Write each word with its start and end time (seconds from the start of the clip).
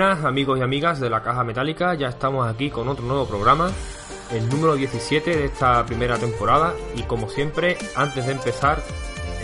Buenas 0.00 0.24
amigos 0.24 0.58
y 0.58 0.62
amigas 0.62 0.98
de 0.98 1.10
la 1.10 1.22
Caja 1.22 1.44
Metálica, 1.44 1.92
ya 1.92 2.08
estamos 2.08 2.48
aquí 2.48 2.70
con 2.70 2.88
otro 2.88 3.04
nuevo 3.04 3.26
programa, 3.26 3.70
el 4.32 4.48
número 4.48 4.74
17 4.74 5.36
de 5.36 5.44
esta 5.44 5.84
primera 5.84 6.16
temporada 6.16 6.72
y 6.96 7.02
como 7.02 7.28
siempre, 7.28 7.76
antes 7.94 8.24
de 8.24 8.32
empezar, 8.32 8.82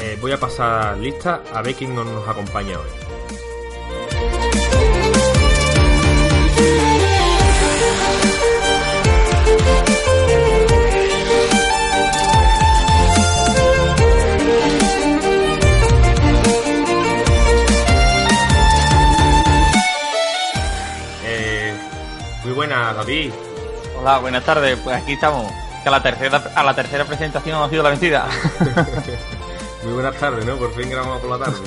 eh, 0.00 0.16
voy 0.18 0.32
a 0.32 0.40
pasar 0.40 0.96
lista 0.96 1.42
a 1.52 1.60
ver 1.60 1.74
quién 1.74 1.94
nos 1.94 2.26
acompaña 2.26 2.78
hoy. 2.78 3.05
Buenas, 22.76 22.96
David. 22.96 23.32
Hola, 23.98 24.18
buenas 24.18 24.44
tardes. 24.44 24.78
Pues 24.82 24.96
aquí 24.96 25.12
estamos. 25.14 25.50
Que 25.82 25.88
a 25.88 25.92
la 25.92 26.02
tercera, 26.02 26.42
a 26.54 26.64
la 26.64 26.74
tercera 26.74 27.04
presentación 27.04 27.62
ha 27.62 27.68
sido 27.68 27.82
la 27.82 27.90
vencida. 27.90 28.26
Muy 29.84 29.92
buenas 29.94 30.16
tardes, 30.16 30.44
¿no? 30.44 30.56
Por 30.56 30.74
fin 30.74 30.90
grabamos 30.90 31.20
por 31.20 31.30
la 31.38 31.44
tarde. 31.44 31.58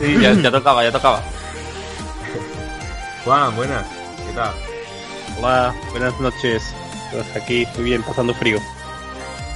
Sí, 0.00 0.18
ya, 0.20 0.32
ya 0.32 0.50
tocaba, 0.50 0.82
ya 0.84 0.92
tocaba. 0.92 1.22
Juan, 3.24 3.56
buenas. 3.56 3.86
¿Qué 4.26 4.32
tal? 4.34 4.52
Hola, 5.38 5.74
buenas 5.90 6.18
noches. 6.20 6.62
Pues 7.10 7.36
aquí 7.36 7.66
muy 7.76 7.84
bien, 7.84 8.02
pasando 8.02 8.34
frío. 8.34 8.58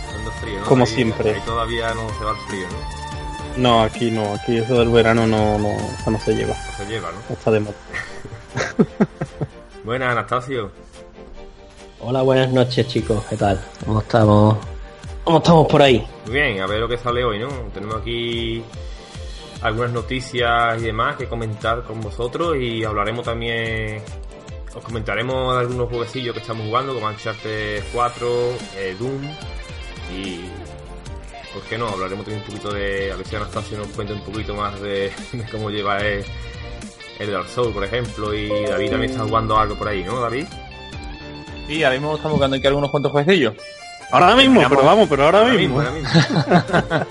Haciendo 0.08 0.30
frío, 0.32 0.60
¿no? 0.60 0.66
Como 0.66 0.84
Ahí- 0.84 0.90
siempre. 0.90 1.34
Ahí 1.34 1.40
todavía 1.42 1.94
no 1.94 2.08
se 2.18 2.24
va 2.24 2.30
el 2.32 2.36
frío, 2.48 2.66
¿no? 2.68 2.96
No, 3.56 3.82
aquí 3.82 4.10
no, 4.10 4.34
aquí 4.34 4.58
eso 4.58 4.78
del 4.78 4.90
verano 4.90 5.26
no, 5.26 5.58
no, 5.58 5.68
eso 5.70 6.10
no 6.10 6.20
se 6.20 6.34
lleva. 6.34 6.54
No 6.54 6.76
se 6.76 6.86
lleva. 6.86 7.08
No 7.28 7.34
está 7.34 7.50
de 7.50 7.60
moda. 7.60 7.74
Buenas, 9.86 10.10
Anastasio. 10.10 10.72
Hola, 12.00 12.22
buenas 12.22 12.50
noches 12.50 12.88
chicos, 12.88 13.24
¿qué 13.30 13.36
tal? 13.36 13.64
¿Cómo 13.84 14.00
estamos? 14.00 14.56
¿Cómo 15.22 15.38
estamos 15.38 15.68
por 15.68 15.80
ahí? 15.80 16.04
Muy 16.24 16.34
bien, 16.34 16.60
a 16.60 16.66
ver 16.66 16.80
lo 16.80 16.88
que 16.88 16.98
sale 16.98 17.24
hoy, 17.24 17.38
¿no? 17.38 17.46
Tenemos 17.72 17.94
aquí 17.94 18.64
algunas 19.62 19.92
noticias 19.92 20.82
y 20.82 20.86
demás 20.86 21.14
que 21.14 21.28
comentar 21.28 21.84
con 21.84 22.00
vosotros 22.00 22.56
y 22.56 22.82
hablaremos 22.82 23.24
también, 23.24 24.02
os 24.74 24.82
comentaremos 24.82 25.54
de 25.54 25.60
algunos 25.60 25.88
jueguecillos 25.88 26.34
que 26.34 26.40
estamos 26.40 26.66
jugando 26.66 26.92
como 26.92 27.06
Uncharted 27.06 27.84
4, 27.92 28.28
eh, 28.78 28.96
Doom 28.98 29.22
y, 30.12 30.40
¿por 31.54 31.62
qué 31.62 31.78
no? 31.78 31.86
Hablaremos 31.86 32.24
también 32.24 32.42
un 32.42 32.46
poquito 32.48 32.72
de, 32.74 33.12
a 33.12 33.14
ver 33.14 33.24
si 33.24 33.36
Anastasio 33.36 33.78
nos 33.78 33.86
cuenta 33.90 34.14
un 34.14 34.24
poquito 34.24 34.56
más 34.56 34.80
de, 34.80 35.12
de 35.32 35.44
cómo 35.48 35.70
lleva 35.70 35.98
el, 35.98 36.24
el 37.18 37.32
Dark 37.32 37.48
Souls, 37.48 37.72
por 37.72 37.84
ejemplo, 37.84 38.34
y 38.34 38.48
David 38.66 38.90
también 38.90 39.10
está 39.12 39.24
jugando 39.24 39.58
algo 39.58 39.76
por 39.76 39.88
ahí, 39.88 40.04
¿no, 40.04 40.20
David? 40.20 40.46
Sí, 41.66 41.82
ahora 41.82 41.96
mismo 41.96 42.14
estamos 42.16 42.32
buscando 42.38 42.56
aquí 42.56 42.66
algunos 42.66 42.90
cuantos 42.90 43.12
jueguecillos. 43.12 43.54
Ahora 44.12 44.36
mismo, 44.36 44.60
Terminamos- 44.60 44.68
pero 44.76 44.84
vamos, 44.86 45.08
pero 45.08 45.24
ahora, 45.24 45.44
mismo. 45.44 45.80
ahora 45.80 45.90
mismo. 45.92 46.08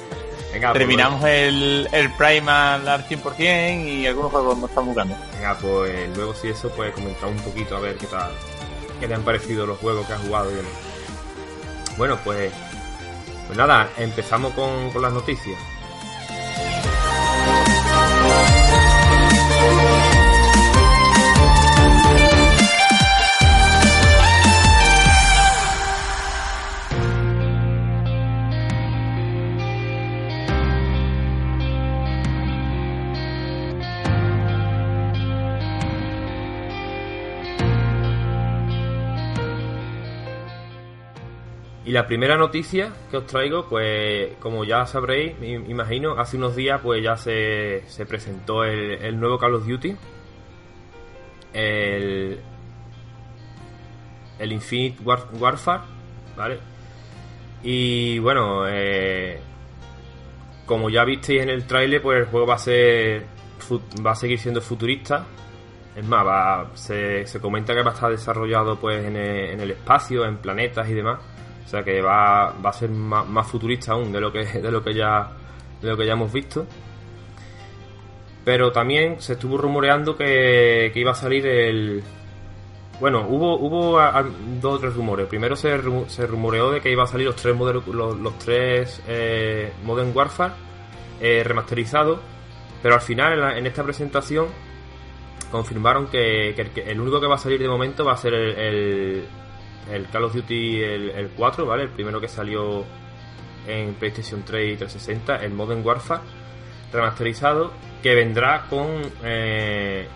Venga, 0.53 0.69
pues, 0.71 0.79
Terminamos 0.79 1.23
el, 1.25 1.89
el 1.91 2.13
Primal 2.13 2.87
al 2.87 3.05
100% 3.05 3.85
y 3.85 4.07
algunos 4.07 4.31
juegos 4.31 4.57
que 4.59 4.65
estamos 4.67 4.87
buscando. 4.95 5.15
Venga, 5.33 5.57
pues 5.59 6.15
luego 6.15 6.33
si 6.33 6.47
eso, 6.47 6.69
pues 6.69 6.93
comentar 6.93 7.27
un 7.27 7.35
poquito 7.37 7.75
a 7.75 7.81
ver 7.81 7.97
qué 7.97 8.05
tal, 8.07 8.31
qué 9.01 9.07
te 9.09 9.13
han 9.13 9.23
parecido 9.23 9.65
los 9.65 9.77
juegos 9.79 10.07
que 10.07 10.13
has 10.13 10.21
jugado 10.21 10.49
y 10.51 10.55
demás. 10.55 10.71
Bueno, 11.97 12.17
pues, 12.23 12.53
pues 13.47 13.57
nada, 13.57 13.89
empezamos 13.97 14.53
con, 14.53 14.91
con 14.91 15.01
las 15.01 15.11
noticias. 15.11 15.59
La 41.95 42.07
primera 42.07 42.37
noticia 42.37 42.91
que 43.09 43.17
os 43.17 43.25
traigo, 43.25 43.67
pues 43.69 44.33
como 44.39 44.63
ya 44.65 44.85
sabréis, 44.85 45.37
me 45.39 45.53
imagino, 45.53 46.11
hace 46.19 46.37
unos 46.37 46.55
días 46.55 46.81
pues 46.81 47.01
ya 47.03 47.15
se, 47.17 47.83
se 47.87 48.05
presentó 48.05 48.63
el, 48.63 48.91
el 49.03 49.19
nuevo 49.19 49.37
Call 49.39 49.55
of 49.55 49.65
Duty. 49.67 49.95
El, 51.53 52.39
el 54.39 54.51
Infinite 54.51 55.01
War- 55.03 55.27
Warfare, 55.39 55.83
¿vale? 56.35 56.59
Y 57.63 58.19
bueno, 58.19 58.65
eh, 58.67 59.39
como 60.65 60.89
ya 60.89 61.03
visteis 61.05 61.41
en 61.43 61.49
el 61.49 61.65
tráiler, 61.65 62.01
pues 62.01 62.19
el 62.19 62.25
juego 62.25 62.45
va 62.47 62.55
a 62.55 62.59
ser 62.59 63.25
va 64.05 64.11
a 64.11 64.15
seguir 64.15 64.37
siendo 64.39 64.61
futurista. 64.61 65.25
Es 65.95 66.05
más, 66.05 66.25
va- 66.27 66.71
se, 66.75 67.25
se 67.25 67.39
comenta 67.39 67.73
que 67.73 67.81
va 67.83 67.91
a 67.91 67.93
estar 67.93 68.11
desarrollado 68.11 68.77
pues 68.77 69.03
en 69.05 69.15
en 69.15 69.59
el 69.61 69.71
espacio, 69.71 70.25
en 70.25 70.37
planetas 70.37 70.89
y 70.89 70.93
demás. 70.93 71.19
O 71.65 71.67
sea 71.67 71.83
que 71.83 71.99
va, 72.01 72.51
va 72.63 72.69
a 72.69 72.73
ser 72.73 72.89
más, 72.89 73.47
futurista 73.47 73.93
aún 73.93 74.11
de 74.11 74.21
lo 74.21 74.31
que 74.31 74.45
de 74.45 74.71
lo 74.71 74.83
que 74.83 74.93
ya 74.93 75.31
de 75.81 75.89
lo 75.89 75.97
que 75.97 76.05
ya 76.05 76.13
hemos 76.13 76.31
visto. 76.31 76.65
Pero 78.43 78.71
también 78.71 79.19
se 79.19 79.33
estuvo 79.33 79.57
rumoreando 79.57 80.15
que, 80.15 80.91
que 80.93 80.99
iba 80.99 81.11
a 81.11 81.15
salir 81.15 81.47
el 81.47 82.03
bueno, 82.99 83.25
hubo 83.27 83.57
hubo 83.59 83.99
dos 84.61 84.75
o 84.75 84.79
tres 84.79 84.93
rumores. 84.95 85.27
Primero 85.27 85.55
se, 85.55 85.77
se 86.07 86.27
rumoreó 86.27 86.71
de 86.71 86.79
que 86.79 86.91
iba 86.91 87.03
a 87.03 87.07
salir 87.07 87.25
los 87.27 87.35
tres 87.35 87.55
modelos, 87.55 87.85
los, 87.87 88.37
tres 88.39 89.01
eh, 89.07 89.73
Modern 89.83 90.11
Warfare 90.15 90.53
eh, 91.19 91.43
remasterizados, 91.43 92.19
pero 92.83 92.95
al 92.95 93.01
final 93.01 93.33
en, 93.33 93.41
la- 93.41 93.57
en 93.57 93.65
esta 93.65 93.83
presentación 93.83 94.47
confirmaron 95.51 96.07
que, 96.07 96.49
el, 96.85 96.99
único 97.01 97.19
que 97.19 97.27
va 97.27 97.35
a 97.35 97.39
salir 97.39 97.59
de 97.59 97.67
momento 97.67 98.05
va 98.05 98.13
a 98.13 98.17
ser 98.17 98.33
el, 98.33 99.25
el 99.91 100.07
Call 100.09 100.23
of 100.25 100.33
Duty 100.35 100.81
el, 100.81 101.09
el 101.11 101.27
4, 101.29 101.65
¿vale? 101.65 101.83
El 101.83 101.89
primero 101.89 102.19
que 102.21 102.27
salió 102.27 102.83
en 103.67 103.93
PlayStation 103.95 104.43
3 104.45 104.73
y 104.73 104.77
360, 104.77 105.37
el 105.37 105.51
Modern 105.53 105.85
Warfare 105.85 106.21
remasterizado, 106.93 107.71
que 108.01 108.15
vendrá 108.15 108.65
con 108.69 108.87
eh, 109.23 110.07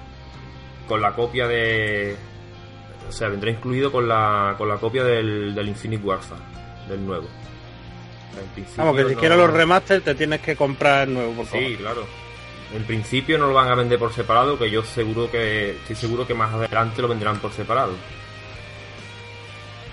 con 0.87 1.01
la 1.01 1.11
copia 1.13 1.47
de 1.47 2.15
o 3.07 3.11
sea, 3.11 3.27
vendrá 3.29 3.49
incluido 3.49 3.91
con 3.91 4.07
la, 4.07 4.53
con 4.57 4.67
la 4.69 4.77
copia 4.77 5.03
del, 5.03 5.53
del 5.55 5.67
Infinite 5.67 6.03
Warfare, 6.03 6.41
del 6.87 7.03
nuevo. 7.05 7.27
Vamos, 8.77 8.95
que 8.95 9.05
si 9.09 9.15
no- 9.15 9.19
quieres 9.19 9.37
los 9.37 9.51
remaster 9.51 10.01
te 10.01 10.15
tienes 10.15 10.41
que 10.41 10.55
comprar 10.55 11.07
el 11.07 11.13
nuevo, 11.15 11.33
por 11.33 11.45
favor. 11.47 11.65
Sí, 11.67 11.75
claro. 11.75 12.05
En 12.75 12.83
principio 12.83 13.39
no 13.39 13.47
lo 13.47 13.53
van 13.55 13.69
a 13.71 13.75
vender 13.75 13.97
por 13.97 14.13
separado, 14.13 14.57
que 14.59 14.69
yo 14.69 14.83
seguro 14.83 15.29
que 15.31 15.71
estoy 15.71 15.95
seguro 15.95 16.27
que 16.27 16.35
más 16.35 16.53
adelante 16.53 17.01
lo 17.01 17.07
venderán 17.07 17.39
por 17.39 17.51
separado. 17.51 17.93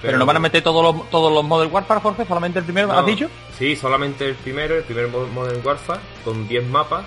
Pero, 0.02 0.18
no 0.18 0.26
van 0.26 0.36
a 0.36 0.40
meter 0.40 0.62
todos 0.62 0.82
los, 0.94 1.10
todos 1.10 1.32
los 1.32 1.42
Modern 1.44 1.72
Warfare, 1.72 2.00
Jorge, 2.00 2.24
solamente 2.26 2.58
el 2.58 2.64
primero, 2.64 2.88
No, 2.88 2.98
¿has 2.98 3.06
dicho? 3.06 3.28
Sí, 3.58 3.74
solamente 3.76 4.28
el 4.28 4.34
primero, 4.34 4.76
el 4.76 4.82
primer 4.84 5.08
Mo- 5.08 5.26
Modern 5.26 5.60
Warfare, 5.64 6.00
con 6.24 6.46
10 6.46 6.64
mapas. 6.66 7.04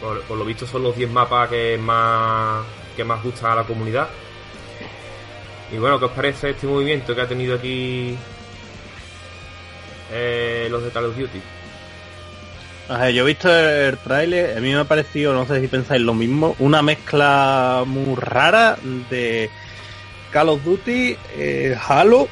Por, 0.00 0.20
por 0.22 0.36
lo 0.38 0.44
visto 0.44 0.66
son 0.66 0.82
los 0.82 0.96
10 0.96 1.10
mapas 1.10 1.48
que 1.48 1.78
más 1.78 2.64
que 2.96 3.04
más 3.04 3.22
gustan 3.22 3.52
a 3.52 3.54
la 3.56 3.62
comunidad. 3.64 4.08
Y 5.72 5.78
bueno, 5.78 5.98
¿qué 5.98 6.04
os 6.04 6.10
parece 6.12 6.50
este 6.50 6.66
movimiento 6.66 7.14
que 7.14 7.20
ha 7.22 7.26
tenido 7.28 7.54
aquí 7.56 8.14
eh, 10.12 10.68
los 10.70 10.82
de 10.84 10.90
Call 10.90 11.06
of 11.06 11.16
Duty? 11.16 11.40
Ajá, 12.88 13.10
yo 13.10 13.22
he 13.22 13.26
visto 13.26 13.48
el 13.52 13.96
tráiler, 13.98 14.56
a 14.58 14.60
mí 14.60 14.72
me 14.72 14.80
ha 14.80 14.84
parecido, 14.84 15.32
no 15.32 15.46
sé 15.46 15.60
si 15.60 15.68
pensáis 15.68 16.02
lo 16.02 16.14
mismo, 16.14 16.54
una 16.58 16.82
mezcla 16.82 17.84
muy 17.86 18.14
rara 18.16 18.76
de 19.08 19.48
Call 20.32 20.48
of 20.48 20.64
Duty, 20.64 21.16
eh, 21.36 21.76
Halo, 21.88 22.28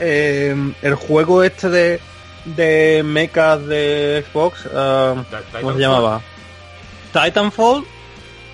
eh, 0.00 0.54
el 0.82 0.94
juego 0.94 1.42
este 1.42 1.68
de, 1.68 2.00
de 2.44 3.02
mechas 3.04 3.64
de 3.66 4.24
Xbox, 4.32 4.62
Ti- 4.62 4.68
¿cómo 5.60 5.72
se 5.74 5.78
llamaba? 5.80 6.20
Titanfall. 7.12 7.84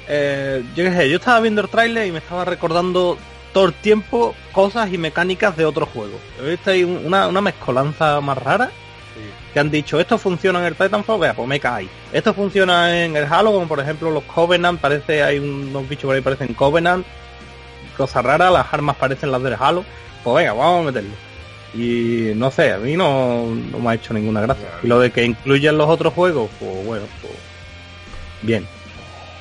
Eh, 0.08 0.62
yo 0.74 0.84
qué 0.84 0.90
sé, 0.92 1.08
yo 1.10 1.16
estaba 1.16 1.40
viendo 1.40 1.60
el 1.62 1.68
tráiler 1.68 2.06
y 2.06 2.12
me 2.12 2.18
estaba 2.18 2.44
recordando 2.44 3.16
todo 3.52 3.66
el 3.66 3.72
tiempo 3.74 4.34
cosas 4.52 4.92
y 4.92 4.98
mecánicas 4.98 5.56
de. 5.56 5.62
He 5.64 6.50
visto 6.50 6.70
ahí 6.70 6.84
un- 6.84 7.06
una, 7.06 7.26
una 7.28 7.40
mezcolanza 7.40 8.20
más 8.20 8.36
rara 8.38 8.66
Sí. 9.14 9.20
que 9.52 9.60
han 9.60 9.70
dicho 9.70 10.00
esto 10.00 10.18
funciona 10.18 10.58
en 10.58 10.64
el 10.66 10.74
Titanfall, 10.74 11.20
vea, 11.20 11.34
pues 11.34 11.46
me 11.48 11.60
cae. 11.60 11.88
Esto 12.12 12.34
funciona 12.34 13.04
en 13.04 13.14
el 13.16 13.24
Halo, 13.32 13.52
como 13.52 13.68
por 13.68 13.78
ejemplo 13.80 14.10
los 14.10 14.24
Covenant, 14.24 14.80
parece, 14.80 15.22
hay 15.22 15.38
unos 15.38 15.88
bichos 15.88 16.06
por 16.06 16.16
ahí 16.16 16.20
parecen 16.20 16.52
Covenant, 16.54 17.06
cosas 17.94 18.24
raras, 18.24 18.52
las 18.52 18.72
armas 18.72 18.96
parecen 18.96 19.32
las 19.32 19.42
del 19.42 19.56
Halo, 19.58 19.84
pues 20.22 20.36
venga, 20.36 20.52
vamos 20.52 20.82
a 20.82 20.86
meterlo. 20.86 21.14
Y 21.74 22.32
no 22.36 22.50
sé, 22.50 22.72
a 22.72 22.78
mí 22.78 22.96
no, 22.96 23.46
no 23.46 23.78
me 23.80 23.90
ha 23.90 23.94
hecho 23.94 24.14
ninguna 24.14 24.40
gracia. 24.40 24.68
Y 24.82 24.86
lo 24.86 25.00
de 25.00 25.10
que 25.10 25.24
incluyan 25.24 25.76
los 25.76 25.88
otros 25.88 26.12
juegos, 26.14 26.48
pues 26.60 26.86
bueno, 26.86 27.06
pues 27.20 27.34
bien. 28.42 28.66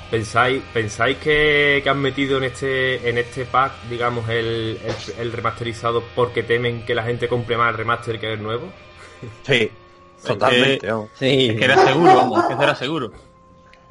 ¿Pensáis, 0.10 0.62
pensáis 0.74 1.18
que, 1.18 1.82
que 1.84 1.90
han 1.90 2.00
metido 2.00 2.38
en 2.38 2.44
este 2.44 3.10
en 3.10 3.18
este 3.18 3.46
pack, 3.46 3.72
digamos, 3.90 4.30
el, 4.30 4.80
el, 4.84 4.96
el 5.20 5.32
remasterizado 5.32 6.04
porque 6.16 6.44
temen 6.44 6.86
que 6.86 6.94
la 6.94 7.04
gente 7.04 7.28
compre 7.28 7.58
más 7.58 7.72
el 7.72 7.78
remaster 7.78 8.20
que 8.20 8.34
el 8.34 8.44
nuevo? 8.44 8.68
Sí, 9.44 9.72
totalmente. 10.26 10.92
vamos. 10.92 11.10
Sí. 11.18 11.50
Es 11.50 11.58
que 11.58 11.66
era 11.66 11.78
seguro, 11.86 12.16
vamos, 12.16 12.46
que 12.46 12.54
era 12.54 12.76
seguro. 12.76 13.12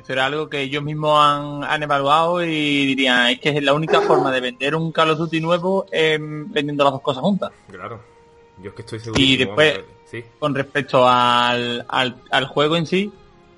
Eso 0.03 0.13
era 0.13 0.27
algo 0.27 0.49
que 0.49 0.63
ellos 0.63 0.83
mismos 0.83 1.19
han, 1.23 1.63
han 1.65 1.83
evaluado 1.83 2.43
y 2.45 2.87
dirían, 2.87 3.29
es 3.29 3.41
que 3.41 3.51
es 3.51 3.63
la 3.63 3.73
única 3.73 4.01
forma 4.01 4.33
de 4.33 4.41
vender 4.41 4.75
un 4.75 4.91
Call 4.91 5.11
of 5.11 5.19
Duty 5.19 5.41
nuevo 5.41 5.87
eh, 5.93 6.19
vendiendo 6.21 6.83
las 6.85 6.93
dos 6.95 7.03
cosas 7.03 7.23
juntas. 7.23 7.53
Claro. 7.71 8.01
Yo 8.63 8.71
es 8.71 8.75
que 8.75 8.83
estoy 8.83 8.99
seguro. 9.01 9.21
Y 9.23 9.37
después- 9.37 9.81
sí. 10.11 10.25
Con 10.39 10.55
respecto 10.55 11.09
al, 11.09 11.85
al, 11.89 12.17
al 12.31 12.47
juego 12.47 12.77
en 12.77 12.87
sí, 12.87 13.13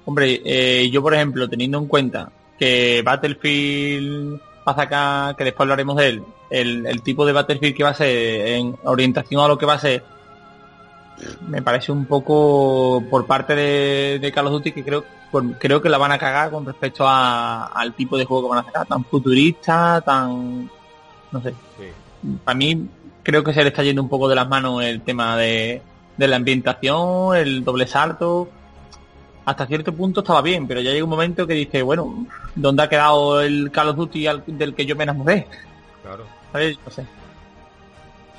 hombre, 0.05 0.41
eh, 0.45 0.89
yo 0.91 1.01
por 1.03 1.15
ejemplo, 1.15 1.49
teniendo 1.49 1.79
en 1.79 1.87
cuenta 1.87 2.31
que 2.59 3.03
Battlefield 3.03 4.41
va 4.67 4.73
a 4.73 4.77
sacar, 4.77 5.37
que 5.37 5.45
después 5.45 5.65
hablaremos 5.65 5.97
de 5.97 6.09
él, 6.09 6.23
el, 6.51 6.87
el 6.87 7.03
tipo 7.03 7.27
de 7.27 7.33
Battlefield 7.33 7.75
que 7.77 7.83
va 7.85 7.91
a 7.91 7.95
ser 7.95 8.47
en 8.49 8.77
orientación 8.85 9.43
a 9.45 9.49
lo 9.49 9.59
que 9.59 9.67
va 9.67 9.75
a 9.75 9.79
ser, 9.79 10.05
me 11.47 11.63
parece 11.63 11.93
un 11.93 12.07
poco 12.07 13.03
por 13.11 13.27
parte 13.27 13.55
de, 13.55 14.19
de 14.21 14.33
Call 14.33 14.47
of 14.47 14.53
Duty 14.55 14.73
que 14.73 14.85
creo 14.85 15.05
por- 15.31 15.59
creo 15.59 15.81
que 15.81 15.89
la 15.89 15.99
van 15.99 16.13
a 16.13 16.19
cagar 16.19 16.51
con 16.51 16.65
respecto 16.67 17.07
a- 17.07 17.67
al 17.67 17.95
tipo 17.95 18.17
de 18.19 18.25
juego 18.25 18.45
que 18.45 18.49
van 18.57 18.59
a 18.61 18.65
sacar, 18.65 18.87
tan 18.87 19.05
futurista, 19.05 20.01
tan 20.05 20.71
no 21.33 21.41
sé, 21.43 21.51
sí. 21.79 21.85
para 22.45 22.57
mí 22.57 22.87
creo 23.23 23.43
que 23.43 23.53
se 23.55 23.63
le 23.63 23.69
está 23.69 23.83
yendo 23.83 24.03
un 24.03 24.09
poco 24.09 24.29
de 24.29 24.35
las 24.35 24.49
manos 24.49 24.83
el 24.85 25.01
tema 25.03 25.37
de, 25.37 25.83
de 26.17 26.29
la 26.29 26.37
ambientación, 26.37 27.37
el 27.37 27.65
doble 27.65 27.87
salto. 27.87 28.49
Hasta 29.47 29.67
cierto 29.67 29.93
punto 29.93 30.21
estaba 30.21 30.41
bien, 30.41 30.67
pero 30.67 30.81
ya 30.81 30.91
llega 30.91 31.05
un 31.05 31.11
momento 31.11 31.47
que 31.47 31.53
dice, 31.55 31.83
bueno, 31.83 32.27
¿dónde 32.55 32.83
ha 32.83 32.89
quedado 32.89 33.41
el 33.43 33.71
Call 33.71 33.89
of 33.91 33.97
Duty 33.97 34.27
al- 34.27 34.43
del 34.47 34.75
que 34.75 34.87
yo 34.87 34.97
me 34.97 35.05
enamoré? 35.05 35.47
Claro. 36.03 36.25
¿Sabes? 36.53 36.79
No 36.85 36.91
sé. 36.91 37.05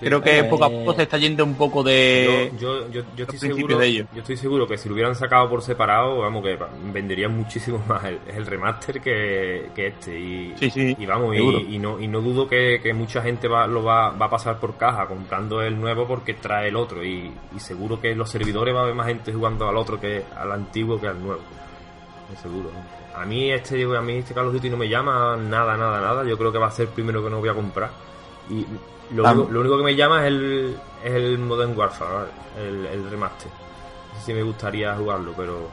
Creo 0.06 0.22
que 0.22 0.40
Eh, 0.40 0.44
poco 0.44 0.66
a 0.66 0.69
poco 0.69 0.94
se 0.94 1.02
está 1.02 1.18
yendo 1.18 1.44
un 1.44 1.56
poco 1.56 1.81
de... 1.84 2.52
yo, 2.60 2.88
yo, 2.88 2.92
yo, 2.92 3.02
yo 3.16 3.24
estoy 3.24 3.40
seguro 3.40 3.78
de 3.80 3.88
ello. 3.88 4.06
yo 4.13 4.19
estoy 4.22 4.38
seguro 4.38 4.68
que 4.68 4.78
si 4.78 4.88
lo 4.88 4.94
hubieran 4.94 5.16
sacado 5.16 5.50
por 5.50 5.63
separado 5.63 6.19
vamos 6.19 6.44
que 6.44 6.60
venderían 6.94 7.36
muchísimo 7.36 7.84
más 7.88 8.04
el, 8.06 8.19
el 8.28 8.46
remaster 8.46 9.02
que, 9.02 9.69
que 9.74 9.88
este. 9.88 10.19
Y, 10.19 10.54
Sí, 10.60 10.69
sí, 10.69 10.96
y 10.98 11.06
vamos 11.07 11.36
y, 11.36 11.75
y 11.75 11.80
no 11.80 12.00
y 12.00 12.07
no 12.07 12.22
dudo 12.22 12.48
que, 12.48 12.80
que 12.84 12.94
mucha 12.94 13.22
gente 13.24 13.48
va, 13.48 13.66
lo 13.66 13.84
va, 13.84 14.12
va 14.12 14.28
a 14.28 14.30
pasar 14.30 14.60
por 14.60 14.78
caja 14.78 15.07
comprando 15.07 15.62
el 15.63 15.80
nuevo 15.80 16.06
porque 16.07 16.36
trae 16.36 16.68
el 16.68 16.75
otro. 16.75 17.04
Y, 17.04 17.31
y 17.56 17.60
seguro 17.60 18.00
que 18.00 18.12
en 18.12 18.19
los 18.19 18.30
servidores 18.30 18.75
va 18.75 18.81
a 18.81 18.84
haber 18.84 18.96
más 18.96 19.07
gente 19.07 19.34
jugando 19.34 19.68
al 19.68 19.75
otro 19.75 20.00
que 20.00 20.24
al 20.38 20.52
antiguo 20.52 21.02
que 21.02 21.07
al 21.07 21.19
nuevo. 21.22 21.42
Seguro 22.42 22.69
a 23.16 23.25
mí 23.25 23.52
este 23.52 23.84
a 23.84 24.02
mí 24.02 24.18
este 24.18 24.34
Call 24.34 24.48
of 24.48 24.54
Duty 24.54 24.69
no 24.69 24.78
me 24.78 24.90
llama 24.90 25.38
nada 25.38 25.78
nada 25.78 26.02
nada. 26.02 26.24
Yo 26.25 26.38
creo 26.38 26.52
que 26.52 26.57
va 26.60 26.68
a 26.68 26.72
ser 26.72 26.88
el 26.88 26.94
primero 26.94 27.24
que 27.24 27.30
no 27.30 27.40
voy 27.40 27.50
a 27.50 27.54
comprar. 27.54 27.90
Y 28.50 28.66
lo, 29.12 29.28
Ah. 29.28 29.31
único, 29.34 29.52
lo 29.52 29.60
único 29.62 29.78
que 29.78 29.84
me 29.84 29.96
llama 29.96 30.22
es 30.22 30.28
el, 30.28 30.78
es 31.04 31.12
el 31.13 31.38
Modern 31.40 31.78
Warfare, 31.78 32.28
el, 32.57 32.86
el 32.88 33.10
remaster. 33.10 33.50
No 34.13 34.19
sé 34.19 34.25
si 34.28 34.34
me 34.34 34.44
gustaría 34.44 34.96
jugarlo, 34.96 35.34
pero 35.36 35.68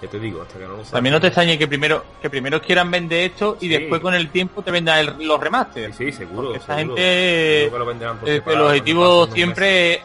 ya 0.00 0.08
te 0.08 0.18
digo, 0.20 0.42
hasta 0.42 0.58
que 0.58 0.64
no 0.64 0.70
lo 0.76 0.78
saque. 0.84 0.92
También 0.92 1.12
no 1.14 1.20
te 1.20 1.26
extrañe 1.26 1.58
que 1.58 1.66
primero 1.68 2.04
que 2.22 2.30
primero 2.30 2.60
quieran 2.62 2.90
vender 2.90 3.30
esto 3.30 3.56
y 3.60 3.66
Sí. 3.66 3.68
después 3.68 4.00
con 4.00 4.14
el 4.14 4.28
tiempo 4.30 4.62
te 4.62 4.70
vendan 4.70 4.98
el- 5.00 5.26
los 5.26 5.40
remasters. 5.40 5.96
Sí, 5.96 6.06
sí, 6.06 6.18
seguro. 6.18 6.42
Porque 6.48 6.58
esta 6.58 6.76
seguro. 6.76 6.96
gente, 6.96 7.58
Seguro 7.64 7.72
que 7.72 7.78
lo 7.78 7.86
venderán 7.86 8.18
por 8.18 8.28
Eh, 8.28 8.42
el 8.46 8.60
objetivo 8.60 9.26
siempre 9.26 9.94
es, 9.94 10.00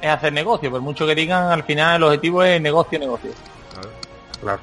es 0.00 0.10
hacer 0.10 0.32
negocio, 0.32 0.70
por 0.70 0.80
mucho 0.80 1.06
que 1.06 1.14
digan, 1.14 1.50
al 1.50 1.64
final 1.64 1.96
el 1.96 2.02
objetivo 2.04 2.42
es 2.44 2.60
negocio, 2.60 2.98
negocio. 2.98 3.30
¿sabes? 3.74 3.88
Claro. 4.40 4.60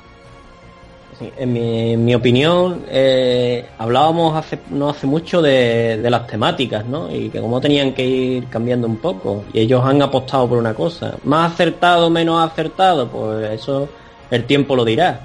Sí, 1.19 1.31
en, 1.37 1.53
mi, 1.53 1.93
en 1.93 2.05
mi 2.05 2.15
opinión, 2.15 2.83
eh, 2.89 3.65
hablábamos 3.77 4.35
hace, 4.35 4.59
no 4.69 4.89
hace 4.89 5.05
mucho 5.05 5.41
de, 5.41 5.97
de 5.97 6.09
las 6.09 6.25
temáticas, 6.25 6.85
¿no? 6.85 7.13
Y 7.13 7.29
que 7.29 7.39
como 7.39 7.59
tenían 7.61 7.93
que 7.93 8.05
ir 8.05 8.47
cambiando 8.47 8.87
un 8.87 8.97
poco. 8.97 9.43
Y 9.53 9.59
ellos 9.59 9.83
han 9.85 10.01
apostado 10.01 10.47
por 10.47 10.57
una 10.57 10.73
cosa. 10.73 11.15
Más 11.23 11.53
acertado, 11.53 12.09
menos 12.09 12.43
acertado, 12.43 13.07
pues 13.07 13.51
eso 13.51 13.89
el 14.31 14.45
tiempo 14.45 14.75
lo 14.75 14.85
dirá. 14.85 15.19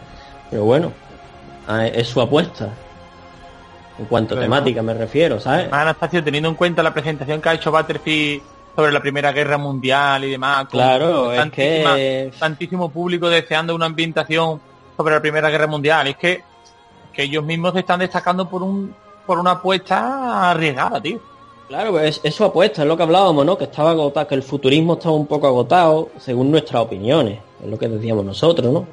Pero 0.50 0.64
bueno, 0.64 0.92
ah, 1.68 1.86
es 1.86 2.08
su 2.08 2.20
apuesta. 2.20 2.70
En 3.98 4.04
cuanto 4.04 4.36
a 4.36 4.40
temática 4.40 4.82
me 4.82 4.92
refiero, 4.92 5.40
¿sabes? 5.40 5.72
Anastasio, 5.72 6.22
teniendo 6.22 6.50
en 6.50 6.54
cuenta 6.54 6.82
la 6.82 6.92
presentación 6.92 7.40
que 7.40 7.48
ha 7.48 7.54
hecho 7.54 7.72
Battlefield 7.72 8.42
sobre 8.74 8.92
la 8.92 9.00
Primera 9.00 9.32
Guerra 9.32 9.56
Mundial 9.56 10.24
y 10.24 10.32
demás, 10.32 10.66
con 10.66 10.72
Claro, 10.72 11.32
es 11.32 11.50
que... 11.50 12.30
tantísimo 12.38 12.90
público 12.90 13.30
deseando 13.30 13.74
una 13.74 13.86
ambientación 13.86 14.60
sobre 14.96 15.14
la 15.14 15.20
Primera 15.20 15.50
Guerra 15.50 15.66
Mundial, 15.66 16.08
es 16.08 16.16
que, 16.16 16.42
que 17.12 17.24
ellos 17.24 17.44
mismos 17.44 17.72
se 17.72 17.80
están 17.80 18.00
destacando 18.00 18.48
por 18.48 18.62
un 18.62 18.94
por 19.26 19.38
una 19.38 19.52
apuesta 19.52 20.50
arriesgada, 20.52 21.02
tío. 21.02 21.18
Claro, 21.68 21.90
pues 21.90 22.18
es, 22.18 22.20
es 22.22 22.34
su 22.34 22.44
apuesta, 22.44 22.82
es 22.82 22.88
lo 22.88 22.96
que 22.96 23.02
hablábamos, 23.02 23.44
¿no? 23.44 23.58
Que 23.58 23.64
estaba 23.64 23.90
agotado, 23.90 24.28
que 24.28 24.36
el 24.36 24.42
futurismo 24.44 24.94
estaba 24.94 25.16
un 25.16 25.26
poco 25.26 25.48
agotado, 25.48 26.10
según 26.16 26.50
nuestras 26.52 26.82
opiniones, 26.82 27.40
es 27.62 27.68
lo 27.68 27.76
que 27.76 27.88
decíamos 27.88 28.24
nosotros, 28.24 28.72
¿no? 28.72 28.86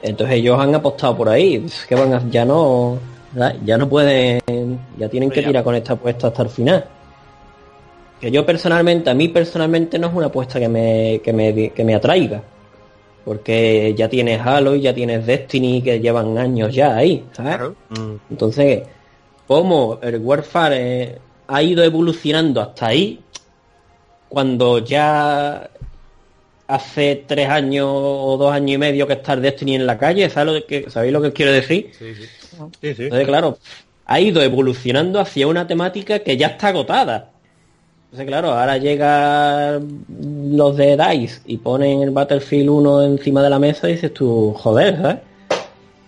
Entonces 0.00 0.36
ellos 0.36 0.58
han 0.58 0.74
apostado 0.74 1.16
por 1.16 1.28
ahí, 1.28 1.66
que 1.88 1.94
van 1.96 2.14
a, 2.14 2.22
ya 2.30 2.44
no, 2.44 2.96
ya 3.64 3.76
no 3.76 3.88
pueden, 3.88 4.40
ya 4.96 5.08
tienen 5.08 5.30
que 5.30 5.42
tirar 5.42 5.64
con 5.64 5.74
esta 5.74 5.94
apuesta 5.94 6.28
hasta 6.28 6.44
el 6.44 6.48
final. 6.48 6.84
Que 8.20 8.30
yo 8.30 8.46
personalmente, 8.46 9.10
a 9.10 9.14
mí 9.14 9.28
personalmente 9.28 9.98
no 9.98 10.08
es 10.08 10.14
una 10.14 10.26
apuesta 10.26 10.60
que 10.60 10.68
me, 10.68 11.20
que 11.24 11.32
me, 11.32 11.70
que 11.70 11.84
me 11.84 11.94
atraiga. 11.94 12.40
Porque 13.24 13.94
ya 13.96 14.08
tienes 14.08 14.40
Halo 14.40 14.74
y 14.74 14.82
ya 14.82 14.94
tienes 14.94 15.26
Destiny 15.26 15.82
que 15.82 16.00
llevan 16.00 16.38
años 16.38 16.74
ya 16.74 16.96
ahí, 16.96 17.24
¿sabes? 17.32 17.56
Claro. 17.56 17.76
Mm. 17.90 18.14
Entonces, 18.30 18.82
cómo 19.46 19.98
el 20.02 20.18
Warfare 20.18 21.02
eh, 21.02 21.18
ha 21.48 21.62
ido 21.62 21.82
evolucionando 21.82 22.60
hasta 22.60 22.86
ahí, 22.86 23.20
cuando 24.28 24.78
ya 24.78 25.68
hace 26.66 27.24
tres 27.26 27.48
años 27.48 27.88
o 27.90 28.36
dos 28.38 28.52
años 28.52 28.76
y 28.76 28.78
medio 28.78 29.06
que 29.06 29.14
está 29.14 29.32
el 29.32 29.42
Destiny 29.42 29.74
en 29.74 29.86
la 29.86 29.98
calle, 29.98 30.30
¿sabes 30.30 30.54
lo 30.54 30.66
que, 30.66 30.88
¿sabéis 30.88 31.12
lo 31.12 31.20
que 31.20 31.32
quiero 31.32 31.52
decir? 31.52 31.90
Sí, 31.98 32.14
sí. 32.14 32.22
Sí, 32.80 32.94
sí. 32.94 33.02
Entonces, 33.04 33.26
claro, 33.26 33.58
ha 34.06 34.20
ido 34.20 34.42
evolucionando 34.42 35.20
hacia 35.20 35.46
una 35.46 35.66
temática 35.66 36.20
que 36.20 36.36
ya 36.36 36.48
está 36.48 36.68
agotada. 36.68 37.30
Entonces, 38.12 38.26
claro, 38.26 38.50
ahora 38.50 38.76
llegan 38.76 40.04
los 40.52 40.76
de 40.76 40.96
DICE 40.96 41.42
y 41.46 41.58
ponen 41.58 42.02
el 42.02 42.10
Battlefield 42.10 42.68
1 42.68 43.02
encima 43.04 43.40
de 43.42 43.50
la 43.50 43.58
mesa 43.60 43.88
y 43.88 43.92
dices 43.92 44.12
tú, 44.12 44.52
joder, 44.58 44.96
¿sabes? 44.96 45.16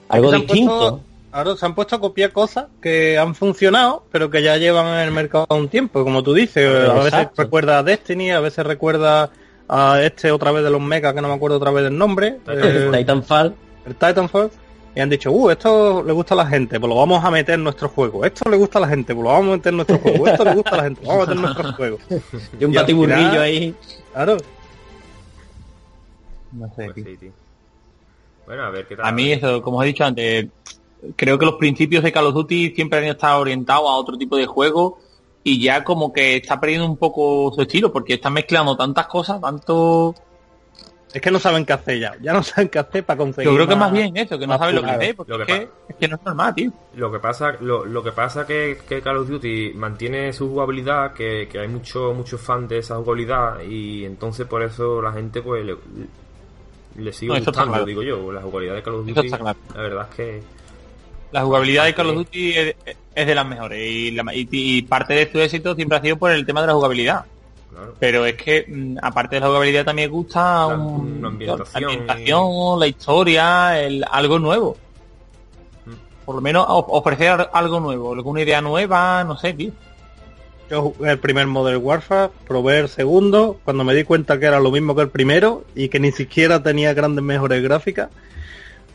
Algo 0.09 0.31
distinto. 0.33 0.79
puesto- 0.79 1.01
Ahora 1.35 1.57
se 1.57 1.65
han 1.65 1.75
puesto 1.75 1.97
a 1.97 2.01
copiar 2.01 2.31
cosas 2.33 2.67
que 2.83 3.17
han 3.19 3.35
funcionado, 3.35 4.05
pero 4.13 4.29
que 4.31 4.43
ya 4.43 4.59
llevan 4.59 4.87
en 4.89 5.01
el 5.07 5.13
mercado 5.13 5.47
un 5.51 5.69
tiempo, 5.69 6.05
como 6.05 6.23
tú 6.23 6.35
dices. 6.35 6.69
A 6.91 6.93
veces 7.05 7.29
recuerda 7.37 7.79
a 7.79 7.83
Destiny, 7.83 8.33
a 8.33 8.41
veces 8.41 8.67
recuerda 8.67 9.31
a 9.67 10.03
este 10.03 10.31
otra 10.31 10.51
vez 10.53 10.63
de 10.65 10.69
los 10.71 10.81
Mega, 10.83 11.15
que 11.15 11.23
no 11.23 11.29
me 11.29 11.35
acuerdo 11.35 11.57
otra 11.57 11.71
vez 11.71 11.85
del 11.85 11.97
nombre, 11.97 12.39
eh, 12.49 12.91
Titanfall. 12.93 13.55
el 13.87 13.95
Titanfall. 13.95 14.51
Y 14.95 15.01
han 15.01 15.09
dicho, 15.09 15.31
uh, 15.33 15.51
esto 15.51 16.03
le 16.03 16.13
gusta 16.13 16.35
a 16.35 16.37
la 16.39 16.47
gente, 16.47 16.79
pues 16.79 16.89
lo 16.89 16.97
vamos 16.97 17.25
a 17.25 17.31
meter 17.31 17.55
en 17.55 17.65
nuestro 17.65 17.89
juego. 17.89 18.25
Esto 18.27 18.51
le 18.51 18.59
gusta 18.59 18.79
a 18.79 18.83
la 18.83 18.89
gente, 18.89 19.15
pues 19.15 19.25
lo 19.25 19.31
vamos 19.31 19.49
a 19.49 19.57
meter 19.57 19.71
en 19.71 19.77
nuestro 19.77 19.99
juego. 19.99 20.29
Esto 20.29 20.45
le 20.45 20.55
gusta 20.55 20.71
a 20.71 20.77
la 20.77 20.83
gente, 20.85 21.01
lo 21.03 21.09
vamos 21.09 21.23
a 21.29 21.31
meter 21.31 21.37
en 21.37 21.43
nuestro 21.43 21.73
juego. 21.77 21.99
Y 22.61 22.65
un 22.65 22.73
Y 22.73 22.77
al 22.77 22.83
batiburrillo 22.83 23.19
final- 23.31 23.41
ahí. 23.41 23.75
Claro. 24.13 24.37
No 26.53 26.67
sé, 26.77 26.85
Pues 26.85 26.95
tío. 26.95 27.05
sí, 27.07 27.17
tío. 27.17 27.33
Bueno, 28.47 28.63
a 28.65 28.71
ver 28.71 28.87
qué 28.87 28.97
tal. 28.97 29.07
A 29.07 29.13
mí 29.13 29.33
eso, 29.33 29.63
como 29.63 29.83
he 29.83 29.87
dicho 29.87 30.05
antes, 30.05 30.47
creo 31.17 31.39
que 31.39 31.47
los 31.47 31.55
principios 31.55 32.03
de 32.03 32.13
Call 32.13 32.27
of 32.27 32.35
Duty 32.35 32.75
siempre 32.75 32.99
han 32.99 33.05
estado 33.07 33.41
orientados 33.41 33.89
a 33.89 33.95
otro 33.95 34.19
tipo 34.19 34.37
de 34.37 34.47
juego 34.47 34.99
y 35.45 35.63
ya 35.63 35.83
como 35.85 36.13
que 36.13 36.37
está 36.37 36.61
perdiendo 36.61 36.87
un 36.87 36.97
poco 36.97 37.51
su 37.55 37.63
estilo 37.63 37.91
porque 37.93 38.15
están 38.15 38.35
mezclando 38.35 38.77
tantas 38.77 39.07
cosas, 39.07 39.41
tanto... 39.41 40.15
Es 41.15 41.21
que 41.21 41.31
no 41.31 41.39
saben 41.39 41.65
qué 41.67 41.73
hacer 41.75 41.99
ya. 41.99 42.15
Ya 42.23 42.33
no 42.33 42.43
saben 42.43 42.69
qué 42.69 42.79
hacer 42.79 43.05
para 43.05 43.19
conseguir. 43.19 43.51
Yo 43.51 43.55
creo 43.57 43.69
que 43.69 43.77
más 43.77 43.93
bien 43.93 44.17
eso, 44.17 44.39
que 44.39 44.47
no 44.47 44.57
saben 44.59 44.77
lo 44.77 44.83
que 44.83 44.91
hacer, 44.91 45.15
porque 45.17 45.33
Lo 45.33 45.41
es, 45.43 45.47
que 45.47 45.53
que, 45.59 45.69
es 45.91 45.97
que 45.97 46.09
no 46.09 46.17
es 46.17 46.23
normal, 46.25 46.55
tío. 46.55 46.73
Lo 46.95 47.13
que 47.13 47.19
pasa, 47.19 47.53
lo, 47.61 47.85
lo 47.85 48.03
que 48.03 48.13
pasa 48.13 48.47
que, 48.47 48.79
que 48.89 49.03
Call 49.03 49.19
of 49.19 49.29
Duty 49.29 49.73
mantiene 49.75 50.33
su 50.33 50.49
jugabilidad, 50.49 51.13
que, 51.13 51.49
que 51.51 51.59
hay 51.59 51.69
mucho 51.69 52.15
muchos 52.15 52.41
fans 52.41 52.69
de 52.69 52.79
esa 52.79 52.97
jugabilidad 52.97 53.61
y 53.61 54.05
entonces 54.05 54.47
por 54.47 54.63
eso 54.63 55.03
la 55.03 55.13
gente 55.13 55.43
pues 55.43 55.65
le, 55.65 55.77
le 56.97 57.13
sigue 57.13 57.33
No, 57.33 57.45
gustando, 57.45 57.71
claro. 57.73 57.85
digo 57.87 58.03
yo, 58.03 58.33
la 58.33 58.41
jugabilidad 58.43 58.75
de 58.77 58.83
Call 58.83 58.95
of 58.95 59.07
Duty. 59.07 59.21
está 59.27 59.39
claro. 59.39 59.59
La 59.75 59.83
verdad 59.83 60.07
es 60.11 60.17
que 60.17 60.43
La 61.33 61.43
jugabilidad 61.43 61.85
de 61.85 61.95
Call 61.95 62.07
of 62.09 62.13
Sí. 62.13 62.19
Duty 62.25 62.53
es, 62.59 62.77
es 63.15 63.27
de 63.27 63.35
las 63.35 63.47
mejores 63.47 63.79
y, 63.87 64.11
la- 64.13 64.35
y- 64.35 64.49
y 64.51 64.83
parte 64.83 65.15
de 65.15 65.31
su 65.31 65.39
éxito 65.41 65.75
siempre 65.75 65.99
ha 65.99 66.01
sido 66.03 66.17
por 66.17 66.31
el 66.31 66.45
tema 66.47 66.61
de 66.63 66.67
la 66.69 66.73
jugabilidad. 66.75 67.25
Claro, 67.73 67.95
Pero 67.99 68.27
es 68.27 68.35
que, 68.35 68.65
mm, 68.69 68.99
aparte 69.03 69.37
de 69.37 69.41
la 69.41 69.47
jugabilidad, 69.49 69.85
también 69.85 70.11
gusta 70.11 70.41
La- 70.41 70.67
un- 70.69 71.19
una 71.19 71.29
ambientación 71.29 71.83
la, 71.83 71.89
ambientación, 71.89 72.81
la 72.81 72.87
historia, 72.87 73.81
el, 73.83 74.05
algo 74.11 74.39
nuevo. 74.39 74.77
Mm. 75.87 76.25
Por 76.25 76.35
lo 76.37 76.41
menos 76.41 76.65
ofrecer 76.69 77.49
algo 77.53 77.81
nuevo, 77.81 78.13
alguna 78.13 78.43
idea 78.43 78.61
nueva, 78.61 79.25
no 79.25 79.37
sé, 79.37 79.53
tío. 79.55 79.73
Yo 80.71 80.83
jugué 80.83 81.11
el 81.11 81.19
primer 81.19 81.47
Modern 81.47 81.81
Warfare, 81.85 82.31
probé 82.47 82.79
el 82.79 82.89
segundo, 82.89 83.59
cuando 83.65 83.85
me 83.85 83.95
di 83.95 84.05
cuenta 84.05 84.39
que 84.39 84.47
era 84.47 84.59
lo 84.59 84.71
mismo 84.71 84.95
que 84.95 85.03
el 85.03 85.11
primero 85.11 85.65
y 85.75 85.89
que 85.89 86.01
ni 86.01 86.13
siquiera 86.13 86.63
tenía 86.63 86.95
grandes 86.95 87.23
mejores 87.23 87.63
gráficas, 87.63 88.09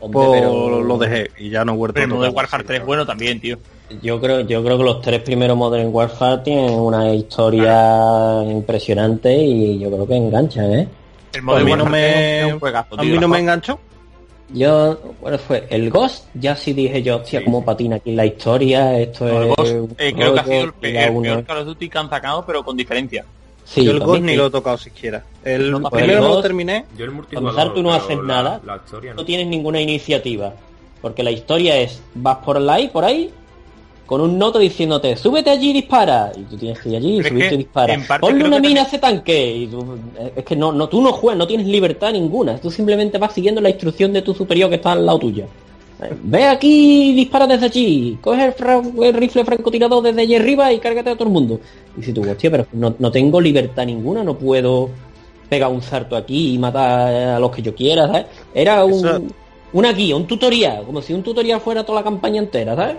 pues 0.00 0.28
pero- 0.32 0.82
lo 0.82 0.98
dejé 0.98 1.30
y 1.38 1.50
ya 1.50 1.64
no 1.64 1.72
he 1.74 1.76
vuelto 1.76 1.94
Pero 1.94 2.04
a 2.04 2.08
el 2.08 2.14
Modern. 2.14 2.36
Warfare 2.36 2.64
3 2.64 2.84
bueno 2.84 3.06
también, 3.06 3.40
tío. 3.40 3.58
Yo 4.02 4.20
creo, 4.20 4.40
yo 4.40 4.62
creo 4.62 4.76
que 4.76 4.84
los 4.84 5.00
tres 5.00 5.22
primeros 5.22 5.56
Modern 5.56 5.88
Warfare 5.92 6.42
tienen 6.42 6.70
una 6.74 7.12
historia 7.12 8.42
impresionante 8.44 9.34
y 9.34 9.78
yo 9.78 9.90
creo 9.90 10.06
que 10.06 10.16
enganchan, 10.16 10.72
¿eh? 10.72 10.88
El 11.32 11.40
A 11.40 11.42
Modern 11.42 11.64
mí 11.64 11.72
no 11.72 11.84
Warfare 11.84 12.02
3 12.02 12.40
es 12.46 12.52
me, 12.54 12.60
juegazo, 12.60 13.00
a 13.00 13.02
mí 13.02 13.18
no 13.18 13.28
me 13.28 13.38
enganchó. 13.38 13.78
Yo, 14.50 14.98
bueno, 15.20 15.36
fue 15.38 15.66
el 15.68 15.90
Ghost, 15.90 16.28
ya 16.34 16.56
sí 16.56 16.72
dije 16.72 17.02
yo, 17.02 17.16
hostia, 17.16 17.40
Sí, 17.40 17.44
cómo 17.44 17.62
patina 17.64 17.96
aquí 17.96 18.12
la 18.14 18.24
historia, 18.24 18.98
esto 18.98 19.26
No, 19.26 19.42
el 19.42 19.48
es... 19.50 19.56
Ghost, 19.56 20.00
eh, 20.00 20.12
creo 20.14 20.34
que 20.34 20.40
ha 20.40 20.44
sido 20.44 20.64
el, 20.64 20.72
peor 20.72 21.44
Call 21.44 21.58
of 21.58 21.66
Duty 21.66 21.88
que 21.90 21.98
han 21.98 22.08
sacado, 22.08 22.44
pero 22.46 22.64
con 22.64 22.74
diferencia. 22.76 23.24
Sí, 23.68 23.84
Yo 23.84 23.90
el 23.92 24.22
ni 24.24 24.30
sí. 24.30 24.36
lo 24.36 24.46
he 24.46 24.50
tocado 24.50 24.78
siquiera. 24.78 25.22
El 25.44 25.70
No, 25.70 25.90
primero 25.90 26.22
no 26.22 26.28
lo 26.28 26.42
terminé. 26.42 26.86
Yo 26.96 27.04
el 27.04 27.10
empezar, 27.10 27.74
tú 27.74 27.82
no 27.82 27.92
haces 27.92 28.16
la- 28.16 28.22
nada, 28.22 28.60
La 28.64 28.76
historia 28.76 29.10
no. 29.12 29.16
no 29.20 29.24
tienes 29.26 29.46
ninguna 29.46 29.78
iniciativa. 29.80 30.54
Porque 31.02 31.22
la 31.22 31.30
historia 31.30 31.76
es, 31.78 32.00
vas 32.14 32.38
por 32.38 32.56
ahí, 32.68 32.88
por 32.88 33.04
ahí, 33.04 33.30
con 34.06 34.22
un 34.22 34.38
noto 34.38 34.58
diciéndote, 34.58 35.14
súbete 35.16 35.50
allí 35.50 35.70
y 35.70 35.72
dispara. 35.74 36.32
Y 36.34 36.40
tú 36.44 36.56
tienes 36.56 36.78
que 36.80 36.88
ir 36.88 36.96
allí, 36.96 37.18
es 37.20 37.26
subirte 37.28 37.48
que, 37.50 37.54
y 37.54 37.58
dispara. 37.58 37.98
Ponle 38.20 38.44
una 38.44 38.58
mina 38.58 38.80
a 38.80 38.84
ese 38.84 38.98
tanque. 38.98 39.54
Y 39.58 39.66
tú- 39.66 39.98
es 40.34 40.44
que 40.44 40.56
no, 40.56 40.72
no, 40.72 40.88
tú 40.88 41.02
no 41.02 41.12
juegas, 41.12 41.36
no 41.38 41.46
tienes 41.46 41.66
libertad 41.66 42.10
ninguna. 42.12 42.56
Tú 42.56 42.70
simplemente 42.70 43.18
vas 43.18 43.34
siguiendo 43.34 43.60
la 43.60 43.68
instrucción 43.68 44.14
de 44.14 44.22
tu 44.22 44.32
superior 44.34 44.70
que 44.70 44.76
está 44.76 44.92
al 44.92 45.04
lado 45.04 45.18
tuya. 45.18 45.44
Eh, 46.02 46.14
Ve 46.22 46.44
aquí 46.46 47.10
y 47.10 47.14
dispara 47.14 47.46
desde 47.46 47.66
allí. 47.66 48.18
Coge 48.20 48.54
el 49.02 49.14
rifle 49.14 49.44
francotirador 49.44 50.02
desde 50.02 50.22
allí 50.22 50.36
arriba 50.36 50.72
y 50.72 50.78
cárgate 50.78 51.10
a 51.10 51.14
todo 51.14 51.24
el 51.28 51.34
mundo. 51.34 51.60
Y 51.98 52.02
si 52.02 52.12
tú, 52.12 52.22
hostia, 52.22 52.50
pero 52.50 52.66
no, 52.72 52.94
no 52.98 53.10
tengo 53.10 53.40
libertad 53.40 53.84
ninguna, 53.84 54.22
no 54.22 54.38
puedo 54.38 54.90
pegar 55.48 55.70
un 55.70 55.82
salto 55.82 56.16
aquí 56.16 56.54
y 56.54 56.58
matar 56.58 57.12
a 57.12 57.38
los 57.38 57.50
que 57.50 57.62
yo 57.62 57.74
quiera, 57.74 58.06
¿sabes? 58.06 58.26
Era 58.54 58.84
un, 58.84 59.32
una 59.72 59.92
guía, 59.92 60.16
un 60.16 60.26
tutorial, 60.26 60.84
como 60.84 61.02
si 61.02 61.12
un 61.12 61.22
tutorial 61.22 61.60
fuera 61.60 61.84
toda 61.84 62.00
la 62.00 62.04
campaña 62.04 62.40
entera, 62.40 62.76
¿sabes? 62.76 62.96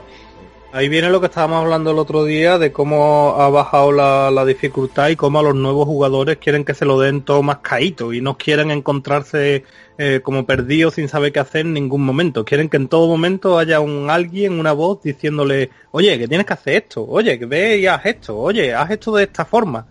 Ahí 0.71 0.87
viene 0.87 1.09
lo 1.09 1.19
que 1.19 1.25
estábamos 1.25 1.63
hablando 1.63 1.89
el 1.89 1.97
otro 1.97 2.25
día 2.25 2.59
de 2.59 2.71
cómo 2.71 3.33
ha 3.39 3.49
bajado 3.49 3.91
la, 3.91 4.29
la 4.29 4.45
dificultad 4.45 5.09
y 5.09 5.15
cómo 5.15 5.39
a 5.39 5.43
los 5.43 5.55
nuevos 5.55 5.87
jugadores 5.87 6.37
quieren 6.37 6.63
que 6.63 6.75
se 6.75 6.85
lo 6.85 6.99
den 6.99 7.23
todo 7.23 7.41
más 7.41 7.57
caído 7.57 8.13
y 8.13 8.21
no 8.21 8.37
quieren 8.37 8.69
encontrarse 8.69 9.63
eh, 9.97 10.19
como 10.21 10.45
perdidos 10.45 10.93
sin 10.93 11.07
saber 11.09 11.31
qué 11.31 11.39
hacer 11.39 11.61
en 11.61 11.73
ningún 11.73 12.01
momento. 12.05 12.45
Quieren 12.45 12.69
que 12.69 12.77
en 12.77 12.87
todo 12.87 13.07
momento 13.07 13.57
haya 13.57 13.79
un 13.79 14.11
alguien, 14.11 14.59
una 14.59 14.71
voz 14.73 15.01
diciéndole, 15.01 15.71
oye, 15.89 16.19
que 16.19 16.27
tienes 16.27 16.45
que 16.45 16.53
hacer 16.53 16.75
esto, 16.75 17.03
oye, 17.09 17.39
que 17.39 17.47
ve 17.47 17.79
y 17.79 17.87
haz 17.87 18.05
esto, 18.05 18.37
oye, 18.37 18.71
haz 18.71 18.91
esto 18.91 19.15
de 19.15 19.23
esta 19.23 19.45
forma. 19.45 19.87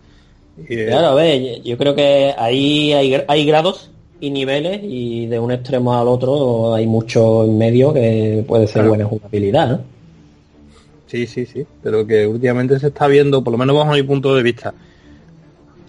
Y, 0.57 0.75
eh, 0.79 0.85
Claro, 0.87 1.07
a 1.07 1.15
ver, 1.15 1.61
yo 1.61 1.77
creo 1.77 1.93
que 1.93 2.33
ahí 2.37 2.93
hay, 2.93 3.21
hay 3.27 3.45
grados 3.45 3.91
y 4.21 4.29
niveles 4.29 4.79
y 4.81 5.25
de 5.25 5.39
un 5.39 5.51
extremo 5.51 5.99
al 5.99 6.07
otro 6.07 6.73
hay 6.73 6.87
mucho 6.87 7.43
en 7.43 7.57
medio 7.57 7.91
que 7.93 8.45
puede 8.47 8.65
ser 8.65 8.75
Claro. 8.75 8.89
buena 8.89 9.05
jugabilidad, 9.05 9.69
¿no? 9.71 9.98
Sí, 11.09 11.25
sí, 11.25 11.45
sí, 11.45 11.65
pero 11.81 12.05
que 12.05 12.27
últimamente 12.27 12.79
se 12.79 12.87
está 12.87 13.07
viendo, 13.07 13.43
por 13.43 13.51
lo 13.51 13.57
menos 13.57 13.75
bajo 13.75 13.93
mi 13.93 14.03
punto 14.03 14.35
de 14.35 14.43
vista, 14.43 14.73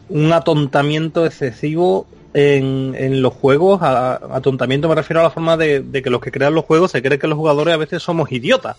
un 0.08 0.32
atontamiento 0.32 1.24
excesivo 1.26 2.06
en, 2.34 2.94
en 2.96 3.22
los 3.22 3.34
juegos. 3.34 3.80
A, 3.82 4.14
atontamiento 4.36 4.88
me 4.88 4.94
refiero 4.94 5.20
a 5.20 5.24
la 5.24 5.30
forma 5.30 5.56
de, 5.56 5.80
de 5.80 6.02
que 6.02 6.10
los 6.10 6.20
que 6.20 6.30
crean 6.32 6.54
los 6.54 6.64
juegos 6.64 6.90
se 6.90 7.02
cree 7.02 7.18
que 7.18 7.26
los 7.26 7.38
jugadores 7.38 7.74
a 7.74 7.76
veces 7.76 8.02
somos 8.02 8.30
idiotas. 8.32 8.76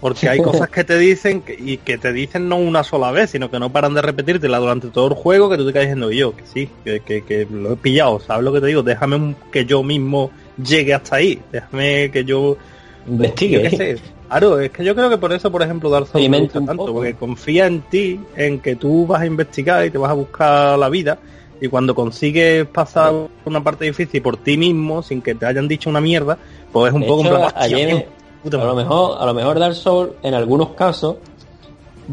Porque 0.00 0.28
hay 0.28 0.38
cosas 0.42 0.68
que 0.68 0.84
te 0.84 0.98
dicen 0.98 1.40
que- 1.40 1.56
y 1.58 1.78
que 1.78 1.96
te 1.98 2.12
dicen 2.12 2.48
no 2.48 2.56
una 2.56 2.84
sola 2.84 3.10
vez, 3.10 3.30
sino 3.30 3.50
que 3.50 3.58
no 3.58 3.70
paran 3.72 3.94
de 3.94 4.02
repetírtela 4.02 4.58
durante 4.58 4.88
todo 4.88 5.08
el 5.08 5.14
juego, 5.14 5.48
que 5.48 5.56
tú 5.56 5.66
te 5.66 5.72
quedas 5.72 5.86
diciendo 5.86 6.12
"Y 6.12 6.18
yo, 6.18 6.36
que 6.36 6.44
sí, 6.46 6.68
que, 6.84 7.00
que, 7.00 7.22
que 7.24 7.46
lo 7.50 7.72
he 7.72 7.76
pillado, 7.76 8.20
¿sabes 8.20 8.44
lo 8.44 8.52
que 8.52 8.60
te 8.60 8.66
digo? 8.66 8.82
Déjame 8.82 9.34
que 9.50 9.64
yo 9.64 9.82
mismo 9.82 10.30
llegue 10.62 10.92
hasta 10.94 11.16
ahí, 11.16 11.40
déjame 11.50 12.10
que 12.10 12.24
yo 12.24 12.56
Investigue. 13.06 13.56
yo 13.64 13.70
qué 13.70 13.76
sé. 13.76 13.96
Claro, 14.38 14.58
es 14.58 14.70
que 14.72 14.84
yo 14.84 14.96
creo 14.96 15.08
que 15.08 15.16
por 15.18 15.32
eso, 15.32 15.48
por 15.52 15.62
ejemplo, 15.62 15.88
Dark 15.90 16.08
Souls 16.08 16.28
me 16.28 16.40
gusta 16.40 16.58
un 16.58 16.66
tanto, 16.66 16.92
porque 16.92 17.14
confía 17.14 17.66
en 17.68 17.82
ti, 17.82 18.18
en 18.34 18.58
que 18.58 18.74
tú 18.74 19.06
vas 19.06 19.22
a 19.22 19.26
investigar 19.26 19.86
y 19.86 19.90
te 19.90 19.98
vas 19.98 20.10
a 20.10 20.14
buscar 20.14 20.76
la 20.76 20.88
vida, 20.88 21.18
y 21.60 21.68
cuando 21.68 21.94
consigues 21.94 22.66
pasar 22.66 23.12
una 23.44 23.62
parte 23.62 23.84
difícil 23.84 24.20
por 24.22 24.36
ti 24.36 24.56
mismo, 24.56 25.02
sin 25.04 25.22
que 25.22 25.36
te 25.36 25.46
hayan 25.46 25.68
dicho 25.68 25.88
una 25.88 26.00
mierda, 26.00 26.36
pues 26.72 26.88
es 26.88 26.94
un 26.94 27.02
De 27.02 27.06
poco 27.06 27.20
hecho, 27.20 27.30
plan, 27.30 27.42
"Hostia, 27.44 27.60
ayer- 27.62 27.88
tío, 27.90 28.04
puta 28.42 28.56
A 28.56 28.60
lo 28.64 28.66
madre". 28.74 28.84
mejor, 28.88 29.16
a 29.22 29.26
lo 29.26 29.34
mejor 29.34 29.58
Dark 29.60 29.74
Souls 29.76 30.10
en 30.24 30.34
algunos 30.34 30.70
casos 30.70 31.16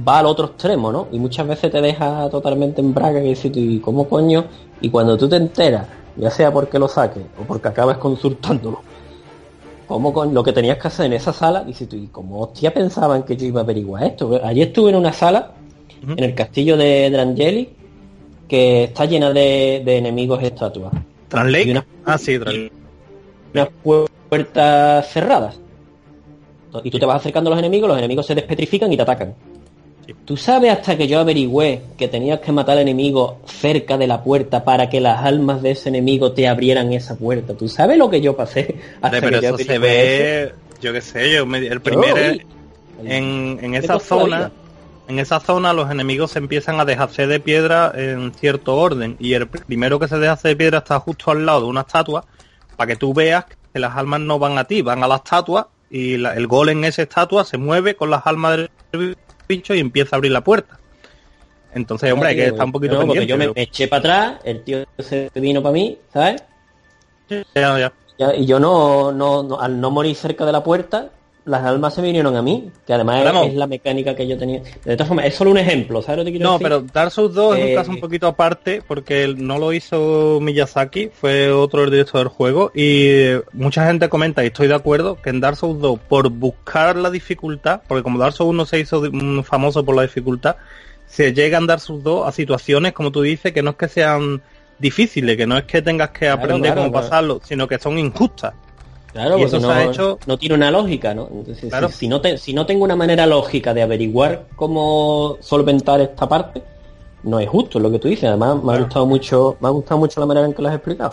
va 0.07 0.19
al 0.19 0.27
otro 0.27 0.45
extremo, 0.45 0.91
¿no? 0.91 1.07
Y 1.11 1.17
muchas 1.17 1.47
veces 1.47 1.71
te 1.71 1.81
deja 1.81 2.29
totalmente 2.29 2.81
en 2.81 2.93
braga 2.93 3.19
que 3.19 3.29
dices 3.29 3.51
¿y 3.55 3.79
cómo 3.79 4.07
coño? 4.07 4.45
Y 4.79 4.89
cuando 4.91 5.17
tú 5.17 5.27
te 5.27 5.37
enteras, 5.37 5.87
ya 6.15 6.29
sea 6.29 6.53
porque 6.53 6.77
lo 6.77 6.87
saques 6.87 7.23
o 7.35 7.43
porque 7.45 7.67
acabas 7.69 7.97
consultándolo, 7.97 8.83
¿cómo 9.91 10.13
con 10.13 10.33
lo 10.33 10.41
que 10.41 10.53
tenías 10.53 10.77
que 10.77 10.87
hacer 10.87 11.07
en 11.07 11.13
esa 11.13 11.33
sala? 11.33 11.65
Dices 11.65 11.89
tú, 11.89 11.97
¿y 11.97 12.07
cómo 12.07 12.39
hostia 12.41 12.73
pensaban 12.73 13.23
que 13.23 13.35
yo 13.35 13.45
iba 13.45 13.59
a 13.59 13.63
averiguar 13.63 14.03
esto? 14.05 14.39
Ayer 14.41 14.67
estuve 14.69 14.91
en 14.91 14.95
una 14.95 15.11
sala, 15.11 15.51
en 16.17 16.23
el 16.23 16.33
castillo 16.33 16.77
de 16.77 17.09
Drangeli, 17.09 17.69
que 18.47 18.85
está 18.85 19.03
llena 19.05 19.31
de, 19.33 19.81
de 19.83 19.97
enemigos 19.97 20.41
estatuas. 20.43 20.93
Una- 21.71 21.85
Ah, 22.05 22.17
sí, 22.17 22.71
unas 23.53 23.67
pu- 23.83 24.07
puertas 24.29 25.07
cerradas. 25.11 25.59
Y 26.85 26.89
tú 26.89 26.97
te 26.97 27.05
vas 27.05 27.17
acercando 27.17 27.49
a 27.49 27.51
los 27.51 27.59
enemigos, 27.59 27.89
los 27.89 27.97
enemigos 27.97 28.25
se 28.25 28.33
despetrifican 28.33 28.91
y 28.93 28.95
te 28.95 29.01
atacan. 29.03 29.35
¿Tú 30.25 30.37
sabes 30.37 30.71
hasta 30.71 30.97
que 30.97 31.07
yo 31.07 31.19
averigüé 31.19 31.81
que 31.97 32.07
tenías 32.07 32.39
que 32.39 32.51
matar 32.51 32.77
al 32.77 32.83
enemigo 32.83 33.39
cerca 33.45 33.97
de 33.97 34.07
la 34.07 34.23
puerta 34.23 34.63
para 34.63 34.89
que 34.89 35.01
las 35.01 35.23
almas 35.25 35.61
de 35.61 35.71
ese 35.71 35.89
enemigo 35.89 36.31
te 36.31 36.47
abrieran 36.47 36.93
esa 36.93 37.15
puerta? 37.15 37.53
¿Tú 37.53 37.67
sabes 37.67 37.97
lo 37.97 38.09
que 38.09 38.21
yo 38.21 38.35
pasé? 38.35 38.75
Hasta 39.01 39.21
pero 39.21 39.39
que 39.39 39.45
yo 39.47 39.49
eso 39.49 39.57
se 39.57 39.63
eso? 39.73 39.81
ve, 39.81 40.53
yo 40.81 40.93
qué 40.93 41.01
sé, 41.01 41.31
yo 41.33 41.45
me- 41.45 41.59
el 41.59 41.81
Yo 41.81 41.81
primer... 41.81 42.31
vi. 42.33 42.41
en, 43.03 43.59
en 43.61 43.75
esa 43.75 43.99
zona 43.99 44.51
en 45.07 45.19
esa 45.19 45.39
zona 45.39 45.73
los 45.73 45.89
enemigos 45.91 46.31
se 46.31 46.39
empiezan 46.39 46.79
a 46.79 46.85
dejarse 46.85 47.27
de 47.27 47.39
piedra 47.39 47.91
en 47.95 48.33
cierto 48.33 48.77
orden 48.77 49.17
y 49.19 49.33
el 49.33 49.47
primero 49.47 49.99
que 49.99 50.07
se 50.07 50.17
deshace 50.17 50.49
de 50.49 50.55
piedra 50.55 50.77
está 50.79 50.99
justo 50.99 51.31
al 51.31 51.45
lado 51.45 51.61
de 51.61 51.65
una 51.67 51.81
estatua 51.81 52.25
para 52.77 52.87
que 52.87 52.95
tú 52.95 53.13
veas 53.13 53.45
que 53.73 53.79
las 53.79 53.97
almas 53.97 54.21
no 54.21 54.39
van 54.39 54.57
a 54.57 54.63
ti, 54.65 54.81
van 54.81 55.03
a 55.03 55.07
la 55.07 55.15
estatua 55.17 55.69
y 55.89 56.17
la- 56.17 56.35
el 56.35 56.47
golem 56.47 56.77
en 56.79 56.85
esa 56.85 57.01
estatua 57.01 57.43
se 57.43 57.57
mueve 57.57 57.95
con 57.95 58.09
las 58.09 58.25
almas 58.25 58.57
del 58.91 59.17
y 59.51 59.79
empieza 59.79 60.15
a 60.15 60.17
abrir 60.17 60.31
la 60.31 60.43
puerta. 60.43 60.79
Entonces, 61.73 62.11
hombre, 62.11 62.29
hay 62.29 62.35
que 62.35 62.47
estar 62.47 62.65
un 62.65 62.71
poquito 62.71 62.93
No, 62.99 63.07
porque 63.07 63.25
yo 63.25 63.37
me, 63.37 63.51
eché 63.55 63.87
para 63.87 63.99
atrás, 63.99 64.41
el 64.43 64.63
tío 64.63 64.83
se 64.99 65.29
vino 65.35 65.61
para 65.63 65.73
mí, 65.73 65.97
¿sabes? 66.11 66.43
Ya. 67.29 67.93
Ya- 68.17 68.35
Y 68.35 68.45
yo 68.45 68.59
no, 68.59 69.11
no, 69.11 69.41
no- 69.43 69.59
al 69.59 69.79
no 69.79 69.89
morir 69.89 70.15
cerca 70.15 70.45
de 70.45 70.51
la 70.51 70.63
puerta, 70.63 71.09
las 71.43 71.63
almas 71.63 71.95
se 71.95 72.01
vinieron 72.03 72.35
a 72.35 72.41
mí, 72.43 72.69
que 72.85 72.93
además 72.93 73.19
es- 73.19 73.25
Vamos. 73.25 73.47
es 73.47 73.55
la 73.55 73.65
mecánica 73.65 74.15
que 74.15 74.27
yo 74.27 74.37
tenía. 74.37 74.61
De 74.85 74.95
todas 74.95 75.07
formas, 75.07 75.25
es 75.25 75.33
solo 75.35 75.49
un 75.51 75.57
ejemplo, 75.57 76.01
¿sabes 76.01 76.19
lo 76.19 76.25
que 76.25 76.31
quiero 76.31 76.45
No, 76.45 76.51
decir? 76.53 76.63
pero 76.67 76.81
Dark 76.93 77.11
Souls 77.11 77.33
2 77.33 77.57
es 77.57 77.63
Eh, 77.63 77.69
un 77.69 77.75
caso 77.75 77.89
un 77.91 77.99
poquito 77.99 78.27
aparte 78.27 78.83
porque 78.87 79.33
no 79.35 79.57
lo 79.57 79.73
hizo 79.73 80.37
Miyazaki, 80.41 81.09
fue 81.13 81.51
otro 81.51 81.89
director 81.89 82.19
del 82.19 82.27
juego 82.27 82.71
y 82.75 83.07
eh, 83.07 83.41
mucha 83.53 83.87
gente 83.87 84.07
comenta 84.07 84.43
y 84.43 84.47
estoy 84.47 84.67
de 84.67 84.75
acuerdo 84.75 85.17
que 85.21 85.31
en 85.31 85.39
Dark 85.39 85.55
Souls 85.57 85.79
2 85.81 85.99
por 86.07 86.29
buscar 86.29 86.95
la 86.95 87.09
dificultad, 87.09 87.81
porque 87.87 88.03
como 88.03 88.19
Dark 88.19 88.33
Souls 88.33 88.49
1 88.51 88.65
se 88.67 88.79
hizo 88.79 89.01
mm, 89.11 89.41
famoso 89.41 89.83
por 89.83 89.95
la 89.95 90.03
dificultad, 90.03 90.57
se 91.07 91.33
llega 91.33 91.57
en 91.57 91.65
Dark 91.65 91.81
Souls 91.81 92.03
2 92.03 92.27
a 92.27 92.31
situaciones 92.31 92.93
como 92.93 93.11
tú 93.11 93.21
dices 93.23 93.51
que 93.51 93.63
no 93.63 93.71
es 93.71 93.75
que 93.77 93.87
sean 93.87 94.41
difíciles, 94.77 95.37
que 95.37 95.45
no 95.47 95.57
es 95.57 95.63
que 95.65 95.81
tengas 95.81 96.09
que 96.11 96.19
Claro, 96.19 96.35
aprender 96.39 96.71
claro, 96.73 96.81
cómo 96.81 96.91
claro. 96.91 97.07
pasarlo, 97.07 97.41
sino 97.43 97.67
que 97.67 97.77
son 97.79 97.97
injustas. 97.99 98.53
Claro, 99.13 99.37
Y 99.37 99.41
porque 99.41 99.57
eso 99.57 99.67
no, 99.67 99.73
ha 99.73 99.83
hecho- 99.83 100.19
no 100.25 100.37
tiene 100.37 100.55
una 100.55 100.71
lógica, 100.71 101.13
¿no? 101.13 101.27
Entonces, 101.31 101.69
Claro. 101.69 101.89
si, 101.89 101.93
si 101.95 102.07
no 102.07 102.21
te- 102.21 102.37
si 102.37 102.53
no 102.53 102.65
tengo 102.65 102.83
una 102.85 102.95
manera 102.95 103.25
lógica 103.27 103.73
de 103.73 103.81
averiguar 103.81 104.45
cómo 104.55 105.37
solventar 105.41 105.99
esta 106.01 106.29
parte, 106.29 106.63
no 107.23 107.39
es 107.39 107.49
justo 107.49 107.79
lo 107.79 107.91
que 107.91 107.99
tú 107.99 108.07
dices. 108.07 108.25
Además, 108.29 108.63
me 108.63 108.73
ha 108.73 108.77
gustado 108.79 109.05
mucho, 109.05 109.57
me 109.59 109.67
ha 109.67 109.71
gustado 109.71 109.99
mucho 109.99 110.19
la 110.21 110.25
manera 110.25 110.45
en 110.47 110.53
que 110.53 110.61
lo 110.61 110.69
has 110.69 110.75
explicado. 110.75 111.11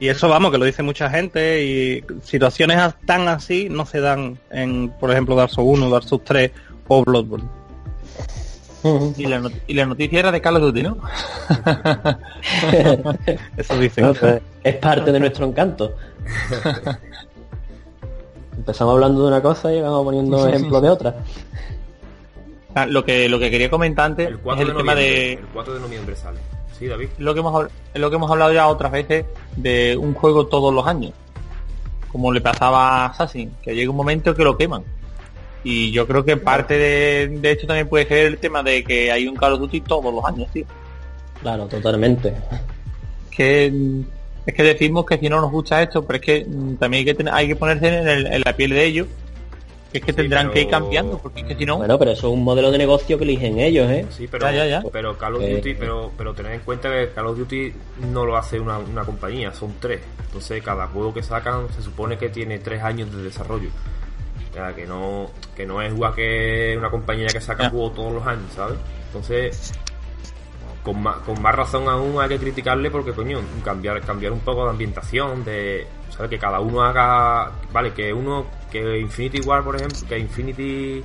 Y 0.00 0.08
eso 0.08 0.28
vamos, 0.28 0.50
que 0.50 0.58
lo 0.58 0.64
dice 0.64 0.82
mucha 0.82 1.08
gente 1.08 1.64
y 1.64 2.04
situaciones 2.22 2.78
tan 3.06 3.28
así 3.28 3.68
no 3.70 3.86
se 3.86 4.00
dan 4.00 4.38
en, 4.50 4.90
por 5.00 5.10
ejemplo, 5.10 5.34
Dark 5.36 5.50
Souls 5.50 5.78
1, 5.78 5.88
Dark 5.90 6.04
Souls 6.04 6.24
3 6.24 6.50
o 6.88 7.02
Bloodborne. 7.04 7.48
Y 9.16 9.26
la, 9.26 9.38
not- 9.40 9.52
y 9.66 9.74
la 9.74 9.86
noticia 9.86 10.18
era 10.20 10.32
de 10.32 10.40
Call 10.40 10.56
of 10.56 10.62
Duty, 10.62 10.82
¿no? 10.82 10.96
Eso 13.56 13.78
dicen. 13.78 14.04
No, 14.06 14.14
pues, 14.14 14.40
es 14.62 14.74
parte 14.76 15.12
de 15.12 15.20
nuestro 15.20 15.46
encanto. 15.46 15.94
Empezamos 18.56 18.94
hablando 18.94 19.22
de 19.22 19.28
una 19.28 19.42
cosa 19.42 19.72
y 19.72 19.80
vamos 19.80 20.04
poniendo 20.04 20.46
ejemplos 20.48 20.82
de 20.82 20.88
otra. 20.90 21.14
Ah, 22.74 22.86
Lo 22.86 23.04
que, 23.04 23.28
lo 23.28 23.38
que 23.38 23.50
quería 23.50 23.70
comentar 23.70 24.06
antes 24.06 24.26
El 24.28 24.34
es 24.34 24.40
4 24.42 24.62
el 24.62 24.68
de 24.68 24.74
tema 24.74 24.92
noviembre. 24.94 25.18
de 25.20 25.32
El 25.34 25.46
4 25.52 25.74
de 25.74 25.80
noviembre 25.80 26.16
sale. 26.16 26.40
Sí, 26.78 26.86
David. 26.86 27.08
lo 27.18 27.32
que 27.32 27.40
hemos 27.40 27.68
lo 27.94 28.10
que 28.10 28.16
hemos 28.16 28.30
hablado 28.30 28.52
ya 28.52 28.68
otras 28.68 28.92
veces 28.92 29.24
de 29.56 29.96
un 29.96 30.12
juego 30.12 30.46
todos 30.46 30.74
los 30.74 30.86
años. 30.86 31.12
Como 32.12 32.32
le 32.32 32.40
pasaba 32.42 32.88
a 32.88 33.06
Assassin, 33.06 33.52
que 33.62 33.74
llega 33.74 33.90
un 33.90 33.96
momento 33.96 34.34
que 34.34 34.44
lo 34.44 34.56
queman. 34.58 34.82
Y 35.68 35.90
yo 35.90 36.06
creo 36.06 36.24
que 36.24 36.36
parte 36.36 36.74
de, 36.78 37.26
de 37.40 37.50
esto 37.50 37.66
también 37.66 37.88
puede 37.88 38.06
ser 38.06 38.26
el 38.26 38.38
tema 38.38 38.62
de 38.62 38.84
que 38.84 39.10
hay 39.10 39.26
un 39.26 39.34
Call 39.34 39.54
of 39.54 39.58
Duty 39.60 39.80
todos 39.80 40.14
los 40.14 40.24
años, 40.24 40.48
tío. 40.52 40.64
Claro, 41.42 41.66
totalmente. 41.66 42.32
Que 43.30 43.72
es 44.46 44.54
que 44.54 44.62
decimos 44.62 45.04
que 45.04 45.18
si 45.18 45.28
no 45.28 45.40
nos 45.40 45.50
gusta 45.50 45.82
esto, 45.82 46.04
pero 46.06 46.18
es 46.18 46.22
que 46.24 46.44
mm, 46.48 46.76
también 46.76 47.00
hay 47.00 47.04
que 47.04 47.14
tener, 47.14 47.34
hay 47.34 47.48
que 47.48 47.56
ponerse 47.56 47.88
en, 47.88 48.08
el- 48.08 48.26
en 48.28 48.42
la 48.46 48.52
piel 48.54 48.70
de 48.70 48.84
ellos, 48.84 49.08
que 49.90 49.98
es 49.98 50.04
que 50.04 50.12
Sí, 50.12 50.16
tendrán 50.18 50.52
que 50.52 50.60
ir 50.62 50.68
cambiando, 50.68 51.18
porque 51.18 51.40
es 51.40 51.46
que 51.46 51.56
si 51.56 51.66
no, 51.66 51.78
Bueno, 51.78 51.98
pero 51.98 52.12
eso 52.12 52.28
es 52.28 52.32
un 52.32 52.44
modelo 52.44 52.70
de 52.70 52.78
negocio 52.78 53.18
que 53.18 53.24
eligen 53.24 53.58
ellos, 53.58 53.90
¿eh? 53.90 54.06
Sí, 54.10 54.28
pero, 54.30 54.46
Ya, 54.50 54.64
ya, 54.64 54.66
ya. 54.66 54.82
pero 54.92 55.18
Call 55.18 55.34
of 55.34 55.42
Eh, 55.42 55.56
Duty, 55.56 55.74
pero, 55.74 56.12
pero 56.16 56.32
tened 56.32 56.52
en 56.52 56.60
cuenta 56.60 56.88
que 56.92 57.08
Call 57.12 57.26
of 57.26 57.38
Duty 57.38 57.72
no 58.12 58.24
lo 58.24 58.36
hace 58.36 58.60
una, 58.60 58.78
una 58.78 59.02
compañía, 59.04 59.52
son 59.52 59.74
tres. 59.80 60.00
Entonces 60.26 60.62
cada 60.62 60.86
juego 60.86 61.12
que 61.12 61.24
sacan 61.24 61.66
se 61.74 61.82
supone 61.82 62.16
que 62.16 62.28
tiene 62.28 62.60
tres 62.60 62.82
años 62.84 63.12
de 63.14 63.22
desarrollo. 63.24 63.70
Sea, 64.56 64.74
que 64.74 64.86
no, 64.86 65.30
que 65.54 65.66
no 65.66 65.82
es 65.82 65.92
igual 65.92 66.14
que 66.14 66.74
una 66.78 66.88
compañía 66.88 67.26
que 67.26 67.42
saca 67.42 67.64
Ya. 67.64 67.70
juegos 67.70 67.94
todos 67.94 68.10
los 68.10 68.26
años, 68.26 68.50
¿sabes? 68.54 68.78
Entonces, 69.08 69.74
con 70.82 71.02
más, 71.02 71.18
con 71.18 71.42
más 71.42 71.54
razón 71.54 71.86
aún 71.90 72.18
hay 72.22 72.30
que 72.30 72.38
criticarle 72.38 72.90
porque, 72.90 73.12
coño, 73.12 73.38
cambiar, 73.62 74.00
cambiar 74.00 74.32
un 74.32 74.40
poco 74.40 74.64
de 74.64 74.70
ambientación, 74.70 75.44
de, 75.44 75.86
¿sabes? 76.08 76.30
Que 76.30 76.38
cada 76.38 76.60
uno 76.60 76.80
haga, 76.80 77.52
vale, 77.70 77.92
que 77.92 78.10
uno, 78.14 78.46
que 78.72 78.98
Infinity 78.98 79.46
War, 79.46 79.62
por 79.62 79.76
ejemplo, 79.76 79.98
que 80.08 80.18
Infinity 80.18 81.04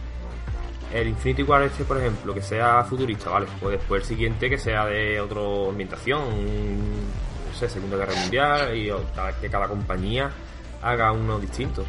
el 0.94 1.10
Infinity 1.10 1.44
War 1.44 1.64
este, 1.64 1.84
por 1.84 1.98
ejemplo, 1.98 2.34
que 2.34 2.42
sea 2.42 2.86
futurista, 2.86 3.32
¿vale? 3.32 3.48
Pues 3.60 3.80
después 3.80 4.04
el 4.04 4.08
siguiente 4.08 4.50
que 4.50 4.58
sea 4.58 4.86
de 4.86 5.20
otra 5.20 5.42
ambientación, 5.70 6.22
no 7.50 7.54
sé, 7.54 7.68
Segunda 7.68 7.98
Guerra 7.98 8.16
Mundial, 8.16 8.78
y 8.78 8.90
que 9.42 9.50
cada 9.50 9.68
compañía 9.68 10.32
haga 10.82 11.12
uno 11.12 11.38
distinto. 11.38 11.84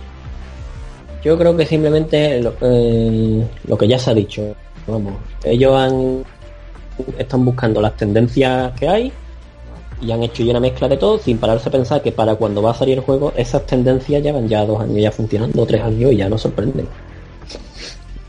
Yo 1.24 1.38
creo 1.38 1.56
que 1.56 1.66
simplemente 1.66 2.40
lo, 2.40 2.54
eh, 2.60 3.46
lo 3.68 3.78
que 3.78 3.86
ya 3.86 3.98
se 3.98 4.10
ha 4.10 4.14
dicho. 4.14 4.54
Vamos, 4.86 5.14
ellos 5.44 5.72
están 7.18 7.44
buscando 7.44 7.80
las 7.80 7.96
tendencias 7.96 8.72
que 8.78 8.88
hay 8.88 9.12
y 10.00 10.10
han 10.10 10.22
hecho 10.22 10.42
ya 10.42 10.50
una 10.50 10.60
mezcla 10.60 10.88
de 10.88 10.96
todo 10.96 11.18
sin 11.18 11.38
pararse 11.38 11.68
a 11.68 11.72
pensar 11.72 12.02
que 12.02 12.10
para 12.10 12.34
cuando 12.34 12.60
va 12.60 12.72
a 12.72 12.74
salir 12.74 12.98
el 12.98 13.04
juego 13.04 13.32
esas 13.36 13.64
tendencias 13.66 14.22
llevan 14.22 14.48
ya 14.48 14.66
dos 14.66 14.80
años 14.80 15.00
ya 15.00 15.12
funcionando, 15.12 15.64
tres 15.64 15.82
años 15.82 16.12
y 16.12 16.16
ya 16.16 16.28
nos 16.28 16.42
sorprenden. 16.42 16.86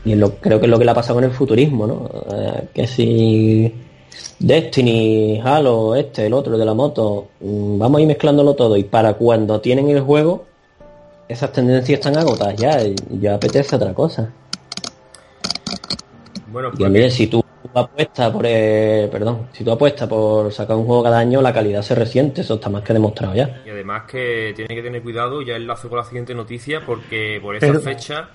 Y 0.04 0.14
creo 0.40 0.60
que 0.60 0.66
es 0.66 0.70
lo 0.70 0.78
que 0.78 0.84
le 0.84 0.90
ha 0.90 0.94
pasado 0.94 1.16
con 1.16 1.24
el 1.24 1.30
futurismo, 1.30 1.86
¿no? 1.86 2.10
Eh, 2.36 2.68
que 2.74 2.86
si 2.86 3.74
Destiny, 4.38 5.40
Halo, 5.42 5.94
este, 5.96 6.26
el 6.26 6.34
otro 6.34 6.58
de 6.58 6.64
la 6.64 6.74
moto, 6.74 7.28
mm, 7.40 7.78
vamos 7.78 7.98
a 7.98 8.02
ir 8.02 8.08
mezclándolo 8.08 8.54
todo 8.54 8.76
y 8.76 8.84
para 8.84 9.14
cuando 9.14 9.60
tienen 9.60 9.88
el 9.88 10.00
juego 10.00 10.44
esas 11.28 11.52
tendencias 11.52 11.98
están 11.98 12.16
agotadas 12.18 12.56
ya 12.56 12.82
y 12.82 12.94
ya 13.20 13.34
apetece 13.34 13.76
otra 13.76 13.92
cosa. 13.94 14.30
Bueno, 16.48 16.70
Y 16.74 16.76
pues, 16.78 16.90
mire, 16.90 17.10
si 17.10 17.26
tú 17.26 17.42
apuestas 17.74 18.30
por 18.30 18.44
eh, 18.46 19.08
perdón, 19.10 19.48
si 19.52 19.64
tú 19.64 19.72
apuestas 19.72 20.08
por 20.08 20.52
sacar 20.52 20.76
un 20.76 20.86
juego 20.86 21.02
cada 21.02 21.18
año, 21.18 21.42
la 21.42 21.52
calidad 21.52 21.82
se 21.82 21.94
resiente, 21.94 22.42
eso 22.42 22.54
está 22.54 22.68
más 22.70 22.82
que 22.82 22.92
demostrado 22.92 23.34
ya. 23.34 23.62
y 23.66 23.70
además 23.70 24.04
que 24.04 24.52
tiene 24.54 24.74
que 24.74 24.82
tener 24.82 25.02
cuidado, 25.02 25.42
ya 25.42 25.56
enlazo 25.56 25.88
con 25.88 25.98
la 25.98 26.04
siguiente 26.04 26.34
noticia, 26.34 26.82
porque 26.86 27.38
por 27.42 27.56
esa 27.56 27.66
Pero- 27.66 27.80
fecha 27.80 28.28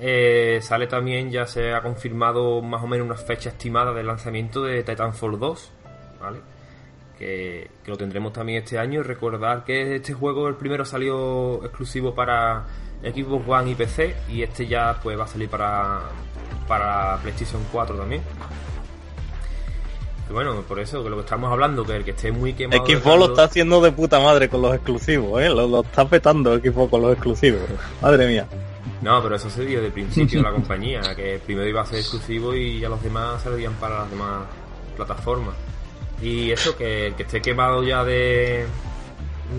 eh, 0.00 0.60
sale 0.62 0.86
también, 0.86 1.30
ya 1.32 1.46
se 1.46 1.72
ha 1.72 1.82
confirmado 1.82 2.62
más 2.62 2.82
o 2.84 2.86
menos 2.86 3.04
una 3.06 3.16
fecha 3.16 3.48
estimada 3.48 3.92
del 3.92 4.06
lanzamiento 4.06 4.62
de 4.62 4.84
Titanfall 4.84 5.40
2, 5.40 5.70
¿vale? 6.20 6.38
Que, 7.18 7.68
que 7.84 7.90
lo 7.90 7.96
tendremos 7.96 8.32
también 8.32 8.62
este 8.62 8.78
año. 8.78 9.02
Recordar 9.02 9.64
que 9.64 9.96
este 9.96 10.14
juego, 10.14 10.48
el 10.48 10.54
primero 10.54 10.84
salió 10.84 11.64
exclusivo 11.64 12.14
para 12.14 12.64
Xbox 13.02 13.48
One 13.48 13.70
y 13.70 13.74
PC, 13.74 14.14
y 14.28 14.42
este 14.42 14.66
ya 14.66 14.98
pues 15.02 15.18
va 15.18 15.24
a 15.24 15.28
salir 15.28 15.48
para, 15.48 16.00
para 16.66 17.16
PlayStation 17.18 17.62
4 17.72 17.96
también. 17.96 18.22
Y 20.28 20.32
bueno, 20.32 20.62
por 20.62 20.78
eso, 20.78 21.02
que 21.02 21.08
lo 21.08 21.16
que 21.16 21.22
estamos 21.22 21.50
hablando, 21.50 21.84
que 21.84 21.96
el 21.96 22.04
que 22.04 22.10
esté 22.10 22.30
muy 22.30 22.52
quemado... 22.52 22.84
Xbox 22.84 23.18
lo 23.18 23.24
está 23.26 23.44
haciendo 23.44 23.80
de 23.80 23.92
puta 23.92 24.20
madre 24.20 24.48
con 24.48 24.60
los 24.60 24.74
exclusivos, 24.74 25.40
¿eh? 25.40 25.48
Lo, 25.48 25.66
lo 25.66 25.80
está 25.80 26.06
petando 26.06 26.56
Xbox 26.58 26.90
con 26.90 27.02
los 27.02 27.12
exclusivos. 27.12 27.62
Madre 28.02 28.26
mía. 28.26 28.46
No, 29.00 29.22
pero 29.22 29.36
eso 29.36 29.48
se 29.48 29.64
dio 29.64 29.80
de 29.80 29.90
principio 29.90 30.42
la 30.42 30.50
compañía, 30.52 31.14
que 31.14 31.40
primero 31.44 31.66
iba 31.66 31.82
a 31.82 31.86
ser 31.86 32.00
exclusivo 32.00 32.54
y 32.54 32.80
ya 32.80 32.88
los 32.88 33.02
demás 33.02 33.42
servían 33.42 33.74
para 33.74 34.00
las 34.00 34.10
demás 34.10 34.42
plataformas. 34.96 35.54
Y 36.22 36.50
eso, 36.50 36.76
que 36.76 37.06
el 37.08 37.14
que 37.14 37.22
esté 37.22 37.40
quemado 37.40 37.82
ya 37.84 38.02
de, 38.04 38.64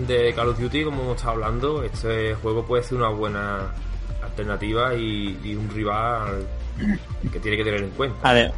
de 0.06 0.32
Call 0.34 0.48
of 0.50 0.58
Duty, 0.60 0.84
como 0.84 1.02
hemos 1.02 1.16
estado 1.16 1.32
hablando, 1.32 1.82
este 1.82 2.34
juego 2.34 2.64
puede 2.66 2.82
ser 2.82 2.98
una 2.98 3.08
buena 3.08 3.72
alternativa 4.22 4.94
y, 4.94 5.38
y 5.42 5.54
un 5.54 5.68
rival 5.70 6.46
que 7.32 7.40
tiene 7.40 7.56
que 7.56 7.64
tener 7.64 7.82
en 7.82 7.90
cuenta. 7.90 8.16
ade- 8.30 8.52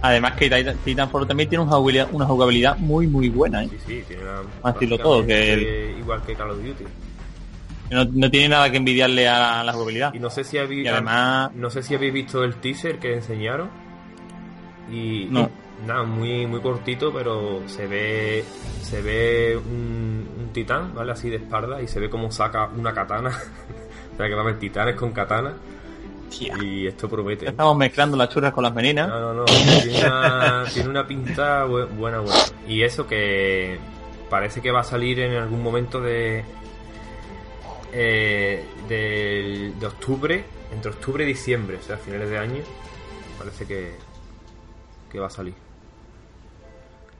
además 0.00 0.32
que 0.32 0.46
Titan- 0.50 0.76
Titanfall 0.84 1.26
también 1.26 1.48
tiene 1.48 1.62
una 1.64 1.72
jugabilidad, 1.72 2.08
una 2.12 2.24
jugabilidad 2.26 2.76
muy 2.78 3.06
muy 3.06 3.28
buena, 3.28 3.64
¿eh? 3.64 3.68
Sí, 3.70 3.78
sí, 3.86 4.04
tiene 4.08 4.22
una, 4.22 4.40
todo, 4.98 5.26
que 5.26 5.94
igual 5.98 6.22
que 6.22 6.34
Call 6.34 6.50
of 6.50 6.58
Duty. 6.58 6.84
No, 7.90 8.04
no 8.06 8.30
tiene 8.30 8.48
nada 8.48 8.70
que 8.70 8.78
envidiarle 8.78 9.28
a 9.28 9.62
la 9.62 9.72
jugabilidad. 9.74 10.14
Y 10.14 10.18
no 10.18 10.30
sé 10.30 10.44
si 10.44 10.56
habéis, 10.56 10.88
además- 10.88 11.50
no 11.54 11.68
sé 11.68 11.82
si 11.82 11.94
habéis 11.94 12.14
visto 12.14 12.42
el 12.42 12.54
teaser 12.54 12.98
que 12.98 13.12
enseñaron. 13.14 13.68
Y 14.90 15.26
No. 15.30 15.50
Nada, 15.86 16.02
muy 16.04 16.46
muy 16.46 16.60
cortito, 16.60 17.12
pero 17.12 17.62
se 17.66 17.86
ve 17.86 18.44
se 18.82 19.00
ve 19.02 19.56
un, 19.56 20.28
un 20.38 20.52
titán, 20.52 20.94
¿vale? 20.94 21.12
Así 21.12 21.28
de 21.30 21.36
espalda 21.36 21.80
y 21.82 21.88
se 21.88 22.00
ve 22.00 22.08
como 22.10 22.30
saca 22.30 22.66
una 22.66 22.92
katana. 22.92 23.30
o 24.14 24.16
sea 24.16 24.26
que 24.28 24.34
va 24.34 24.40
a 24.40 24.44
haber 24.44 24.58
titanes 24.58 24.94
con 24.96 25.12
katana 25.12 25.54
Tía. 26.30 26.54
y 26.62 26.86
esto 26.86 27.08
promete. 27.08 27.48
Estamos 27.48 27.76
mezclando 27.76 28.16
las 28.16 28.28
churras 28.28 28.52
con 28.52 28.64
las 28.64 28.74
meninas. 28.74 29.08
No, 29.08 29.20
no, 29.20 29.34
no. 29.34 29.44
Tiene 29.44 29.98
una, 30.06 30.64
tiene 30.72 30.88
una 30.88 31.06
pinta 31.06 31.66
bu- 31.66 31.88
buena, 31.96 32.18
buena. 32.20 32.36
Y 32.66 32.82
eso 32.82 33.06
que 33.06 33.78
parece 34.30 34.60
que 34.62 34.70
va 34.70 34.80
a 34.80 34.84
salir 34.84 35.20
en 35.20 35.34
algún 35.36 35.62
momento 35.62 36.00
de. 36.00 36.42
eh, 37.92 38.64
del- 38.88 39.78
de 39.78 39.86
octubre, 39.86 40.44
entre 40.72 40.90
octubre 40.90 41.24
y 41.24 41.26
diciembre, 41.26 41.76
o 41.76 41.82
sea, 41.82 41.96
a 41.96 41.98
finales 41.98 42.30
de 42.30 42.38
año. 42.38 42.62
Parece 43.38 43.66
que, 43.66 43.92
que 45.10 45.18
va 45.18 45.26
a 45.26 45.30
salir. 45.30 45.54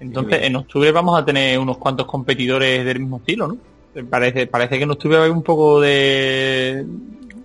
Entonces, 0.03 0.41
en 0.43 0.57
octubre 0.57 0.91
vamos 0.91 1.21
a 1.21 1.25
tener 1.25 1.59
unos 1.59 1.79
cuantos 1.79 2.07
competidores 2.07 2.85
del 2.85 3.01
mismo 3.01 3.19
estilo, 3.19 3.47
¿no? 3.47 3.57
Parece, 4.09 4.47
parece 4.47 4.79
que 4.79 4.85
en 4.85 4.91
octubre 4.91 5.17
va 5.17 5.23
a 5.23 5.27
haber 5.27 5.37
un 5.37 5.43
poco 5.43 5.81
de 5.81 6.85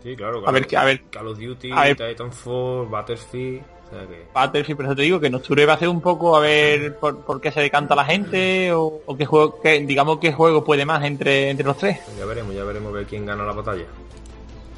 Sí, 0.04 0.16
claro. 0.16 0.48
A 0.48 0.52
ver, 0.52 0.68
a 0.76 0.86
ver. 0.86 1.04
Call 1.10 1.28
of 1.28 1.38
Duty, 1.38 1.72
A 1.72 1.84
ver. 1.84 1.98
Titanfall, 1.98 2.88
Battlefield. 2.88 3.62
O 3.62 3.90
sea 3.90 4.08
que. 4.08 4.28
Battlefield, 4.34 4.78
por 4.78 4.86
eso 4.86 4.96
te 4.96 5.02
digo 5.02 5.20
que 5.20 5.28
en 5.28 5.36
octubre 5.36 5.66
va 5.66 5.74
a 5.74 5.80
ser 5.80 5.90
un 5.90 6.02
poco 6.02 6.36
a 6.36 6.40
ver 6.40 6.96
por, 6.98 7.20
por 7.26 7.42
qué 7.42 7.52
se 7.52 7.60
decanta 7.60 7.94
la 7.94 8.06
gente 8.06 8.72
o, 8.72 9.02
o 9.06 9.18
qué 9.18 9.26
juego, 9.26 9.60
qué, 9.62 9.82
digamos 9.86 10.20
qué 10.20 10.32
juego 10.32 10.64
puede 10.64 10.86
más 10.86 11.04
entre, 11.04 11.50
entre 11.50 11.66
los 11.66 11.78
tres. 11.78 12.00
Ya 12.18 12.26
veremos, 12.26 12.56
ya 12.56 12.64
veremos 12.64 12.94
ver 12.94 13.06
quién 13.06 13.26
gana 13.26 13.44
la 13.44 13.54
batalla. 13.54 13.86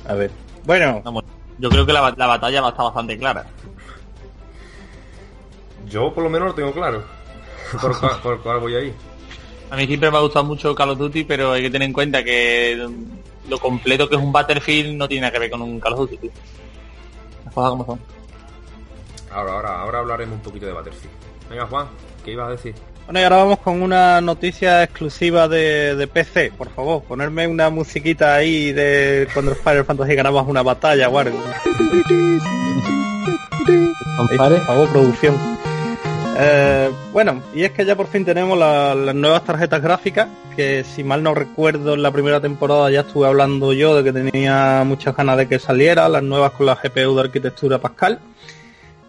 A 0.08 0.16
ver. 0.16 0.32
Bueno, 0.66 1.02
Vamos, 1.04 1.24
yo 1.60 1.70
creo 1.70 1.86
que 1.86 1.94
la, 1.94 2.14
la 2.18 2.28
batalla 2.28 2.62
va 2.62 2.68
a 2.68 2.72
estar 2.72 2.86
bastante 2.86 3.18
clara. 3.18 3.46
Yo 5.88 6.14
por 6.14 6.24
lo 6.24 6.30
menos 6.30 6.50
lo 6.50 6.54
tengo 6.56 6.72
claro. 6.72 7.04
Por, 7.78 8.00
cuál, 8.00 8.22
por 8.22 8.42
cuál 8.42 8.60
voy 8.60 8.76
ahí. 8.76 8.94
A 9.72 9.76
mí 9.76 9.86
siempre 9.86 10.10
me 10.10 10.18
ha 10.18 10.22
gustado 10.22 10.46
mucho 10.46 10.74
Call 10.74 10.90
of 10.90 10.98
Duty, 10.98 11.24
pero 11.26 11.52
hay 11.52 11.62
que 11.62 11.70
tener 11.70 11.86
en 11.86 11.94
cuenta 11.94 12.24
que 12.24 12.90
lo 13.48 13.58
completo 13.60 14.10
que 14.10 14.16
es 14.16 14.22
un 14.22 14.32
Battlefield 14.32 14.98
no 14.98 15.08
tiene 15.08 15.22
nada 15.22 15.34
que 15.34 15.40
ver 15.40 15.52
con 15.52 15.62
un 15.62 15.80
Call 15.80 15.94
of 15.94 16.10
Duty. 16.10 16.32
Las 17.46 17.54
cosas 17.54 17.70
como 17.70 17.86
son. 17.86 18.00
Ahora, 19.32 19.54
ahora, 19.54 19.82
ahora 19.82 20.00
hablaremos 20.00 20.36
un 20.38 20.42
poquito 20.42 20.66
de 20.66 20.74
Battlefield. 20.74 21.14
Venga, 21.50 21.68
Juan, 21.68 21.88
¿qué 22.26 22.32
ibas 22.32 22.48
a 22.48 22.52
decir? 22.52 22.76
bueno, 23.06 23.22
y 23.22 23.24
ahora 23.24 23.38
vamos 23.38 23.60
con 23.60 23.82
una 23.82 24.22
noticia 24.22 24.84
exclusiva 24.84 25.48
de, 25.48 25.96
de 25.96 26.08
PC. 26.08 26.52
Por 26.56 26.70
favor, 26.70 27.04
ponerme 27.04 27.48
una 27.48 27.72
musiquita 27.72 28.36
ahí 28.36 28.72
de 28.72 29.28
cuando 29.34 29.56
Final 29.56 29.86
Fantasy 29.86 30.14
ganamos 30.14 30.48
una 30.48 30.62
batalla 30.62 31.10
o 31.10 31.18
algo. 31.18 31.40
Por 34.18 34.66
favor, 34.66 34.90
producción. 34.90 35.59
Eh, 36.42 36.90
bueno, 37.12 37.42
y 37.54 37.64
es 37.64 37.72
que 37.72 37.84
ya 37.84 37.98
por 37.98 38.08
fin 38.08 38.24
tenemos 38.24 38.58
la- 38.58 38.96
las 38.96 39.14
nuevas 39.14 39.44
tarjetas 39.44 39.82
gráficas, 39.82 40.30
que 40.56 40.86
si 40.86 41.04
mal 41.04 41.22
no 41.22 41.34
recuerdo 41.36 41.96
en 41.96 42.02
la 42.02 42.12
primera 42.12 42.40
temporada 42.40 42.90
ya 42.90 43.02
estuve 43.02 43.28
hablando 43.28 43.74
yo 43.74 44.02
de 44.02 44.06
que 44.06 44.14
tenía 44.14 44.84
muchas 44.86 45.18
ganas 45.18 45.36
de 45.38 45.50
que 45.50 45.60
saliera, 45.60 46.08
las 46.08 46.24
nuevas 46.24 46.52
con 46.52 46.66
la 46.68 46.76
GPU 46.76 47.14
de 47.16 47.22
arquitectura 47.22 47.80
Pascal, 47.80 48.20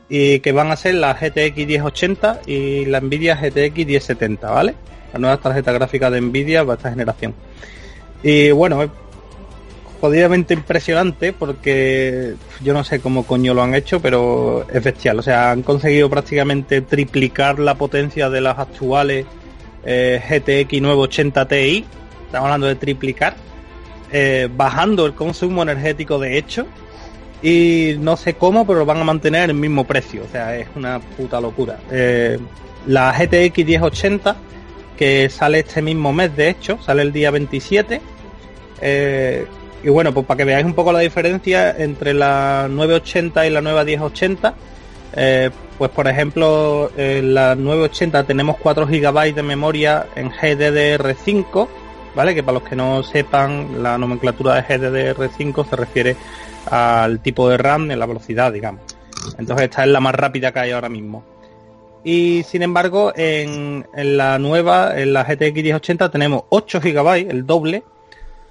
y 0.08 0.40
que 0.40 0.50
van 0.50 0.72
a 0.72 0.76
ser 0.76 0.94
la 0.96 1.14
GTX 1.14 1.66
1080 1.68 2.40
y 2.46 2.86
la 2.86 3.00
Nvidia 3.00 3.36
GTX 3.36 3.86
1070, 3.86 4.50
¿vale? 4.50 4.74
Las 5.12 5.20
nuevas 5.20 5.40
tarjetas 5.40 5.72
gráficas 5.74 6.10
de 6.10 6.20
Nvidia 6.20 6.64
para 6.64 6.78
esta 6.78 6.90
generación. 6.90 7.32
Y 8.24 8.50
bueno, 8.50 8.90
jodidamente 10.00 10.54
impresionante 10.54 11.32
porque 11.32 12.34
yo 12.62 12.72
no 12.72 12.84
sé 12.84 13.00
cómo 13.00 13.24
coño 13.26 13.54
lo 13.54 13.62
han 13.62 13.74
hecho, 13.74 14.00
pero 14.00 14.66
es 14.72 14.82
bestial. 14.82 15.18
O 15.18 15.22
sea, 15.22 15.50
han 15.50 15.62
conseguido 15.62 16.08
prácticamente 16.10 16.80
triplicar 16.80 17.58
la 17.58 17.74
potencia 17.76 18.30
de 18.30 18.40
las 18.40 18.58
actuales 18.58 19.26
eh, 19.84 20.20
GTX 20.28 20.80
980 20.82 21.48
Ti. 21.48 21.84
Estamos 22.26 22.46
hablando 22.46 22.66
de 22.66 22.76
triplicar. 22.76 23.36
eh, 24.12 24.48
bajando 24.54 25.06
el 25.06 25.14
consumo 25.14 25.62
energético 25.62 26.18
de 26.18 26.38
hecho. 26.38 26.66
Y 27.42 27.96
no 28.00 28.16
sé 28.16 28.34
cómo, 28.34 28.66
pero 28.66 28.84
van 28.84 28.98
a 28.98 29.04
mantener 29.04 29.50
el 29.50 29.56
mismo 29.56 29.84
precio. 29.84 30.24
O 30.24 30.28
sea, 30.28 30.56
es 30.56 30.68
una 30.76 30.98
puta 31.00 31.40
locura. 31.40 31.78
Eh, 31.90 32.38
la 32.86 33.12
GTX 33.12 33.64
1080 33.64 34.36
que 34.96 35.30
sale 35.30 35.60
este 35.60 35.80
mismo 35.80 36.12
mes, 36.12 36.36
de 36.36 36.50
hecho, 36.50 36.78
sale 36.82 37.02
el 37.02 37.12
día 37.12 37.30
27. 37.30 38.00
Eh, 38.82 39.46
y 39.82 39.88
bueno, 39.88 40.12
pues 40.12 40.26
para 40.26 40.38
que 40.38 40.44
veáis 40.44 40.66
un 40.66 40.74
poco 40.74 40.92
la 40.92 41.00
diferencia 41.00 41.74
entre 41.76 42.12
la 42.12 42.66
980 42.68 43.46
y 43.46 43.50
la 43.50 43.60
nueva 43.60 43.84
1080, 43.84 44.54
eh, 45.16 45.50
pues 45.78 45.90
por 45.90 46.06
ejemplo, 46.06 46.90
en 46.96 47.34
la 47.34 47.54
980 47.54 48.24
tenemos 48.24 48.56
4 48.58 48.86
GB 48.86 49.34
de 49.34 49.42
memoria 49.42 50.06
en 50.14 50.30
GDDR5, 50.30 51.68
¿vale? 52.14 52.34
Que 52.34 52.42
para 52.42 52.58
los 52.58 52.68
que 52.68 52.76
no 52.76 53.02
sepan, 53.02 53.82
la 53.82 53.96
nomenclatura 53.96 54.56
de 54.56 54.62
GDDR5 54.62 55.68
se 55.68 55.76
refiere 55.76 56.16
al 56.70 57.20
tipo 57.20 57.48
de 57.48 57.56
RAM, 57.56 57.90
en 57.90 57.98
la 57.98 58.06
velocidad, 58.06 58.52
digamos. 58.52 58.82
Entonces 59.38 59.64
esta 59.64 59.84
es 59.84 59.88
la 59.88 60.00
más 60.00 60.14
rápida 60.14 60.52
que 60.52 60.60
hay 60.60 60.70
ahora 60.72 60.88
mismo. 60.88 61.24
Y 62.04 62.42
sin 62.44 62.62
embargo, 62.62 63.12
en, 63.14 63.86
en 63.94 64.16
la 64.16 64.38
nueva, 64.38 64.98
en 64.98 65.12
la 65.12 65.24
GTX 65.24 65.54
1080 65.54 66.10
tenemos 66.10 66.44
8 66.50 66.80
GB, 66.80 67.30
el 67.30 67.46
doble, 67.46 67.82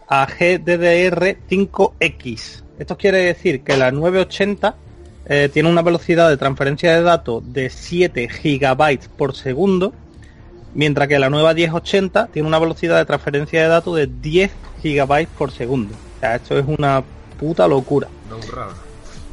a 0.10 0.28
GDDR5X. 0.28 2.64
Esto 2.80 2.98
quiere 2.98 3.20
decir 3.20 3.62
que 3.62 3.78
la 3.78 3.92
980 3.92 4.76
eh, 5.28 5.50
tiene 5.54 5.70
una 5.70 5.84
velocidad 5.84 6.28
de 6.30 6.38
transferencia 6.38 6.96
de 6.96 7.04
datos 7.04 7.44
de 7.54 7.70
7 7.70 8.28
GB 8.28 9.00
por 9.16 9.36
segundo, 9.36 9.94
mientras 10.74 11.08
que 11.08 11.20
la 11.20 11.30
nueva 11.30 11.54
1080 11.54 12.26
tiene 12.28 12.48
una 12.48 12.58
velocidad 12.58 12.98
de 12.98 13.06
transferencia 13.06 13.62
de 13.62 13.68
datos 13.68 13.96
de 13.96 14.08
10 14.08 14.52
GB 14.84 15.28
por 15.38 15.52
segundo. 15.52 15.94
O 15.94 16.20
sea, 16.20 16.38
esto 16.38 16.58
es 16.58 16.66
una 16.68 17.04
puta 17.40 17.68
locura. 17.68 18.08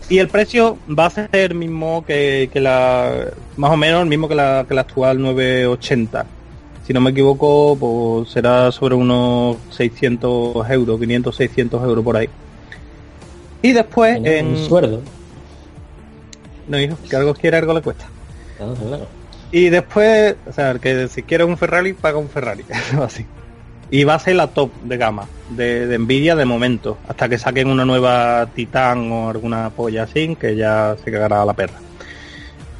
Y 0.08 0.18
el 0.18 0.28
precio 0.28 0.78
va 0.86 1.06
a 1.06 1.10
ser 1.10 1.28
el 1.32 1.54
mismo 1.54 2.04
que, 2.06 2.48
que 2.52 2.60
la, 2.60 3.28
más 3.56 3.72
o 3.72 3.76
menos 3.76 4.02
el 4.02 4.08
mismo 4.08 4.28
que 4.28 4.34
la, 4.34 4.66
que 4.68 4.74
la 4.74 4.82
actual 4.82 5.20
980 5.20 6.26
si 6.86 6.92
no 6.92 7.00
me 7.00 7.10
equivoco, 7.10 7.76
pues 7.78 8.30
será 8.30 8.70
sobre 8.70 8.94
unos 8.94 9.56
600 9.70 10.70
euros, 10.70 11.00
500, 11.00 11.34
600 11.34 11.82
euros 11.82 12.04
por 12.04 12.16
ahí. 12.16 12.28
Y 13.60 13.72
después 13.72 14.20
en... 14.22 14.46
Un 14.46 14.68
sueldo. 14.68 15.02
No, 16.68 16.78
hijo, 16.78 16.96
que 17.10 17.16
algo 17.16 17.34
quiere, 17.34 17.56
algo 17.56 17.74
le 17.74 17.82
cuesta. 17.82 18.06
Claro. 18.56 19.08
Y 19.50 19.68
después, 19.68 20.36
o 20.46 20.52
sea, 20.52 20.74
que 20.78 21.08
si 21.08 21.24
quiere 21.24 21.42
un 21.42 21.56
Ferrari, 21.56 21.92
paga 21.92 22.18
un 22.18 22.28
Ferrari. 22.28 22.64
así. 23.02 23.26
Y 23.90 24.04
va 24.04 24.14
a 24.14 24.18
ser 24.20 24.36
la 24.36 24.48
top 24.48 24.70
de 24.82 24.96
gama 24.96 25.26
de, 25.50 25.88
de 25.88 25.98
Nvidia 25.98 26.36
de 26.36 26.44
momento, 26.44 26.98
hasta 27.08 27.28
que 27.28 27.38
saquen 27.38 27.68
una 27.68 27.84
nueva 27.84 28.48
Titan 28.54 29.10
o 29.10 29.30
alguna 29.30 29.70
polla 29.70 30.04
así, 30.04 30.36
que 30.36 30.54
ya 30.54 30.96
se 31.02 31.10
cagará 31.10 31.44
la 31.44 31.54
perra. 31.54 31.78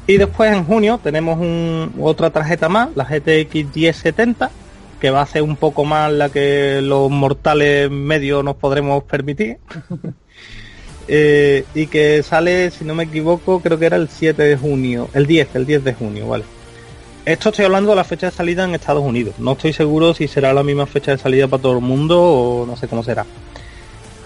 Y 0.07 0.15
después 0.17 0.53
en 0.53 0.63
junio 0.63 0.99
tenemos 1.03 1.37
un, 1.37 1.93
otra 1.99 2.29
tarjeta 2.29 2.69
más, 2.69 2.89
la 2.95 3.03
GTX 3.03 3.75
1070, 3.75 4.49
que 5.01 5.11
va 5.11 5.21
a 5.21 5.25
ser 5.25 5.41
un 5.41 5.57
poco 5.57 5.83
más 5.83 6.11
la 6.11 6.29
que 6.29 6.79
los 6.81 7.11
mortales 7.11 7.91
medios 7.91 8.43
nos 8.43 8.55
podremos 8.55 9.03
permitir. 9.03 9.57
Eh, 11.09 11.63
y 11.73 11.87
que 11.87 12.21
sale, 12.21 12.69
si 12.69 12.83
no 12.83 12.93
me 12.93 13.05
equivoco, 13.05 13.61
creo 13.61 13.79
que 13.79 13.85
era 13.85 13.95
el 13.95 14.09
7 14.09 14.43
de 14.43 14.57
junio, 14.57 15.07
el 15.13 15.25
10, 15.25 15.55
el 15.55 15.65
10 15.65 15.85
de 15.85 15.93
junio, 15.93 16.27
vale. 16.27 16.43
Esto 17.23 17.47
estoy 17.47 17.63
hablando 17.63 17.91
de 17.91 17.95
la 17.95 18.03
fecha 18.03 18.25
de 18.25 18.35
salida 18.35 18.65
en 18.65 18.75
Estados 18.75 19.05
Unidos. 19.05 19.35
No 19.37 19.53
estoy 19.53 19.71
seguro 19.71 20.13
si 20.13 20.27
será 20.27 20.53
la 20.53 20.63
misma 20.63 20.85
fecha 20.85 21.11
de 21.11 21.17
salida 21.17 21.47
para 21.47 21.61
todo 21.61 21.77
el 21.77 21.81
mundo 21.81 22.21
o 22.21 22.65
no 22.65 22.75
sé 22.75 22.89
cómo 22.89 23.03
será. 23.03 23.25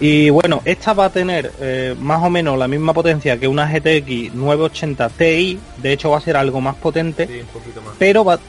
Y 0.04 0.32
bueno, 0.32 0.62
esta 0.66 0.94
va 0.94 1.06
a 1.06 1.10
tener 1.12 1.52
eh, 1.62 1.96
más 2.00 2.24
o 2.24 2.30
menos 2.32 2.58
la 2.58 2.68
misma 2.68 2.92
potencia 2.94 3.38
que 3.40 3.48
una 3.48 3.68
GTX 3.72 4.34
980 4.34 5.10
Ti, 5.10 5.60
de 5.78 5.94
hecho 5.94 6.10
va 6.10 6.18
a 6.18 6.22
ser 6.22 6.36
algo 6.38 6.60
más 6.60 6.76
potente, 6.76 7.28
pero 8.00 8.26
va 8.26 8.40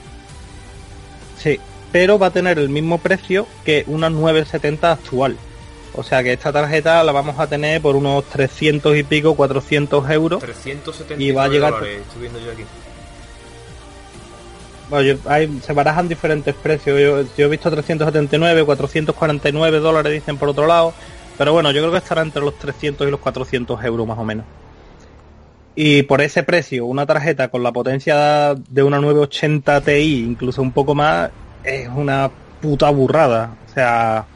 Sí, 1.39 1.61
pero 1.93 2.19
va 2.19 2.29
a 2.29 2.31
tener 2.31 2.59
el 2.59 2.69
mismo 2.71 2.97
precio 2.99 3.47
que 3.65 3.85
una 3.87 4.09
970 4.09 4.93
actual. 4.93 5.37
O 5.95 6.03
sea 6.03 6.23
que 6.23 6.33
esta 6.33 6.51
tarjeta 6.53 7.05
la 7.05 7.13
vamos 7.13 7.39
a 7.39 7.47
tener 7.47 7.83
por 7.83 7.97
unos 7.97 8.25
300 8.31 8.97
y 8.97 9.03
pico, 9.03 9.35
400 9.35 10.09
euros. 10.11 10.41
370 10.41 11.23
y 11.23 11.33
va 11.33 11.45
a 11.45 11.49
llegar 11.49 11.73
dólares, 11.75 11.99
estoy 12.07 12.21
viendo 12.23 12.39
yo 12.41 12.51
aquí. 12.53 12.63
Bueno, 14.89 15.05
yo- 15.05 15.31
hay- 15.31 15.61
se 15.65 15.73
barajan 15.75 16.09
diferentes 16.09 16.55
precios. 16.55 16.99
Yo, 16.99 17.23
yo 17.37 17.47
he 17.47 17.49
visto 17.49 17.71
379, 17.71 18.65
449 18.65 19.81
dólares 19.81 20.13
dicen 20.13 20.39
por 20.39 20.49
otro 20.49 20.67
lado. 20.67 20.95
Pero 21.39 21.53
bueno, 21.53 21.71
yo 21.71 21.81
creo 21.81 21.93
que 21.93 21.99
estará 21.99 22.23
entre 22.23 22.43
los 22.43 22.59
300 22.59 23.07
y 23.07 23.11
los 23.11 23.21
400 23.21 23.83
euros 23.85 24.07
más 24.07 24.19
o 24.19 24.25
menos. 24.25 24.45
Y 25.75 26.03
por 26.03 26.21
ese 26.21 26.43
precio, 26.43 26.85
una 26.85 27.07
tarjeta 27.07 27.49
con 27.49 27.63
la 27.63 27.73
potencia 27.73 28.55
de 28.55 28.83
una 28.83 28.99
980 28.99 29.81
Ti, 29.81 30.25
incluso 30.27 30.61
un 30.61 30.73
poco 30.73 30.95
más, 30.95 31.31
es 31.65 31.89
una 31.89 32.31
puta 32.61 32.91
burrada. 32.91 33.57
O 33.71 33.73
sea, 33.73 34.27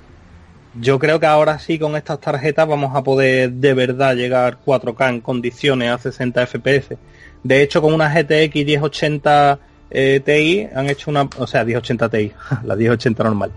yo 0.81 0.99
creo 0.99 1.21
que 1.21 1.27
ahora 1.27 1.59
sí 1.59 1.79
con 1.79 1.95
estas 1.95 2.21
tarjetas 2.21 2.67
vamos 2.67 2.97
a 2.97 3.03
poder 3.05 3.53
de 3.53 3.75
verdad 3.75 4.15
llegar 4.15 4.59
4K 4.65 5.09
en 5.11 5.21
condiciones 5.21 5.91
a 5.91 5.99
60 5.99 6.47
FPS. 6.47 6.97
De 7.43 7.63
hecho, 7.63 7.83
con 7.83 7.93
una 7.93 8.09
GTX 8.09 8.55
1080 8.55 9.59
eh, 9.91 10.21
Ti 10.25 10.69
han 10.75 10.89
hecho 10.89 11.11
una, 11.11 11.29
o 11.39 11.47
sea, 11.47 11.65
1080 11.65 12.09
Ti, 12.09 12.33
la 12.65 12.77
1080 12.77 13.23
normal. 13.23 13.53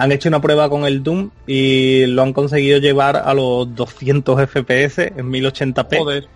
Han 0.00 0.12
hecho 0.12 0.28
una 0.28 0.40
prueba 0.40 0.68
con 0.70 0.84
el 0.86 1.02
Doom 1.02 1.30
y 1.46 2.06
lo 2.06 2.22
han 2.22 2.32
conseguido 2.32 2.78
llevar 2.78 3.16
a 3.16 3.34
los 3.34 3.74
200 3.74 4.40
FPS 4.48 4.98
en 5.16 5.30
1080p. 5.30 5.98
Joder. 5.98 6.26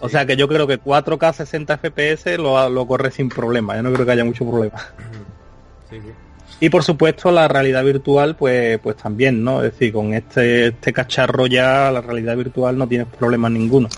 O 0.00 0.08
sea 0.10 0.26
que 0.26 0.36
yo 0.36 0.46
creo 0.48 0.66
que 0.66 0.78
4K 0.78 1.32
60 1.32 1.78
FPS 1.78 2.36
lo, 2.36 2.68
lo 2.68 2.86
corre 2.86 3.10
sin 3.10 3.30
problema. 3.30 3.74
Yo 3.76 3.82
no 3.82 3.92
creo 3.92 4.04
que 4.04 4.12
haya 4.12 4.24
mucho 4.24 4.44
problema. 4.48 4.76
Sí, 5.90 5.96
sí. 6.00 6.10
Y 6.58 6.68
por 6.68 6.82
supuesto 6.82 7.30
la 7.30 7.46
realidad 7.48 7.84
virtual, 7.84 8.34
pues, 8.34 8.78
pues 8.80 8.96
también, 8.96 9.44
¿no? 9.44 9.62
Es 9.62 9.72
decir, 9.72 9.92
con 9.92 10.14
este, 10.14 10.68
este 10.68 10.92
cacharro 10.92 11.46
ya 11.46 11.90
la 11.92 12.00
realidad 12.00 12.36
virtual 12.36 12.76
no 12.76 12.88
tienes 12.88 13.06
problemas 13.06 13.52
ninguno. 13.52 13.88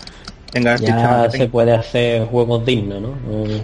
Sistema 0.53 0.77
Ya 0.77 1.31
se 1.31 1.37
tenga. 1.39 1.51
puede 1.51 1.71
hacer 1.73 2.25
juegos 2.27 2.65
dignos, 2.65 3.01
¿no? 3.01 3.07
No- 3.27 3.63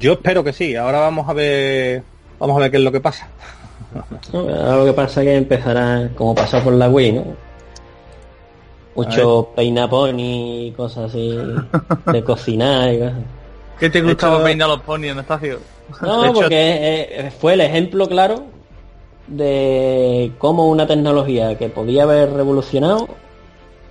Yo 0.00 0.14
espero 0.14 0.42
que 0.42 0.52
sí. 0.52 0.74
Ahora 0.74 0.98
vamos 1.00 1.28
a 1.28 1.32
ver, 1.32 2.02
vamos 2.40 2.56
a 2.56 2.60
ver 2.60 2.70
qué 2.72 2.76
es 2.78 2.82
lo 2.82 2.90
que 2.92 3.00
pasa. 3.00 3.28
No, 4.32 4.38
ahora 4.40 4.76
lo 4.76 4.84
que 4.86 4.92
pasa 4.92 5.20
es 5.22 5.26
que 5.26 5.36
empezará, 5.36 6.10
como 6.16 6.34
pasó 6.34 6.60
por 6.60 6.72
la 6.74 6.88
Wii, 6.88 7.12
¿no? 7.12 7.24
Mucho 8.94 9.48
peinapón 9.54 10.18
y 10.20 10.72
cosas 10.76 11.10
así 11.10 11.38
de 12.12 12.24
cocinar 12.24 12.92
y 12.92 12.98
cosas. 12.98 13.14
¿Qué 13.78 13.88
te 13.88 14.02
gustaba 14.02 14.36
hecho- 14.36 14.44
peinar 14.44 14.68
los 14.68 14.80
ponies, 14.80 15.12
Anastasio? 15.12 15.58
No, 16.02 16.24
hecho- 16.24 16.34
porque 16.34 17.08
eh, 17.26 17.30
fue 17.38 17.54
el 17.54 17.62
ejemplo 17.62 18.06
claro 18.06 18.42
de 19.26 20.32
cómo 20.38 20.68
una 20.68 20.86
tecnología 20.86 21.56
que 21.56 21.68
podía 21.68 22.02
haber 22.02 22.32
revolucionado 22.32 23.08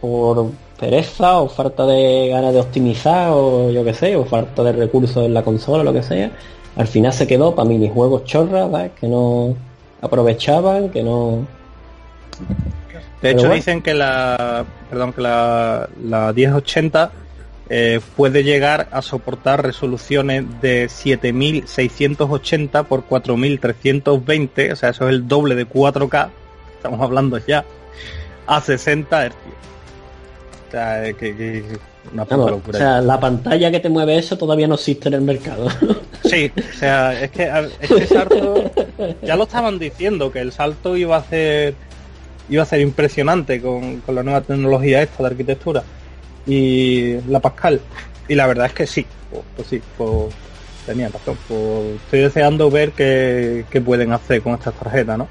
por 0.02 0.48
pereza 0.80 1.40
o 1.40 1.48
falta 1.50 1.86
de 1.86 2.28
ganas 2.30 2.54
de 2.54 2.60
optimizar 2.60 3.32
o 3.34 3.70
yo 3.72 3.84
qué 3.84 3.94
sé, 3.94 4.16
o 4.16 4.26
falta 4.26 4.64
de 4.64 4.74
recursos 4.74 5.26
en 5.26 5.34
la 5.34 5.44
consola 5.44 5.82
o 5.82 5.84
lo 5.84 5.94
que 5.94 6.04
sea, 6.04 6.32
al 6.76 6.88
final 6.88 7.12
se 7.14 7.26
quedó 7.26 7.56
para 7.56 7.68
minijuegos 7.68 8.26
chorras, 8.26 8.70
¿sabes? 8.72 8.92
Que 9.00 9.08
no 9.08 9.56
aprovechaban, 10.02 10.90
que 10.90 11.04
no... 11.04 11.48
De 13.22 13.32
hecho 13.32 13.42
bueno. 13.42 13.56
dicen 13.56 13.82
que 13.82 13.94
la, 13.94 14.66
perdón, 14.90 15.12
que 15.12 15.22
la, 15.22 15.90
la 16.02 16.32
1080 16.32 17.12
eh, 17.70 18.00
puede 18.16 18.44
llegar 18.44 18.88
a 18.92 19.02
soportar 19.02 19.62
resoluciones 19.64 20.46
de 20.62 20.88
7680 20.90 22.84
por 22.84 23.04
4320, 23.04 24.72
o 24.72 24.76
sea, 24.76 24.90
eso 24.90 25.08
es 25.08 25.14
el 25.14 25.28
doble 25.28 25.56
de 25.56 25.68
4K, 25.68 26.30
estamos 26.76 27.02
hablando 27.02 27.38
ya, 27.46 27.66
a 28.48 28.62
60 28.62 29.28
Hz. 29.28 29.34
O 30.68 30.72
sea, 30.72 31.04
que, 31.14 31.36
que- 31.36 31.78
una 32.14 32.24
puta 32.24 32.36
Vamos, 32.38 32.48
o 32.48 32.56
locura. 32.56 32.78
sea, 32.80 33.02
la 33.02 33.20
pantalla 33.20 33.72
que 33.72 33.80
te 33.80 33.90
mueve 33.90 34.18
eso 34.18 34.38
todavía 34.38 34.68
no 34.68 34.76
existe 34.76 35.08
en 35.10 35.16
el 35.16 35.22
mercado. 35.22 35.68
Sí, 36.24 36.52
o 36.58 36.78
sea, 36.78 37.20
es 37.24 37.32
que 37.32 37.50
este 37.82 38.06
salto 38.08 38.72
ya 39.24 39.36
lo 39.36 39.44
estaban 39.44 39.80
diciendo 39.80 40.32
que 40.32 40.40
el 40.42 40.52
salto 40.52 40.96
iba 40.98 41.18
a 41.18 41.24
ser 41.24 41.74
iba 42.50 42.64
a 42.64 42.66
ser 42.66 42.82
impresionante 42.82 43.62
con, 43.62 44.02
con 44.02 44.16
la 44.16 44.24
nueva 44.24 44.42
tecnología 44.42 45.02
esta 45.02 45.24
de 45.24 45.30
arquitectura 45.30 45.84
y 46.46 47.14
la 47.28 47.40
Pascal 47.40 47.80
y 48.28 48.36
la 48.36 48.48
verdad 48.48 48.68
es 48.68 48.74
que 48.74 48.86
sí, 48.88 49.06
pues, 49.32 49.44
pues 49.56 49.68
sí, 49.68 49.82
pues 49.98 50.34
tenían 50.86 51.12
razón, 51.12 51.38
pues 51.48 51.96
estoy 52.04 52.20
deseando 52.22 52.70
ver 52.72 52.92
qué, 52.92 53.66
qué 53.70 53.82
pueden 53.82 54.12
hacer 54.12 54.42
con 54.42 54.54
estas 54.54 54.74
tarjetas, 54.74 55.18
¿no? 55.18 55.28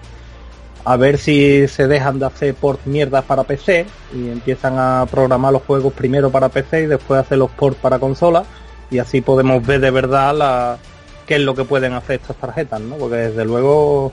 A 0.88 0.96
ver 0.96 1.18
si 1.18 1.68
se 1.68 1.86
dejan 1.86 2.18
de 2.18 2.24
hacer 2.24 2.54
port 2.54 2.80
mierdas 2.86 3.22
para 3.24 3.44
PC 3.44 3.84
y 4.14 4.30
empiezan 4.30 4.78
a 4.78 5.04
programar 5.10 5.52
los 5.52 5.60
juegos 5.64 5.92
primero 5.92 6.30
para 6.30 6.48
PC 6.48 6.84
y 6.84 6.86
después 6.86 7.20
hacer 7.20 7.36
los 7.36 7.50
ports 7.50 7.78
para 7.78 7.98
consola 7.98 8.44
y 8.90 8.98
así 8.98 9.20
podemos 9.20 9.66
ver 9.66 9.82
de 9.82 9.90
verdad 9.90 10.34
la, 10.34 10.78
qué 11.26 11.34
es 11.34 11.42
lo 11.42 11.54
que 11.54 11.64
pueden 11.64 11.92
hacer 11.92 12.20
estas 12.22 12.36
tarjetas, 12.36 12.80
¿no? 12.80 12.96
Porque 12.96 13.16
desde 13.16 13.44
luego 13.44 14.12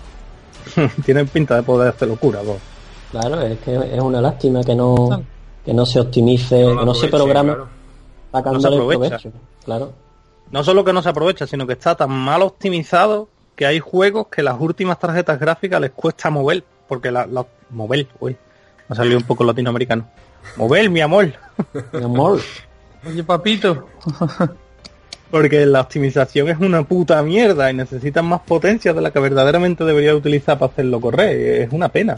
tienen 1.05 1.29
pinta 1.29 1.55
de 1.55 1.63
poder 1.63 1.87
hacer 1.93 2.09
locura. 2.09 2.39
Claro, 3.09 3.41
es 3.43 3.57
que 3.59 3.73
es 3.73 4.01
una 4.01 4.19
lástima 4.19 4.61
que 4.61 4.75
no, 4.75 5.23
que 5.63 5.73
no 5.73 5.85
se 5.85 6.01
optimice, 6.01 6.61
No 6.61 6.79
que 6.81 6.85
no 6.87 6.93
se 6.93 7.07
programe 7.07 7.53
claro. 7.53 7.67
para 8.31 8.51
No 8.51 8.59
se 8.59 8.67
el 8.67 8.73
aprovecha. 8.73 9.17
provecho. 9.17 9.31
Claro. 9.63 9.93
No 10.51 10.61
solo 10.61 10.83
que 10.83 10.91
no 10.91 11.01
se 11.01 11.07
aprovecha, 11.07 11.47
sino 11.47 11.65
que 11.65 11.71
está 11.73 11.95
tan 11.95 12.11
mal 12.11 12.41
optimizado 12.41 13.29
que 13.55 13.65
hay 13.65 13.79
juegos 13.79 14.27
que 14.27 14.43
las 14.43 14.59
últimas 14.59 14.99
tarjetas 14.99 15.39
gráficas 15.39 15.79
les 15.81 15.91
cuesta 15.91 16.29
mover, 16.29 16.63
porque 16.87 17.11
la, 17.11 17.25
la 17.25 17.45
mover, 17.69 18.07
uy, 18.19 18.35
me 18.87 18.93
ha 18.93 18.95
salido 18.95 19.17
un 19.17 19.23
poco 19.23 19.43
latinoamericano. 19.43 20.07
Mover, 20.57 20.89
mi 20.89 21.01
amor. 21.01 21.31
Mi 21.93 22.03
amor. 22.03 22.39
Oye, 23.07 23.23
papito. 23.23 23.87
Porque 25.31 25.65
la 25.65 25.81
optimización 25.81 26.49
es 26.49 26.59
una 26.59 26.83
puta 26.83 27.21
mierda 27.23 27.69
y 27.71 27.73
necesitan 27.73 28.25
más 28.25 28.41
potencia 28.41 28.93
de 28.93 29.01
la 29.01 29.11
que 29.11 29.19
verdaderamente 29.19 29.83
debería 29.83 30.15
utilizar 30.15 30.57
para 30.59 30.71
hacerlo 30.71 31.01
correr. 31.01 31.63
Es 31.63 31.73
una 31.73 31.89
pena. 31.89 32.15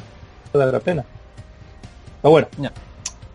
Verdadera 0.53 0.79
pena. 0.79 1.05
Pero 2.21 2.31
bueno, 2.31 2.47
Ya. 2.57 2.71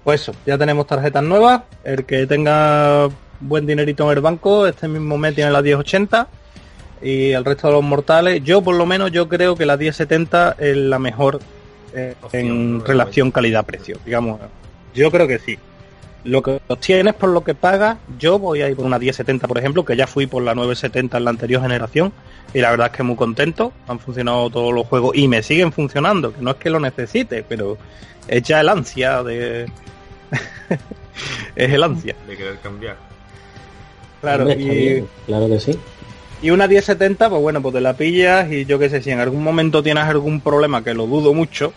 pues 0.04 0.20
eso, 0.22 0.34
ya 0.44 0.58
tenemos 0.58 0.86
tarjetas 0.86 1.22
nuevas. 1.22 1.62
El 1.84 2.04
que 2.04 2.26
tenga 2.26 3.08
buen 3.40 3.66
dinerito 3.66 4.04
en 4.10 4.16
el 4.18 4.22
banco, 4.22 4.66
este 4.66 4.88
mismo 4.88 5.16
mes 5.16 5.34
tiene 5.34 5.50
la 5.50 5.62
1080 5.62 6.28
y 7.02 7.32
el 7.32 7.44
resto 7.44 7.66
de 7.68 7.74
los 7.74 7.82
mortales, 7.82 8.42
yo 8.44 8.62
por 8.62 8.74
lo 8.74 8.86
menos 8.86 9.10
yo 9.10 9.28
creo 9.28 9.56
que 9.56 9.66
la 9.66 9.76
1070 9.76 10.56
es 10.58 10.76
la 10.76 10.98
mejor 10.98 11.40
eh, 11.94 12.14
Opción, 12.22 12.46
en 12.46 12.84
relación 12.84 13.30
calidad-precio, 13.30 13.98
digamos. 14.04 14.40
Yo 14.94 15.10
creo 15.10 15.26
que 15.26 15.38
sí. 15.38 15.58
Lo 16.24 16.42
que 16.42 16.60
obtienes 16.68 17.14
por 17.14 17.30
lo 17.30 17.42
que 17.42 17.54
pagas, 17.54 17.98
yo 18.18 18.38
voy 18.38 18.62
a 18.62 18.68
ir 18.68 18.76
por 18.76 18.86
una 18.86 18.98
1070, 18.98 19.48
por 19.48 19.58
ejemplo, 19.58 19.84
que 19.84 19.96
ya 19.96 20.06
fui 20.06 20.26
por 20.26 20.42
la 20.42 20.54
970 20.54 21.18
en 21.18 21.24
la 21.24 21.30
anterior 21.30 21.60
generación 21.62 22.12
y 22.54 22.60
la 22.60 22.70
verdad 22.70 22.88
es 22.88 22.96
que 22.96 23.02
muy 23.02 23.16
contento, 23.16 23.72
han 23.88 23.98
funcionado 23.98 24.48
todos 24.48 24.72
los 24.72 24.86
juegos 24.86 25.16
y 25.16 25.26
me 25.26 25.42
siguen 25.42 25.72
funcionando, 25.72 26.32
que 26.32 26.40
no 26.40 26.52
es 26.52 26.56
que 26.56 26.70
lo 26.70 26.78
necesite, 26.78 27.42
pero 27.42 27.76
es 28.28 28.42
ya 28.42 28.60
el 28.60 28.68
ansia 28.68 29.22
de... 29.24 29.64
es 31.56 31.72
el 31.72 31.82
ansia. 31.82 32.14
De 32.28 32.36
querer 32.36 32.58
cambiar. 32.60 32.96
Claro, 34.20 34.44
Hombre, 34.44 34.62
y, 34.62 35.04
claro 35.26 35.48
que 35.48 35.58
sí. 35.58 35.78
Y 36.42 36.50
una 36.50 36.66
1070, 36.66 37.30
pues 37.30 37.40
bueno, 37.40 37.62
pues 37.62 37.72
te 37.72 37.80
la 37.80 37.94
pillas 37.94 38.50
y 38.50 38.64
yo 38.64 38.78
qué 38.78 38.90
sé, 38.90 39.00
si 39.00 39.10
en 39.10 39.20
algún 39.20 39.44
momento 39.44 39.80
tienes 39.80 40.04
algún 40.04 40.40
problema, 40.40 40.82
que 40.82 40.92
lo 40.92 41.06
dudo 41.06 41.32
mucho, 41.32 41.72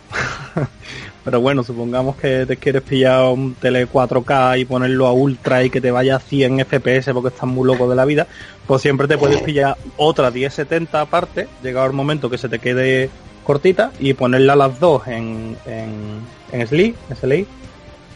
pero 1.24 1.40
bueno, 1.40 1.64
supongamos 1.64 2.16
que 2.16 2.48
te 2.48 2.58
quieres 2.58 2.82
pillar 2.82 3.26
un 3.26 3.54
tele 3.54 3.88
4K 3.88 4.60
y 4.60 4.66
ponerlo 4.66 5.06
a 5.06 5.14
ultra 5.14 5.64
y 5.64 5.70
que 5.70 5.82
te 5.82 5.92
vaya 5.92 6.16
a 6.16 6.20
100 6.20 6.66
FPS 6.66 7.14
porque 7.14 7.30
estás 7.30 7.48
muy 7.48 7.68
loco 7.68 7.88
de 7.88 7.96
la 7.96 8.06
vida, 8.06 8.26
pues 8.66 8.82
siempre 8.82 9.08
te 9.08 9.20
puedes 9.20 9.40
pillar 9.44 9.78
otra 9.98 10.32
1070 10.32 11.00
aparte, 11.00 11.48
llegado 11.62 11.86
el 11.86 11.94
momento 11.94 12.32
que 12.32 12.40
se 12.40 12.50
te 12.50 12.58
quede 12.58 13.12
cortita 13.44 13.92
y 14.00 14.16
ponerla 14.16 14.56
las 14.56 14.80
dos 14.80 15.08
en, 15.08 15.56
en, 15.68 16.22
en 16.52 16.68
SLI, 16.68 16.96
SLI, 17.22 17.46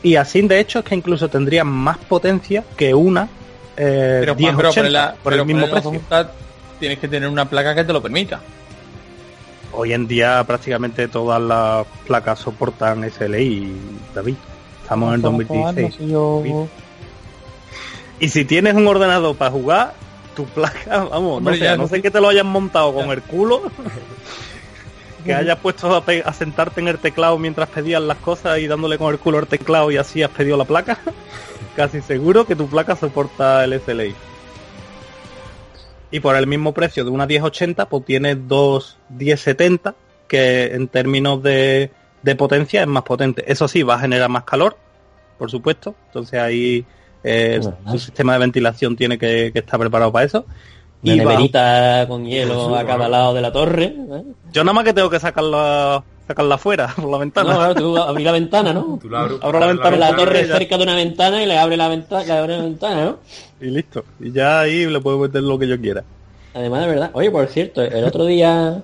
y 0.02 0.16
así 0.16 0.42
de 0.42 0.60
hecho 0.60 0.80
es 0.80 0.86
que 0.86 0.96
incluso 0.96 1.30
tendría 1.30 1.64
más 1.64 2.00
potencia 2.00 2.64
que 2.76 2.96
una 2.96 3.30
eh, 3.80 4.18
Pero, 4.20 4.36
Juan, 4.36 4.58
1080 4.58 4.82
pero 4.92 5.24
por 5.24 5.32
pero 5.32 5.42
el 5.44 5.48
mismo 5.48 5.70
precio. 5.70 6.02
tienes 6.80 7.00
que 7.00 7.08
tener 7.08 7.30
una 7.30 7.50
placa 7.50 7.74
que 7.74 7.86
te 7.86 7.94
lo 7.94 8.02
permita. 8.02 8.42
Hoy 9.72 9.94
en 9.94 10.06
día 10.08 10.44
prácticamente 10.46 11.08
todas 11.08 11.42
las 11.42 11.88
placas 12.06 12.40
soportan 12.40 13.10
SLI, 13.10 13.72
David. 14.14 14.36
Estamos 14.82 15.10
en 15.10 15.16
el 15.16 15.22
2016. 15.22 15.96
Y 18.20 18.28
si 18.28 18.44
tienes 18.44 18.74
un 18.74 18.86
ordenador 18.86 19.36
para 19.38 19.52
jugar, 19.52 19.94
tu 20.36 20.46
placa, 20.46 21.06
vamos, 21.06 21.38
Hombre, 21.38 21.58
no 21.58 21.66
sé, 21.66 21.78
no 21.78 21.88
sé 21.88 22.02
que 22.02 22.12
te 22.12 22.20
lo 22.20 22.28
hayas 22.28 22.46
montado 22.46 22.94
con 22.94 23.10
el 23.12 23.22
culo, 23.22 23.62
que 25.24 25.34
hayas 25.34 25.58
puesto 25.60 25.96
a, 25.96 26.04
a 26.26 26.34
sentarte 26.34 26.82
en 26.82 26.90
el 26.90 26.98
teclado 26.98 27.38
mientras 27.38 27.70
pedías 27.70 28.02
las 28.02 28.18
cosas 28.18 28.60
y 28.60 28.68
dándole 28.68 28.98
con 28.98 29.14
el 29.14 29.20
culo 29.20 29.38
al 29.38 29.48
teclado 29.48 29.90
y 29.92 29.98
así 29.98 30.22
has 30.22 30.32
pedido 30.32 30.58
la 30.58 30.66
placa, 30.66 31.00
casi 31.76 32.02
seguro 32.02 32.46
que 32.46 32.56
tu 32.56 32.68
placa 32.68 32.96
soporta 32.96 33.64
el 33.64 33.80
SLI. 33.80 34.16
Y 36.12 36.20
por 36.22 36.36
el 36.36 36.48
mismo 36.48 36.74
precio 36.74 37.04
de 37.06 37.12
una 37.12 37.28
1080, 37.28 37.88
pues 37.88 38.06
tienes 38.06 38.48
dos 38.48 38.98
1070, 39.10 39.94
que 40.28 40.74
en 40.74 40.88
términos 40.88 41.42
de, 41.44 41.92
de 42.24 42.36
potencia 42.36 42.82
es 42.82 42.88
más 42.88 43.04
potente. 43.04 43.44
Eso 43.52 43.68
sí, 43.68 43.84
va 43.84 43.96
a 43.96 44.00
generar 44.00 44.30
más 44.30 44.44
calor, 44.44 44.76
por 45.38 45.52
supuesto. 45.52 45.94
Entonces 46.08 46.40
ahí 46.40 46.84
eh, 47.24 47.60
Bueno, 47.62 47.78
tu 47.92 48.00
sistema 48.00 48.34
de 48.34 48.40
ventilación 48.40 48.96
tiene 48.96 49.18
que, 49.20 49.52
que 49.54 49.60
estar 49.60 49.80
preparado 49.80 50.12
para 50.12 50.26
eso. 50.26 50.46
Una 51.04 51.14
Y 51.14 51.20
va- 51.20 51.32
neverita 51.32 52.06
con 52.08 52.26
hielo 52.26 52.76
a 52.76 52.86
cada 52.86 53.08
lado 53.08 53.34
de 53.36 53.42
la 53.42 53.52
torre. 53.52 53.86
¿eh? 53.96 54.24
yo 54.52 54.64
nada 54.64 54.74
más 54.74 54.84
que 54.86 54.94
tengo 54.94 55.10
que 55.12 55.20
sacarla, 55.20 56.04
sacarla 56.30 56.56
afuera 56.56 56.94
por 56.96 57.06
la 57.06 57.12
No, 57.12 57.20
ventana. 57.20 57.56
claro, 57.56 57.76
tú 57.76 57.98
abrí 57.98 58.24
la 58.24 58.32
ventana, 58.32 58.72
¿no? 58.74 59.00
Tú 59.02 59.10
la 59.10 59.22
Abro 59.24 59.60
la 59.60 59.68
ventana, 59.68 59.98
la 59.98 60.16
torre 60.16 60.48
ya. 60.48 60.58
cerca 60.58 60.78
de 60.78 60.84
una 60.84 60.96
ventana 60.96 61.44
y 61.44 61.46
le 61.48 61.58
abre 61.58 61.76
la 61.76 61.88
ventana, 61.88 62.24
le 62.24 62.32
abre 62.32 62.58
la 62.58 62.64
ventana, 62.64 63.06
¿no? 63.06 63.18
Y 63.60 63.72
listo. 63.72 64.04
Y 64.20 64.32
ya 64.32 64.62
ahí 64.62 64.86
le 64.86 65.00
puedo 65.02 65.18
meter 65.18 65.42
lo 65.44 65.58
que 65.60 65.68
yo 65.68 65.80
quiera. 65.82 66.04
Además, 66.54 66.82
de 66.82 66.88
verdad. 66.88 67.10
Oye, 67.14 67.32
por 67.32 67.48
cierto, 67.48 67.82
el 67.82 68.04
otro 68.04 68.26
día 68.26 68.82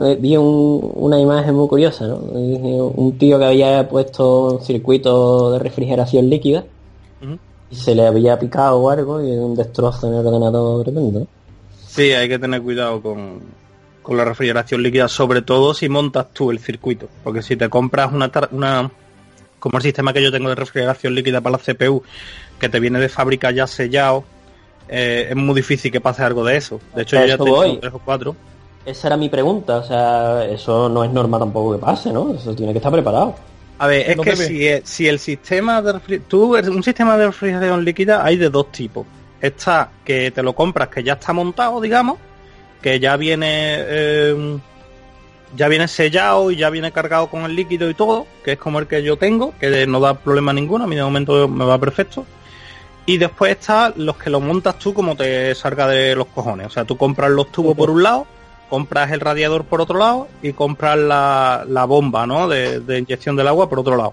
eh, 0.00 0.16
vi 0.20 0.36
un- 0.36 0.90
una 0.94 1.18
imagen 1.18 1.54
muy 1.54 1.66
curiosa, 1.68 2.06
¿no? 2.06 2.16
Un 2.16 3.18
tío 3.18 3.38
que 3.38 3.44
había 3.46 3.88
puesto 3.88 4.54
un 4.54 4.62
circuito 4.62 5.52
de 5.52 5.58
refrigeración 5.58 6.28
líquida 6.30 6.64
y 7.70 7.74
se 7.76 7.94
le 7.94 8.06
había 8.06 8.38
picado 8.38 8.78
o 8.78 8.88
algo 8.90 9.22
y 9.22 9.30
un 9.30 9.54
destrozo 9.54 10.06
en 10.08 10.14
el 10.14 10.26
ordenador 10.26 10.84
tremendo. 10.84 11.20
¿no? 11.20 11.26
Sí, 11.86 12.12
hay 12.12 12.28
que 12.28 12.38
tener 12.38 12.62
cuidado 12.62 13.02
con, 13.02 13.40
con 14.08 14.16
la 14.16 14.24
refrigeración 14.24 14.82
líquida, 14.82 15.06
sobre 15.06 15.42
todo 15.42 15.74
si 15.74 15.86
montas 15.90 16.28
tú 16.32 16.50
el 16.50 16.60
circuito. 16.60 17.10
Porque 17.22 17.42
si 17.42 17.56
te 17.56 17.68
compras 17.68 18.10
una, 18.10 18.32
tar- 18.32 18.48
una 18.52 18.90
como 19.58 19.76
el 19.76 19.82
sistema 19.82 20.14
que 20.14 20.22
yo 20.22 20.32
tengo 20.32 20.48
de 20.48 20.54
refrigeración 20.54 21.14
líquida 21.14 21.42
para 21.42 21.58
la 21.58 21.62
CPU, 21.74 22.02
que 22.58 22.70
te 22.70 22.80
viene 22.80 23.00
de 23.00 23.10
fábrica 23.10 23.50
ya 23.50 23.66
sellado, 23.66 24.24
eh, 24.88 25.26
es 25.28 25.36
muy 25.36 25.54
difícil 25.54 25.92
que 25.92 26.00
pase 26.00 26.22
algo 26.22 26.42
de 26.42 26.56
eso. 26.56 26.80
De 26.94 27.02
hecho, 27.02 27.16
yo 27.16 27.26
ya 27.26 27.36
tengo 27.36 27.54
voy. 27.56 27.76
tres 27.76 27.92
o 27.92 27.98
cuatro. 27.98 28.34
Esa 28.86 29.08
era 29.08 29.18
mi 29.18 29.28
pregunta, 29.28 29.76
o 29.76 29.84
sea, 29.84 30.42
eso 30.46 30.88
no 30.88 31.04
es 31.04 31.10
norma 31.10 31.38
tampoco 31.38 31.74
que 31.74 31.78
pase, 31.84 32.10
¿no? 32.10 32.32
Eso 32.32 32.54
tiene 32.54 32.72
que 32.72 32.78
estar 32.78 32.90
preparado. 32.90 33.34
A 33.78 33.86
ver, 33.88 34.10
es 34.10 34.16
No 34.16 34.22
que 34.22 34.34
si, 34.36 34.66
si 34.84 35.06
el 35.06 35.18
sistema 35.18 35.82
de 35.82 36.20
tú 36.20 36.56
un 36.56 36.82
sistema 36.82 37.18
de 37.18 37.26
refrigeración 37.26 37.84
líquida 37.84 38.24
hay 38.24 38.38
de 38.38 38.48
dos 38.48 38.72
tipos. 38.72 39.04
Está 39.38 39.90
que 40.02 40.30
te 40.30 40.42
lo 40.42 40.54
compras 40.54 40.88
que 40.88 41.02
ya 41.04 41.12
está 41.12 41.34
montado, 41.34 41.78
digamos, 41.82 42.16
que 42.82 43.00
ya 43.00 43.16
viene 43.16 43.48
eh, 43.50 44.58
ya 45.56 45.68
viene 45.68 45.88
sellado 45.88 46.50
y 46.50 46.56
ya 46.56 46.70
viene 46.70 46.92
cargado 46.92 47.28
con 47.28 47.42
el 47.44 47.54
líquido 47.54 47.88
y 47.88 47.94
todo, 47.94 48.26
que 48.44 48.52
es 48.52 48.58
como 48.58 48.78
el 48.78 48.86
que 48.86 49.02
yo 49.02 49.16
tengo, 49.16 49.54
que 49.58 49.86
no 49.86 50.00
da 50.00 50.14
problema 50.14 50.52
ninguno, 50.52 50.84
a 50.84 50.86
mí 50.86 50.96
de 50.96 51.02
momento 51.02 51.48
me 51.48 51.64
va 51.64 51.78
perfecto. 51.78 52.26
Y 53.06 53.16
después 53.16 53.52
está 53.52 53.92
los 53.96 54.16
que 54.16 54.28
lo 54.28 54.40
montas 54.40 54.78
tú 54.78 54.92
como 54.92 55.16
te 55.16 55.54
salga 55.54 55.88
de 55.88 56.14
los 56.14 56.26
cojones. 56.26 56.66
O 56.66 56.70
sea, 56.70 56.84
tú 56.84 56.98
compras 56.98 57.30
los 57.30 57.50
tubos 57.50 57.74
por 57.74 57.88
un 57.90 58.02
lado, 58.02 58.26
compras 58.68 59.10
el 59.12 59.20
radiador 59.20 59.64
por 59.64 59.80
otro 59.80 59.98
lado 59.98 60.28
y 60.42 60.52
compras 60.52 60.98
la, 60.98 61.64
la 61.66 61.86
bomba, 61.86 62.26
¿no? 62.26 62.48
De 62.48 62.98
inyección 62.98 63.34
del 63.34 63.48
agua 63.48 63.70
por 63.70 63.78
otro 63.78 63.96
lado. 63.96 64.12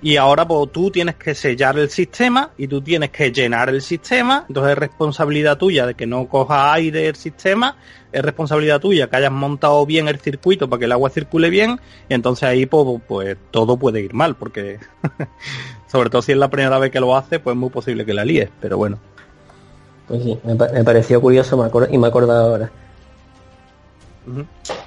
Y 0.00 0.16
ahora 0.16 0.46
pues 0.46 0.70
tú 0.70 0.90
tienes 0.92 1.16
que 1.16 1.34
sellar 1.34 1.76
el 1.78 1.90
sistema 1.90 2.50
y 2.56 2.68
tú 2.68 2.80
tienes 2.80 3.10
que 3.10 3.32
llenar 3.32 3.68
el 3.68 3.82
sistema. 3.82 4.44
Entonces 4.48 4.72
es 4.72 4.78
responsabilidad 4.78 5.58
tuya 5.58 5.86
de 5.86 5.94
que 5.94 6.06
no 6.06 6.28
coja 6.28 6.72
aire 6.72 7.08
el 7.08 7.16
sistema. 7.16 7.76
Es 8.12 8.22
responsabilidad 8.22 8.80
tuya 8.80 9.10
que 9.10 9.16
hayas 9.16 9.32
montado 9.32 9.84
bien 9.86 10.06
el 10.06 10.20
circuito 10.20 10.68
para 10.70 10.78
que 10.78 10.84
el 10.84 10.92
agua 10.92 11.10
circule 11.10 11.50
bien. 11.50 11.80
Y 12.08 12.14
entonces 12.14 12.44
ahí 12.48 12.64
pues, 12.66 13.00
pues 13.08 13.36
todo 13.50 13.76
puede 13.76 14.00
ir 14.00 14.14
mal 14.14 14.36
porque 14.36 14.78
sobre 15.88 16.10
todo 16.10 16.22
si 16.22 16.30
es 16.32 16.38
la 16.38 16.48
primera 16.48 16.78
vez 16.78 16.92
que 16.92 17.00
lo 17.00 17.16
hace 17.16 17.40
pues 17.40 17.54
es 17.54 17.58
muy 17.60 17.70
posible 17.70 18.06
que 18.06 18.14
la 18.14 18.24
líes. 18.24 18.50
Pero 18.60 18.76
bueno. 18.76 18.98
Pues 20.06 20.22
sí, 20.22 20.38
me, 20.44 20.54
pa- 20.54 20.68
me 20.68 20.84
pareció 20.84 21.20
curioso 21.20 21.56
me 21.56 21.94
y 21.94 21.98
me 21.98 22.06
he 22.06 22.08
acordado 22.10 22.50
ahora. 22.52 22.70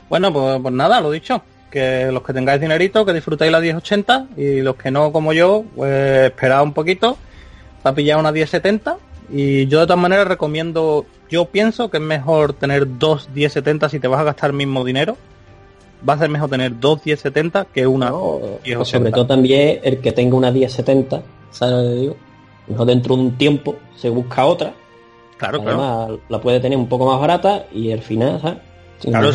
Bueno, 0.10 0.32
pues, 0.32 0.60
pues 0.62 0.74
nada, 0.74 1.02
lo 1.02 1.12
dicho. 1.12 1.41
Que 1.71 2.12
los 2.12 2.21
que 2.21 2.34
tengáis 2.34 2.60
dinerito, 2.62 3.05
que 3.05 3.13
disfrutéis 3.13 3.51
la 3.51 3.60
1080 3.62 4.27
y 4.38 4.62
los 4.62 4.75
que 4.75 4.91
no, 4.91 5.12
como 5.12 5.31
yo, 5.34 5.63
pues 5.75 6.27
esperad 6.29 6.62
un 6.63 6.73
poquito 6.73 7.17
para 7.81 7.95
pillar 7.95 8.19
una 8.19 8.31
1070. 8.31 8.97
Y 9.31 9.67
yo 9.67 9.79
de 9.79 9.86
todas 9.86 9.99
maneras 10.01 10.27
recomiendo, 10.27 11.05
yo 11.29 11.45
pienso 11.45 11.89
que 11.89 11.97
es 11.97 12.03
mejor 12.03 12.51
tener 12.53 12.99
dos 12.99 13.29
1070 13.34 13.88
si 13.89 13.99
te 14.01 14.07
vas 14.10 14.19
a 14.19 14.23
gastar 14.25 14.49
el 14.49 14.57
mismo 14.57 14.84
dinero. 14.84 15.15
Va 16.07 16.13
a 16.15 16.17
ser 16.17 16.29
mejor 16.29 16.49
tener 16.49 16.77
dos 16.79 16.99
1070 17.05 17.65
que 17.73 17.88
una 17.88 18.10
No, 18.10 18.39
1080. 18.65 18.77
pues 18.77 18.88
sobre 18.89 19.12
todo 19.12 19.27
también 19.27 19.79
el 19.84 19.99
que 19.99 20.12
tenga 20.12 20.36
una 20.36 20.51
1070, 20.51 21.21
¿sabes 21.51 21.73
lo 21.75 21.81
que 21.89 21.95
digo? 22.01 22.86
Dentro 22.86 23.15
de 23.15 23.21
un 23.21 23.38
tiempo 23.38 23.75
se 23.95 24.10
busca 24.10 24.45
otra, 24.45 24.73
Claro, 25.38 25.62
claro. 25.62 25.81
además 25.81 26.19
la 26.29 26.41
puede 26.41 26.60
tener 26.60 26.77
un 26.77 26.88
poco 26.89 27.05
más 27.05 27.19
barata 27.19 27.65
y 27.73 27.91
al 27.91 28.01
final, 28.01 28.39
¿sabes? 28.41 28.57
Sin 28.99 29.12
Claro, 29.12 29.31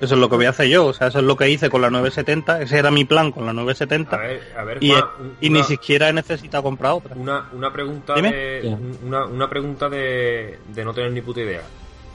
eso 0.00 0.14
es 0.14 0.20
lo- 0.20 0.28
que 0.28 0.36
voy 0.36 0.46
a 0.46 0.50
hacer 0.50 0.68
yo. 0.68 0.86
O 0.86 0.92
sea, 0.92 1.08
eso 1.08 1.18
es 1.18 1.24
lo 1.24 1.36
que 1.36 1.48
hice 1.50 1.68
con 1.70 1.82
la 1.82 1.90
970. 1.90 2.60
Ese 2.62 2.78
era 2.78 2.90
mi 2.90 3.04
plan 3.04 3.30
con 3.32 3.44
la 3.44 3.50
A 3.50 3.54
970. 3.54 4.16
ver, 4.16 4.40
a 4.56 4.64
ver, 4.64 4.78
Y, 4.82 4.90
Juan, 4.90 5.04
y 5.40 5.48
una- 5.50 5.58
ni 5.58 5.64
siquiera 5.64 6.08
he 6.08 6.12
necesitado 6.12 6.62
comprar 6.62 6.92
otra. 6.92 7.14
Una, 7.16 7.48
una 7.52 7.72
pregunta 7.72 8.14
de 8.14 8.76
una, 9.04 9.26
una 9.26 9.48
pregunta 9.48 9.88
de, 9.88 10.58
de 10.68 10.84
no 10.84 10.92
tener 10.94 11.12
ni 11.12 11.20
puta 11.20 11.40
idea. 11.40 11.62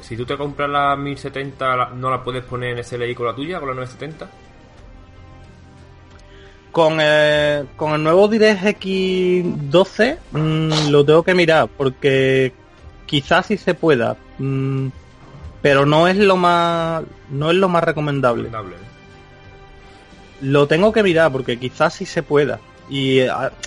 Si 0.02 0.16
tú 0.16 0.26
te 0.26 0.38
compras 0.38 0.70
la 0.70 0.96
1070, 0.96 1.76
la- 1.76 1.90
¿no 1.90 2.10
la 2.12 2.24
puedes 2.24 2.44
poner 2.44 2.72
en 2.78 2.84
SLI 2.84 3.16
con 3.16 3.26
la 3.28 3.34
tuya, 3.36 3.60
con 3.60 3.70
la 3.70 3.76
970? 3.76 4.30
Con, 6.72 6.98
eh, 7.00 7.64
con 7.78 7.94
el 7.94 8.04
nuevo 8.04 8.28
DirectX 8.28 9.72
12 9.72 10.18
mm, 10.32 10.90
lo 10.90 11.06
tengo 11.06 11.24
que 11.24 11.34
mirar 11.34 11.70
porque 11.70 12.52
quizás 13.06 13.46
sí 13.46 13.58
se 13.58 13.74
pueda. 13.76 14.18
Mm, 14.40 14.88
pero 15.66 15.88
no 15.88 16.08
es 16.08 16.16
lo 16.16 16.38
más 16.38 17.02
no 17.32 17.50
es 17.50 17.58
lo 17.58 17.68
más 17.68 17.84
recomendable. 17.84 18.44
Recomendable. 18.44 18.86
Lo 20.42 20.68
tengo 20.68 20.94
que 20.94 21.02
mirar 21.02 21.32
porque 21.32 21.58
quizás 21.58 21.92
sí 21.92 22.06
se 22.06 22.22
pueda 22.22 22.60
y 22.88 23.22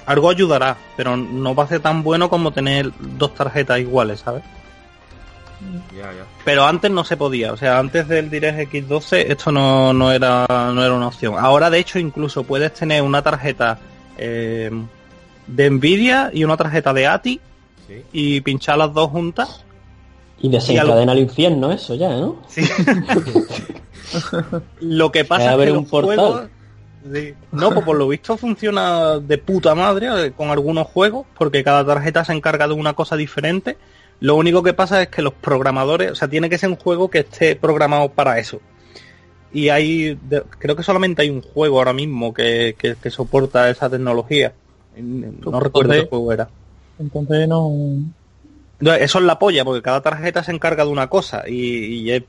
algo 0.07 0.31
ayudará, 0.31 0.77
pero 0.97 1.17
no 1.17 1.57
va 1.57 1.65
a 1.65 1.67
ser 1.67 1.81
tan 1.81 2.05
bueno 2.05 2.31
como 2.31 2.53
tener 2.53 2.93
dos 3.01 3.35
tarjetas 3.35 3.81
iguales, 3.81 4.21
¿sabes? 4.21 4.45
Pero 6.45 6.67
antes 6.67 6.89
no 6.89 7.03
se 7.03 7.17
podía, 7.17 7.53
o 7.53 7.57
sea, 7.57 7.81
antes 7.81 8.07
del 8.07 8.31
Direct 8.31 8.73
X12 8.73 9.25
esto 9.31 9.51
no, 9.51 9.93
no 9.93 10.13
era 10.13 10.47
no 10.73 10.85
era 10.85 10.95
una 10.95 11.09
opción. 11.09 11.35
Ahora 11.37 11.69
de 11.69 11.81
hecho 11.81 11.99
incluso 11.99 12.45
puedes 12.45 12.73
tener 12.75 13.03
una 13.03 13.23
tarjeta 13.23 13.77
eh, 14.17 14.71
de 15.49 15.69
Nvidia 15.71 16.31
y 16.33 16.45
una 16.45 16.57
tarjeta 16.57 16.93
de 16.93 17.09
ATI 17.09 17.41
Sí. 17.89 18.05
y 18.13 18.41
pinchar 18.43 18.79
las 18.79 18.95
dos 18.95 19.11
juntas. 19.11 19.65
Y 20.41 20.49
desencadena 20.49 21.13
el 21.13 21.19
infierno 21.21 21.73
eso 21.73 21.95
ya, 21.95 22.11
¿no? 22.17 22.37
Sí. 22.49 22.63
Lo 24.81 25.13
que 25.13 25.25
pasa 25.25 25.43
Debe 25.43 25.49
es 25.51 25.55
haber 25.55 25.69
que 25.69 25.73
un 25.73 25.79
los 25.83 25.91
portal. 25.91 26.17
juegos- 26.17 26.49
Sí. 27.13 27.33
No, 27.53 27.71
pues 27.73 27.87
por 27.87 27.97
lo 27.97 28.09
visto 28.09 28.37
funciona 28.37 29.19
de 29.21 29.39
puta 29.39 29.75
madre 29.75 30.09
eh, 30.27 30.33
con 30.33 30.51
algunos 30.51 30.89
juegos, 30.89 31.27
porque 31.39 31.63
cada 31.65 31.87
tarjeta 31.87 32.25
se 32.25 32.33
encarga 32.33 32.67
de 32.69 32.75
una 32.75 32.93
cosa 32.95 33.17
diferente. 33.17 33.79
Lo 34.21 34.35
único 34.35 34.63
que 34.65 34.75
pasa 34.75 35.01
es 35.01 35.09
que 35.09 35.23
los 35.23 35.33
programadores, 35.33 36.11
o 36.11 36.15
sea, 36.17 36.29
tiene 36.29 36.51
que 36.51 36.59
ser 36.59 36.69
un 36.69 36.77
juego 36.77 37.09
que 37.09 37.21
esté 37.21 37.55
programado 37.57 38.09
para 38.11 38.39
eso. 38.39 38.61
Y 39.53 39.69
hay, 39.71 40.19
de- 40.29 40.43
creo 40.59 40.75
que 40.77 40.83
solamente 40.83 41.23
hay 41.23 41.31
un 41.31 41.41
juego 41.41 41.79
ahora 41.79 41.93
mismo 41.93 42.35
que, 42.35 42.75
que- 42.77 42.97
que 42.97 43.11
soporta 43.11 43.71
esa 43.71 43.89
tecnología. 43.89 44.53
No 44.97 45.61
recuerdo 45.61 45.93
qué 45.93 46.07
juego 46.09 46.33
era. 46.33 46.49
Entonces 46.99 47.49
no... 47.49 47.71
Eso 48.81 49.19
es 49.19 49.25
la 49.25 49.39
polla, 49.39 49.65
porque 49.65 49.83
cada 49.83 50.03
tarjeta 50.03 50.43
se 50.45 50.53
encarga 50.53 50.85
de 50.85 50.91
una 50.91 51.09
cosa 51.09 51.49
y, 51.49 52.11
es 52.11 52.23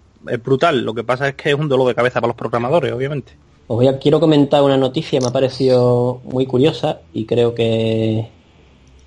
brutal. 0.43 0.83
Lo 0.83 0.93
que 0.93 1.03
pasa 1.03 1.29
es 1.29 1.35
que 1.35 1.49
es 1.49 1.55
un 1.55 1.69
dolor 1.69 1.88
de 1.88 1.95
cabeza 1.95 2.19
para 2.19 2.29
los 2.29 2.38
programadores, 2.38 2.91
obviamente. 2.91 3.33
Os 3.67 3.77
voy 3.77 3.88
a, 3.88 3.99
quiero 3.99 4.19
comentar 4.19 4.63
una 4.63 4.77
noticia, 4.77 5.19
me 5.21 5.27
ha 5.27 5.31
parecido 5.31 6.21
muy 6.23 6.47
curiosa 6.47 7.01
y 7.13 7.25
creo 7.25 7.53
que, 7.53 8.27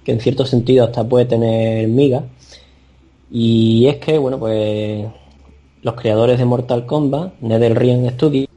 que 0.05 0.12
en 0.12 0.20
cierto 0.20 0.46
sentido 0.46 0.85
hasta 0.85 1.02
puede 1.05 1.24
tener 1.24 1.88
miga. 1.88 2.24
Y 3.31 3.88
es 3.88 3.96
que, 3.96 4.18
bueno, 4.18 4.38
pues 4.38 5.05
los 5.83 5.94
creadores 5.94 6.38
de 6.38 6.44
Mortal 6.44 6.87
Kombat, 6.87 7.40
NetherRealm 7.40 8.09
Studios, 8.11 8.48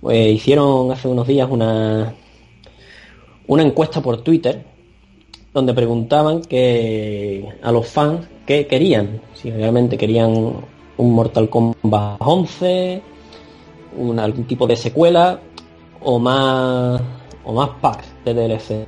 pues 0.00 0.32
hicieron 0.32 0.92
hace 0.92 1.08
unos 1.08 1.26
días 1.26 1.48
una, 1.50 2.14
una 3.48 3.62
encuesta 3.64 4.00
por 4.00 4.22
Twitter 4.22 4.64
donde 5.58 5.74
preguntaban 5.74 6.42
que 6.42 7.48
a 7.62 7.72
los 7.72 7.86
fans 7.86 8.26
qué 8.46 8.66
querían, 8.66 9.20
si 9.34 9.50
realmente 9.50 9.98
querían 9.98 10.54
un 10.96 11.14
Mortal 11.14 11.50
Kombat 11.50 12.16
11, 12.20 13.02
un, 13.98 14.18
algún 14.18 14.44
tipo 14.46 14.66
de 14.66 14.76
secuela 14.76 15.40
o 16.00 16.18
más 16.18 17.00
o 17.44 17.52
más 17.52 17.70
packs 17.80 18.06
de 18.24 18.34
DLC. 18.34 18.86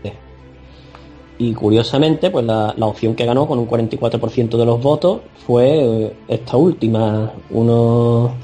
Y 1.38 1.54
curiosamente, 1.54 2.30
pues 2.30 2.44
la, 2.44 2.74
la 2.76 2.86
opción 2.86 3.14
que 3.14 3.24
ganó 3.24 3.46
con 3.46 3.58
un 3.58 3.68
44% 3.68 4.56
de 4.56 4.66
los 4.66 4.80
votos 4.80 5.20
fue 5.46 5.68
eh, 5.68 6.12
esta 6.28 6.56
última, 6.56 7.32
uno 7.50 8.34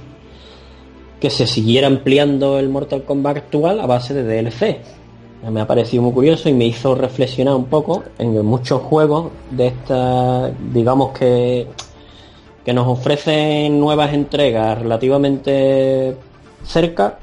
que 1.20 1.30
se 1.30 1.46
siguiera 1.46 1.86
ampliando 1.86 2.58
el 2.58 2.68
Mortal 2.68 3.04
Kombat 3.04 3.36
actual 3.36 3.80
a 3.80 3.86
base 3.86 4.14
de 4.14 4.22
DLC. 4.22 4.95
Me 5.50 5.60
ha 5.60 5.66
parecido 5.66 6.02
muy 6.02 6.12
curioso 6.12 6.48
y 6.48 6.52
me 6.54 6.66
hizo 6.66 6.94
reflexionar 6.94 7.54
un 7.54 7.66
poco 7.66 8.02
en 8.18 8.44
muchos 8.44 8.82
juegos 8.82 9.30
de 9.50 9.68
esta, 9.68 10.50
digamos 10.72 11.16
que 11.16 11.66
que 12.66 12.72
nos 12.72 12.88
ofrecen 12.88 13.78
nuevas 13.78 14.12
entregas 14.12 14.76
relativamente 14.82 16.16
cerca, 16.64 17.16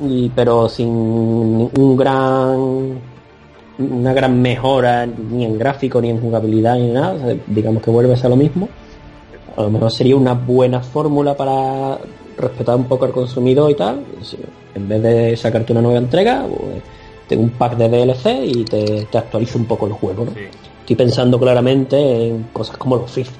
y, 0.00 0.28
pero 0.30 0.68
sin 0.68 0.88
un 0.88 1.96
gran 1.96 2.98
una 3.78 4.12
gran 4.12 4.42
mejora 4.42 5.06
ni 5.06 5.44
en 5.44 5.56
gráfico 5.56 6.00
ni 6.00 6.10
en 6.10 6.20
jugabilidad 6.20 6.74
ni 6.76 6.88
nada, 6.88 7.36
digamos 7.46 7.84
que 7.84 7.90
vuelves 7.92 8.24
a 8.24 8.28
lo 8.28 8.34
mismo. 8.34 8.68
A 9.56 9.62
lo 9.62 9.70
mejor 9.70 9.92
sería 9.92 10.16
una 10.16 10.34
buena 10.34 10.80
fórmula 10.80 11.36
para 11.36 11.98
respetar 12.36 12.74
un 12.74 12.84
poco 12.84 13.04
al 13.04 13.12
consumidor 13.12 13.70
y 13.70 13.74
tal. 13.76 14.04
En 14.74 14.88
vez 14.88 15.02
de 15.02 15.36
sacarte 15.36 15.72
una 15.72 15.82
nueva 15.82 15.98
entrega, 15.98 16.44
pues, 16.48 16.82
tengo 17.28 17.42
un 17.42 17.50
pack 17.50 17.76
de 17.76 17.88
DLC 17.88 18.26
y 18.44 18.64
te, 18.64 19.06
te 19.10 19.18
actualiza 19.18 19.58
un 19.58 19.66
poco 19.66 19.86
el 19.86 19.92
juego. 19.92 20.24
¿no? 20.26 20.32
Sí, 20.32 20.40
Estoy 20.80 20.96
pensando 20.96 21.38
claramente 21.40 21.96
en 22.28 22.42
cosas 22.52 22.76
como 22.76 22.96
los 22.96 23.10
FIFA. 23.10 23.32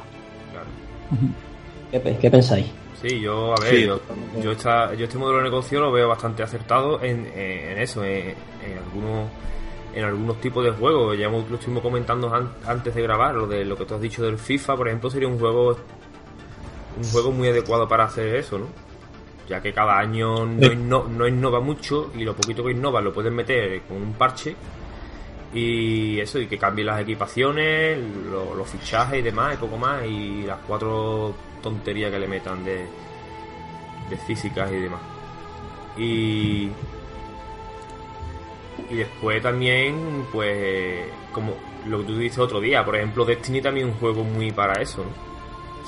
claro. 0.52 0.66
¿Qué, 1.90 2.00
pe- 2.00 2.18
qué 2.18 2.30
pensáis? 2.30 2.66
Sí, 3.02 3.20
yo, 3.20 3.52
a 3.54 3.60
ver, 3.60 3.70
Sí, 3.74 3.84
yo, 3.84 4.00
yo, 4.42 4.52
esta- 4.52 4.94
yo 4.94 5.04
este 5.04 5.18
modelo 5.18 5.38
de 5.38 5.44
negocio 5.44 5.78
lo 5.80 5.92
veo 5.92 6.08
bastante 6.08 6.42
acertado 6.42 7.02
en, 7.02 7.26
en- 7.34 7.68
en 7.72 7.78
eso, 7.78 8.02
en, 8.04 8.28
en 8.28 8.78
algunos 8.84 9.28
en 9.94 10.02
algunos 10.04 10.40
tipos 10.40 10.64
de 10.64 10.72
juegos. 10.72 11.16
Ya 11.16 11.26
hemos- 11.26 11.48
lo 11.48 11.54
estuvimos 11.56 11.82
comentando 11.82 12.32
an- 12.34 12.50
antes 12.66 12.92
de 12.94 13.02
grabar, 13.02 13.34
lo 13.34 13.46
de 13.46 13.64
lo 13.64 13.76
que 13.76 13.84
tú 13.84 13.94
has 13.94 14.00
dicho 14.00 14.22
del 14.24 14.38
FIFA, 14.38 14.76
por 14.76 14.88
ejemplo, 14.88 15.08
sería 15.10 15.28
un 15.28 15.38
juego 15.38 15.76
un 16.96 17.10
juego 17.12 17.30
muy 17.32 17.48
adecuado 17.48 17.86
para 17.88 18.04
hacer 18.04 18.34
eso, 18.36 18.58
¿no? 18.58 18.66
Ya 19.48 19.60
que 19.60 19.72
cada 19.74 19.98
año 19.98 20.46
no, 20.46 20.68
inno- 20.68 21.06
no 21.08 21.28
innova 21.28 21.60
mucho 21.60 22.10
y 22.16 22.24
lo 22.24 22.34
poquito 22.34 22.64
que 22.64 22.72
innova 22.72 23.00
lo 23.02 23.12
pueden 23.12 23.34
meter 23.34 23.82
con 23.82 23.98
un 23.98 24.12
parche 24.14 24.56
y 25.52 26.18
eso, 26.18 26.38
y 26.40 26.46
que 26.46 26.58
cambien 26.58 26.86
las 26.86 27.00
equipaciones, 27.00 27.98
lo- 28.30 28.54
los 28.54 28.68
fichajes 28.68 29.18
y 29.20 29.22
demás, 29.22 29.54
y 29.54 29.56
poco 29.58 29.76
más, 29.76 30.04
y 30.06 30.42
las 30.42 30.58
cuatro 30.66 31.34
tonterías 31.62 32.10
que 32.10 32.18
le 32.18 32.26
metan 32.26 32.64
de, 32.64 32.86
de 34.10 34.16
físicas 34.26 34.72
y 34.72 34.76
demás. 34.76 35.00
Y, 35.96 36.70
y 38.90 38.94
después 38.96 39.40
también, 39.42 40.26
pues, 40.32 41.06
como 41.32 41.54
lo 41.86 41.98
que 41.98 42.04
tú 42.04 42.18
dices 42.18 42.38
otro 42.38 42.60
día, 42.60 42.84
por 42.84 42.96
ejemplo, 42.96 43.24
Destiny 43.24 43.60
también 43.60 43.88
es 43.88 43.94
un 43.94 44.00
juego 44.00 44.24
muy 44.24 44.50
para 44.52 44.80
eso, 44.82 45.04
¿no? 45.04 45.33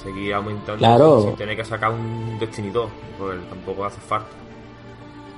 Seguir 0.02 0.34
aumentando 0.34 0.78
Claro. 0.78 1.22
sin 1.22 1.36
tener 1.36 1.56
que 1.56 1.64
sacar 1.64 1.90
un 1.92 2.38
Destiny 2.38 2.70
2, 2.70 2.88
porque 3.18 3.38
tampoco 3.48 3.84
hace 3.84 4.00
falta. 4.00 4.28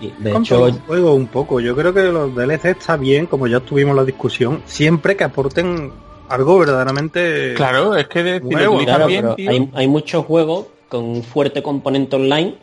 Y, 0.01 0.13
De 0.23 0.33
hecho, 0.37 0.67
el 0.69 0.75
juego 0.81 1.15
un 1.15 1.27
poco. 1.27 1.59
Yo 1.61 1.75
creo 1.75 1.93
que 1.93 2.03
los 2.05 2.35
DLC 2.35 2.67
está 2.71 2.97
bien, 2.97 3.27
como 3.27 3.47
ya 3.47 3.61
tuvimos 3.61 3.97
la 3.97 4.05
discusión, 4.05 4.63
siempre 4.65 5.17
que 5.17 5.25
aporten 5.25 5.91
algo 6.29 6.59
verdaderamente. 6.59 7.55
Claro, 7.55 7.97
es 7.97 8.07
que 8.07 8.23
de, 8.23 8.37
utilizas 8.37 8.85
claro, 8.85 9.07
bien, 9.07 9.23
pero 9.23 9.35
tío, 9.35 9.51
hay, 9.51 9.71
hay 9.75 9.89
muchos 9.89 10.25
juegos 10.25 10.67
con 10.89 11.05
un 11.05 11.23
fuerte 11.23 11.63
componente 11.63 12.17
online 12.17 12.55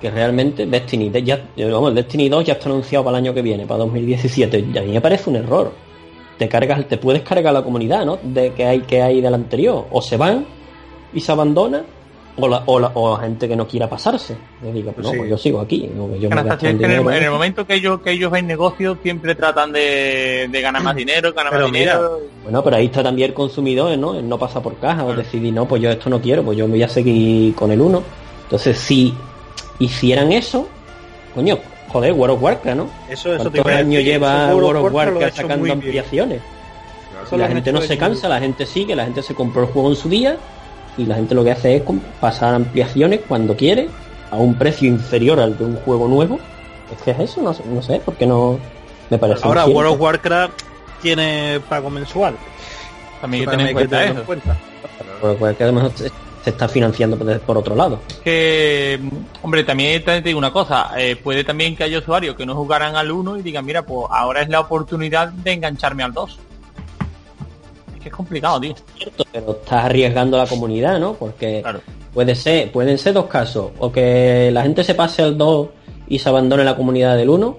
que 0.00 0.10
realmente 0.10 0.64
Destiny, 0.66 1.10
de- 1.10 1.22
ya, 1.24 1.44
vamos, 1.70 1.94
Destiny 1.94 2.28
2 2.28 2.44
ya 2.44 2.52
está 2.54 2.68
anunciado 2.68 3.04
para 3.04 3.18
el 3.18 3.24
año 3.24 3.34
que 3.34 3.42
viene, 3.42 3.66
para 3.66 3.78
2017. 3.80 4.58
Y 4.72 4.78
a 4.78 4.82
mí 4.82 4.92
me 4.92 5.00
parece 5.00 5.28
un 5.28 5.36
error. 5.36 5.72
Te 6.38 6.48
cargas, 6.48 6.86
te 6.86 6.96
puedes 6.98 7.22
cargar 7.22 7.52
la 7.52 7.62
comunidad, 7.64 8.06
¿no? 8.06 8.18
De 8.22 8.52
que 8.52 8.64
hay 8.64 8.80
que 8.82 9.02
hay 9.02 9.20
del 9.20 9.34
anterior. 9.34 9.86
O 9.90 10.00
se 10.00 10.16
van 10.16 10.46
y 11.12 11.20
se 11.20 11.32
abandona, 11.32 11.84
o 12.40 12.48
la, 12.48 12.62
o 12.66 12.78
la, 12.78 12.90
o 12.94 13.16
la 13.16 13.24
gente 13.24 13.48
que 13.48 13.56
no 13.56 13.66
quiera 13.66 13.88
pasarse. 13.88 14.36
Que 14.62 14.72
diga, 14.72 14.92
pues 14.92 15.06
no, 15.06 15.12
Sí. 15.12 15.18
pues 15.18 15.30
yo 15.30 15.38
sigo 15.38 15.60
aquí. 15.60 15.90
yo 16.20 16.30
me 16.30 16.42
gasto 16.42 16.66
en, 16.66 16.72
el, 16.72 16.78
dinero, 16.78 17.10
en 17.10 17.22
el 17.22 17.30
momento 17.30 17.66
que 17.66 17.74
ellos 17.74 18.00
que 18.00 18.12
ellos 18.12 18.30
ven 18.30 18.46
negocio 18.46 18.96
siempre 19.02 19.34
tratan 19.34 19.72
de, 19.72 20.48
de 20.50 20.60
ganar 20.60 20.82
más 20.82 20.94
dinero, 20.94 21.32
ganar 21.32 21.52
Pero 21.52 21.64
más 21.64 21.72
mira, 21.72 21.96
dinero. 21.96 22.20
Bueno, 22.44 22.62
pero 22.62 22.76
ahí 22.76 22.86
está 22.86 23.02
también 23.02 23.30
el 23.30 23.34
consumidor, 23.34 23.96
¿no? 23.98 24.14
El 24.14 24.28
no 24.28 24.38
pasa 24.38 24.62
por 24.62 24.76
caja 24.76 25.04
o 25.04 25.14
decidir, 25.14 25.52
no, 25.52 25.66
pues 25.66 25.82
yo 25.82 25.90
esto 25.90 26.08
no 26.10 26.20
quiero, 26.20 26.44
pues 26.44 26.56
yo 26.56 26.66
me 26.66 26.72
voy 26.72 26.82
a 26.82 26.88
seguir 26.88 27.54
con 27.54 27.72
el 27.72 27.80
1. 27.80 28.02
Entonces, 28.44 28.78
si 28.78 29.14
hicieran 29.80 30.30
eso, 30.32 30.68
coño, 31.34 31.58
joder, 31.88 32.12
World 32.12 32.36
of 32.36 32.42
Warcraft, 32.42 32.76
¿no? 32.76 32.88
Eso, 33.08 33.34
eso 33.34 33.50
¿Cuántos 33.50 33.66
años 33.72 34.04
lleva 34.04 34.48
eso 34.48 34.56
World 34.56 34.86
of 34.86 34.92
Warcraft 34.92 35.36
sacando 35.36 35.72
ampliaciones? 35.72 36.40
Claro. 37.28 37.36
La 37.36 37.48
gente 37.48 37.70
hecho 37.70 37.80
no 37.80 37.84
se 37.84 37.98
cansa, 37.98 38.28
la 38.28 38.38
gente 38.38 38.64
sigue, 38.64 38.94
la 38.94 39.04
gente 39.04 39.22
se 39.22 39.34
compró 39.34 39.62
el 39.62 39.68
juego 39.68 39.90
en 39.90 39.96
su 39.96 40.08
día 40.08 40.38
y 40.98 41.06
la 41.06 41.14
gente 41.14 41.34
lo 41.34 41.44
que 41.44 41.52
hace 41.52 41.76
es 41.76 41.82
pasar 42.20 42.54
ampliaciones 42.54 43.20
cuando 43.26 43.56
quiere 43.56 43.88
a 44.30 44.36
un 44.36 44.54
precio 44.54 44.88
inferior 44.88 45.40
al 45.40 45.56
de 45.56 45.64
un 45.64 45.76
juego 45.76 46.08
nuevo. 46.08 46.38
Es 46.94 47.00
que 47.02 47.12
es 47.12 47.20
eso, 47.20 47.40
no, 47.40 47.54
sé- 47.54 47.62
no 47.66 47.80
sé, 47.80 48.02
porque 48.04 48.26
no 48.26 48.58
me 49.08 49.16
parece 49.18 49.46
Ahora, 49.46 49.64
World 49.66 49.92
of. 49.94 50.00
Warcraft 50.00 50.62
tiene 51.00 51.60
pago 51.68 51.88
mensual. 51.88 52.34
También 53.20 53.48
hay 53.48 53.56
que 53.56 53.56
También 53.56 53.68
tener 53.68 53.68
en 53.68 53.74
cuenta 53.74 54.04
eso. 54.04 54.20
en 54.20 54.26
cuenta. 54.26 54.56
Warcraft 55.22 55.60
además 55.62 55.92
se, 55.94 56.10
está 56.50 56.68
financiando 56.68 57.16
por, 57.40 57.56
otro 57.58 57.74
lado. 57.74 58.00
que 58.24 58.98
hombre 59.42 59.64
también 59.64 60.02
te 60.04 60.22
digo 60.22 60.38
una 60.38 60.52
cosa 60.52 60.92
eh, 60.96 61.14
puede 61.16 61.44
también 61.44 61.76
que 61.76 61.84
haya 61.84 61.98
usuarios 61.98 62.36
que 62.36 62.46
no 62.46 62.54
jugaran 62.54 62.96
al 62.96 63.10
1 63.10 63.38
y 63.38 63.42
digan 63.42 63.66
mira 63.66 63.82
pues 63.82 64.06
ahora 64.10 64.40
es 64.40 64.48
la 64.48 64.60
oportunidad 64.60 65.28
de 65.28 65.52
engancharme 65.52 66.04
al 66.04 66.12
2 66.14 66.30
es 66.30 66.47
que 68.08 68.12
es 68.12 68.16
complicado 68.16 68.60
tío 68.60 68.74
cierto, 68.96 69.24
pero 69.32 69.50
estás 69.52 69.84
arriesgando 69.84 70.36
a 70.38 70.44
la 70.44 70.48
comunidad, 70.48 70.98
¿no? 70.98 71.14
Porque 71.14 71.60
Claro. 71.62 71.80
puede 72.14 72.34
ser, 72.34 72.70
pueden 72.72 72.98
ser 72.98 73.12
dos 73.14 73.26
casos, 73.26 73.70
o 73.78 73.92
que 73.92 74.50
la 74.52 74.62
gente 74.62 74.82
se 74.84 74.94
pase 74.94 75.22
al 75.22 75.36
2 75.36 75.68
y 76.08 76.18
se 76.18 76.28
abandone 76.28 76.64
la 76.64 76.74
comunidad 76.76 77.16
del 77.16 77.28
1, 77.30 77.58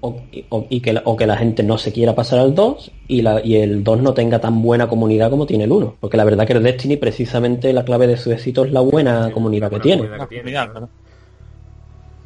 o, 0.00 0.16
o- 0.50 0.66
y 0.70 0.80
que, 0.80 0.92
la- 0.92 1.02
o 1.04 1.16
que 1.16 1.26
la 1.26 1.36
gente 1.36 1.62
no 1.64 1.76
se 1.76 1.92
quiera 1.92 2.14
pasar 2.14 2.38
al 2.38 2.54
2 2.54 2.90
y, 3.08 3.22
la, 3.22 3.40
y 3.44 3.56
el 3.56 3.82
2 3.82 4.00
no 4.00 4.14
tenga 4.14 4.38
tan 4.40 4.62
buena 4.62 4.88
comunidad 4.88 5.28
como 5.30 5.44
tiene 5.46 5.64
el 5.64 5.72
1. 5.72 5.96
Porque 5.98 6.16
la 6.16 6.24
verdad 6.24 6.46
que 6.46 6.52
el 6.52 6.62
Destiny 6.62 6.96
precisamente 6.96 7.72
la 7.72 7.84
clave 7.84 8.06
de 8.06 8.16
su 8.16 8.30
éxito 8.30 8.64
es 8.64 8.70
la 8.72 8.80
buena 8.80 9.30
comunidad 9.32 9.66
que 9.68 9.76
buena 9.76 9.82
tiene. 9.82 10.02
comunidad 10.02 10.28
que 10.28 10.34
tiene, 10.34 10.44
Mira, 10.50 10.70
claro. 10.70 10.88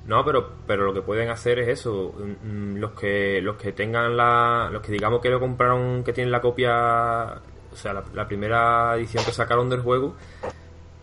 No, 0.07 0.25
pero, 0.25 0.51
pero 0.67 0.85
lo 0.85 0.93
que 0.93 1.03
pueden 1.03 1.29
hacer 1.31 1.59
es 1.61 1.69
eso. 1.69 2.13
mm, 2.43 2.77
Los 2.77 2.93
que, 2.93 3.41
los 3.41 3.57
que 3.57 3.73
tengan 3.73 4.17
la. 4.17 4.69
Los 4.73 4.83
que 4.83 4.93
digamos 4.93 5.21
que 5.21 5.31
lo 5.31 5.39
compraron, 5.41 6.03
que 6.05 6.13
tienen 6.13 6.33
la 6.33 6.41
copia. 6.41 7.41
O 7.73 7.77
sea, 7.77 7.93
la, 7.95 8.05
la 8.13 8.27
primera 8.27 8.97
edición 8.97 9.25
que 9.25 9.31
sacaron 9.33 9.71
del 9.71 9.81
juego. 9.81 10.15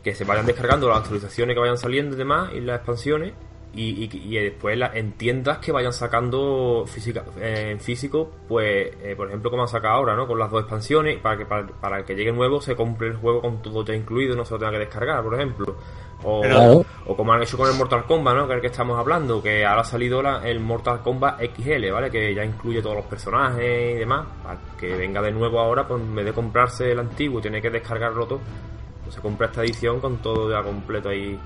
Que 0.04 0.14
se 0.16 0.24
vayan 0.26 0.45
descargando 0.45 0.88
las 0.89 1.00
actualizaciones 1.00 1.56
que 1.56 1.60
vayan 1.60 1.78
saliendo 1.78 2.16
y 2.16 2.20
demás. 2.20 2.52
Y 2.54 2.60
las 2.62 2.78
expansiones. 2.78 3.34
Y, 3.74 4.10
y, 4.12 4.36
después 4.43 4.76
la- 4.78 4.91
en 4.95 5.12
tiendas 5.14 5.60
que 5.60 5.72
vayan 5.72 5.93
sacando 5.93 6.86
física, 6.88 7.24
eh, 7.39 7.70
en 7.72 7.80
físico. 7.80 8.32
Pues, 8.47 8.91
eh, 9.04 9.14
por 9.16 9.28
ejemplo, 9.28 9.50
como 9.52 9.62
han 9.64 9.70
sacado 9.70 9.93
ahora, 9.95 10.16
¿no? 10.16 10.28
Con 10.28 10.39
las 10.39 10.50
dos 10.52 10.62
expansiones. 10.62 11.20
Para 11.20 11.38
que, 11.38 11.45
para, 11.45 11.68
para 11.68 12.04
que 12.04 12.16
llegue 12.16 12.32
nuevo 12.34 12.60
se 12.62 12.76
compre 12.76 13.08
el 13.10 13.16
juego 13.16 13.41
con 13.41 13.62
todo 13.62 13.86
ya 13.86 13.93
incluido. 13.93 14.36
No 14.36 14.43
se 14.43 14.54
lo 14.56 14.60
tenga 14.60 14.72
que 14.74 14.80
descargar, 14.80 15.24
por 15.24 15.36
ejemplo. 15.36 15.76
O, 16.24 16.41
Claro. 16.41 16.86
o 17.05 17.15
como 17.15 17.32
han 17.32 17.41
hecho 17.41 17.57
con 17.57 17.70
el 17.70 17.78
Mortal 17.78 18.03
Kombat, 18.05 18.36
¿no? 18.36 18.45
Que 18.47 18.53
es 18.53 18.55
el 18.57 18.61
que 18.61 18.67
estamos 18.67 18.99
hablando, 18.99 19.41
que 19.41 19.65
ahora 19.65 19.82
ha 19.82 19.86
salido 19.86 20.22
la- 20.22 20.41
el 20.47 20.59
Mortal 20.59 21.01
Kombat 21.01 21.39
XL, 21.41 21.91
¿vale? 21.91 22.11
Que 22.11 22.34
ya 22.36 22.43
incluye 22.43 22.82
todos 22.82 22.97
los 22.97 23.05
personajes 23.05 23.95
y 23.95 23.99
demás. 23.99 24.26
Para 24.43 24.59
que 24.78 24.95
venga 24.95 25.22
de 25.22 25.32
nuevo 25.32 25.59
ahora, 25.59 25.88
pues 25.88 26.01
en 26.01 26.13
vez 26.15 26.26
de 26.26 26.34
comprarse 26.34 26.91
el 26.91 26.99
antiguo 26.99 27.39
y 27.39 27.41
tiene 27.43 27.61
que 27.61 27.70
descargarlo 27.70 28.26
todo, 28.26 28.39
pues 29.03 29.15
se 29.15 29.22
compra 29.22 29.47
esta 29.47 29.61
edición 29.63 29.99
con 30.01 30.17
todo 30.17 30.51
ya 30.51 30.61
completo 30.61 31.07
ahí. 31.09 31.39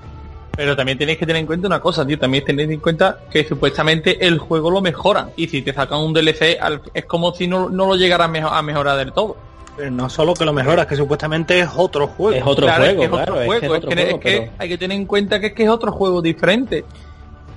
Pero 0.56 0.76
también 0.76 0.98
tenéis 0.98 1.18
que 1.18 1.26
tener 1.26 1.40
en 1.40 1.46
cuenta 1.46 1.66
una 1.66 1.80
cosa, 1.80 2.06
tío. 2.06 2.18
También 2.18 2.44
tenéis 2.44 2.70
en 2.70 2.80
cuenta 2.80 3.18
que 3.30 3.44
supuestamente 3.44 4.24
el 4.26 4.38
juego 4.38 4.70
lo 4.70 4.80
mejora. 4.80 5.30
Y 5.36 5.48
si 5.48 5.62
te 5.62 5.72
sacan 5.72 5.98
un 6.00 6.12
DLC, 6.12 6.58
es 6.94 7.04
como 7.06 7.32
si 7.32 7.46
no, 7.48 7.68
no 7.68 7.86
lo 7.86 7.96
llegara 7.96 8.24
a, 8.24 8.28
mejo- 8.28 8.48
a 8.50 8.62
mejorar 8.62 8.96
del 8.98 9.12
todo. 9.12 9.36
Pero 9.76 9.90
no 9.90 10.08
solo 10.08 10.34
que 10.34 10.44
lo 10.44 10.52
mejora, 10.52 10.82
es 10.82 10.88
que 10.88 10.96
supuestamente 10.96 11.58
es 11.58 11.68
otro 11.74 12.06
juego. 12.06 12.36
Es 12.38 12.44
otro 12.46 12.66
Claro, 12.66 12.84
es 12.84 12.90
juego, 12.94 13.00
que 13.00 13.04
es 13.06 13.10
claro. 13.10 13.32
otro 13.32 13.40
es 13.42 13.46
juego. 13.46 13.60
que 13.60 13.66
Es 13.66 13.70
que, 13.70 13.76
es 14.00 14.04
juego, 14.04 14.20
que 14.20 14.38
pero- 14.40 14.52
hay 14.58 14.68
que 14.68 14.78
tener 14.78 14.96
en 14.96 15.06
cuenta 15.06 15.40
que 15.40 15.46
es 15.48 15.52
que 15.52 15.62
es 15.64 15.68
otro 15.68 15.90
juego 15.92 16.22
diferente. 16.22 16.84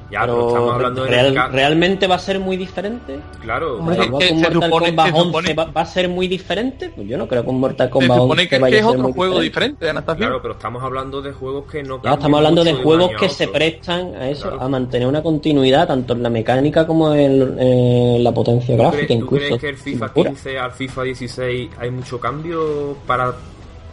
Ya, 0.10 0.22
pero, 0.22 0.36
pero 0.36 0.48
estamos 0.48 0.74
hablando 0.74 1.04
de 1.04 1.10
real- 1.10 1.52
realmente 1.52 2.08
va 2.08 2.16
a 2.16 2.20
ser 2.20 2.40
muy 2.40 2.56
diferente. 2.56 3.20
Claro, 3.42 3.78
Hombre, 3.80 3.96
claro. 3.98 4.08
Igual 4.10 4.22
se- 4.24 4.28
que 4.30 4.34
un 4.34 4.40
se 4.40 4.50
Mortal 4.50 4.70
supone- 4.72 4.86
Kombat 4.88 5.06
se 5.08 5.12
11 5.14 5.26
supone- 5.28 5.54
va, 5.54 5.66
va 5.66 5.82
a 5.82 5.86
ser 5.86 6.10
muy 6.10 6.28
diferente. 6.30 6.90
Pues 6.96 7.08
yo 7.10 7.18
no 7.18 7.28
creo 7.28 7.44
que 7.44 7.50
un 7.50 7.60
Mortal 7.60 7.88
Se 7.88 7.92
Kombat 7.92 8.18
supone 8.18 8.42
11 8.44 8.48
que, 8.50 8.60
vaya 8.60 8.72
que 8.72 8.78
es 8.78 8.84
a 8.84 8.88
ser 8.88 8.96
otro 8.96 9.04
muy 9.04 9.14
juego 9.14 9.40
diferente. 9.42 9.74
diferente, 9.74 9.90
Anastasia. 9.90 10.26
Claro, 10.28 10.42
pero 10.42 10.54
estamos 10.54 10.84
hablando 10.84 11.22
de 11.22 11.32
juegos 11.34 11.66
que 11.72 11.84
no 11.84 11.96
cambian 11.96 12.14
estamos 12.14 12.38
hablando 12.38 12.64
de 12.64 12.74
juegos 12.74 13.12
que 13.20 13.30
se 13.30 13.48
prestan 13.50 14.16
a 14.16 14.30
eso, 14.30 14.44
Claro. 14.50 14.62
a 14.64 14.70
mantener 14.70 15.08
una 15.10 15.22
continuidad 15.22 15.88
tanto 15.88 16.14
en 16.14 16.24
la 16.24 16.30
mecánica 16.30 16.88
como 16.88 17.14
en, 17.14 17.60
en 17.60 18.24
la 18.24 18.32
potencia 18.32 18.76
¿Tú 18.78 18.82
gráfica 18.84 19.06
crees, 19.06 19.20
tú 19.20 19.26
incluso. 19.26 19.46
crees 19.46 19.60
que 19.62 19.70
el 19.70 19.78
FIFA 19.78 20.06
Locura. 20.08 20.30
15 20.30 20.60
al 20.60 20.72
FIFA 20.72 21.04
16 21.04 21.70
hay 21.80 21.92
mucho 21.92 22.18
cambio 22.20 22.96
para, 23.06 23.34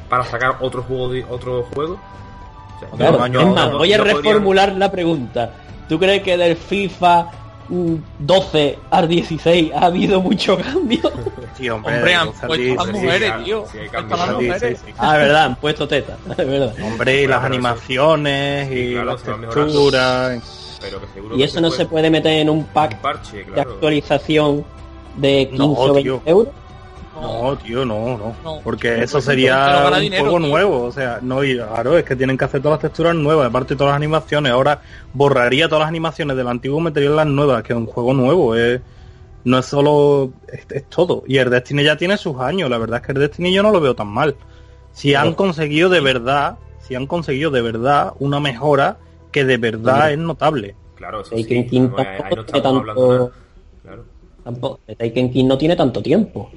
para 0.08 0.24
sacar 0.24 0.58
otro 0.60 0.82
juego 0.84 1.08
de, 1.08 1.24
otro 1.28 1.64
juego? 1.74 1.94
O 1.94 2.78
sea, 2.78 2.88
Claro, 3.10 3.24
es 3.26 3.46
más, 3.48 3.72
voy 3.72 3.92
a 3.92 3.98
reformular 3.98 4.72
la 4.76 4.90
pregunta. 4.92 5.50
¿Tú 5.88 5.98
crees 5.98 6.22
que 6.22 6.36
del 6.36 6.56
FIFA 6.56 7.26
mm, 7.68 7.94
12 8.20 8.78
al 8.90 9.08
16 9.08 9.72
ha 9.74 9.86
habido 9.86 10.20
mucho 10.20 10.56
cambio? 10.58 11.00
Sí, 11.56 11.68
hombre, 11.70 11.94
Hombre, 11.98 12.14
han 12.16 12.32
puesto 12.32 12.74
las 12.74 12.86
mujeres, 12.92 13.32
tío. 13.44 13.64
sí, 13.70 13.78
hay 13.78 13.86
Han 13.94 14.08
puesto 14.08 14.26
las 14.26 14.34
mujeres. 14.34 14.78
sí, 14.80 14.84
sí. 14.88 14.94
ah, 14.98 15.14
es 15.14 15.20
verdad, 15.22 15.44
han 15.44 15.54
puesto 15.56 15.86
teta, 15.86 16.16
es 16.30 16.36
verdad. 16.36 16.74
Hombre, 16.82 17.22
y 17.22 17.26
las 17.28 17.44
animaciones 17.44 18.68
y 18.72 18.92
claro, 18.94 19.12
las 19.12 19.22
texturas. 19.22 20.78
Pero 20.80 21.00
que 21.00 21.06
seguro 21.14 21.34
Y 21.36 21.38
que 21.38 21.44
eso 21.44 21.60
no 21.60 21.70
se 21.70 21.86
puede- 21.86 22.10
meter 22.10 22.32
en 22.40 22.50
un 22.50 22.58
un 22.58 22.64
pack 22.64 23.00
de 23.54 23.60
actualización 23.60 24.64
de 25.16 25.48
15 25.50 25.56
No, 25.58 25.72
o 25.74 25.92
20 25.94 26.02
tío. 26.02 26.22
euros. 26.26 26.54
No, 27.20 27.56
tío, 27.56 27.84
no, 27.84 28.18
no. 28.18 28.36
No. 28.42 28.60
Porque 28.62 29.02
eso 29.02 29.20
sería 29.20 29.88
un 29.92 30.00
dinero, 30.00 30.24
juego 30.24 30.38
tío. 30.38 30.48
nuevo. 30.48 30.82
O 30.82 30.92
sea, 30.92 31.18
no, 31.22 31.44
y 31.44 31.56
claro, 31.56 31.96
es 31.96 32.04
que 32.04 32.16
tienen 32.16 32.36
que 32.36 32.44
hacer 32.44 32.60
todas 32.60 32.76
las 32.76 32.82
texturas 32.82 33.14
nuevas, 33.14 33.48
aparte 33.48 33.74
de 33.74 33.78
todas 33.78 33.92
las 33.92 33.96
animaciones. 33.96 34.52
Ahora 34.52 34.82
borraría 35.12 35.68
todas 35.68 35.80
las 35.80 35.88
animaciones 35.88 36.36
del 36.36 36.48
antiguo, 36.48 36.80
metería 36.80 37.10
las 37.10 37.26
nuevas, 37.26 37.62
que 37.62 37.72
es 37.72 37.78
un 37.78 37.86
juego 37.86 38.12
nuevo. 38.14 38.54
Es, 38.56 38.80
no 39.44 39.58
es 39.58 39.66
solo, 39.66 40.32
es, 40.52 40.66
es 40.70 40.88
todo. 40.88 41.22
Y 41.26 41.38
el 41.38 41.50
Destiny 41.50 41.84
ya 41.84 41.96
tiene 41.96 42.16
sus 42.16 42.38
años. 42.40 42.68
La 42.68 42.78
verdad 42.78 43.00
es 43.00 43.06
que 43.06 43.12
el 43.12 43.18
Destiny 43.18 43.52
yo 43.52 43.62
no 43.62 43.70
lo 43.70 43.80
veo 43.80 43.94
tan 43.94 44.08
mal. 44.08 44.34
Si 44.92 45.14
han 45.14 45.34
conseguido 45.34 45.88
de 45.88 46.00
verdad, 46.00 46.56
si 46.80 46.94
han 46.94 47.06
conseguido 47.06 47.50
de 47.50 47.62
verdad 47.62 48.12
una 48.18 48.40
mejora 48.40 48.98
que 49.32 49.44
de 49.44 49.56
verdad 49.56 50.12
es 50.12 50.18
notable. 50.18 50.76
Claro, 50.94 51.22
eso 51.22 51.30
Taken 51.30 51.64
sí. 51.64 51.68
King 51.68 51.88
tampoco 51.96 52.36
no 52.36 52.44
tiene 52.44 52.60
tanto-. 52.62 53.32
Claro. 53.82 54.04
Tampoco, 54.44 54.80
Taken 54.96 55.32
King 55.32 55.46
no 55.46 55.58
tiene 55.58 55.76
tanto 55.76 56.02
tiempo. 56.02 56.50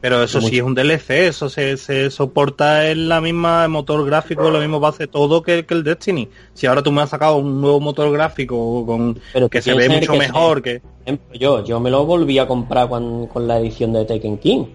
Pero 0.00 0.22
eso 0.22 0.38
Mucho. 0.38 0.50
sí 0.50 0.58
es 0.58 0.62
un 0.62 0.74
DLC, 0.76 1.10
eso 1.26 1.48
se, 1.48 1.76
se 1.76 2.10
soporta 2.10 2.88
en 2.88 3.08
la 3.08 3.20
misma 3.20 3.66
motor 3.66 4.06
gráfico, 4.06 4.48
la 4.48 4.60
misma 4.60 4.78
base, 4.78 5.08
todo 5.08 5.42
que, 5.42 5.66
que 5.66 5.74
el 5.74 5.82
Destiny. 5.82 6.28
Si 6.54 6.66
ahora 6.66 6.82
tú 6.84 6.92
me 6.92 7.02
has 7.02 7.10
sacado 7.10 7.36
un 7.38 7.60
nuevo 7.60 7.80
motor 7.80 8.12
gráfico 8.12 8.86
con 8.86 9.18
Pero 9.32 9.48
que 9.48 9.60
se 9.60 9.74
ve 9.74 9.88
mucho 9.88 10.12
que 10.12 10.18
mejor, 10.18 10.62
que 10.62 10.80
Por 10.80 10.90
ejemplo, 11.02 11.34
yo, 11.38 11.64
yo 11.64 11.80
me 11.80 11.90
lo 11.90 12.06
volví 12.06 12.38
a 12.38 12.46
comprar 12.46 12.88
con, 12.88 13.26
con 13.26 13.48
la 13.48 13.58
edición 13.58 13.92
de 13.92 14.04
Taken 14.04 14.38
King. 14.38 14.66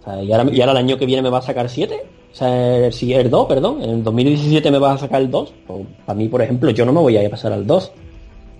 O 0.00 0.04
sea, 0.04 0.22
y 0.22 0.32
ahora, 0.32 0.50
y 0.50 0.60
ahora 0.60 0.72
el 0.72 0.78
año 0.78 0.96
que 0.96 1.06
viene 1.06 1.22
me 1.22 1.28
va 1.30 1.38
a 1.38 1.42
sacar 1.42 1.68
7. 1.68 2.02
O 2.32 2.34
sea, 2.34 2.86
el, 2.86 2.92
si- 2.94 3.12
el 3.12 3.28
2, 3.28 3.46
perdón. 3.46 3.82
En 3.82 3.90
el 3.90 4.02
2017 4.02 4.70
me 4.70 4.78
va 4.78 4.92
a 4.92 4.98
sacar 4.98 5.20
el 5.20 5.30
2. 5.30 5.52
Pues, 5.66 5.80
para 6.06 6.16
mí, 6.18 6.28
por 6.28 6.40
ejemplo, 6.40 6.70
yo 6.70 6.86
no 6.86 6.92
me 6.92 7.00
voy 7.00 7.16
a 7.18 7.28
pasar 7.30 7.52
al 7.52 7.66
2. 7.66 7.92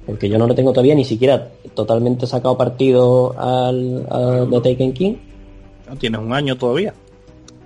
Porque 0.07 0.29
yo 0.29 0.37
no 0.39 0.47
le 0.47 0.55
tengo 0.55 0.73
todavía 0.73 0.95
ni 0.95 1.05
siquiera 1.05 1.49
totalmente 1.75 2.27
sacado 2.27 2.57
partido 2.59 3.35
al, 3.39 4.07
al 4.11 4.51
de 4.51 4.61
Taken 4.61 4.93
King. 4.93 5.15
no 5.89 5.97
tienes 5.97 6.21
un 6.21 6.33
año 6.33 6.57
todavía. 6.57 6.93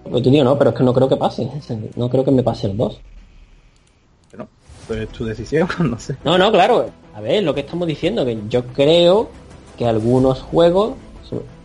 Pues 0.09 0.23
te 0.23 0.31
digo, 0.31 0.45
no, 0.45 0.57
pero 0.59 0.71
es 0.71 0.77
que 0.77 0.85
no 0.85 0.93
creo 0.93 1.09
que 1.09 1.17
pase. 1.17 1.49
No 1.97 2.09
creo 2.11 2.25
que 2.25 2.31
me 2.31 2.43
pase 2.43 2.67
el 2.69 2.77
2. 2.77 3.01
Pero, 4.31 4.49
pues 4.87 5.01
es 5.01 5.09
tu 5.09 5.25
decisión, 5.25 5.67
no 5.91 5.99
sé. 5.99 6.17
No, 6.25 6.37
no, 6.37 6.53
claro. 6.53 6.87
A 7.15 7.21
ver, 7.21 7.43
lo 7.43 7.55
que 7.55 7.61
estamos 7.61 7.89
diciendo, 7.89 8.25
que 8.27 8.39
yo 8.51 8.65
creo 8.67 9.29
que 9.79 9.87
algunos 9.87 10.43
juegos, 10.43 10.93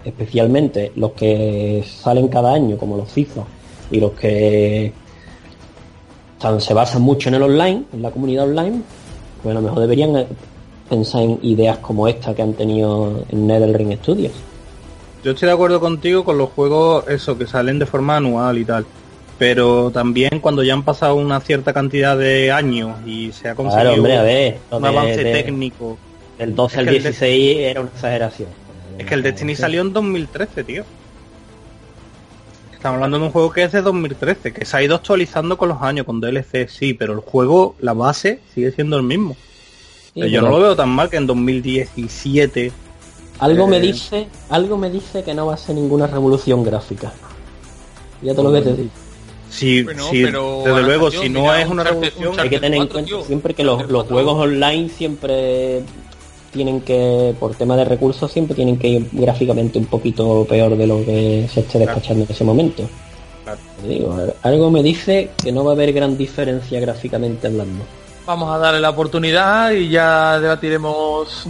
especialmente 0.05 0.91
los 0.95 1.11
que 1.11 1.83
salen 1.85 2.29
cada 2.29 2.53
año, 2.53 2.77
como 2.77 2.95
los 2.97 3.11
FIFA, 3.11 3.43
y 3.91 3.99
los 3.99 4.11
que 4.13 4.93
están- 6.37 6.61
se 6.61 6.73
basan 6.73 7.01
mucho 7.01 7.27
en 7.29 7.35
el 7.35 7.43
online, 7.43 7.83
en 7.93 8.01
la 8.01 8.09
comunidad 8.11 8.45
online, 8.47 8.81
pues 9.43 9.51
a 9.55 9.59
lo 9.59 9.61
mejor 9.61 9.79
deberían 9.81 10.25
pensar 10.91 11.21
en 11.23 11.39
ideas 11.41 11.77
como 11.77 12.05
esta 12.09 12.35
que 12.35 12.41
han 12.41 12.53
tenido 12.53 13.23
en 13.29 13.47
NetherRing 13.47 13.93
Studios. 13.97 14.33
Yo 15.23 15.31
estoy 15.31 15.47
de 15.47 15.53
acuerdo 15.53 15.79
contigo 15.79 16.25
con 16.25 16.37
los 16.37 16.49
juegos, 16.49 17.07
eso, 17.07 17.37
que 17.37 17.47
salen 17.47 17.79
de 17.79 17.85
forma 17.85 18.17
anual 18.17 18.57
y 18.57 18.65
tal. 18.65 18.85
Pero 19.39 19.89
también 19.89 20.39
cuando 20.41 20.63
ya 20.63 20.73
han 20.73 20.83
pasado 20.83 21.15
una 21.15 21.39
cierta 21.39 21.71
cantidad 21.73 22.17
de 22.17 22.51
años 22.51 22.97
y 23.05 23.31
se 23.31 23.47
ha 23.47 23.55
conseguido 23.55 23.83
Claro, 23.93 23.95
hombre, 24.01 24.17
a 24.17 24.21
ver, 24.23 24.57
un 24.69 24.81
de- 24.81 24.87
avance 24.89 25.23
de- 25.23 25.31
técnico. 25.43 25.97
del 26.37 26.55
12 26.55 26.75
Es 26.75 26.79
al 26.79 26.85
que 26.85 26.89
el 26.97 27.03
de- 27.03 27.09
16 27.09 27.57
era 27.59 27.81
una 27.81 27.89
exageración. 27.89 28.49
Es 28.99 29.05
que 29.05 29.13
el 29.13 29.23
Destiny 29.23 29.55
salió 29.55 29.81
en 29.81 29.93
2013, 29.93 30.63
tío. 30.65 30.83
Estamos 32.73 32.95
hablando 32.95 33.19
de 33.19 33.25
un 33.25 33.31
juego 33.31 33.51
que 33.51 33.63
es 33.63 33.71
de 33.71 33.81
2013, 33.81 34.51
que 34.51 34.65
se 34.65 34.75
ha 34.75 34.83
ido 34.83 34.95
actualizando 34.95 35.55
con 35.57 35.69
los 35.69 35.81
años, 35.83 36.05
con 36.05 36.19
DLC, 36.19 36.67
sí, 36.67 36.93
pero 36.95 37.13
el 37.13 37.19
juego, 37.19 37.75
la 37.79 37.93
base, 37.93 38.39
sigue 38.53 38.71
siendo 38.71 38.97
el 38.97 39.03
mismo. 39.03 39.37
Sí, 40.13 40.19
Pero 40.19 40.27
yo 40.27 40.41
no 40.41 40.49
lo 40.49 40.59
veo 40.59 40.75
tan 40.75 40.89
mal 40.89 41.09
que 41.09 41.17
en 41.17 41.25
2017. 41.27 42.71
Algo 43.39 43.67
me 43.67 43.77
Eh, 43.77 43.81
dice, 43.81 44.27
algo 44.49 44.77
me 44.77 44.89
dice 44.89 45.23
que 45.23 45.33
no 45.33 45.45
va 45.47 45.53
a 45.55 45.57
ser 45.57 45.75
ninguna 45.75 46.05
revolución 46.07 46.63
gráfica. 46.63 47.11
Ya 48.21 48.35
te 48.35 48.43
lo 48.43 48.49
voy 48.51 48.59
a 48.59 48.61
decir. 48.61 48.89
Sí, 49.49 49.83
Bueno, 49.83 50.03
sí, 50.09 50.23
pero, 50.23 50.61
desde 50.65 50.81
luego, 50.83 51.11
si 51.11 51.27
no 51.27 51.41
mira, 51.41 51.61
es 51.61 51.67
una 51.69 51.83
revolución, 51.83 52.27
Uncharted 52.29 52.43
Hay 52.43 52.49
que 52.49 52.59
tener 52.59 52.73
en 52.77 52.87
4, 52.87 52.93
cuenta 52.93 53.07
tío. 53.07 53.23
siempre 53.25 53.53
que 53.53 53.63
los, 53.63 53.79
los 53.89 54.03
4. 54.05 54.13
juegos 54.15 54.37
online 54.45 54.89
siempre 54.89 55.81
tienen 56.53 56.81
que, 56.81 57.33
por 57.39 57.55
tema 57.55 57.75
de 57.75 57.83
recursos, 57.85 58.31
siempre 58.31 58.55
tienen 58.55 58.77
que 58.77 58.87
ir 58.89 59.09
gráficamente 59.11 59.77
un 59.79 59.85
poquito 59.85 60.45
peor 60.45 60.77
de 60.77 60.87
lo 60.87 61.03
que 61.03 61.49
se 61.51 61.61
esté 61.61 61.79
Claro. 61.79 61.85
despachando 61.87 62.23
en 62.25 62.31
ese 62.31 62.43
momento. 62.43 62.83
Claro. 63.43 63.59
Digo, 63.87 64.17
algo 64.43 64.71
me 64.71 64.83
dice 64.83 65.31
que 65.43 65.51
no 65.51 65.63
va 65.65 65.71
a 65.71 65.73
haber 65.75 65.91
gran 65.93 66.17
diferencia 66.17 66.79
gráficamente 66.79 67.47
hablando. 67.47 67.83
Vamos 68.31 68.55
a 68.55 68.57
darle 68.59 68.79
la 68.79 68.91
oportunidad 68.91 69.71
y 69.71 69.89
ya 69.89 70.39
debatiremos 70.39 71.47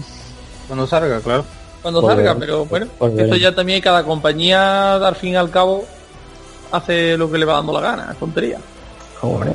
cuando 0.67 0.87
salga, 0.87 1.19
claro. 1.21 1.45
cuando 1.79 2.01
Pues 2.01 2.15
salga, 2.15 2.35
pero 2.39 2.65
bueno, 2.65 2.87
pues 2.97 3.19
esto 3.19 3.35
ya 3.35 3.53
también 3.53 3.79
cada 3.81 4.03
compañía 4.03 4.95
al 4.95 5.13
fin 5.15 5.33
y 5.33 5.35
al 5.35 5.51
cabo 5.51 5.85
hace 6.71 7.15
lo 7.19 7.31
que 7.31 7.37
le 7.37 7.45
va 7.45 7.53
dando 7.53 7.71
la 7.73 7.81
gana, 7.81 8.09
es 8.13 8.17
tontería. 8.17 8.57
Hombre, 9.21 9.51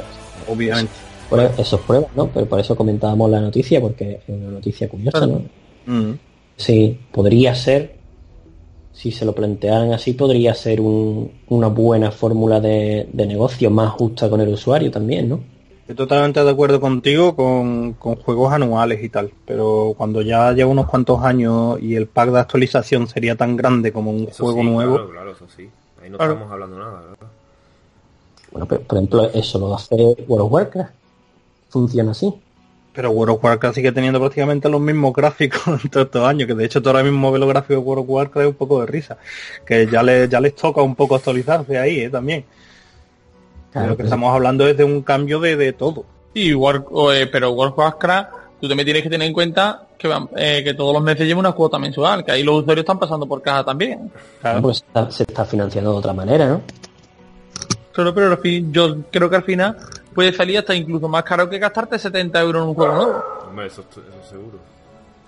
Obviamente. 0.48 0.92
por 1.28 1.40
eso 1.40 1.74
es 1.76 1.82
prueba, 1.82 2.06
¿no? 2.14 2.28
Pero 2.28 2.46
por 2.46 2.60
eso 2.60 2.76
comentábamos 2.76 3.28
la 3.28 3.40
noticia, 3.40 3.80
porque 3.80 4.20
es 4.24 4.28
una 4.28 4.52
noticia 4.52 4.88
curiosa, 4.88 5.18
Claro. 5.18 5.42
¿no? 5.86 5.92
Mm. 5.92 6.18
Sí, 6.56 6.96
podría 7.10 7.56
ser, 7.56 7.96
si 8.92 9.10
se 9.10 9.24
lo 9.24 9.34
plantearan 9.34 9.92
así, 9.92 10.12
podría 10.12 10.54
ser 10.54 10.80
un- 10.80 11.32
una 11.48 11.66
buena 11.66 12.12
fórmula 12.12 12.60
de, 12.60 13.08
de 13.12 13.26
negocio 13.26 13.68
más 13.68 13.90
justa 13.94 14.30
con 14.30 14.40
el 14.40 14.48
usuario 14.50 14.92
también, 14.92 15.28
¿no? 15.28 15.55
Estoy 15.86 15.94
totalmente 15.94 16.42
de 16.42 16.50
acuerdo 16.50 16.80
contigo 16.80 17.36
con, 17.36 17.92
con 17.94 18.16
juegos 18.16 18.52
anuales 18.52 19.02
y 19.04 19.08
tal, 19.08 19.30
pero 19.44 19.94
cuando 19.96 20.20
ya 20.20 20.50
lleva 20.52 20.68
unos 20.70 20.86
cuantos 20.88 21.22
años 21.22 21.78
y 21.80 21.94
el 21.94 22.08
pack 22.08 22.30
de 22.30 22.40
actualización 22.40 23.06
sería 23.06 23.36
tan 23.36 23.56
grande 23.56 23.92
como 23.92 24.10
un 24.10 24.24
Eso 24.28 24.44
juego 24.44 24.62
sí, 24.62 24.66
nuevo, 24.66 24.94
Claro, 24.96 25.10
claro, 25.10 25.30
eso 25.32 25.46
sí. 25.56 25.70
Ahí 26.02 26.10
no 26.10 26.16
Claro. 26.18 26.32
estamos 26.32 26.52
hablando 26.52 26.78
nada, 26.78 27.00
¿verdad? 27.02 27.26
Bueno, 28.50 28.66
pero, 28.66 28.80
por 28.82 28.98
ejemplo, 28.98 29.30
eso 29.32 29.58
lo 29.60 29.74
hace 29.76 29.94
World 30.26 30.46
of 30.46 30.52
Warcraft. 30.52 30.90
Funciona 31.68 32.10
así. 32.12 32.32
pero 32.92 33.10
World 33.10 33.34
of 33.36 33.44
Warcraft 33.44 33.74
sigue 33.76 33.92
teniendo 33.92 34.18
prácticamente 34.18 34.68
los 34.70 34.80
mismos 34.80 35.12
gráficos 35.12 35.60
en 35.84 35.90
todos 35.90 36.06
estos 36.06 36.26
años, 36.26 36.46
que 36.48 36.54
de 36.54 36.64
hecho 36.64 36.82
tú 36.82 36.88
ahora 36.88 37.02
mismo 37.04 37.30
ves 37.30 37.38
los 37.40 37.48
gráficos 37.48 37.76
de 37.76 37.82
World 37.88 38.02
of 38.04 38.10
Warcraft 38.10 38.44
es 38.44 38.50
un 38.50 38.54
poco 38.56 38.80
de 38.80 38.86
risa, 38.86 39.18
que 39.66 39.86
ya 39.86 40.02
les, 40.02 40.28
ya 40.30 40.40
les 40.40 40.54
toca 40.56 40.80
un 40.82 40.96
poco 40.96 41.14
actualizarse 41.14 41.78
ahí 41.78 42.00
¿eh? 42.00 42.10
también. 42.10 42.44
Claro, 43.76 43.88
lo 43.90 43.94
que 43.94 43.96
pero- 43.98 44.06
estamos 44.08 44.34
hablando 44.34 44.66
es 44.66 44.76
de 44.76 44.84
un 44.84 45.02
cambio 45.02 45.38
de, 45.40 45.56
de 45.56 45.72
todo. 45.72 46.04
Sí, 46.34 46.52
War- 46.54 46.84
o, 46.90 47.12
eh, 47.12 47.26
pero 47.26 47.50
World 47.52 47.72
of 47.72 47.78
Warcraft, 47.78 48.30
tú 48.60 48.68
también 48.68 48.84
tienes 48.86 49.02
que 49.02 49.10
tener 49.10 49.26
en 49.26 49.32
cuenta 49.34 49.82
que, 49.98 50.08
van- 50.08 50.28
eh, 50.36 50.62
que 50.64 50.74
todos 50.74 50.92
los 50.94 51.02
meses 51.02 51.26
lleva 51.26 51.40
una 51.40 51.52
cuota 51.52 51.78
mensual, 51.78 52.24
que 52.24 52.32
ahí 52.32 52.42
los 52.42 52.62
usuarios 52.62 52.84
están 52.84 52.98
pasando 52.98 53.26
por 53.26 53.42
caja 53.42 53.64
también. 53.64 54.10
Claro, 54.40 54.62
porque 54.62 54.74
se 54.78 54.84
está, 54.86 55.10
se 55.10 55.22
está 55.24 55.44
financiando 55.44 55.92
de 55.92 55.98
otra 55.98 56.12
manera, 56.12 56.46
¿no? 56.48 56.60
Claro, 57.92 58.14
pero 58.14 58.26
al 58.32 58.38
fin, 58.38 58.72
yo 58.72 58.96
creo 59.10 59.30
que 59.30 59.36
al 59.36 59.42
final 59.44 59.76
puede 60.14 60.32
salir 60.32 60.58
hasta 60.58 60.74
incluso 60.74 61.08
más 61.08 61.22
caro 61.24 61.48
que 61.48 61.58
gastarte 61.58 61.98
70 61.98 62.40
euros 62.40 62.62
en 62.62 62.68
un 62.68 62.74
juego 62.74 62.94
nuevo. 62.94 63.22
Hombre, 63.48 63.66
eso, 63.66 63.82
eso 63.90 64.02
seguro. 64.30 64.58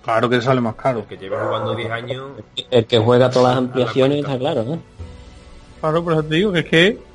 Claro 0.03 0.29
que 0.29 0.41
sale 0.41 0.61
más 0.61 0.75
caro. 0.75 0.99
El 0.99 1.05
que 1.05 1.17
lleve 1.17 1.35
jugando 1.37 1.75
10 1.75 1.91
años, 1.91 2.31
El 2.71 2.85
que 2.85 2.99
juega 2.99 3.29
todas 3.29 3.49
las 3.49 3.57
ampliaciones 3.57 4.23
cuenta. 4.25 4.31
está 4.33 4.39
claro, 4.39 4.63
¿no? 4.63 4.79
Claro, 5.81 6.03
por 6.03 6.13
eso 6.13 6.23
te 6.23 6.35
digo 6.35 6.51
que 6.51 6.59
es 6.59 6.65
que 6.65 7.08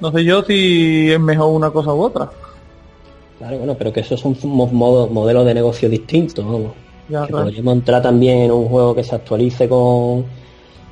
no 0.00 0.12
sé 0.12 0.24
yo 0.24 0.42
si 0.42 1.10
es 1.12 1.20
mejor 1.20 1.48
una 1.54 1.70
cosa 1.70 1.92
u 1.94 2.02
otra. 2.02 2.30
Claro, 3.38 3.58
bueno, 3.58 3.74
pero 3.76 3.92
que 3.92 4.00
esos 4.00 4.20
son 4.20 4.36
mo- 4.44 4.66
modo- 4.68 5.08
modelos 5.08 5.44
de 5.46 5.54
negocio 5.54 5.88
distintos, 5.88 6.44
vamos. 6.44 6.72
Ya, 7.08 7.22
que 7.22 7.28
claro. 7.32 7.44
podríamos 7.46 7.74
entrar 7.74 8.02
también 8.02 8.38
en 8.38 8.50
un 8.52 8.68
juego 8.68 8.94
que 8.94 9.04
se 9.04 9.14
actualice 9.14 9.68
con, 9.68 10.24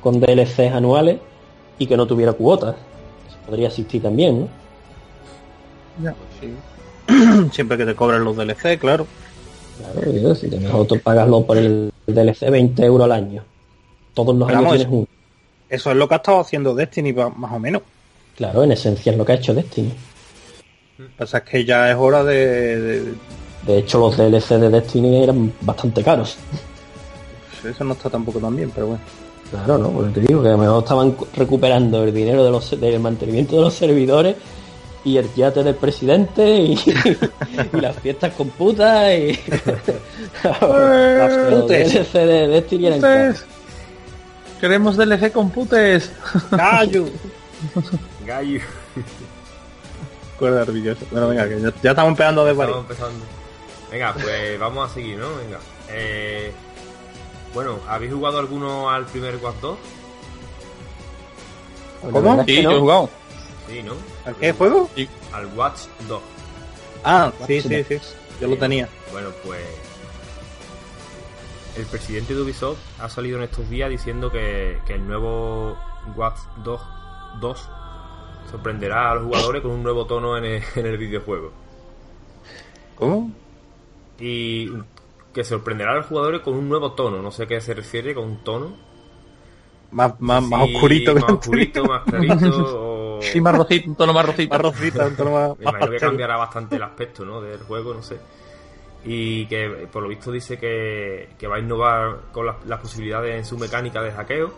con 0.01 0.19
DLCs 0.19 0.71
anuales 0.73 1.17
y 1.79 1.87
que 1.87 1.97
no 1.97 2.05
tuviera 2.05 2.33
cuotas. 2.33 2.75
Eso 3.27 3.37
podría 3.47 3.67
existir 3.67 4.01
también, 4.01 4.41
¿no? 4.41 4.47
Ya. 6.03 6.15
Siempre 7.51 7.77
que 7.77 7.85
te 7.85 7.95
cobran 7.95 8.23
los 8.23 8.35
DLC, 8.35 8.77
claro. 8.79 9.07
Claro, 9.79 10.11
digo, 10.11 10.35
si 10.35 10.49
te 10.49 10.59
mejor 10.59 10.85
tú 10.85 10.99
pagaslo 10.99 11.43
por 11.45 11.57
el 11.57 11.91
DLC 12.05 12.49
20 12.49 12.83
euros 12.85 13.05
al 13.05 13.11
año. 13.13 13.43
Todos 14.13 14.35
los 14.35 14.47
Pero 14.47 14.59
años 14.59 14.69
vamos, 14.69 14.77
tienes 14.77 14.93
uno. 14.97 15.07
Eso 15.69 15.91
es 15.91 15.97
lo 15.97 16.07
que 16.07 16.13
ha 16.13 16.17
estado 16.17 16.39
haciendo 16.39 16.75
Destiny 16.75 17.13
más 17.13 17.51
o 17.51 17.59
menos. 17.59 17.81
Claro, 18.35 18.63
en 18.63 18.71
esencia 18.71 19.11
es 19.11 19.17
lo 19.17 19.25
que 19.25 19.33
ha 19.33 19.35
hecho 19.35 19.53
Destiny. 19.53 19.93
Lo 20.97 21.05
que 21.05 21.11
pasa 21.17 21.37
es 21.39 21.43
que 21.43 21.65
ya 21.65 21.89
es 21.91 21.95
hora 21.97 22.23
de, 22.23 22.79
de- 22.79 23.13
De 23.65 23.77
hecho, 23.79 23.99
los 23.99 24.17
DLC 24.17 24.49
de 24.59 24.69
Destiny 24.69 25.23
eran 25.23 25.53
bastante 25.61 26.03
caros. 26.03 26.35
Eso 27.63 27.83
no 27.83 27.93
está 27.93 28.09
tampoco 28.09 28.39
tan 28.39 28.55
bien, 28.55 28.71
pero 28.73 28.87
bueno. 28.87 29.01
Claro, 29.49 29.77
¿no? 29.77 29.89
Porque 29.89 30.19
te 30.19 30.21
digo 30.27 30.41
que 30.41 30.49
a 30.49 30.53
lo 30.53 30.57
mejor 30.57 30.83
estaban 30.83 31.15
recuperando 31.35 32.03
el 32.03 32.13
dinero 32.13 32.43
de 32.43 32.49
los, 32.51 32.79
del 32.79 32.99
mantenimiento 32.99 33.55
de 33.55 33.61
los 33.61 33.73
servidores 33.73 34.35
y 35.05 35.17
el 35.17 35.31
yate 35.35 35.63
del 35.63 35.75
presidente 35.75 36.49
y, 36.59 36.73
y 37.73 37.79
las 37.79 37.95
fiestas 37.99 38.33
con 38.33 38.49
putas 38.49 39.11
y 39.13 39.37
los 40.43 41.61
putes. 41.61 41.93
DLC 41.93 42.13
de 42.13 42.47
Destiny 42.47 42.87
eran 42.87 43.01
caros. 43.01 43.45
Queremos 44.59 44.97
DLC 44.97 45.31
con 45.31 45.49
putes. 45.51 46.11
gallo. 48.25 48.59
Orgulloso. 50.39 51.05
Bueno, 51.11 51.29
venga, 51.29 51.47
que 51.47 51.61
ya, 51.61 51.73
ya 51.81 51.89
estamos 51.91 52.09
empezando 52.11 52.41
a 52.41 52.45
desvariar. 52.45 52.77
Estamos 52.79 52.91
empezando. 52.91 53.25
Venga, 53.91 54.13
pues 54.13 54.59
vamos 54.59 54.91
a 54.91 54.93
seguir, 54.93 55.17
¿no? 55.17 55.35
Venga. 55.35 55.59
Eh, 55.89 56.51
bueno, 57.53 57.79
¿habéis 57.87 58.13
jugado 58.13 58.39
alguno 58.39 58.89
al 58.89 59.05
primer 59.05 59.37
Watch 59.37 59.55
2? 59.61 59.77
La 62.03 62.11
¿Cómo? 62.11 62.43
Sí, 62.45 62.61
yo 62.61 62.71
he 62.71 62.79
jugado. 62.79 63.09
Sí, 63.69 63.83
¿no? 63.83 63.93
¿A 64.25 64.33
qué 64.33 64.51
juego? 64.51 64.89
Al 65.31 65.45
Watch 65.55 65.81
2. 66.07 66.21
Ah, 67.03 67.31
sí, 67.47 67.61
sí, 67.61 67.83
sí. 67.83 67.99
Yo 68.41 68.47
lo 68.47 68.57
tenía. 68.57 68.89
Bueno, 69.11 69.29
pues 69.43 69.61
el 71.77 71.85
presidente 71.85 72.35
de 72.35 72.41
Ubisoft 72.41 72.79
ha 72.99 73.09
salido 73.09 73.37
en 73.37 73.43
estos 73.43 73.69
días 73.69 73.89
diciendo 73.89 74.31
que, 74.31 74.79
que 74.85 74.93
el 74.93 75.07
nuevo 75.07 75.77
Watch 76.15 76.39
2, 76.63 76.81
2 77.39 77.69
sorprenderá 78.53 79.09
a 79.09 79.15
los 79.15 79.23
jugadores 79.23 79.63
con 79.63 79.71
un 79.71 79.81
nuevo 79.81 80.05
tono 80.05 80.37
en 80.37 80.45
el, 80.45 80.63
en 80.75 80.85
el 80.85 80.97
videojuego. 80.97 81.51
¿Cómo? 82.95 83.31
Y 84.19 84.71
que 85.33 85.43
sorprenderá 85.43 85.93
a 85.93 85.95
los 85.95 86.05
jugadores 86.05 86.41
con 86.41 86.53
un 86.53 86.69
nuevo 86.69 86.91
tono. 86.91 87.19
No 87.23 87.31
sé 87.31 87.43
a 87.43 87.45
qué 87.47 87.59
se 87.61 87.73
refiere 87.73 88.13
con 88.13 88.25
un 88.25 88.43
tono. 88.43 88.75
Más, 89.89 90.13
más, 90.21 90.43
más 90.43 90.61
oscurito 90.63 91.15
que 91.15 91.19
más 91.21 91.31
oscurito, 91.31 91.85
más 91.85 92.03
clarito. 92.03 92.35
o- 92.79 93.19
Sí, 93.23 93.41
más 93.41 93.55
rosito, 93.55 93.89
un 93.89 93.95
tono 93.95 94.13
más 94.13 94.25
rosito. 94.25 94.53
Más 94.53 94.61
rosita, 94.61 95.07
un 95.07 95.15
tono 95.15 95.31
más, 95.31 95.57
Me 95.57 95.65
imagino 95.65 95.91
que 95.91 95.97
cambiará 95.97 96.37
bastante 96.37 96.75
el 96.75 96.83
aspecto 96.83 97.25
¿no? 97.25 97.41
del 97.41 97.59
juego, 97.63 97.93
no 97.95 98.03
sé. 98.03 98.19
Y 99.05 99.47
que 99.47 99.87
por 99.91 100.03
lo 100.03 100.09
visto 100.09 100.31
dice 100.31 100.57
que, 100.59 101.29
que 101.39 101.47
va 101.47 101.55
a 101.55 101.59
innovar 101.59 102.19
con 102.31 102.45
las, 102.45 102.63
las 102.67 102.79
posibilidades 102.79 103.35
en 103.35 103.45
su 103.45 103.57
mecánica 103.57 104.01
de 104.03 104.11
hackeo. 104.11 104.53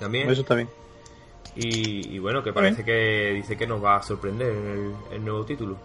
También. 0.00 0.28
Eso 0.28 0.40
está 0.40 0.56
bien. 0.56 0.68
Y, 1.56 2.14
y 2.16 2.18
bueno, 2.18 2.42
que 2.42 2.52
parece 2.52 2.84
que 2.84 3.32
dice 3.34 3.56
que 3.56 3.66
nos 3.66 3.82
va 3.82 3.96
a 3.96 4.02
sorprender 4.02 4.48
en 4.52 4.66
el, 4.66 4.94
el 5.16 5.24
nuevo 5.24 5.44
título. 5.44 5.76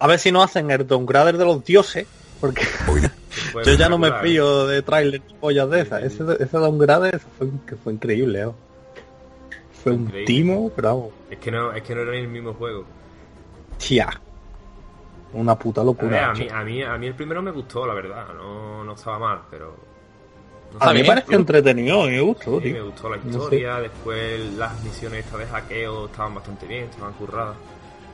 A 0.00 0.06
ver 0.06 0.18
si 0.18 0.32
no 0.32 0.42
hacen 0.42 0.70
el 0.70 0.86
downgrader 0.86 1.36
de 1.36 1.44
los 1.44 1.64
dioses, 1.64 2.06
porque 2.40 2.64
Fue 2.64 3.64
yo 3.64 3.74
ya 3.74 3.88
no 3.88 3.98
me 3.98 4.10
pillo 4.12 4.66
de 4.66 4.82
trailer 4.82 5.20
pollas 5.40 5.68
de 5.70 5.80
esas. 5.82 6.02
Ese, 6.02 6.24
ese 6.42 6.56
downgrader 6.58 7.20
fue, 7.38 7.48
que 7.66 7.76
fue 7.76 7.92
increíble, 7.92 8.42
¿eh? 8.42 8.50
Fue 9.82 9.92
un 9.92 10.02
Increíble. 10.02 10.26
timo, 10.26 10.72
pero 10.74 10.88
vamos. 10.88 11.08
Es 11.30 11.38
que 11.38 11.50
no, 11.50 11.72
es 11.72 11.82
que 11.82 11.94
no 11.94 12.00
era 12.02 12.16
el 12.16 12.28
mismo 12.28 12.52
juego. 12.54 12.84
tía. 13.78 14.08
Una 15.32 15.56
puta 15.56 15.80
A, 15.80 15.84
ver, 15.84 15.86
locura. 15.94 16.30
a, 16.30 16.34
mí, 16.34 16.48
a, 16.50 16.64
mí, 16.64 16.82
a 16.82 16.98
mí 16.98 17.06
el 17.06 17.14
primero 17.14 17.40
me 17.40 17.50
gustó, 17.52 17.86
la 17.86 17.94
verdad. 17.94 18.26
No, 18.34 18.82
no 18.84 18.92
estaba 18.94 19.18
mal, 19.18 19.42
pero. 19.50 19.76
No 20.72 20.86
A 20.86 20.92
mí 20.92 21.00
me 21.00 21.06
parece 21.06 21.34
entretenido, 21.34 22.04
me 22.04 22.20
gustó, 22.20 22.58
Sí, 22.58 22.64
tío. 22.64 22.74
me 22.74 22.80
gustó 22.82 23.08
la 23.08 23.16
No 23.16 23.22
sé. 23.24 23.28
historia, 23.38 23.80
después 23.80 24.40
las 24.56 24.82
misiones 24.84 25.24
estas 25.24 25.40
de 25.40 25.46
hackeo 25.46 26.06
estaban 26.06 26.34
bastante 26.34 26.66
bien, 26.66 26.84
estaban 26.84 27.12
curradas. 27.14 27.56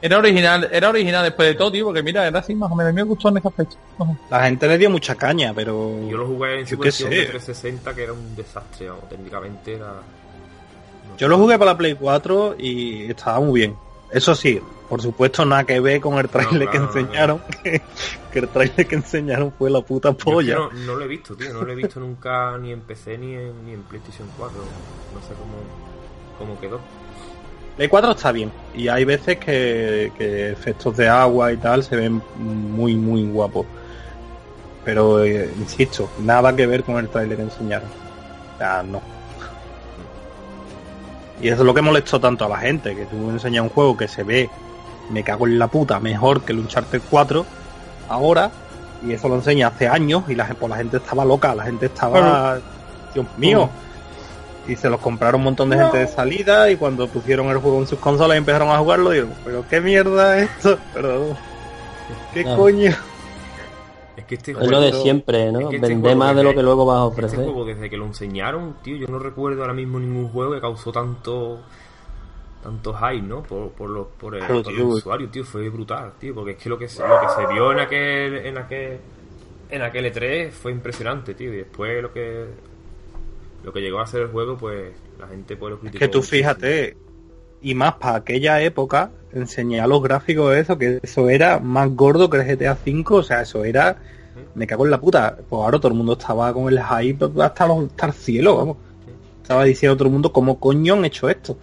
Era 0.02 0.18
original, 0.18 0.68
era 0.70 0.90
original 0.90 1.24
después 1.24 1.48
de 1.48 1.54
todo, 1.54 1.72
tío, 1.72 1.86
porque 1.86 2.02
mira, 2.02 2.26
era 2.26 2.38
así 2.40 2.54
más 2.54 2.70
o 2.70 2.74
menos. 2.74 2.90
A 2.90 2.92
mí 2.92 2.96
me 2.96 3.02
gustó 3.04 3.28
en 3.30 3.38
ese 3.38 3.48
aspecto. 3.48 3.76
La 4.30 4.44
gente 4.44 4.68
le 4.68 4.76
dio 4.78 4.90
mucha 4.90 5.14
caña, 5.14 5.52
pero... 5.54 6.06
Yo 6.08 6.18
lo 6.18 6.26
jugué 6.26 6.60
en 6.60 6.66
Yo 6.66 6.76
su 6.76 6.78
qué 6.78 6.84
versión 6.84 7.10
sé. 7.10 7.16
de 7.16 7.24
360 7.26 7.94
que 7.94 8.02
era 8.02 8.12
un 8.12 8.36
desastre, 8.36 8.88
vamos, 8.90 9.08
técnicamente 9.08 9.74
era... 9.74 9.86
no 9.86 11.16
Yo 11.16 11.28
lo 11.28 11.38
jugué 11.38 11.58
para 11.58 11.72
la 11.72 11.78
Play 11.78 11.94
4 11.94 12.56
y 12.58 13.10
estaba 13.10 13.40
muy 13.40 13.60
bien. 13.60 13.74
Eso 14.12 14.34
sí, 14.34 14.60
por 14.88 15.02
supuesto 15.02 15.44
nada 15.44 15.64
que 15.64 15.80
ver 15.80 16.00
con 16.00 16.18
el 16.18 16.28
trailer 16.28 16.68
claro, 16.68 16.70
que 16.70 16.78
no, 16.78 16.86
enseñaron, 16.86 17.42
que, 17.62 17.82
que 18.32 18.38
el 18.38 18.48
trailer 18.48 18.86
que 18.86 18.94
enseñaron 18.94 19.52
fue 19.52 19.70
la 19.70 19.80
puta 19.80 20.10
Yo 20.10 20.12
es 20.12 20.16
que 20.18 20.30
polla. 20.30 20.54
no, 20.54 20.70
no 20.72 20.94
lo 20.96 21.04
he 21.04 21.08
visto, 21.08 21.34
tío, 21.34 21.52
no 21.52 21.62
lo 21.62 21.72
he 21.72 21.74
visto 21.74 22.00
nunca 22.00 22.56
ni 22.58 22.72
en 22.72 22.80
PC 22.80 23.18
ni 23.18 23.34
en, 23.34 23.64
ni 23.64 23.72
en 23.72 23.82
PlayStation 23.82 24.28
4. 24.36 24.58
No 24.58 25.20
sé 25.20 25.34
cómo, 25.34 25.56
cómo 26.38 26.60
quedó. 26.60 26.80
Play 27.76 27.88
4 27.88 28.10
está 28.12 28.32
bien 28.32 28.50
y 28.74 28.88
hay 28.88 29.04
veces 29.04 29.36
que, 29.36 30.10
que 30.16 30.50
efectos 30.50 30.96
de 30.96 31.08
agua 31.08 31.52
y 31.52 31.58
tal 31.58 31.84
se 31.84 31.94
ven 31.96 32.22
muy 32.36 32.94
muy 32.94 33.26
guapos. 33.26 33.66
Pero 34.84 35.24
eh, 35.24 35.50
insisto, 35.58 36.08
nada 36.20 36.54
que 36.54 36.66
ver 36.66 36.84
con 36.84 36.96
el 36.96 37.08
trailer 37.08 37.36
que 37.36 37.42
enseñaron. 37.42 37.88
O 38.54 38.58
sea, 38.58 38.82
no. 38.82 39.02
Y 41.42 41.48
eso 41.48 41.62
es 41.62 41.66
lo 41.66 41.74
que 41.74 41.82
molestó 41.82 42.18
tanto 42.18 42.46
a 42.46 42.48
la 42.48 42.58
gente, 42.58 42.94
que 42.94 43.04
tú 43.04 43.30
enseñas 43.30 43.64
un 43.64 43.68
juego 43.68 43.96
que 43.96 44.08
se 44.08 44.22
ve, 44.22 44.48
me 45.10 45.22
cago 45.22 45.46
en 45.46 45.58
la 45.58 45.68
puta, 45.68 46.00
mejor 46.00 46.42
que 46.42 46.52
el 46.52 46.58
Uncharted 46.60 47.00
4 47.10 47.44
ahora, 48.08 48.50
y 49.06 49.12
eso 49.12 49.28
lo 49.28 49.36
enseña 49.36 49.68
hace 49.68 49.88
años 49.88 50.24
y 50.28 50.34
la, 50.34 50.46
pues 50.46 50.70
la 50.70 50.76
gente 50.76 50.96
estaba 50.98 51.24
loca, 51.24 51.54
la 51.54 51.64
gente 51.64 51.86
estaba, 51.86 52.58
Dios 53.14 53.26
mío. 53.36 53.68
Y 54.68 54.74
se 54.74 54.90
los 54.90 54.98
compraron 55.00 55.40
un 55.40 55.44
montón 55.44 55.70
de 55.70 55.76
gente 55.78 55.98
de 55.98 56.08
salida 56.08 56.68
y 56.70 56.76
cuando 56.76 57.06
pusieron 57.06 57.46
el 57.50 57.58
juego 57.58 57.78
en 57.78 57.86
sus 57.86 58.00
consolas 58.00 58.34
y 58.34 58.38
empezaron 58.38 58.68
a 58.70 58.78
jugarlo, 58.78 59.10
digo, 59.10 59.28
pero 59.44 59.64
qué 59.70 59.80
mierda 59.80 60.38
es 60.38 60.50
esto, 60.50 60.76
pero 60.94 61.36
qué 62.34 62.42
coño. 62.44 62.90
Es 64.16 64.24
que 64.24 64.34
este 64.34 64.50
Es 64.52 64.56
juego... 64.56 64.72
lo 64.72 64.80
de 64.80 64.92
siempre, 64.94 65.52
¿no? 65.52 65.60
es 65.60 65.66
que 65.68 65.76
este 65.76 65.94
juego 65.96 66.16
más 66.16 66.34
de 66.34 66.42
lo 66.42 66.52
que 66.54 66.62
luego 66.62 66.84
vas 66.84 66.96
a 67.00 67.06
Este 67.06 67.12
ofrecer. 67.26 67.44
juego 67.44 67.64
desde 67.64 67.88
que 67.90 67.96
lo 67.96 68.06
enseñaron, 68.06 68.74
tío, 68.82 68.96
yo 68.96 69.06
no 69.06 69.18
recuerdo 69.20 69.60
ahora 69.60 69.74
mismo 69.74 70.00
ningún 70.00 70.28
juego 70.30 70.52
que 70.54 70.60
causó 70.60 70.90
tanto 70.90 71.60
tanto 72.66 72.92
hype, 72.94 73.22
¿no? 73.22 73.44
Por, 73.44 73.70
por 73.70 73.88
los 73.88 74.08
por 74.18 74.34
el, 74.34 74.40
Claro, 74.40 74.62
por 74.64 74.72
tío. 74.72 74.84
los 74.84 74.94
usuarios, 74.96 75.30
tío, 75.30 75.44
fue 75.44 75.68
brutal, 75.68 76.14
tío, 76.18 76.34
porque 76.34 76.52
es 76.52 76.56
que 76.56 76.68
lo 76.68 76.76
que 76.76 76.88
se, 76.88 77.00
lo 77.06 77.20
que 77.20 77.28
se 77.28 77.54
vio 77.54 77.70
en 77.70 77.78
aquel 77.78 78.34
en 78.44 78.58
aquel 78.58 78.98
en 79.70 79.82
aquel 79.82 80.12
E3 80.12 80.50
fue 80.50 80.72
impresionante, 80.72 81.34
tío, 81.34 81.52
y 81.54 81.58
después 81.58 82.02
lo 82.02 82.12
que 82.12 82.46
lo 83.62 83.72
que 83.72 83.80
llegó 83.80 84.00
a 84.00 84.06
ser 84.08 84.22
el 84.22 84.28
juego, 84.28 84.56
pues 84.56 84.92
la 85.16 85.28
gente 85.28 85.56
pues 85.56 85.70
lo 85.74 85.78
criticó. 85.78 86.00
Que 86.00 86.08
tú 86.08 86.22
fíjate, 86.22 86.96
y 87.62 87.74
más 87.74 87.94
para 87.94 88.16
aquella 88.16 88.60
época, 88.60 89.12
enseñar 89.32 89.88
los 89.88 90.02
gráficos 90.02 90.52
de 90.52 90.60
eso, 90.60 90.76
que 90.76 90.98
eso 91.00 91.28
era 91.30 91.60
más 91.60 91.88
gordo 91.90 92.28
que 92.28 92.38
el 92.38 92.56
GTA 92.56 92.76
V, 92.84 93.04
o 93.10 93.22
sea, 93.22 93.42
eso 93.42 93.64
era, 93.64 93.96
me 94.56 94.66
cago 94.66 94.84
en 94.84 94.90
la 94.90 95.00
puta. 95.00 95.36
Pues 95.48 95.62
ahora 95.62 95.78
todo 95.78 95.88
el 95.88 95.94
mundo 95.98 96.14
estaba 96.14 96.52
con 96.52 96.68
el 96.68 96.80
hype 96.82 97.26
hasta, 97.40 97.68
los, 97.68 97.84
hasta 97.86 98.06
el 98.06 98.12
cielo, 98.12 98.56
vamos. 98.56 98.76
Estaba 99.42 99.62
diciendo 99.62 99.96
todo 99.96 100.08
el 100.08 100.12
mundo 100.12 100.32
cómo 100.32 100.58
coño 100.58 100.94
han 100.94 101.04
hecho 101.04 101.28
esto. 101.28 101.56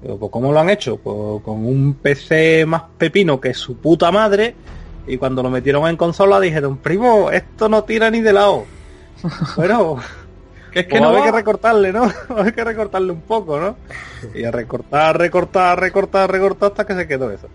Pues, 0.00 0.30
¿Cómo 0.30 0.52
lo 0.52 0.60
han 0.60 0.70
hecho? 0.70 0.96
Pues 0.96 1.42
con 1.42 1.66
un 1.66 1.94
PC 1.94 2.64
más 2.66 2.82
pepino 2.96 3.40
que 3.40 3.54
su 3.54 3.76
puta 3.76 4.10
madre. 4.10 4.54
Y 5.06 5.16
cuando 5.16 5.42
lo 5.42 5.50
metieron 5.50 5.88
en 5.88 5.96
consola 5.96 6.38
dijeron, 6.38 6.76
primo, 6.76 7.30
esto 7.30 7.68
no 7.68 7.84
tira 7.84 8.10
ni 8.10 8.20
de 8.20 8.32
lado. 8.32 8.64
bueno, 9.56 9.96
que 10.70 10.80
es 10.80 10.86
que 10.86 10.98
Pues 10.98 11.02
no 11.02 11.16
hay 11.16 11.22
que 11.22 11.32
recortarle, 11.32 11.92
¿no? 11.92 12.12
hay 12.36 12.52
que 12.52 12.64
recortarle 12.64 13.12
un 13.12 13.22
poco, 13.22 13.58
¿no? 13.58 13.76
Y 14.34 14.44
a 14.44 14.50
recortar, 14.50 15.18
recortar, 15.18 15.80
recortar, 15.80 16.30
recortar 16.30 16.70
hasta 16.70 16.86
que 16.86 16.94
se 16.94 17.08
quedó 17.08 17.30
eso. 17.30 17.48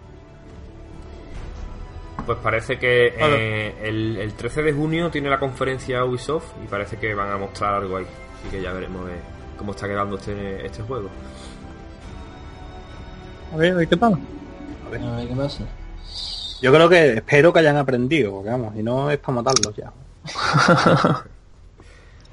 Pues 2.25 2.37
parece 2.39 2.79
que 2.79 3.13
eh, 3.17 3.75
el, 3.83 4.17
el 4.17 4.33
13 4.33 4.63
de 4.63 4.73
junio 4.73 5.11
tiene 5.11 5.29
la 5.29 5.39
conferencia 5.39 6.05
Ubisoft 6.05 6.53
y 6.63 6.67
parece 6.67 6.97
que 6.97 7.13
van 7.13 7.29
a 7.29 7.37
mostrar 7.37 7.75
algo 7.75 7.97
ahí. 7.97 8.05
Así 8.39 8.49
que 8.49 8.61
ya 8.61 8.71
veremos 8.71 9.09
eh, 9.09 9.19
cómo 9.57 9.71
está 9.71 9.87
quedando 9.87 10.15
este, 10.15 10.65
este 10.65 10.83
juego. 10.83 11.09
A 13.53 13.55
ver, 13.55 13.73
a 13.73 13.75
ver 13.75 13.87
qué 13.87 13.97
tal. 13.97 14.17
A 14.85 14.89
ver 14.89 15.27
qué 15.27 15.35
pasa. 15.35 15.63
Yo 16.61 16.71
creo 16.73 16.89
que 16.89 17.13
espero 17.13 17.53
que 17.53 17.59
hayan 17.59 17.77
aprendido, 17.77 18.31
porque 18.31 18.49
vamos, 18.49 18.75
y 18.75 18.83
no 18.83 19.11
es 19.11 19.19
para 19.19 19.35
matarlos 19.35 19.75
ya. 19.75 19.91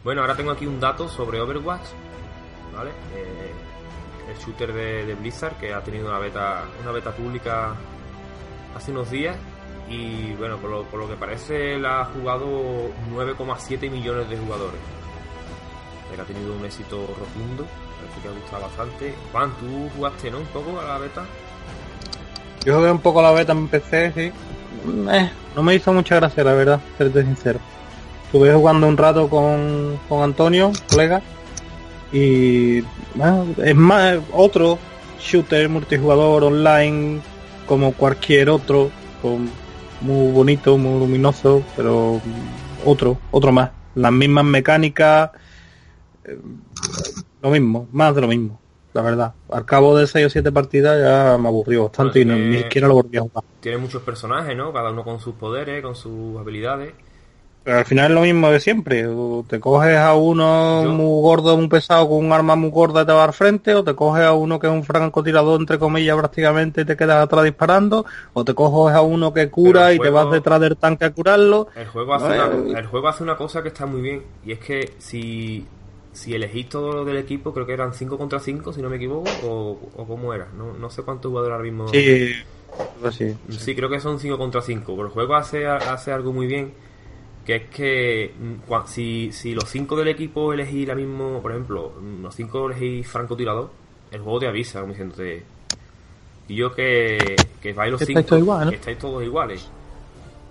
Bueno, 0.03 0.23
ahora 0.23 0.35
tengo 0.35 0.51
aquí 0.51 0.65
un 0.65 0.81
dato 0.81 1.11
sobre 1.11 1.43
Overwatch, 1.43 1.89
¿vale? 2.75 2.89
Eh, 3.15 3.53
el 4.31 4.39
shooter 4.39 4.73
de, 4.73 5.05
de 5.05 5.15
Blizzard 5.15 5.59
que 5.59 5.75
ha 5.75 5.83
tenido 5.83 6.09
una 6.09 6.19
beta, 6.19 6.65
una 6.83 6.91
beta 6.91 7.11
pública 7.11 7.75
hace 8.75 8.93
unos 8.93 9.11
días 9.11 9.37
y 9.91 10.33
bueno, 10.35 10.57
por 10.57 10.71
lo, 10.71 10.85
por 10.85 11.01
lo 11.01 11.09
que 11.09 11.17
parece 11.17 11.79
la 11.79 12.01
ha 12.01 12.05
jugado 12.07 12.47
9,7 13.13 13.91
millones 13.91 14.31
de 14.31 14.39
jugadores. 14.39 14.81
Que 16.15 16.19
ha 16.19 16.25
tenido 16.25 16.55
un 16.55 16.65
éxito 16.65 17.07
rotundo, 17.19 17.67
parece 18.01 18.21
que 18.23 18.29
ha 18.29 18.33
gustado 18.41 18.63
bastante. 18.63 19.15
Juan, 19.33 19.51
tú 19.61 19.89
jugaste, 19.97 20.31
¿no? 20.31 20.39
Un 20.39 20.47
poco 20.47 20.81
a 20.81 20.85
la 20.85 20.99
beta. 20.99 21.23
Yo 22.65 22.77
jugué 22.77 22.91
un 22.91 22.99
poco 23.01 23.23
la 23.23 23.31
beta 23.33 23.53
en 23.53 23.69
PC, 23.69 24.13
sí. 24.15 24.33
Eh, 25.11 25.31
no 25.57 25.63
me 25.63 25.75
hizo 25.75 25.93
mucha 25.93 26.17
gracia, 26.17 26.45
la 26.45 26.53
verdad, 26.55 26.81
serte 26.99 27.23
sincero. 27.23 27.59
Estuve 28.27 28.53
jugando 28.55 28.87
un 28.87 28.97
rato 28.97 29.29
con, 29.29 29.99
con 30.09 30.23
Antonio, 30.23 30.71
colega, 30.89 31.21
y 32.13 32.81
bueno, 33.15 33.47
es 33.65 33.75
más 33.75 34.19
otro 34.33 34.79
shooter 35.21 35.69
multijugador 35.69 36.45
online 36.45 37.21
como 37.67 37.93
cualquier 37.93 38.51
otro, 38.51 38.91
con- 39.23 39.51
muy 40.01 40.33
bonito, 40.33 40.79
muy 40.79 40.99
luminoso, 41.01 41.63
pero 41.77 42.21
otro, 42.85 43.19
otro 43.33 43.53
más. 43.53 43.71
Las 43.95 44.13
mismas 44.13 44.45
mecánicas, 44.45 45.31
eh, 46.25 46.39
lo 47.43 47.51
mismo, 47.51 47.89
más 47.93 48.15
de 48.15 48.21
lo 48.21 48.29
mismo, 48.29 48.61
la 48.93 49.03
verdad. 49.03 49.33
Al 49.51 49.65
cabo 49.65 49.97
de 49.97 50.07
6 50.07 50.27
o 50.27 50.31
7 50.31 50.53
partidas 50.53 50.99
ya 51.01 51.39
me 51.39 51.49
aburrió 51.49 51.85
bastante 51.85 52.21
y 52.21 52.25
no- 52.25 52.35
Pues, 52.35 52.47
ni 52.47 52.57
eh, 52.57 52.63
siquiera 52.65 52.89
lo 52.89 52.95
volví 52.95 53.17
a 53.19 53.23
jugar. 53.23 53.45
Tiene 53.61 53.79
muchos 53.79 54.03
personajes, 54.03 54.57
¿no? 54.57 54.73
Cada 54.73 54.91
uno 54.91 55.05
con 55.05 55.21
sus 55.21 55.35
poderes, 55.35 55.83
con 55.83 55.95
sus 55.95 56.39
habilidades. 56.39 56.93
Pero 57.63 57.77
al 57.77 57.85
final 57.85 58.07
es 58.11 58.15
lo 58.15 58.21
mismo 58.23 58.51
de 58.51 58.59
siempre. 58.59 59.07
O 59.07 59.45
te 59.47 59.61
coges 59.61 59.95
a 59.99 60.15
uno 60.15 60.83
Yo- 60.83 60.93
muy 60.93 61.21
gordo, 61.21 61.59
muy 61.59 61.69
pesado, 61.69 62.09
con 62.09 62.25
un 62.25 62.33
arma 62.33 62.57
muy 62.57 62.71
gorda 62.71 63.03
y 63.03 63.07
te 63.07 63.13
va 63.13 63.25
al 63.25 63.35
frente, 63.35 63.75
o 63.75 63.85
te 63.85 63.95
coges 63.95 64.25
a 64.25 64.33
uno 64.33 64.59
que 64.59 64.67
es 64.67 64.73
un 64.73 64.83
francotirador, 64.83 65.61
entre 65.61 65.79
comillas, 65.79 66.17
prácticamente 66.17 66.81
y 66.81 66.85
te 66.87 66.97
quedas 66.97 67.23
atrás 67.23 67.45
disparando, 67.45 68.07
o 68.33 68.45
te 68.47 68.55
coges 68.55 68.97
a 68.97 69.03
uno 69.03 69.35
que 69.35 69.51
cura 69.51 69.93
y 69.93 69.99
te 69.99 70.09
vas 70.09 70.31
detrás 70.31 70.59
del 70.59 70.79
tanque 70.79 71.05
a 71.05 71.13
curarlo. 71.13 71.69
El 71.77 71.87
juego, 71.89 72.15
hace 72.15 72.29
No, 72.39 72.47
una, 72.57 72.71
eh, 72.73 72.79
el 72.79 72.87
juego 72.87 73.09
hace 73.09 73.23
una 73.25 73.37
cosa 73.37 73.63
que 73.63 73.69
está 73.69 73.85
muy 73.85 74.01
bien. 74.01 74.23
Y 74.43 74.53
es 74.53 74.59
que 74.61 74.95
si, 74.99 75.67
si 76.21 76.35
elegís 76.35 76.69
todo 76.69 77.03
del 77.07 77.17
equipo, 77.17 77.55
creo 77.55 77.65
que 77.65 77.73
eran 77.73 77.95
5 77.95 78.19
contra 78.19 78.41
5, 78.41 78.75
si 78.75 78.83
no 78.83 78.91
me 78.91 78.97
equivoco, 78.97 79.31
o, 79.43 79.79
o 79.97 80.07
cómo 80.07 80.35
era. 80.35 80.49
No, 80.55 80.75
no 80.75 80.91
sé 80.91 81.03
cuántos 81.03 81.31
jugadores 81.31 81.53
ahora 81.55 81.65
mismo. 81.65 81.89
Sí, 81.89 82.35
sí. 83.11 83.35
Sí, 83.49 83.75
creo 83.75 83.89
que 83.89 84.01
son 84.01 84.21
5 84.21 84.37
contra 84.37 84.61
5. 84.61 84.95
Pero 84.95 85.07
el 85.07 85.13
juego 85.15 85.35
hace, 85.35 85.67
hace 85.67 86.13
algo 86.13 86.35
muy 86.35 86.47
bien. 86.47 86.73
Que 87.47 87.57
es 87.57 87.63
que 87.71 88.35
mm, 88.39 88.87
si, 88.87 89.33
si 89.33 89.55
los 89.55 89.65
5 89.71 89.97
del 89.97 90.09
equipo 90.09 90.53
elegís 90.53 90.87
la 90.87 90.95
mismo, 90.95 91.41
por 91.41 91.53
ejemplo, 91.53 91.91
mm, 91.99 92.23
los 92.23 92.35
5 92.35 92.71
elegís 92.71 93.09
francotirador, 93.09 93.71
el 94.11 94.21
juego 94.21 94.41
te 94.41 94.49
avisa, 94.49 94.81
como 94.83 94.93
diciéndote. 94.93 95.43
Y 96.49 96.55
yo 96.55 96.71
que, 96.75 97.35
que 97.63 97.73
vais 97.73 97.91
los 97.91 97.99
Que 97.99 98.05
5, 98.05 98.21
estáis 98.21 98.29
todos 98.29 98.43
igual, 98.43 98.65
¿no? 98.67 98.71
que 98.73 98.77
estáis 98.77 98.99
todos 98.99 99.25
iguales. 99.25 99.71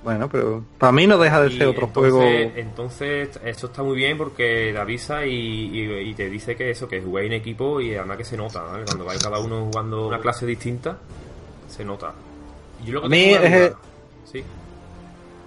Bueno, 0.03 0.29
pero 0.29 0.63
para 0.77 0.91
mí 0.93 1.05
no 1.07 1.17
deja 1.17 1.41
de 1.41 1.51
ser 1.51 1.67
otro 1.67 1.87
entonces, 1.87 2.13
juego. 2.13 2.51
Entonces, 2.55 3.39
esto 3.43 3.67
está 3.67 3.83
muy 3.83 3.97
bien 3.97 4.17
porque 4.17 4.69
te 4.73 4.77
avisa 4.79 5.25
y, 5.25 5.31
y- 5.33 6.09
y 6.09 6.13
te 6.13 6.29
dice 6.29 6.55
que 6.55 6.71
eso, 6.71 6.87
que 6.87 7.01
juguéis 7.01 7.27
en 7.27 7.33
equipo 7.33 7.81
y 7.81 7.95
además 7.95 8.17
que 8.17 8.23
se 8.23 8.37
nota, 8.37 8.61
¿vale? 8.61 8.85
Cuando 8.85 9.03
vais 9.05 9.21
cada 9.21 9.39
uno 9.39 9.65
jugando 9.65 10.07
una 10.07 10.19
clase 10.19 10.45
distinta, 10.45 10.97
se 11.67 11.83
nota. 11.83 12.13
Y 12.81 12.87
yo 12.87 12.93
lo 12.93 13.01
que 13.01 13.07
A 13.07 13.09
mí 13.09 13.23
es- 13.31 13.41
duda, 13.69 13.79
sí. 14.31 14.43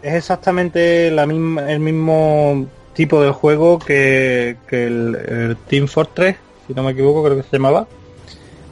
Es 0.03 0.14
exactamente 0.14 1.11
la 1.12 1.26
misma, 1.26 1.72
el 1.72 1.80
mismo 1.80 2.66
tipo 2.92 3.22
de 3.22 3.30
juego 3.30 3.78
que, 3.78 4.57
que 4.68 4.86
el, 4.86 5.14
el 5.14 5.57
Team 5.68 5.86
Fortress, 5.86 6.36
si 6.66 6.74
no 6.74 6.82
me 6.82 6.90
equivoco, 6.90 7.22
creo 7.24 7.36
que 7.36 7.42
se 7.44 7.57
llamaba. 7.57 7.86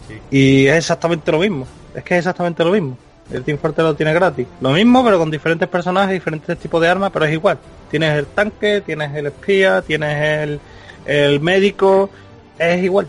Sí. 0.08 0.18
Y 0.36 0.66
es 0.66 0.74
exactamente 0.76 1.30
lo 1.32 1.38
mismo. 1.38 1.66
Es 1.94 2.04
que 2.04 2.14
es 2.14 2.18
exactamente 2.18 2.62
lo 2.64 2.72
mismo. 2.72 2.98
El 3.32 3.44
Team 3.44 3.58
Fortress 3.58 3.84
lo 3.86 3.94
tiene 3.94 4.12
gratis. 4.12 4.46
Lo 4.60 4.70
mismo, 4.70 5.04
pero 5.04 5.18
con 5.18 5.30
diferentes 5.30 5.68
personajes, 5.68 6.12
diferentes 6.14 6.58
tipos 6.58 6.80
de 6.80 6.88
armas, 6.88 7.10
pero 7.12 7.24
es 7.26 7.32
igual. 7.32 7.58
Tienes 7.90 8.16
el 8.18 8.26
tanque, 8.26 8.82
tienes 8.84 9.14
el 9.14 9.26
espía, 9.26 9.82
tienes 9.82 10.42
el, 10.48 10.60
el 11.06 11.40
médico. 11.40 12.10
Es 12.58 12.82
igual. 12.82 13.06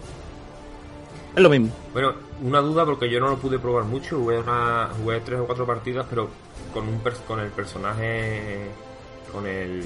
Es 1.36 1.42
lo 1.42 1.50
mismo. 1.50 1.70
Bueno, 1.94 2.14
una 2.44 2.60
duda 2.60 2.86
porque 2.86 3.10
yo 3.10 3.20
no 3.20 3.30
lo 3.30 3.38
pude 3.38 3.58
probar 3.60 3.84
mucho, 3.86 4.18
jugué, 4.20 4.38
una, 4.40 4.90
jugué 5.02 5.20
tres 5.22 5.40
o 5.40 5.46
cuatro 5.46 5.66
partidas, 5.66 6.06
pero 6.10 6.30
con 6.74 6.88
un 6.88 7.04
pers- 7.04 7.22
con 7.28 7.40
el 7.40 7.50
personaje, 7.50 8.68
con 9.32 9.46
el 9.48 9.84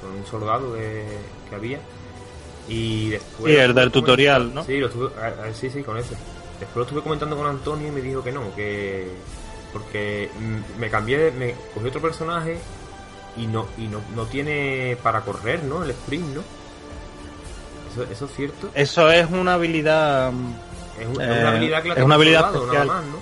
con 0.00 0.10
un 0.12 0.26
soldado 0.26 0.72
de- 0.74 1.04
que 1.48 1.54
había. 1.54 1.78
Y 2.68 3.10
después... 3.10 3.52
Sí, 3.52 3.58
el 3.58 3.74
del 3.74 3.90
tutorial, 3.90 4.54
¿no? 4.54 4.64
Sí, 4.64 4.78
lo 4.78 4.86
estuve, 4.86 5.10
a- 5.20 5.48
a- 5.48 5.52
sí, 5.54 5.68
sí, 5.70 5.82
con 5.82 5.96
ese. 5.98 6.14
Después 6.60 6.76
lo 6.76 6.82
estuve 6.82 7.02
comentando 7.02 7.36
con 7.36 7.46
Antonio 7.46 7.88
y 7.88 7.90
me 7.90 8.00
dijo 8.00 8.22
que 8.22 8.32
no, 8.32 8.54
que... 8.54 9.08
Porque 9.74 10.30
mm, 10.40 10.80
me 10.80 10.88
cambié, 10.88 11.18
de- 11.18 11.30
me 11.32 11.54
cogí 11.74 11.88
otro 11.88 12.00
personaje 12.00 12.56
y 13.36 13.46
no 13.46 13.66
y 13.76 13.88
no, 13.88 14.00
no 14.16 14.24
tiene 14.24 14.96
para 15.02 15.20
correr, 15.20 15.62
¿no? 15.64 15.82
El 15.84 15.90
sprint, 15.90 16.36
¿no? 16.36 16.40
Eso, 17.92 18.10
eso 18.10 18.24
es 18.24 18.30
cierto. 18.34 18.70
Eso 18.74 19.10
es 19.10 19.28
una 19.30 19.54
habilidad. 19.54 20.32
mm, 20.32 20.52
Es, 21.00 21.06
un- 21.08 21.20
es 21.20 21.28
Eh, 21.28 21.38
una 21.40 21.48
habilidad 21.50 21.82
que 21.82 21.88
la 21.88 21.94
es 21.96 22.02
una 22.04 22.14
habilidad 22.14 22.40
soldado, 22.44 22.62
especial. 22.64 22.86
nada 22.86 23.00
más, 23.02 23.10
¿no? 23.10 23.18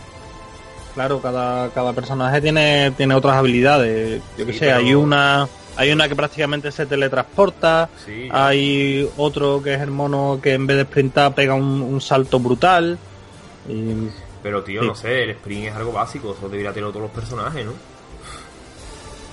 Claro, 0.95 1.23
cada, 1.23 1.71
cada 1.71 1.93
personaje 1.95 2.41
tiene, 2.43 2.91
tiene 2.99 3.15
otras 3.15 3.35
habilidades. 3.37 4.21
Yo 4.37 4.45
que 4.45 4.53
Sí, 4.53 4.59
sé, 4.59 4.67
pero- 4.67 4.77
hay 4.79 4.95
una 4.95 5.49
hay 5.75 5.91
una 5.91 6.07
que 6.07 6.15
prácticamente 6.15 6.71
se 6.71 6.85
teletransporta, 6.85 7.89
Sí. 8.05 8.29
hay 8.31 9.09
otro 9.17 9.63
que 9.63 9.73
es 9.73 9.81
el 9.81 9.91
mono 9.91 10.39
que 10.43 10.53
en 10.53 10.67
vez 10.67 10.77
de 10.77 10.83
sprintar 10.83 11.35
pega 11.35 11.55
un, 11.55 11.81
un 11.81 11.99
salto 12.03 12.39
brutal. 12.39 12.99
Y, 13.67 14.09
Pero 14.43 14.63
tío, 14.65 14.81
Sí. 14.83 14.87
no 14.89 14.95
sé, 14.95 15.23
el 15.25 15.31
sprint 15.31 15.69
es 15.69 15.75
algo 15.75 15.93
básico, 15.93 16.33
eso 16.37 16.49
debería 16.49 16.73
tener 16.73 16.91
todos 16.91 17.03
los 17.03 17.11
personajes, 17.13 17.65
¿no? 17.65 17.73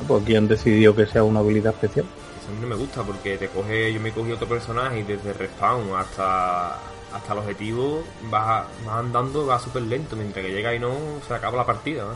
pues 0.08 0.24
¿quién 0.26 0.48
decidió 0.48 0.96
que 0.96 1.06
sea 1.06 1.24
una 1.24 1.40
habilidad 1.42 1.74
especial? 1.74 2.06
Eso 2.42 2.50
a 2.50 2.54
mí 2.54 2.62
no 2.62 2.68
me 2.68 2.76
gusta 2.76 3.04
porque 3.04 3.38
te 3.38 3.50
coge, 3.50 3.92
yo 3.94 4.00
me 4.00 4.12
cogí 4.14 4.32
otro 4.32 4.48
personaje 4.48 5.00
y 5.00 5.04
desde 5.04 5.34
respawn 5.34 5.94
hasta 5.96 6.78
hasta 7.14 7.34
el 7.34 7.40
objetivo 7.40 8.04
vas, 8.30 8.66
vas 8.86 8.96
andando, 8.96 9.46
va 9.48 9.60
súper 9.60 9.82
lento, 9.82 10.16
mientras 10.16 10.46
que 10.46 10.52
llega 10.52 10.74
y 10.76 10.80
no 10.80 10.92
se 11.28 11.34
acaba 11.34 11.58
la 11.58 11.66
partida, 11.66 12.04
¿no? 12.04 12.12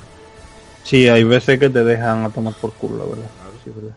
Sí, 0.83 1.09
hay 1.09 1.23
veces 1.23 1.59
que 1.59 1.69
te 1.69 1.83
dejan 1.83 2.23
a 2.25 2.29
tomar 2.29 2.53
por 2.53 2.71
culo, 2.73 2.97
la 2.99 3.03
verdad. 3.05 3.29
Claro. 3.41 3.51
Sí, 3.63 3.69
es 3.71 3.75
verdad. 3.75 3.95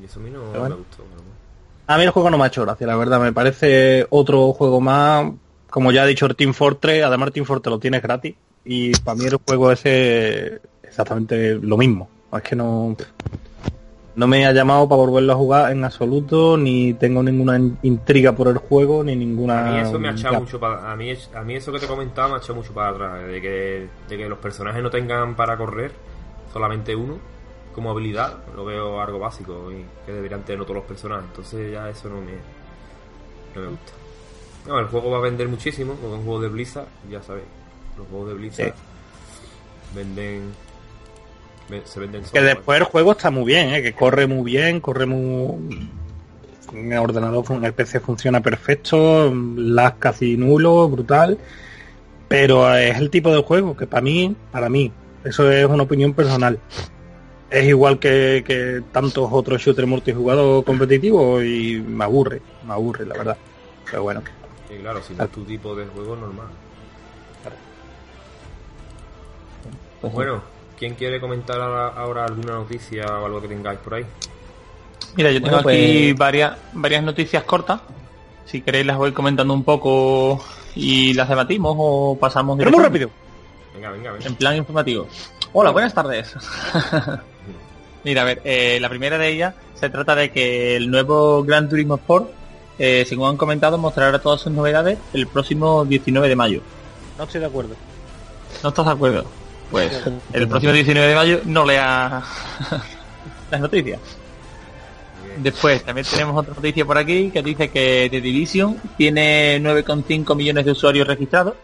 Y 0.00 0.04
eso 0.06 0.20
a 0.20 0.22
mí 0.22 0.30
no, 0.30 0.40
bueno. 0.42 0.68
me 0.70 0.74
gustó. 0.76 0.96
pero. 1.10 1.22
A 1.88 1.98
mí 1.98 2.04
el 2.04 2.10
juego 2.10 2.30
no 2.30 2.38
me 2.38 2.44
ha 2.44 2.46
hecho 2.46 2.62
gracia, 2.62 2.86
la 2.86 2.96
verdad. 2.96 3.20
Me 3.20 3.32
parece 3.32 4.06
otro 4.08 4.52
juego 4.54 4.80
más. 4.80 5.30
Como 5.72 5.90
ya 5.90 6.02
ha 6.02 6.06
dicho 6.06 6.26
el 6.26 6.36
Team 6.36 6.52
Fortress, 6.52 7.02
además 7.02 7.32
Team 7.32 7.46
Fortress 7.46 7.70
lo 7.72 7.78
tienes 7.80 8.02
gratis. 8.02 8.34
Y 8.64 8.92
para 9.00 9.16
mí 9.16 9.24
el 9.24 9.36
juego 9.36 9.72
ese 9.72 10.46
es 10.56 10.60
exactamente 10.82 11.54
lo 11.54 11.78
mismo. 11.78 12.10
Es 12.30 12.42
que 12.42 12.54
no. 12.54 12.94
No 14.14 14.26
me 14.26 14.44
ha 14.44 14.52
llamado 14.52 14.86
para 14.86 14.98
volverlo 15.00 15.32
a 15.32 15.36
jugar 15.36 15.72
en 15.72 15.82
absoluto, 15.82 16.58
ni 16.58 16.92
tengo 16.92 17.22
ninguna 17.22 17.56
in- 17.56 17.78
intriga 17.82 18.32
por 18.32 18.48
el 18.48 18.58
juego, 18.58 19.02
ni 19.02 19.16
ninguna. 19.16 19.68
A 19.68 19.70
mí 19.72 19.78
eso 19.88 19.98
me 19.98 20.08
ha 20.08 20.12
echado 20.12 20.40
mucho 20.40 20.60
para, 20.60 20.92
a 20.92 20.94
mí 20.94 21.10
a 21.34 21.42
mí 21.42 21.54
eso 21.54 21.72
que 21.72 21.78
te 21.78 21.86
comentaba 21.86 22.28
me 22.28 22.34
ha 22.34 22.38
echado 22.38 22.56
mucho 22.56 22.74
para 22.74 22.90
atrás, 22.90 23.26
de 23.26 23.40
que 23.40 23.88
de 24.10 24.18
que 24.18 24.28
los 24.28 24.38
personajes 24.38 24.82
no 24.82 24.90
tengan 24.90 25.34
para 25.34 25.56
correr, 25.56 25.92
solamente 26.52 26.94
uno 26.94 27.16
como 27.74 27.90
habilidad, 27.90 28.34
lo 28.54 28.66
veo 28.66 29.00
algo 29.00 29.18
básico 29.18 29.72
y 29.72 29.82
que 30.04 30.12
deberían 30.12 30.42
tener 30.42 30.60
todos 30.66 30.76
los 30.76 30.84
personajes, 30.84 31.24
entonces 31.30 31.72
ya 31.72 31.88
eso 31.88 32.10
no 32.10 32.16
me 32.20 32.32
no 33.54 33.60
me 33.62 33.66
gusta. 33.68 33.92
No, 34.66 34.78
el 34.78 34.86
juego 34.86 35.10
va 35.10 35.18
a 35.18 35.20
vender 35.22 35.48
muchísimo, 35.48 35.94
porque 35.94 36.14
es 36.14 36.18
un 36.20 36.24
juego 36.24 36.40
de 36.42 36.48
Blizzard, 36.48 36.86
ya 37.10 37.22
sabéis, 37.22 37.46
los 37.98 38.06
juegos 38.08 38.28
de 38.28 38.34
Blizzard 38.34 38.74
venden 39.94 40.52
ve- 41.68 41.82
se 41.84 42.00
venden 42.00 42.22
Que 42.32 42.40
después 42.40 42.78
el 42.78 42.84
juego 42.84 43.12
está 43.12 43.30
muy 43.30 43.44
bien, 43.44 43.74
¿eh? 43.74 43.82
que 43.82 43.92
corre 43.92 44.26
muy 44.26 44.44
bien, 44.44 44.80
corre 44.80 45.06
muy... 45.06 45.88
En 46.72 46.90
el 46.92 46.98
ordenador, 46.98 47.44
en 47.50 47.64
el 47.64 47.74
PC 47.74 48.00
funciona 48.00 48.40
perfecto, 48.40 49.30
lag 49.56 49.98
casi 49.98 50.36
nulo, 50.38 50.88
brutal. 50.88 51.36
Pero 52.28 52.74
es 52.74 52.96
el 52.96 53.10
tipo 53.10 53.30
de 53.34 53.42
juego 53.42 53.76
que 53.76 53.86
para 53.86 54.00
mí, 54.00 54.34
para 54.50 54.70
mí, 54.70 54.90
eso 55.22 55.50
es 55.52 55.66
una 55.66 55.82
opinión 55.82 56.14
personal. 56.14 56.58
Es 57.50 57.66
igual 57.66 57.98
que, 57.98 58.42
que 58.46 58.80
tantos 58.90 59.28
otros 59.30 59.60
shooters 59.60 59.86
multijugador 59.86 60.64
competitivos 60.64 61.44
y 61.44 61.82
me 61.86 62.04
aburre, 62.04 62.40
me 62.66 62.72
aburre 62.72 63.04
la 63.04 63.18
verdad. 63.18 63.36
Pero 63.90 64.04
bueno, 64.04 64.22
Sí, 64.72 64.78
claro, 64.78 65.02
si 65.02 65.12
no 65.14 65.24
es 65.24 65.30
tu 65.30 65.44
tipo 65.44 65.74
de 65.74 65.86
juego 65.86 66.16
normal. 66.16 66.46
Pues, 70.00 70.12
Bueno, 70.14 70.42
¿quién 70.78 70.94
quiere 70.94 71.20
comentar 71.20 71.60
ahora, 71.60 72.24
alguna 72.24 72.54
noticia 72.54 73.04
o 73.06 73.26
algo 73.26 73.40
que 73.42 73.48
tengáis 73.48 73.78
por 73.80 73.94
ahí? 73.94 74.06
Mira, 75.14 75.30
yo 75.30 75.42
tengo 75.42 75.60
Bueno, 75.62 75.68
aquí 75.78 76.08
pues- 76.08 76.18
varias, 76.18 76.56
varias 76.72 77.02
noticias 77.04 77.44
cortas. 77.44 77.80
Si 78.46 78.62
queréis 78.62 78.86
las 78.86 78.96
voy 78.96 79.12
comentando 79.12 79.52
un 79.52 79.62
poco 79.62 80.42
y 80.74 81.12
las 81.14 81.28
debatimos 81.28 81.74
o 81.78 82.16
pasamos 82.18 82.56
pero 82.56 82.70
muy 82.70 82.82
rápido. 82.82 83.10
Venga, 83.74 83.90
venga, 83.90 84.12
venga. 84.12 84.26
En 84.26 84.34
plan 84.36 84.56
informativo. 84.56 85.06
Hola, 85.52 85.70
buenas 85.70 85.92
tardes. 85.92 86.34
Mira, 88.04 88.22
a 88.22 88.24
ver, 88.24 88.40
eh, 88.44 88.78
la 88.80 88.88
primera 88.88 89.18
de 89.18 89.28
ellas 89.28 89.54
se 89.74 89.90
trata 89.90 90.14
de 90.14 90.30
que 90.32 90.76
el 90.76 90.90
nuevo 90.90 91.44
Gran 91.44 91.68
Turismo 91.68 91.96
Sport, 91.96 92.30
eh, 92.84 93.04
según 93.06 93.28
han 93.28 93.36
comentado, 93.36 93.78
mostrará 93.78 94.18
todas 94.18 94.40
sus 94.40 94.50
novedades 94.50 94.98
el 95.12 95.28
próximo 95.28 95.84
19 95.84 96.28
de 96.28 96.34
mayo. 96.34 96.62
No 97.16 97.22
estoy 97.22 97.40
de 97.40 97.46
acuerdo. 97.46 97.76
¿No 98.60 98.70
estás 98.70 98.84
de 98.84 98.90
acuerdo? 98.90 99.24
Pues 99.70 100.02
el 100.32 100.48
próximo 100.48 100.72
19 100.72 101.06
de 101.06 101.14
mayo 101.14 101.40
no 101.44 101.64
lea 101.64 102.24
las 103.52 103.60
noticias. 103.60 104.00
Después 105.36 105.84
también 105.84 106.04
tenemos 106.10 106.36
otra 106.36 106.54
noticia 106.54 106.84
por 106.84 106.98
aquí 106.98 107.30
que 107.30 107.40
dice 107.40 107.70
que 107.70 108.08
The 108.10 108.20
Division 108.20 108.76
tiene 108.96 109.62
9,5 109.62 110.34
millones 110.34 110.64
de 110.64 110.72
usuarios 110.72 111.06
registrados. 111.06 111.54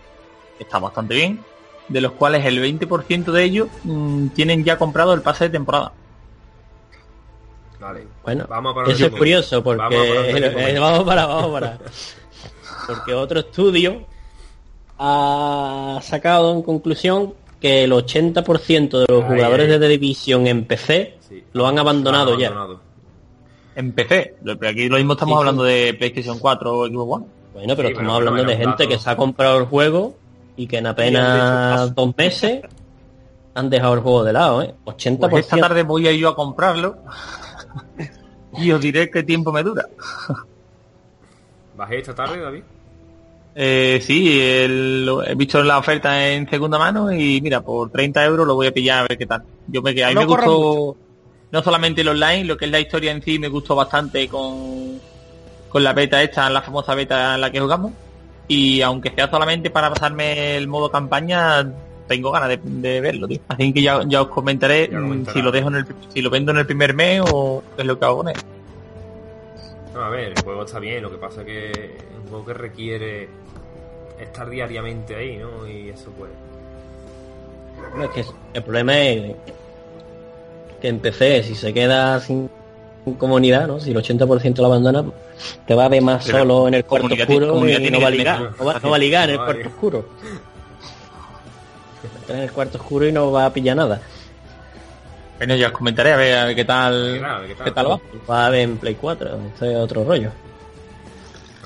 Está 0.56 0.78
bastante 0.78 1.16
bien. 1.16 1.40
De 1.88 2.00
los 2.00 2.12
cuales 2.12 2.46
el 2.46 2.62
20% 2.62 3.32
de 3.32 3.42
ellos 3.42 3.68
mm, 3.82 4.28
tienen 4.28 4.62
ya 4.62 4.78
comprado 4.78 5.14
el 5.14 5.22
pase 5.22 5.44
de 5.46 5.50
temporada. 5.50 5.90
Vale. 7.81 8.07
Bueno, 8.24 8.47
Vamos 8.49 8.74
para 8.74 8.91
eso 8.91 9.07
es 9.07 9.12
curioso 9.12 9.62
porque 9.62 9.81
Vamos 9.83 10.07
para 10.09 10.29
Enrique, 10.31 10.70
eh, 10.74 10.79
vamos 10.79 11.05
para, 11.05 11.26
vamos 11.26 11.51
para. 11.53 11.79
Porque 12.87 13.14
otro 13.14 13.41
estudio 13.41 14.05
ha 14.99 15.99
sacado 16.03 16.53
en 16.53 16.62
conclusión 16.62 17.35
que 17.61 17.85
el 17.85 17.93
80% 17.93 18.99
de 18.99 19.07
los 19.09 19.24
Ay, 19.24 19.31
jugadores 19.31 19.66
ay. 19.66 19.72
de 19.72 19.79
The 19.79 19.89
Division 19.89 20.47
en 20.47 20.64
PC 20.64 21.18
Sí. 21.29 21.45
lo 21.53 21.66
han 21.66 21.79
abandonado 21.79 22.35
Han 22.35 22.39
ya. 22.41 22.53
En 23.76 23.93
PC. 23.93 24.37
Pero 24.43 24.68
Aquí 24.70 24.89
lo 24.89 24.97
mismo 24.97 25.12
estamos 25.12 25.35
Sí, 25.35 25.37
sí. 25.37 25.39
hablando 25.41 25.62
de 25.64 25.95
PlayStation 25.95 26.39
4 26.39 26.79
o 26.79 26.87
Xbox 26.89 27.12
One. 27.16 27.26
Bueno, 27.55 27.76
pero 27.76 27.89
Sí, 27.89 27.93
estamos 27.93 28.18
pero 28.18 28.29
hablando 28.31 28.51
de 28.51 28.57
gente 28.57 28.70
dato. 28.85 28.89
que 28.89 28.99
se 28.99 29.11
ha 29.11 29.16
comprado 29.16 29.59
el 29.59 29.66
juego 29.66 30.16
y 30.57 30.66
que 30.66 30.79
en 30.79 30.87
apenas 30.87 31.95
dos 31.95 32.16
meses 32.16 32.62
han 33.55 33.70
dejado 33.70 33.95
el 33.95 34.01
juego 34.01 34.24
de 34.24 34.33
lado, 34.33 34.62
¿eh? 34.62 34.74
80%. 34.85 35.31
Pues 35.31 35.45
esta 35.45 35.57
tarde 35.59 35.83
voy 35.83 36.07
a 36.09 36.12
ir 36.12 36.20
yo 36.20 36.29
a 36.31 36.35
comprarlo. 36.37 36.97
Y 38.59 38.70
os 38.72 38.81
diré 38.81 39.11
qué 39.11 39.22
tiempo 39.22 39.53
me 39.53 39.62
dura. 39.62 39.85
¿Bajé 41.76 41.99
esta 41.99 42.14
tarde, 42.14 42.41
David? 42.41 42.62
Eh, 43.55 44.01
sí, 44.03 44.41
el- 44.41 45.05
lo- 45.07 45.24
he 45.24 45.35
visto 45.35 45.62
la 45.62 45.79
oferta 45.79 46.29
en 46.31 46.49
segunda 46.49 46.79
mano 46.79 47.12
y 47.12 47.41
mira, 47.41 47.61
por 47.61 47.91
30 47.91 48.24
euros 48.24 48.47
lo 48.47 48.55
voy 48.55 48.68
a 48.68 48.72
pillar 48.72 49.01
a 49.01 49.09
ver 49.09 49.18
qué 49.18 49.26
tal. 49.26 49.43
Yo 49.66 49.83
me, 49.83 49.95
que 49.95 50.05
a 50.05 50.09
mí 50.09 50.14
No 50.14 50.20
me 50.20 50.26
gustó 50.26 50.97
no 51.51 51.62
solamente 51.62 52.03
el 52.03 52.09
online, 52.09 52.45
lo 52.45 52.57
que 52.57 52.66
es 52.66 52.70
la 52.70 52.81
historia 52.81 53.11
en 53.11 53.22
sí 53.22 53.39
me 53.39 53.49
gustó 53.49 53.74
bastante 53.74 54.29
con, 54.29 55.01
con 55.68 55.83
la 55.83 55.93
beta 55.93 56.22
esta, 56.22 56.49
la 56.51 56.62
famosa 56.62 56.95
beta 56.95 57.35
en 57.37 57.41
la 57.41 57.51
que 57.51 57.61
jugamos. 57.61 57.93
Y 58.49 58.81
aunque 58.83 59.11
sea 59.14 59.31
solamente 59.31 59.70
para 59.70 59.91
pasarme 59.91 60.57
el 60.57 60.68
modo 60.68 60.91
campaña, 60.91 61.70
tengo 62.09 62.32
ganas 62.32 62.48
de, 62.48 62.59
de 62.62 63.00
verlo, 63.00 63.28
tío. 63.28 63.38
Así 63.48 63.72
que 63.72 63.82
ya, 63.82 64.02
ya 64.06 64.22
os 64.22 64.28
comentaré 64.28 64.88
Ya 64.90 64.98
mm, 64.98 65.26
si 65.32 65.42
lo 65.42 65.52
dejo 65.52 65.68
en 65.68 65.76
el, 65.76 65.86
si 66.12 66.22
lo 66.22 66.30
vendo 66.30 66.52
en 66.52 66.59
el 66.59 66.66
primer 66.66 66.94
mes 66.94 67.22
o 67.30 67.62
qué 67.76 67.82
es 67.82 67.86
lo 67.86 67.98
que 67.98 68.04
hago 68.04 68.16
con 68.18 68.28
él. 68.28 68.36
No, 69.94 70.00
a 70.00 70.09
ver, 70.11 70.32
el 70.36 70.42
juego 70.42 70.64
está 70.64 70.78
bien, 70.78 71.02
lo 71.02 71.11
que 71.11 71.18
pasa 71.18 71.44
que 71.44 71.70
es 71.70 71.90
un 72.22 72.28
juego 72.28 72.46
que 72.46 72.54
requiere 72.54 73.28
estar 74.20 74.48
diariamente 74.48 75.14
ahí, 75.14 75.36
¿no? 75.36 75.68
Y 75.68 75.90
eso 75.90 76.11
pues... 76.16 76.30
No, 77.96 78.04
es 78.04 78.11
que 78.11 78.24
el 78.54 78.62
problema 78.62 78.98
es 78.98 79.36
que 80.80 80.88
en 80.88 80.98
PC, 80.98 81.44
si 81.44 81.54
se 81.54 81.72
queda 81.72 82.20
sin 82.20 82.50
comunidad, 83.18 83.66
¿no? 83.66 83.80
Si 83.80 83.90
el 83.90 83.96
80% 83.96 84.59
lo 84.59 84.66
abandona, 84.66 85.04
te 85.66 85.74
va 85.74 85.86
a 85.86 85.88
ver 85.88 86.02
más 86.02 86.24
Pero 86.26 86.38
solo 86.38 86.68
en 86.68 86.74
el 86.74 86.84
cuarto 86.84 87.14
oscuro 87.14 87.68
y 87.68 87.90
no 87.90 88.00
va 88.00 88.09
a 88.09 88.11
que 88.11 88.18
ligar. 88.18 88.50
No 88.59 88.64
va, 88.64 88.80
no 88.80 88.90
va 88.90 88.96
a 88.96 88.98
ligar 88.98 89.30
en 89.30 89.36
el 89.36 89.44
cuarto 89.44 89.68
oscuro. 89.68 90.09
En 92.29 92.39
el 92.39 92.53
cuarto 92.53 92.79
oscuro 92.79 93.07
y 93.07 93.12
no 93.12 93.33
va 93.33 93.47
a 93.47 93.53
pillar 93.53 93.76
nada. 93.76 94.01
Bueno, 95.39 95.55
ya 95.55 95.68
os 95.68 95.72
comentaré 95.72 96.12
a 96.12 96.16
ver, 96.16 96.37
a 96.37 96.45
ver 96.47 96.57
qué 96.57 96.64
tal, 96.64 97.12
¿Qué 97.14 97.20
tal? 97.20 97.47
¿Qué 97.47 97.55
tal? 97.55 97.64
qué 97.64 97.70
tal 97.70 97.91
va. 97.91 98.01
Va 98.29 98.47
a 98.47 98.51
ver 98.51 98.61
en 98.62 98.76
Play 98.76 98.97
4. 98.97 99.39
Este 99.55 99.70
es 99.70 99.76
otro 99.76 100.05
rollo. 100.05 100.31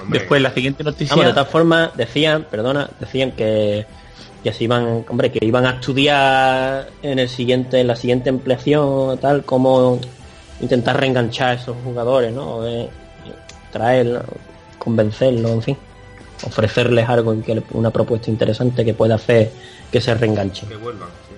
Hombre, 0.00 0.18
Después 0.18 0.42
la 0.42 0.52
siguiente 0.52 0.84
noticia. 0.84 1.14
Vamos, 1.14 1.26
de 1.26 1.32
todas 1.32 1.48
formas, 1.48 1.96
decían, 1.96 2.46
perdona, 2.50 2.90
decían 3.00 3.32
que, 3.32 3.86
que 4.42 4.52
se 4.52 4.64
iban, 4.64 5.04
hombre, 5.08 5.32
que 5.32 5.44
iban 5.44 5.64
a 5.64 5.70
estudiar 5.70 6.88
en 7.02 7.18
el 7.18 7.28
siguiente, 7.28 7.80
en 7.80 7.86
la 7.86 7.96
siguiente 7.96 8.28
ampliación, 8.30 9.18
tal, 9.18 9.44
cómo 9.44 10.00
intentar 10.60 10.98
reenganchar 10.98 11.50
a 11.50 11.52
esos 11.54 11.76
jugadores, 11.82 12.32
¿no? 12.32 12.66
Eh, 12.66 12.88
traerlos, 13.70 14.24
convencerlos, 14.78 15.50
en 15.50 15.62
fin, 15.62 15.76
ofrecerles 16.44 17.08
algo 17.08 17.40
que 17.42 17.54
le- 17.56 17.62
una 17.72 17.90
propuesta 17.90 18.30
interesante 18.30 18.84
que 18.84 18.94
pueda 18.94 19.14
hacer 19.16 19.50
que 19.90 20.00
se 20.00 20.14
reenganchen. 20.14 20.68
que 20.68 20.76
vuelvan, 20.76 21.08
sí. 21.28 21.34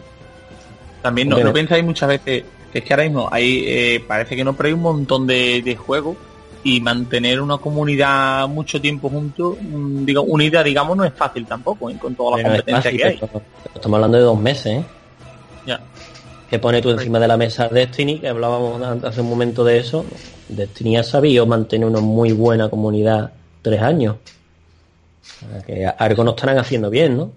También 1.02 1.28
no, 1.28 1.38
no 1.38 1.52
pensáis 1.52 1.84
muchas 1.84 2.08
veces 2.08 2.44
que 2.72 2.78
es 2.78 2.84
que 2.84 2.92
ahora 2.92 3.04
mismo 3.04 3.28
hay, 3.30 3.64
eh, 3.66 4.04
parece 4.06 4.34
que 4.36 4.42
no, 4.44 4.54
pero 4.54 4.68
hay 4.68 4.72
un 4.72 4.80
montón 4.82 5.26
de, 5.26 5.62
de 5.62 5.76
juegos 5.76 6.16
y 6.64 6.80
mantener 6.80 7.40
una 7.40 7.58
comunidad 7.58 8.48
mucho 8.48 8.80
tiempo 8.80 9.10
juntos, 9.10 9.56
mm, 9.60 10.04
digo, 10.06 10.22
unida, 10.22 10.62
digamos, 10.62 10.96
no 10.96 11.04
es 11.04 11.12
fácil 11.12 11.44
tampoco, 11.46 11.90
¿eh? 11.90 11.96
con 12.00 12.14
toda 12.14 12.32
la 12.32 12.36
Pero 12.38 12.48
competencia 12.48 12.82
fácil, 12.82 12.98
que 12.98 13.04
hay. 13.04 13.16
pero- 13.18 13.32
pero 13.32 13.44
estamos 13.74 13.96
hablando 13.96 14.16
de 14.16 14.24
dos 14.24 14.40
meses, 14.40 14.66
¿eh? 14.78 14.84
Ya. 15.66 15.80
que 16.48 16.58
pone 16.58 16.80
tú 16.82 16.90
encima 16.90 17.18
de 17.18 17.26
la 17.28 17.36
mesa 17.36 17.68
Destiny, 17.68 18.18
que 18.20 18.28
hablábamos 18.28 18.80
hace 19.04 19.20
un 19.20 19.28
momento 19.28 19.64
de 19.64 19.78
eso. 19.78 20.04
Destiny 20.48 20.96
ha 20.98 21.02
sabido 21.02 21.46
mantener 21.46 21.88
una 21.88 22.00
muy 22.00 22.32
buena 22.32 22.68
comunidad 22.68 23.32
tres 23.62 23.80
años. 23.82 24.16
Que 25.66 25.86
algo 25.86 26.24
no 26.24 26.30
estarán 26.30 26.58
haciendo 26.58 26.90
bien, 26.90 27.16
¿no? 27.16 27.32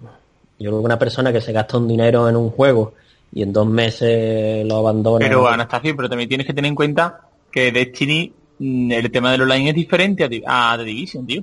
Yo 0.58 0.70
creo 0.70 0.80
que 0.80 0.84
una 0.86 0.98
persona 0.98 1.32
que 1.32 1.40
se 1.40 1.52
gasta 1.52 1.78
un 1.78 1.86
dinero 1.86 2.28
en 2.28 2.36
un 2.36 2.50
juego 2.50 2.94
y 3.32 3.42
en 3.42 3.52
dos 3.52 3.66
meses 3.66 4.66
lo 4.66 4.76
abandona. 4.76 5.26
Pero 5.26 5.46
Anastasio, 5.46 5.94
pero 5.96 6.08
también 6.08 6.28
tienes 6.28 6.46
que 6.46 6.54
tener 6.54 6.68
en 6.68 6.74
cuenta 6.74 7.20
que 7.50 7.70
Destiny, 7.70 8.32
mm, 8.58 8.92
el 8.92 9.10
tema 9.10 9.32
del 9.32 9.42
online 9.42 9.70
es 9.70 9.74
diferente 9.74 10.28
a, 10.46 10.76
The 10.76 10.84
Division, 10.84 11.26
tío. 11.26 11.42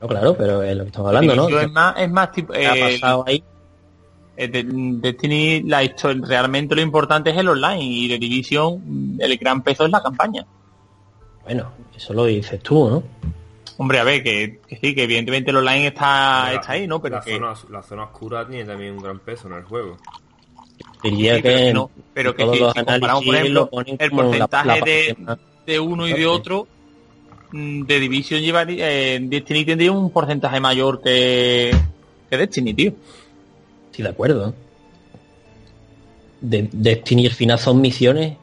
No, 0.00 0.08
claro, 0.08 0.36
pero 0.36 0.62
es 0.62 0.76
lo 0.76 0.84
que 0.84 0.88
estamos 0.88 1.08
hablando, 1.08 1.34
¿no? 1.34 1.48
Es 1.48 1.70
más, 1.70 1.94
es 1.98 2.10
más 2.10 2.32
tipo, 2.32 2.52
¿Qué 2.52 2.66
ha 2.66 2.74
eh, 2.74 2.80
pasado 2.80 3.24
ahí? 3.26 3.42
eh, 4.36 4.48
de- 4.48 4.64
Destiny, 4.64 5.62
la 5.62 5.82
historia, 5.82 6.22
realmente 6.24 6.74
lo 6.74 6.80
importante 6.80 7.30
es 7.30 7.36
el 7.36 7.48
online 7.48 7.82
y 7.82 8.08
The 8.08 8.18
Division, 8.18 8.82
mm, 8.84 9.20
el 9.20 9.36
gran 9.36 9.62
peso 9.62 9.84
es 9.84 9.90
la 9.90 10.02
campaña. 10.02 10.44
Bueno, 11.44 11.72
eso 11.96 12.14
lo 12.14 12.24
dices 12.26 12.60
tú, 12.62 12.88
¿no? 12.88 13.02
Hombre, 13.78 14.00
a 14.00 14.04
ver, 14.04 14.22
que, 14.24 14.58
que 14.68 14.76
sí, 14.76 14.94
que 14.94 15.04
evidentemente 15.04 15.50
el 15.50 15.56
online 15.56 15.86
está, 15.86 16.46
La- 16.46 16.54
está 16.54 16.72
ahí, 16.72 16.86
¿no? 16.86 17.00
Pero 17.00 17.16
la, 17.16 17.22
que, 17.22 17.32
zona, 17.34 17.54
la 17.70 17.82
zona 17.82 18.02
oscura 18.04 18.46
tiene 18.46 18.64
también 18.64 18.92
un 18.92 18.98
gran 19.02 19.20
peso 19.20 19.46
en 19.48 19.54
el 19.54 19.62
juego. 19.64 19.96
Diría 21.02 21.36
sí, 21.36 21.42
pero 21.42 21.56
que, 21.56 21.64
que 21.64 21.72
no, 21.72 21.90
pero 22.12 22.34
que 22.34 22.42
todos 22.42 22.56
si, 22.56 22.62
los 22.62 22.72
si 22.72 22.78
comparamos, 22.84 23.24
por 23.24 23.34
ejemplo, 23.36 23.70
el 23.98 24.10
porcentaje 24.10 24.66
la 24.66 24.74
de, 24.80 25.16
de 25.64 25.80
uno 25.80 26.08
y 26.08 26.12
de 26.12 26.26
otro, 26.26 26.66
mm, 27.52 27.82
de 27.84 28.00
Division 28.00 28.40
llevaría, 28.40 28.90
eh, 28.90 29.20
Destiny 29.22 29.64
tendría 29.64 29.92
un 29.92 30.10
porcentaje 30.10 30.58
mayor 30.58 31.00
que, 31.00 31.70
que 32.28 32.36
Destiny, 32.36 32.74
tío. 32.74 32.92
Estoy 33.92 34.02
de 34.02 34.10
acuerdo. 34.10 34.54
De, 36.40 36.68
Destiny 36.72 37.26
al 37.26 37.32
final 37.32 37.58
son 37.60 37.80
misiones 37.80 38.36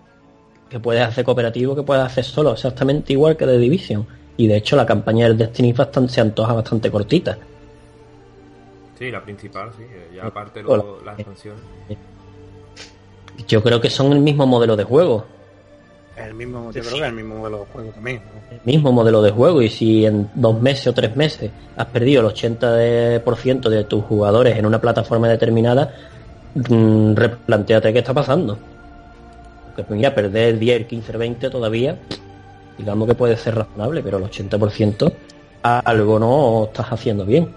que 0.69 0.79
puedes 0.79 1.03
hacer 1.05 1.25
cooperativo, 1.25 1.75
que 1.75 1.83
puedes 1.83 2.03
hacer 2.05 2.23
solo, 2.23 2.53
exactamente 2.53 3.11
igual 3.11 3.35
que 3.35 3.45
de 3.45 3.57
Division. 3.57 4.07
Y 4.37 4.47
de 4.47 4.57
hecho 4.57 4.75
la 4.75 4.85
campaña 4.85 5.27
del 5.27 5.37
Destiny 5.37 5.69
es 5.71 5.77
bastante, 5.77 6.13
se 6.13 6.21
antoja 6.21 6.53
bastante 6.53 6.91
cortita. 6.91 7.37
Sí, 8.97 9.11
la 9.11 9.21
principal, 9.21 9.71
sí. 9.77 9.83
Ya 10.15 10.25
aparte 10.25 10.61
luego 10.61 10.99
las 11.03 11.19
expansiones. 11.19 11.61
Yo 13.47 13.61
creo 13.61 13.81
que 13.81 13.89
son 13.89 14.13
el 14.13 14.19
mismo 14.19 14.47
modelo 14.47 14.75
de 14.75 14.83
juego. 14.83 15.25
El 16.15 16.33
mismo, 16.33 16.71
yo 16.71 16.81
creo 16.81 16.93
que 16.93 17.01
es 17.01 17.09
el 17.09 17.13
mismo 17.13 17.35
modelo 17.35 17.59
de 17.59 17.65
juego 17.65 17.89
también. 17.91 18.21
¿no? 18.23 18.55
El 18.55 18.61
mismo 18.63 18.91
modelo 18.93 19.21
de 19.21 19.31
juego. 19.31 19.61
Y 19.61 19.69
si 19.69 20.05
en 20.05 20.29
dos 20.33 20.61
meses 20.61 20.87
o 20.87 20.93
tres 20.93 21.15
meses 21.15 21.51
has 21.75 21.87
perdido 21.87 22.21
el 22.21 22.33
80% 22.33 22.59
de, 22.59 23.19
por 23.19 23.35
ciento 23.35 23.69
de 23.69 23.83
tus 23.83 24.05
jugadores 24.05 24.57
en 24.57 24.65
una 24.65 24.79
plataforma 24.79 25.27
determinada, 25.27 25.93
mm, 26.53 27.15
replanteate 27.15 27.91
qué 27.91 27.99
está 27.99 28.13
pasando. 28.13 28.57
Que 29.75 29.83
mira, 29.89 30.15
perder 30.15 30.57
10, 30.57 30.87
15, 30.87 31.17
20 31.17 31.49
todavía, 31.49 31.99
digamos 32.77 33.07
que 33.07 33.15
puede 33.15 33.37
ser 33.37 33.55
razonable, 33.55 34.01
pero 34.03 34.17
el 34.17 34.23
80% 34.25 35.13
algo 35.61 36.19
no 36.19 36.65
estás 36.65 36.87
haciendo 36.91 37.25
bien. 37.25 37.49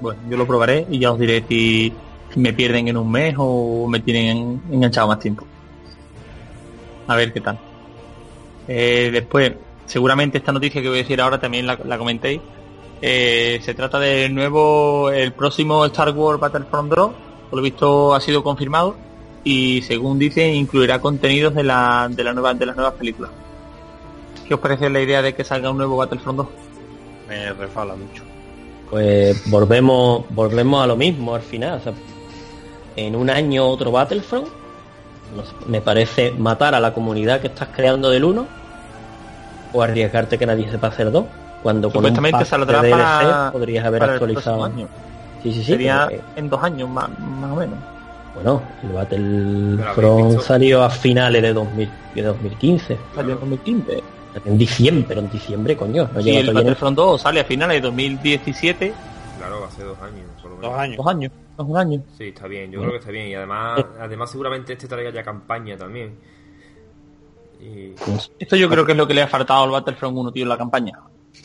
Bueno, 0.00 0.20
yo 0.28 0.36
lo 0.36 0.46
probaré 0.46 0.86
y 0.88 0.98
ya 0.98 1.12
os 1.12 1.18
diré 1.18 1.44
si 1.48 1.92
me 2.36 2.52
pierden 2.52 2.88
en 2.88 2.96
un 2.96 3.10
mes 3.10 3.34
o 3.36 3.86
me 3.88 4.00
tienen 4.00 4.62
enganchado 4.70 5.08
más 5.08 5.18
tiempo. 5.18 5.44
A 7.08 7.16
ver 7.16 7.32
qué 7.32 7.40
tal. 7.40 7.58
Eh, 8.68 9.10
después, 9.12 9.52
seguramente 9.86 10.38
esta 10.38 10.52
noticia 10.52 10.80
que 10.80 10.88
voy 10.88 10.98
a 10.98 11.02
decir 11.02 11.20
ahora 11.20 11.40
también 11.40 11.66
la, 11.66 11.98
comentéis. 11.98 12.40
Eh, 13.02 13.60
se 13.62 13.74
trata 13.74 13.98
del 13.98 14.34
nuevo, 14.34 15.10
el 15.10 15.32
próximo 15.32 15.84
Star 15.86 16.10
Wars 16.10 16.38
Battlefront 16.38 16.92
2, 16.92 17.10
por 17.50 17.56
lo 17.58 17.62
visto 17.62 18.14
ha 18.14 18.20
sido 18.20 18.42
confirmado 18.42 18.94
y 19.44 19.82
según 19.82 20.18
dice 20.18 20.46
incluirá 20.52 21.00
contenidos 21.00 21.54
de 21.54 21.62
la, 21.62 22.08
de 22.10 22.24
la 22.24 22.32
nueva, 22.32 22.54
de 22.54 22.66
las 22.66 22.76
nuevas 22.76 22.94
películas. 22.94 23.30
¿Qué 24.46 24.54
os 24.54 24.60
parece 24.60 24.90
la 24.90 25.00
idea 25.00 25.22
de 25.22 25.34
que 25.34 25.44
salga 25.44 25.70
un 25.70 25.76
nuevo 25.76 25.96
Battlefront 25.96 26.38
2? 26.38 26.46
Me 27.28 27.52
refala 27.52 27.94
mucho. 27.94 28.24
Pues 28.90 29.48
volvemos, 29.48 30.24
volvemos 30.30 30.82
a 30.82 30.86
lo 30.86 30.96
mismo 30.96 31.34
al 31.34 31.42
final. 31.42 31.78
o 31.78 31.82
sea, 31.82 31.92
en 32.96 33.14
un 33.14 33.30
año 33.30 33.66
otro 33.66 33.92
Battlefront. 33.92 34.48
me 35.66 35.80
parece 35.80 36.32
matar 36.32 36.74
a 36.74 36.80
la 36.80 36.92
comunidad 36.92 37.40
que 37.40 37.46
estás 37.46 37.68
creando 37.74 38.10
del 38.10 38.24
1 38.24 38.46
o 39.72 39.82
arriesgarte 39.82 40.36
que 40.36 40.46
nadie 40.46 40.68
sepa 40.70 40.88
hacer 40.88 41.10
dos. 41.10 41.26
Cuando 41.62 41.92
con 41.92 42.04
un 42.04 42.44
saldrá 42.44 42.80
de 42.82 42.88
DLC 42.88 42.98
para, 42.98 43.52
podrías 43.52 43.84
haber 43.84 44.00
para 44.00 44.12
actualizado. 44.14 44.64
año. 44.64 44.88
Sí, 45.42 45.52
sí, 45.52 45.60
sí. 45.60 45.72
Sería 45.72 46.08
en 46.36 46.48
dos 46.48 46.62
años 46.62 46.88
más, 46.88 47.08
más 47.18 47.52
o 47.52 47.56
menos. 47.56 47.78
Bueno, 48.34 48.62
el 48.82 48.88
Battlefront 48.90 50.40
salió 50.40 50.82
a 50.82 50.90
finales 50.90 51.42
de, 51.42 51.52
2000, 51.52 51.90
de 52.14 52.22
2015. 52.22 52.98
Salió 53.14 53.34
en 53.34 53.40
2015. 53.40 54.02
En 54.44 54.58
diciembre, 54.58 55.04
pero 55.08 55.20
en 55.20 55.30
diciembre, 55.30 55.76
coño. 55.76 56.08
No 56.12 56.20
Y 56.20 56.24
llega 56.24 56.40
el 56.40 56.54
Battlefront 56.54 56.96
2 56.96 57.20
sale 57.20 57.40
a 57.40 57.44
finales 57.44 57.76
de 57.76 57.88
2017, 57.88 58.94
Claro, 59.40 59.64
hace 59.64 59.82
dos 59.82 59.98
años, 60.02 60.26
por 60.42 60.50
lo 60.50 60.56
menos. 60.58 60.70
Dos 60.70 60.80
años. 60.80 60.96
dos 60.98 61.06
años, 61.06 61.32
no 61.56 61.64
es 61.64 61.70
un 61.70 61.76
año. 61.78 62.02
Sí, 62.18 62.24
está 62.24 62.46
bien, 62.46 62.70
yo 62.70 62.80
creo 62.80 62.92
que 62.92 62.98
está 62.98 63.10
bien. 63.10 63.28
Y 63.28 63.34
además, 63.34 63.86
además 63.98 64.30
seguramente 64.30 64.74
este 64.74 64.86
traiga 64.86 65.10
ya 65.10 65.22
campaña 65.22 65.78
también. 65.78 66.14
Y 67.58 67.94
Esto 68.38 68.56
yo 68.56 68.68
creo 68.68 68.84
que 68.84 68.92
es 68.92 68.98
lo 68.98 69.06
que 69.06 69.14
le 69.14 69.22
ha 69.22 69.28
faltado 69.28 69.64
al 69.64 69.70
Battlefront 69.70 70.16
1, 70.16 70.32
tío, 70.32 70.42
en 70.42 70.48
la 70.50 70.58
campaña. 70.58 70.92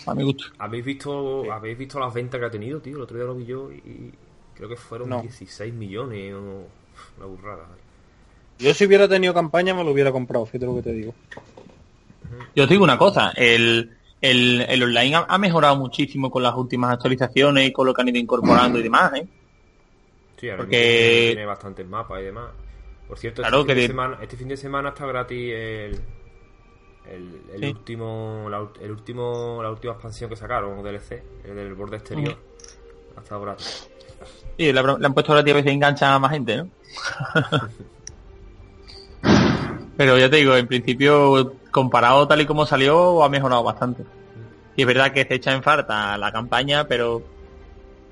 A 0.05 0.13
mi 0.13 0.23
gusto. 0.23 0.45
habéis 0.57 0.83
visto, 0.83 1.51
habéis 1.51 1.77
visto 1.77 1.99
las 1.99 2.13
ventas 2.13 2.37
que 2.37 2.45
ha 2.45 2.51
tenido, 2.51 2.81
tío. 2.81 2.97
El 2.97 3.03
otro 3.03 3.17
día 3.17 3.25
lo 3.25 3.35
vi 3.35 3.45
yo 3.45 3.71
y 3.71 4.11
creo 4.55 4.69
que 4.69 4.75
fueron 4.75 5.09
No. 5.09 5.21
16 5.21 5.73
millones 5.73 6.33
o 6.33 6.63
una 7.17 7.25
burrada. 7.25 7.65
Yo 8.59 8.73
si 8.73 8.85
hubiera 8.85 9.07
tenido 9.07 9.33
campaña 9.33 9.73
me 9.73 9.83
lo 9.83 9.91
hubiera 9.91 10.11
comprado, 10.11 10.45
fíjate 10.45 10.65
lo 10.65 10.75
que 10.75 10.81
te 10.83 10.93
digo. 10.93 11.13
Yo 12.55 12.63
os 12.63 12.69
digo 12.69 12.83
una 12.83 12.97
cosa, 12.97 13.31
el, 13.35 13.95
el, 14.21 14.61
el 14.67 14.83
online 14.83 15.15
ha, 15.15 15.25
ha 15.27 15.37
mejorado 15.37 15.75
muchísimo 15.75 16.31
con 16.31 16.41
las 16.43 16.55
últimas 16.55 16.93
actualizaciones 16.93 17.67
y 17.67 17.71
con 17.71 17.85
lo 17.85 17.93
que 17.93 18.01
han 18.01 18.07
ido 18.09 18.17
incorporando 18.17 18.79
y 18.79 18.83
demás, 18.83 19.13
¿eh? 19.15 19.27
Sí, 20.39 20.49
ahora 20.49 20.63
Porque- 20.63 21.27
tiene 21.33 21.45
bastantes 21.45 21.85
mapas 21.87 22.21
y 22.21 22.23
demás. 22.25 22.49
Por 23.07 23.17
cierto, 23.19 23.41
Claro 23.41 23.61
este, 23.61 23.67
fin 23.67 23.67
que 23.67 23.75
de 23.75 23.81
de- 23.81 23.87
semana, 23.87 24.17
este 24.21 24.37
fin 24.37 24.47
de 24.47 24.57
semana 24.57 24.89
está 24.89 25.05
gratis 25.05 25.37
el, 25.53 25.99
el, 27.11 27.41
el 27.53 27.59
Sí. 27.59 27.65
último, 27.67 28.47
la, 28.49 28.67
el 28.81 28.91
último, 28.91 29.59
la 29.61 29.69
última 29.69 29.93
expansión 29.93 30.29
que 30.29 30.35
sacaron, 30.35 30.81
DLC, 30.81 31.23
el 31.43 31.55
del 31.55 31.73
borde 31.75 31.97
exterior. 31.97 32.35
Ha 33.15 33.21
estado 33.21 33.41
gratis. 33.41 33.89
Sí, 34.57 34.71
le, 34.71 34.79
han 34.79 35.13
puesto 35.13 35.33
ahora 35.33 35.41
a 35.49 35.53
veces 35.53 35.71
engancha 35.71 36.13
a 36.13 36.19
más 36.19 36.31
gente, 36.31 36.57
¿no? 36.57 36.69
Pero 39.97 40.17
ya 40.17 40.29
te 40.29 40.37
digo, 40.37 40.55
en 40.55 40.67
principio, 40.67 41.53
comparado 41.71 42.27
tal 42.27 42.41
y 42.41 42.45
como 42.45 42.65
salió, 42.65 43.23
ha 43.23 43.29
mejorado 43.29 43.63
bastante. 43.63 44.03
Y 44.75 44.81
es 44.81 44.87
verdad 44.87 45.13
que 45.13 45.23
se 45.25 45.35
echa 45.35 45.53
en 45.53 45.63
falta 45.63 46.17
la 46.17 46.33
campaña, 46.33 46.85
pero 46.85 47.23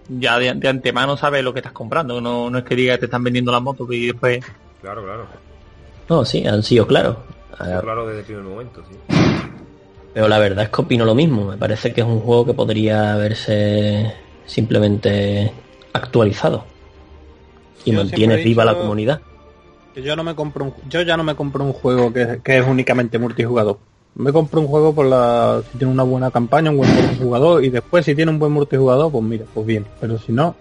ya 0.07 0.39
de, 0.39 0.53
de 0.53 0.69
antemano 0.69 1.17
sabes 1.17 1.43
lo 1.43 1.51
que 1.53 1.59
estás 1.59 1.73
comprando. 1.73 2.21
No, 2.21 2.49
no 2.49 2.57
es 2.57 2.63
que 2.63 2.75
diga 2.75 2.93
que 2.93 2.99
te 2.99 3.05
están 3.05 3.23
vendiendo 3.23 3.51
la 3.51 3.59
moto 3.59 3.85
y 3.91 4.07
después... 4.07 4.39
Claro, 4.81 5.03
claro. 5.03 5.27
No, 6.07 6.23
sí, 6.23 6.47
han 6.47 6.63
sido 6.63 6.87
claros. 6.87 7.17
Sí, 7.27 7.33
Ah, 7.59 7.79
claro 7.81 8.07
desde 8.07 8.21
el 8.21 8.25
primer 8.25 8.43
momento, 8.43 8.83
sí. 8.89 9.15
Pero 10.13 10.27
la 10.27 10.39
verdad 10.39 10.65
es 10.65 10.69
que 10.69 10.81
opino 10.81 11.05
lo 11.05 11.15
mismo. 11.15 11.45
Me 11.45 11.57
parece 11.57 11.93
que 11.93 12.01
es 12.01 12.07
un 12.07 12.19
juego 12.19 12.45
que 12.45 12.53
podría 12.53 13.13
haberse 13.13 14.13
simplemente 14.45 15.51
actualizado. 15.93 16.65
Y 17.85 17.91
Yo 17.91 17.97
mantiene 17.97 18.37
viva 18.37 18.65
la 18.65 18.75
comunidad. 18.75 19.21
Que 19.93 20.01
Yo 20.01 20.15
no 20.15 20.23
me 20.23 20.35
compro 20.35 20.65
un, 20.65 20.73
yo 20.89 21.01
ya 21.01 21.15
no 21.15 21.23
me 21.23 21.35
compro 21.35 21.63
un 21.63 21.73
juego 21.73 22.11
que, 22.11 22.39
que 22.43 22.57
es 22.57 22.67
únicamente 22.67 23.19
multijugador. 23.19 23.77
Me 24.15 24.31
compro 24.31 24.61
un 24.61 24.67
juego 24.67 24.93
por 24.93 25.05
la 25.05 25.63
si 25.71 25.77
tiene 25.77 25.93
una 25.93 26.03
buena 26.03 26.29
campaña, 26.29 26.71
un 26.71 26.77
buen 26.77 26.93
multijugador 26.93 27.63
y 27.63 27.69
después 27.69 28.05
si 28.05 28.15
tiene 28.15 28.31
un 28.31 28.39
buen 28.39 28.51
multijugador, 28.51 29.11
pues 29.11 29.23
mira, 29.23 29.45
pues 29.53 29.65
bien. 29.65 29.85
Pero 29.99 30.17
si 30.19 30.31
no, 30.31 30.55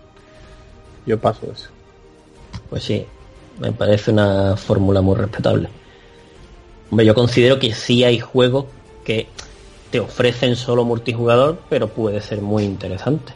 yo 1.06 1.18
paso 1.18 1.50
eso. 1.52 1.68
Pues 2.70 2.84
sí, 2.84 3.06
me 3.58 3.72
parece 3.72 4.10
una 4.10 4.56
fórmula 4.56 5.00
muy 5.00 5.16
respetable. 5.16 5.68
Hombre, 6.90 7.06
yo 7.06 7.14
considero 7.14 7.58
que 7.58 7.74
sí 7.74 8.04
hay 8.04 8.20
juegos 8.20 8.66
que 9.04 9.26
te 9.90 10.00
ofrecen 10.00 10.56
solo 10.56 10.84
multijugador, 10.84 11.58
pero 11.68 11.88
puede 11.88 12.20
ser 12.20 12.40
muy 12.40 12.64
interesante. 12.64 13.32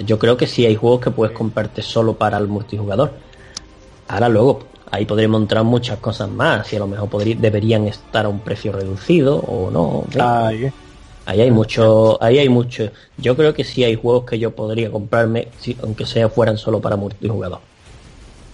Yo 0.00 0.18
creo 0.18 0.36
que 0.36 0.46
sí 0.46 0.66
hay 0.66 0.74
juegos 0.74 1.00
que 1.00 1.10
puedes 1.10 1.36
comprarte 1.36 1.82
solo 1.82 2.14
para 2.14 2.36
el 2.38 2.48
multijugador. 2.48 3.12
Ahora 4.08 4.28
luego, 4.28 4.60
ahí 4.90 5.04
podremos 5.06 5.40
entrar 5.40 5.64
muchas 5.64 5.98
cosas 5.98 6.28
más, 6.30 6.72
y 6.72 6.76
a 6.76 6.80
lo 6.80 6.86
mejor 6.86 7.08
podrí- 7.08 7.36
deberían 7.38 7.86
estar 7.86 8.26
a 8.26 8.28
un 8.28 8.40
precio 8.40 8.72
reducido 8.72 9.38
o 9.38 9.70
no. 9.70 10.04
eh. 10.14 10.18
Ahí 11.26 11.40
hay 11.40 11.50
mucho, 11.50 12.22
ahí 12.22 12.38
hay 12.38 12.48
mucho. 12.50 12.90
Yo 13.16 13.34
creo 13.34 13.54
que 13.54 13.64
sí 13.64 13.82
hay 13.82 13.94
juegos 13.94 14.24
que 14.24 14.38
yo 14.38 14.50
podría 14.50 14.90
comprarme, 14.90 15.48
aunque 15.82 16.04
sea 16.04 16.28
fueran 16.28 16.58
solo 16.58 16.80
para 16.80 16.96
multijugador. 16.96 17.60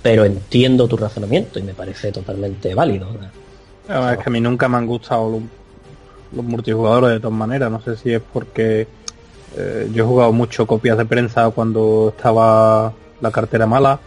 Pero 0.02 0.24
entiendo 0.24 0.86
tu 0.86 0.96
razonamiento 0.96 1.58
y 1.58 1.62
me 1.62 1.74
parece 1.74 2.12
totalmente 2.12 2.74
válido. 2.74 3.08
Ah, 3.88 4.12
Es 4.12 4.18
que 4.22 4.30
a 4.30 4.32
mí 4.32 4.40
nunca 4.40 4.68
me 4.68 4.76
han 4.78 4.86
gustado 4.86 5.28
los, 5.28 5.42
los 6.36 6.44
multijugadores 6.44 7.10
de 7.10 7.20
todas 7.20 7.36
maneras. 7.36 7.70
No 7.72 7.80
sé 7.82 7.96
si 7.96 8.12
es 8.14 8.22
porque 8.32 8.86
eh, 9.56 9.88
yo 9.92 10.04
he 10.04 10.06
jugado 10.06 10.32
mucho 10.32 10.66
copias 10.66 10.96
de 10.98 11.04
prensa 11.04 11.50
cuando 11.50 12.12
estaba 12.16 12.92
la 13.20 13.30
cartera 13.30 13.66
mala, 13.66 14.00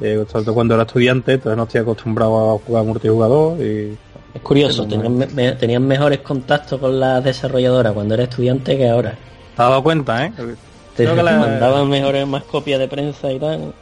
eh, 0.00 0.24
sobre 0.30 0.44
todo 0.44 0.54
cuando 0.54 0.74
era 0.74 0.82
estudiante, 0.84 1.32
entonces 1.34 1.56
no 1.56 1.62
estoy 1.64 1.80
acostumbrado 1.82 2.54
a 2.56 2.58
jugar 2.58 2.84
multijugador 2.84 3.60
y 3.60 3.96
Es 4.34 4.42
curioso, 4.42 4.86
tenían, 4.86 5.16
me- 5.16 5.26
me- 5.28 5.52
tenían 5.52 5.86
mejores 5.86 6.18
contactos 6.20 6.80
con 6.80 6.98
las 6.98 7.22
desarrolladoras 7.22 7.92
cuando 7.92 8.14
era 8.14 8.24
estudiante 8.24 8.76
que 8.76 8.88
ahora. 8.88 9.12
te 9.12 9.62
has 9.62 9.68
dado 9.68 9.82
cuenta, 9.82 10.26
¿eh? 10.26 10.32
Te 10.96 11.04
Creo 11.04 11.14
que 11.16 11.22
la- 11.22 11.38
mandaban 11.38 11.88
mejores 11.88 12.26
más 12.26 12.42
copias 12.44 12.78
de 12.80 12.88
prensa 12.88 13.32
y 13.32 13.38
tal. 13.38 13.72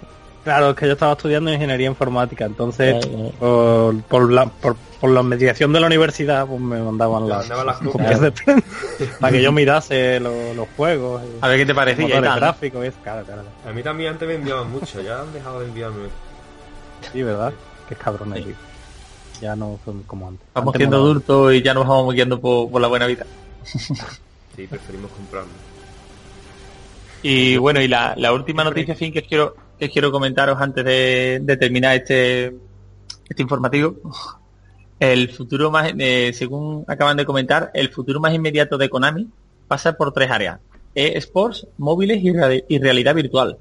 Claro, 0.45 0.71
es 0.71 0.77
que 0.77 0.87
yo 0.87 0.93
estaba 0.93 1.13
estudiando 1.13 1.53
ingeniería 1.53 1.87
informática, 1.89 2.45
entonces 2.47 2.97
Claro, 3.07 3.31
por, 3.39 4.03
por 4.05 4.33
la 4.33 4.47
por, 4.47 4.77
por 5.03 5.11
la 5.11 5.23
mediación 5.25 5.73
de 5.73 5.81
la 5.81 5.87
universidad 5.89 6.47
pues 6.47 6.61
me 6.61 6.81
mandaban 6.81 7.29
las, 7.29 7.47
copias 7.79 8.21
de 8.21 8.31
prensa 8.31 8.65
para 9.21 9.33
que 9.33 9.43
yo 9.43 9.51
mirase 9.51 10.21
lo- 10.21 10.55
los 10.55 10.69
juegos, 10.77 11.21
y 11.25 11.39
A 11.45 11.49
ver 11.49 11.59
qué 11.59 11.67
te 11.67 11.75
parecía 11.75 12.21
gráficos, 12.21 12.85
y 12.85 12.87
eso, 12.89 12.99
claro, 13.03 13.25
claro. 13.27 13.43
A 13.69 13.73
mí 13.73 13.83
también 13.83 14.13
antes 14.13 14.29
me 14.29 14.37
enviaban 14.37 14.71
mucho, 14.71 15.01
ya 15.03 15.21
han 15.23 15.33
dejado 15.33 15.59
de 15.59 15.67
enviarme. 15.67 16.09
Sí, 17.13 17.21
¿verdad? 17.25 17.53
Qué 17.89 17.97
cabrones, 17.97 18.45
tío. 18.45 18.55
Ya 19.41 19.57
no 19.57 19.77
son 19.85 20.05
como 20.05 20.29
antes. 20.29 20.47
Vamos 20.55 20.69
Antes 20.69 20.79
siendo 20.79 20.99
adultos 20.99 21.53
y 21.55 21.63
ya 21.63 21.75
nos 21.75 21.85
vamos 21.89 22.15
guiando 22.15 22.41
por, 22.41 22.71
por 22.71 22.81
la 22.81 22.87
buena 22.89 23.07
vida. 23.09 23.27
Sí, 24.55 24.67
preferimos 24.67 25.11
comprarlo. 25.13 25.49
Y 27.23 27.57
bueno, 27.57 27.81
y 27.81 27.89
la, 27.89 28.15
la 28.17 28.33
última 28.35 28.63
noticia 28.65 28.95
fin 28.95 29.11
que 29.13 29.21
os 29.21 29.27
quiero, 29.27 29.57
que 29.79 29.87
os 29.87 29.91
quiero 29.91 30.13
comentaros 30.13 30.61
antes 30.61 30.85
de, 30.85 31.39
de 31.43 31.57
terminar 31.57 31.97
este, 31.97 32.55
este 33.29 33.43
informativo. 33.43 33.95
El 35.03 35.31
futuro 35.31 35.69
más, 35.69 35.93
eh, 35.99 36.31
según 36.33 36.85
acaban 36.87 37.17
de 37.17 37.25
comentar, 37.27 37.73
el 37.75 37.89
futuro 37.89 38.21
más 38.21 38.33
inmediato 38.35 38.79
de 38.79 38.89
Konami 38.89 39.27
pasa 39.67 39.95
por 39.95 40.13
tres 40.13 40.31
áreas. 40.31 40.61
eSports, 40.95 41.67
móviles 41.79 42.23
y, 42.23 42.31
reali- 42.33 42.65
y 42.69 42.79
realidad 42.79 43.13
virtual. 43.15 43.59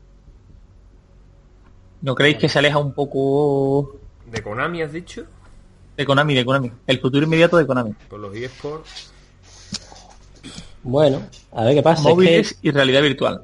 ¿No 2.02 2.14
creéis 2.14 2.38
que 2.38 2.48
se 2.50 2.60
aleja 2.60 2.78
un 2.78 2.94
poco 2.94 3.96
¿De 4.32 4.44
Konami 4.44 4.84
has 4.84 4.92
dicho? 4.94 5.24
de 5.98 6.06
Konami, 6.06 6.36
de 6.36 6.46
Konami? 6.46 6.72
El 6.86 7.00
futuro 7.00 7.26
inmediato 7.26 7.58
de 7.58 7.66
Konami. 7.66 7.94
Con 8.08 8.22
los 8.22 8.36
eSports. 8.36 9.12
Bueno, 10.84 11.22
a 11.54 11.64
ver 11.66 11.76
qué 11.76 11.82
pasa. 11.82 12.02
es 12.02 12.06
que- 12.08 12.14
Móviles 12.14 12.60
y 12.62 12.70
realidad 12.72 13.02
virtual. 13.02 13.42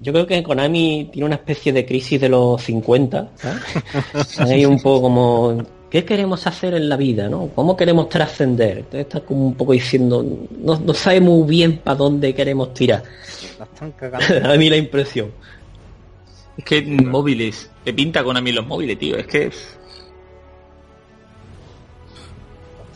Yo 0.00 0.12
creo 0.12 0.26
que 0.26 0.42
Konami 0.42 1.10
tiene 1.12 1.26
una 1.26 1.36
especie 1.36 1.72
de 1.72 1.84
crisis 1.84 2.18
de 2.20 2.28
los 2.30 2.62
50. 2.62 3.30
¿sabes? 3.36 3.62
Hay 4.38 4.64
un 4.66 4.80
poco 4.80 5.02
como, 5.02 5.62
¿qué 5.96 6.04
queremos 6.04 6.46
hacer 6.46 6.74
en 6.74 6.90
la 6.90 6.96
vida? 6.98 7.26
¿no? 7.26 7.48
¿Cómo 7.54 7.74
queremos 7.74 8.10
trascender? 8.10 8.80
Entonces 8.80 9.00
está 9.00 9.20
como 9.20 9.46
un 9.46 9.54
poco 9.54 9.72
diciendo, 9.72 10.22
no, 10.58 10.78
no 10.78 10.92
sabe 10.92 11.22
muy 11.22 11.48
bien 11.48 11.78
para 11.78 11.96
dónde 11.96 12.34
queremos 12.34 12.74
tirar. 12.74 13.02
La 13.58 13.64
están 13.64 13.92
cagando. 13.92 14.50
A 14.52 14.56
mí 14.58 14.68
la 14.68 14.76
impresión. 14.76 15.30
Es 16.54 16.64
que 16.66 16.82
móviles, 16.82 17.70
te 17.82 17.94
pinta 17.94 18.22
con 18.22 18.36
a 18.36 18.42
mí 18.42 18.52
los 18.52 18.66
móviles, 18.66 18.98
tío. 18.98 19.16
Es 19.16 19.26
que 19.26 19.50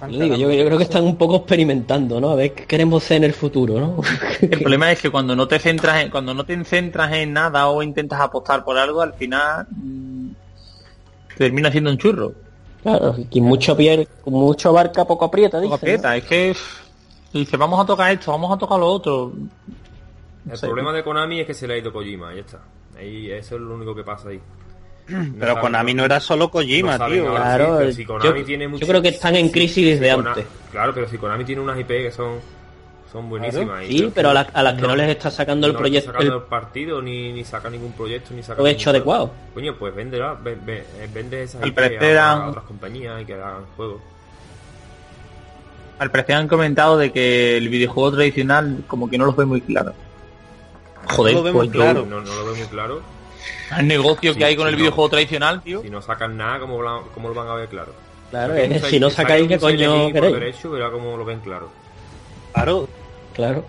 Yo, 0.03 0.19
digo, 0.19 0.37
yo, 0.37 0.53
yo 0.53 0.67
creo 0.67 0.77
que 0.77 0.85
están 0.85 1.05
un 1.05 1.17
poco 1.17 1.37
experimentando, 1.37 2.21
¿no? 2.21 2.31
A 2.31 2.35
ver 2.35 2.53
qué 2.53 2.67
queremos 2.67 3.03
ser 3.03 3.19
en 3.19 3.25
el 3.25 3.33
futuro, 3.33 3.81
¿no? 3.81 4.03
el 4.43 4.61
problema 4.61 4.93
es 4.93 5.01
que 5.01 5.09
cuando 5.09 5.35
no 5.35 5.49
te 5.49 5.59
centras 5.59 6.03
en, 6.03 6.11
cuando 6.11 6.35
no 6.35 6.45
te 6.45 6.63
centras 6.65 7.11
en 7.15 7.33
nada 7.33 7.67
o 7.69 7.83
intentas 7.83 8.21
apostar 8.21 8.63
por 8.63 8.77
algo, 8.77 9.01
al 9.01 9.15
final 9.15 9.67
mm, 9.71 10.31
termina 11.39 11.71
siendo 11.71 11.91
un 11.91 11.97
churro. 11.97 12.50
Claro, 12.83 13.15
que 13.31 13.41
mucho 13.41 13.77
pier, 13.77 14.09
mucho 14.27 14.73
barca 14.73 15.05
poco 15.05 15.27
aprieta, 15.27 15.59
Poco 15.59 15.65
dice. 15.75 15.75
aprieta, 15.77 16.17
es 16.17 16.25
que 16.25 16.57
dice, 17.33 17.57
vamos 17.57 17.79
a 17.81 17.85
tocar 17.87 18.11
esto, 18.13 18.31
vamos 18.31 18.53
a 18.55 18.59
tocar 18.59 18.79
lo 18.79 18.87
otro. 18.87 19.33
El 20.51 20.57
sé. 20.57 20.67
problema 20.67 20.93
de 20.93 21.05
Konami 21.05 21.41
es 21.41 21.47
que 21.47 21.55
se 21.55 21.67
le 21.69 21.75
ha 21.75 21.79
ido 21.79 21.93
Kojima, 21.93 22.35
ya 22.35 22.41
está. 22.41 22.61
Ahí, 22.99 23.31
eso 23.31 23.57
es 23.57 23.61
lo 23.61 23.75
único 23.75 23.95
que 23.95 24.03
pasa 24.03 24.31
ahí. 24.31 24.41
No 25.09 25.35
Pero 25.39 25.47
saben- 25.55 25.61
Konami 25.61 25.95
no 25.95 26.05
era 26.05 26.21
solo 26.21 26.51
Kojima, 26.51 26.97
no 26.97 27.07
tío. 27.07 27.31
Claro, 27.31 27.65
sí, 27.67 27.73
pero 27.79 27.93
si 27.93 28.03
yo- 28.03 28.07
Konami 28.09 28.41
yo 28.41 28.47
tiene 28.47 28.69
mucho- 28.69 28.87
creo 28.87 29.03
que 29.03 29.09
están 29.09 29.37
en 29.37 29.49
crisis 29.51 29.85
desde 29.87 30.11
antes. 30.11 30.47
Claro, 30.71 30.95
pero 30.95 31.07
si 31.09 31.19
Konami 31.19 31.45
tiene 31.45 31.61
unas 31.61 31.79
IP 31.79 31.89
que 31.89 32.11
son, 32.13 32.39
son 33.11 33.29
buenísimas. 33.29 33.85
y 33.89 33.99
Sí, 33.99 34.13
pero 34.15 34.31
a 34.31 34.35
las, 34.35 34.47
a 34.55 34.63
las 34.63 34.75
que 34.75 34.83
no, 34.83 34.95
les 34.97 35.09
está 35.09 35.31
sacando 35.31 35.67
el 35.67 35.73
no 35.73 35.79
proyecto, 35.79 36.13
sacando 36.13 36.37
el 36.37 36.43
partido, 36.45 37.03
ni, 37.03 37.33
ni 37.33 37.45
saca 37.45 37.69
ningún 37.71 37.93
proyecto, 37.93 38.33
ni 38.35 38.43
saca 38.43 38.61
juego. 38.63 38.91
adecuado. 38.91 39.31
Coño, 39.55 39.75
pues 39.77 39.95
véndela, 39.95 40.35
ve- 40.41 40.57
ve- 40.65 40.85
eh, 40.99 41.09
vende 41.13 41.43
esas 41.43 41.67
IP 41.67 41.79
a, 42.19 42.49
otras 42.49 42.65
compañías 42.65 43.21
y 43.21 43.25
que 43.25 43.35
hagan 43.35 43.65
juegos. 43.77 44.01
Al 45.99 46.11
parecer 46.11 46.37
han 46.37 46.49
comentado 46.49 46.97
de 46.97 47.13
que 47.13 47.57
el 47.59 47.69
videojuego 47.69 48.13
tradicional 48.13 48.85
como 48.87 49.11
que 49.11 49.19
no 49.19 49.27
los 49.27 49.37
ve 49.37 49.45
muy 49.45 49.61
claro. 49.61 49.93
Joder, 51.09 51.35
No 51.35 51.41
lo 51.41 51.45
vemos 51.45 51.67
pues 51.67 51.73
yo- 51.75 51.81
claro. 51.81 52.07
No, 52.09 52.21
no 52.21 52.35
lo 52.35 52.45
veo 52.47 52.55
muy 52.55 52.67
claro. 52.69 53.03
el 53.79 53.87
negocio 53.87 54.33
Sí, 54.33 54.39
que 54.39 54.45
hay 54.45 54.57
con 54.57 54.67
el 54.69 54.75
no. 54.75 54.79
videojuego 54.79 55.11
tradicional, 55.11 55.63
tío. 55.63 55.83
Si 55.83 55.91
no 55.91 56.01
sacan 56.01 56.37
nada, 56.37 56.61
¿cómo, 56.61 56.81
lo- 56.81 57.09
cómo 57.13 57.29
lo 57.29 57.35
van 57.35 57.49
a 57.49 57.55
ver 57.55 57.69
claro? 57.69 57.93
Claro, 58.31 58.55
es 58.55 58.83
si 58.85 59.01
no 59.01 59.11
sacáis, 59.11 59.49
¿qué 59.49 59.59
coño 59.59 60.13
queréis? 60.13 60.35
derecho, 60.35 60.71
verá 60.71 60.91
cómo 60.91 61.17
lo 61.17 61.25
ven 61.25 61.41
claro. 61.41 61.69
Claro, 62.55 62.89
Claro. 63.33 63.65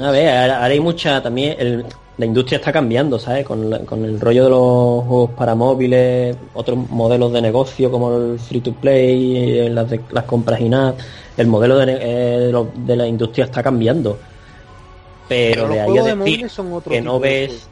A 0.00 0.10
ver, 0.10 0.28
ahora 0.28 0.64
hay 0.64 0.80
mucha 0.80 1.22
también. 1.22 1.56
el- 1.58 1.86
la 2.18 2.26
industria 2.26 2.56
está 2.58 2.72
cambiando, 2.72 3.16
¿sabes? 3.18 3.44
Con, 3.46 3.70
la- 3.70 3.84
con 3.84 4.04
el 4.04 4.18
rollo 4.20 4.42
de 4.44 4.50
los 4.50 5.04
juegos 5.04 5.30
para 5.36 5.54
móviles, 5.54 6.36
otros 6.52 6.76
modelos 6.90 7.32
de 7.32 7.40
negocio 7.40 7.90
como 7.92 8.16
el 8.16 8.40
free 8.40 8.60
to 8.60 8.72
play, 8.74 9.36
eh, 9.60 9.70
las, 9.70 9.88
de- 9.88 10.04
las 10.10 10.24
compras 10.24 10.60
y 10.60 10.68
nada. 10.68 10.96
El 11.36 11.46
modelo 11.46 11.78
de, 11.78 11.92
eh, 11.92 12.38
de 12.40 12.52
lo- 12.52 12.72
de 12.74 12.96
la 12.96 13.06
industria 13.06 13.44
está 13.44 13.62
cambiando. 13.62 14.18
Pero, 15.28 15.62
pero 15.62 15.74
de 15.74 15.80
ahí 15.80 15.98
a 15.98 16.02
de 16.02 16.16
decir 16.16 16.50
son 16.50 16.72
otro 16.72 16.92
que 16.92 17.00
no 17.00 17.20
de 17.20 17.28
ves. 17.28 17.70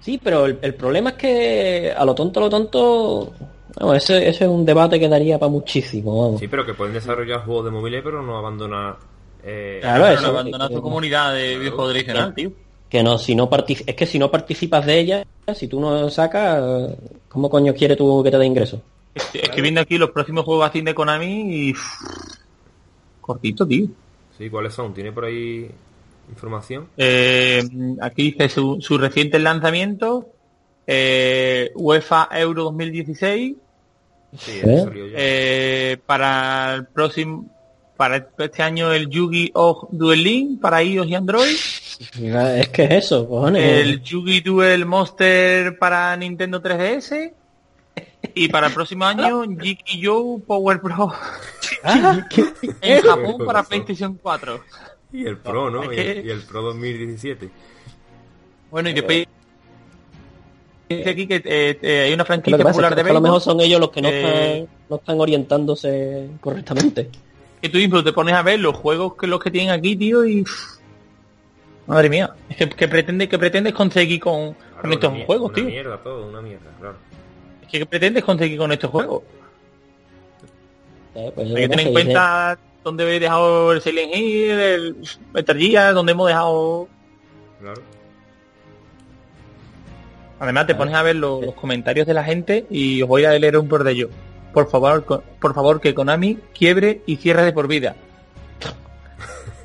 Sí, 0.00 0.20
pero 0.22 0.46
el, 0.46 0.58
el 0.62 0.74
problema 0.74 1.10
es 1.10 1.16
que 1.16 1.92
a 1.96 2.04
lo 2.04 2.14
tonto, 2.14 2.38
a 2.40 2.42
lo 2.44 2.50
tonto. 2.50 3.32
Vamos, 3.78 3.96
ese, 3.96 4.28
ese 4.28 4.44
es 4.44 4.50
un 4.50 4.64
debate 4.64 4.98
que 4.98 5.08
daría 5.08 5.38
para 5.38 5.50
muchísimo, 5.50 6.22
vamos. 6.24 6.40
Sí, 6.40 6.48
pero 6.48 6.64
que 6.66 6.74
pueden 6.74 6.94
desarrollar 6.94 7.44
juegos 7.44 7.66
de 7.66 7.70
móviles, 7.70 8.02
pero 8.02 8.22
no 8.22 8.36
abandonar. 8.38 8.96
Eh, 9.44 9.78
Claro, 9.80 10.02
Pero 10.04 10.12
eso, 10.14 10.22
no 10.22 10.28
abandonar 10.28 10.68
que- 10.68 10.74
tu 10.74 10.82
comunidad 10.82 11.34
de 11.34 11.58
videojuego 11.58 11.90
tradicional, 11.90 12.34
tío. 12.34 12.52
que 12.90 13.02
no 13.02 13.16
si 13.18 13.34
no 13.36 13.48
es 13.86 13.94
que 13.94 14.04
si 14.06 14.18
no 14.18 14.30
participas 14.30 14.84
de 14.84 14.98
ella 14.98 15.24
si 15.54 15.68
tú 15.68 15.78
no 15.80 16.10
sacas 16.10 16.92
cómo 17.28 17.48
coño 17.48 17.72
quiere 17.72 17.94
tú 17.96 18.20
que 18.22 18.30
te 18.32 18.36
dé 18.38 18.44
ingresos 18.46 18.80
Es 19.14 19.48
que 19.48 19.62
viendo 19.62 19.80
aquí 19.80 19.96
los 19.96 20.10
próximos 20.10 20.44
juegos 20.44 20.68
así 20.68 20.80
de 20.82 20.92
Konami 20.94 21.68
y... 21.68 21.74
Cortito, 23.20 23.66
tío. 23.66 23.86
Sí, 24.36 24.48
¿cuáles 24.50 24.74
son? 24.74 24.92
¿Tiene 24.94 25.12
por 25.12 25.24
ahí 25.24 25.70
información? 26.30 26.88
Eh, 26.96 27.62
aquí 28.00 28.32
dice 28.32 28.48
su, 28.48 28.78
su 28.80 28.98
reciente 28.98 29.38
lanzamiento, 29.38 30.26
eh, 30.92 31.70
UEFA 31.76 32.28
Euro 32.32 32.64
2016, 32.64 33.54
Sí, 34.38 34.52
¿Eh? 34.52 34.60
eso 34.62 34.90
eh, 34.94 35.98
para 36.06 36.74
el 36.74 36.86
próximo, 36.86 37.46
para 37.96 38.28
este 38.38 38.62
año 38.62 38.92
el 38.92 39.08
Yu-Gi-Oh! 39.08 39.88
Duel 39.90 40.22
Link 40.22 40.60
para 40.60 40.82
iOS 40.82 41.08
y 41.08 41.14
Android, 41.14 41.56
es 42.20 42.68
que 42.68 42.84
es 42.84 42.90
eso 42.92 43.28
cojones 43.28 43.64
el 43.64 44.02
Yu-Gi 44.02 44.40
Duel 44.40 44.86
Monster 44.86 45.78
para 45.78 46.16
Nintendo 46.16 46.62
3DS 46.62 47.32
y 48.34 48.48
para 48.48 48.68
el 48.68 48.72
próximo 48.72 49.04
año 49.04 49.44
Yu-Gi-Oh! 49.44 50.40
Power 50.46 50.80
Pro 50.80 51.12
en 52.82 53.02
Japón 53.02 53.44
para 53.44 53.62
PlayStation 53.62 54.18
4. 54.22 54.60
Y 55.12 55.26
el 55.26 55.38
Pro, 55.38 55.70
¿no? 55.70 55.90
el, 55.90 56.26
y 56.26 56.30
el 56.30 56.42
Pro 56.42 56.62
2017. 56.62 57.50
Bueno, 58.70 58.90
y 58.90 58.92
después 58.92 59.26
dice 60.96 61.10
aquí 61.10 61.26
que 61.26 61.36
eh, 61.36 61.78
eh, 61.82 62.00
hay 62.06 62.12
una 62.12 62.24
franquicia 62.24 62.56
que 62.56 62.62
es 62.62 62.68
popular 62.68 62.94
que 62.94 63.02
de 63.02 63.10
a 63.10 63.14
lo 63.14 63.20
mejor 63.20 63.38
béisbol 63.38 63.52
son 63.58 63.60
ellos 63.60 63.80
los 63.80 63.90
que 63.90 64.02
no, 64.02 64.08
Eh, 64.08 64.20
están, 64.58 64.68
no 64.88 64.96
están 64.96 65.20
orientándose 65.20 66.28
correctamente 66.40 67.08
que 67.60 67.68
tú 67.68 67.78
mismo 67.78 68.02
te 68.02 68.12
pones 68.12 68.34
a 68.34 68.42
ver 68.42 68.58
los 68.58 68.74
juegos 68.76 69.14
que 69.16 69.26
los 69.26 69.38
que 69.38 69.50
tienen 69.50 69.70
aquí, 69.70 69.94
tío, 69.94 70.24
y 70.24 70.42
madre 71.86 72.08
mía, 72.08 72.32
es 72.48 72.56
que, 72.56 72.68
que 72.70 72.88
pretende 72.88 73.28
que 73.28 73.38
pretendes 73.38 73.74
conseguir 73.74 74.18
con, 74.20 74.54
Claro, 74.54 74.80
con 74.82 74.92
estos 74.92 75.12
una 75.12 75.24
juegos, 75.26 75.46
una 75.50 75.54
tío. 75.56 75.64
mierda 75.66 75.98
todo, 75.98 76.26
una 76.28 76.40
mierda, 76.40 76.70
claro. 76.78 76.96
Es 77.62 77.68
que 77.68 77.78
¿qué 77.80 77.86
pretendes 77.86 78.24
conseguir 78.24 78.56
con 78.58 78.72
estos 78.72 78.90
juegos. 78.90 79.22
¿sabes? 81.12 81.32
Pues 81.34 81.48
Hay 81.48 81.54
que 81.54 81.68
tener 81.68 81.72
en 81.72 81.72
y 81.72 81.76
dice, 81.76 81.92
cuenta 81.92 82.58
dónde 82.82 83.16
he 83.16 83.20
dejado 83.20 83.72
el 83.72 83.82
Silent 83.82 84.14
Hill, 84.16 84.50
el 84.50 84.96
Metal 85.34 85.58
Gear, 85.58 85.92
dónde 85.94 86.12
hemos 86.12 86.28
dejado. 86.28 86.88
claro. 87.60 87.82
Además 90.40 90.66
te 90.66 90.74
pones 90.74 90.94
a 90.94 91.02
ver 91.02 91.16
los, 91.16 91.44
los 91.44 91.54
comentarios 91.54 92.06
de 92.06 92.14
la 92.14 92.24
gente 92.24 92.66
y 92.70 93.02
os 93.02 93.08
voy 93.08 93.26
a 93.26 93.38
leer 93.38 93.58
un 93.58 93.68
por 93.68 93.84
de 93.84 93.92
ellos. 93.92 94.10
Por 94.54 94.68
favor, 94.68 95.04
por 95.38 95.54
favor 95.54 95.80
que 95.80 95.94
Konami 95.94 96.38
quiebre 96.54 97.02
y 97.06 97.16
cierre 97.16 97.44
de 97.44 97.52
por 97.52 97.68
vida. 97.68 97.94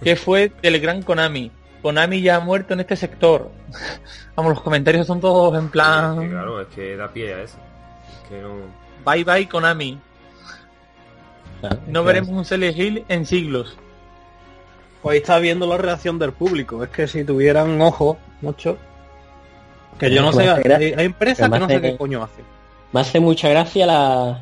¿Qué 0.03 0.15
fue 0.15 0.51
del 0.61 0.79
gran 0.79 1.01
Konami? 1.01 1.49
Konami 1.81 2.21
ya 2.21 2.35
ha 2.35 2.39
muerto 2.39 2.73
en 2.73 2.81
este 2.81 2.95
sector. 2.95 3.49
Vamos, 4.35 4.53
los 4.53 4.61
comentarios 4.61 5.07
son 5.07 5.21
todos 5.21 5.57
en 5.57 5.69
plan 5.69 6.29
claro, 6.29 6.61
es 6.61 6.67
que 6.67 6.97
da 6.97 7.07
pie 7.11 7.33
a 7.33 7.41
eso. 7.43 7.57
Es 8.11 8.29
que 8.29 8.41
no... 8.41 8.55
bye 9.05 9.23
bye 9.23 9.47
Konami. 9.47 9.97
claro, 11.61 11.79
No 11.87 12.01
es 12.01 12.05
veremos 12.05 12.31
un 12.31 12.45
Silent 12.45 12.77
Hill 12.77 13.05
en 13.07 13.25
siglos. 13.25 13.77
Pues 15.01 15.13
ahí 15.13 15.19
está 15.19 15.39
viendo 15.39 15.65
la 15.67 15.77
reacción 15.77 16.19
del 16.19 16.33
público. 16.33 16.83
Es 16.83 16.89
que 16.89 17.07
si 17.07 17.23
tuvieran 17.23 17.79
ojo, 17.81 18.17
mucho. 18.41 18.77
Que 19.99 20.13
yo 20.13 20.21
no 20.21 20.31
me 20.31 20.43
sé, 20.43 20.49
hay, 20.49 20.93
hay 20.93 21.05
empresas 21.05 21.49
que 21.49 21.59
no 21.59 21.67
sé 21.67 21.81
qué 21.81 21.97
coño 21.97 22.23
hacen. 22.23 22.43
me 22.91 22.99
hace 23.01 23.19
mucha 23.19 23.49
gracia 23.49 23.85
la 23.85 24.41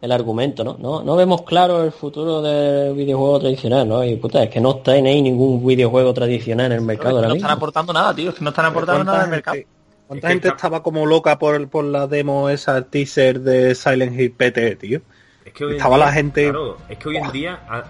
el 0.00 0.12
argumento, 0.12 0.62
¿no? 0.62 0.76
No, 0.78 1.02
no 1.02 1.16
vemos 1.16 1.42
claro 1.42 1.82
el 1.82 1.90
futuro 1.90 2.40
del 2.40 2.94
videojuego 2.94 3.40
tradicional, 3.40 3.88
¿no? 3.88 4.04
Y 4.04 4.14
puta, 4.14 4.44
es 4.44 4.48
que 4.50 4.60
no 4.60 4.76
tenéis 4.76 5.22
ningún 5.24 5.66
videojuego 5.66 6.14
tradicional 6.14 6.66
en 6.66 6.72
el 6.78 6.82
mercado 6.82 7.16
ahora 7.16 7.26
no 7.28 7.34
mismo. 7.34 7.46
están 7.48 7.56
aportando 7.56 7.92
nada, 7.92 8.14
tío. 8.14 8.30
Es 8.30 8.36
que 8.36 8.44
no 8.44 8.50
están 8.50 8.66
aportando 8.66 8.98
¿Cuánta 9.00 9.12
nada 9.12 9.24
al 9.24 9.30
mercado. 9.30 9.54
gente- 9.56 9.68
¿Cuánta 10.06 10.26
Es 10.26 10.30
que 10.30 10.32
gente 10.34 10.48
está- 10.48 10.56
estaba 10.56 10.82
como 10.84 11.04
loca 11.04 11.36
por, 11.38 11.68
por 11.68 11.84
la 11.84 12.06
demo 12.06 12.48
esa 12.48 12.78
el 12.78 12.84
teaser 12.86 13.40
de 13.40 13.74
Silent 13.74 14.18
Hill 14.18 14.30
PT, 14.32 14.76
tío? 14.76 15.00
Es 15.44 15.52
que 15.52 15.64
hoy 15.64 15.70
en 15.72 15.76
Estaba 15.78 15.96
día- 15.96 16.04
la 16.06 16.12
gente- 16.12 16.42
Claro, 16.44 16.76
es 16.88 16.96
que 16.98 17.08
hoy 17.08 17.16
en 17.16 17.32
día, 17.32 17.60
a- 17.68 17.84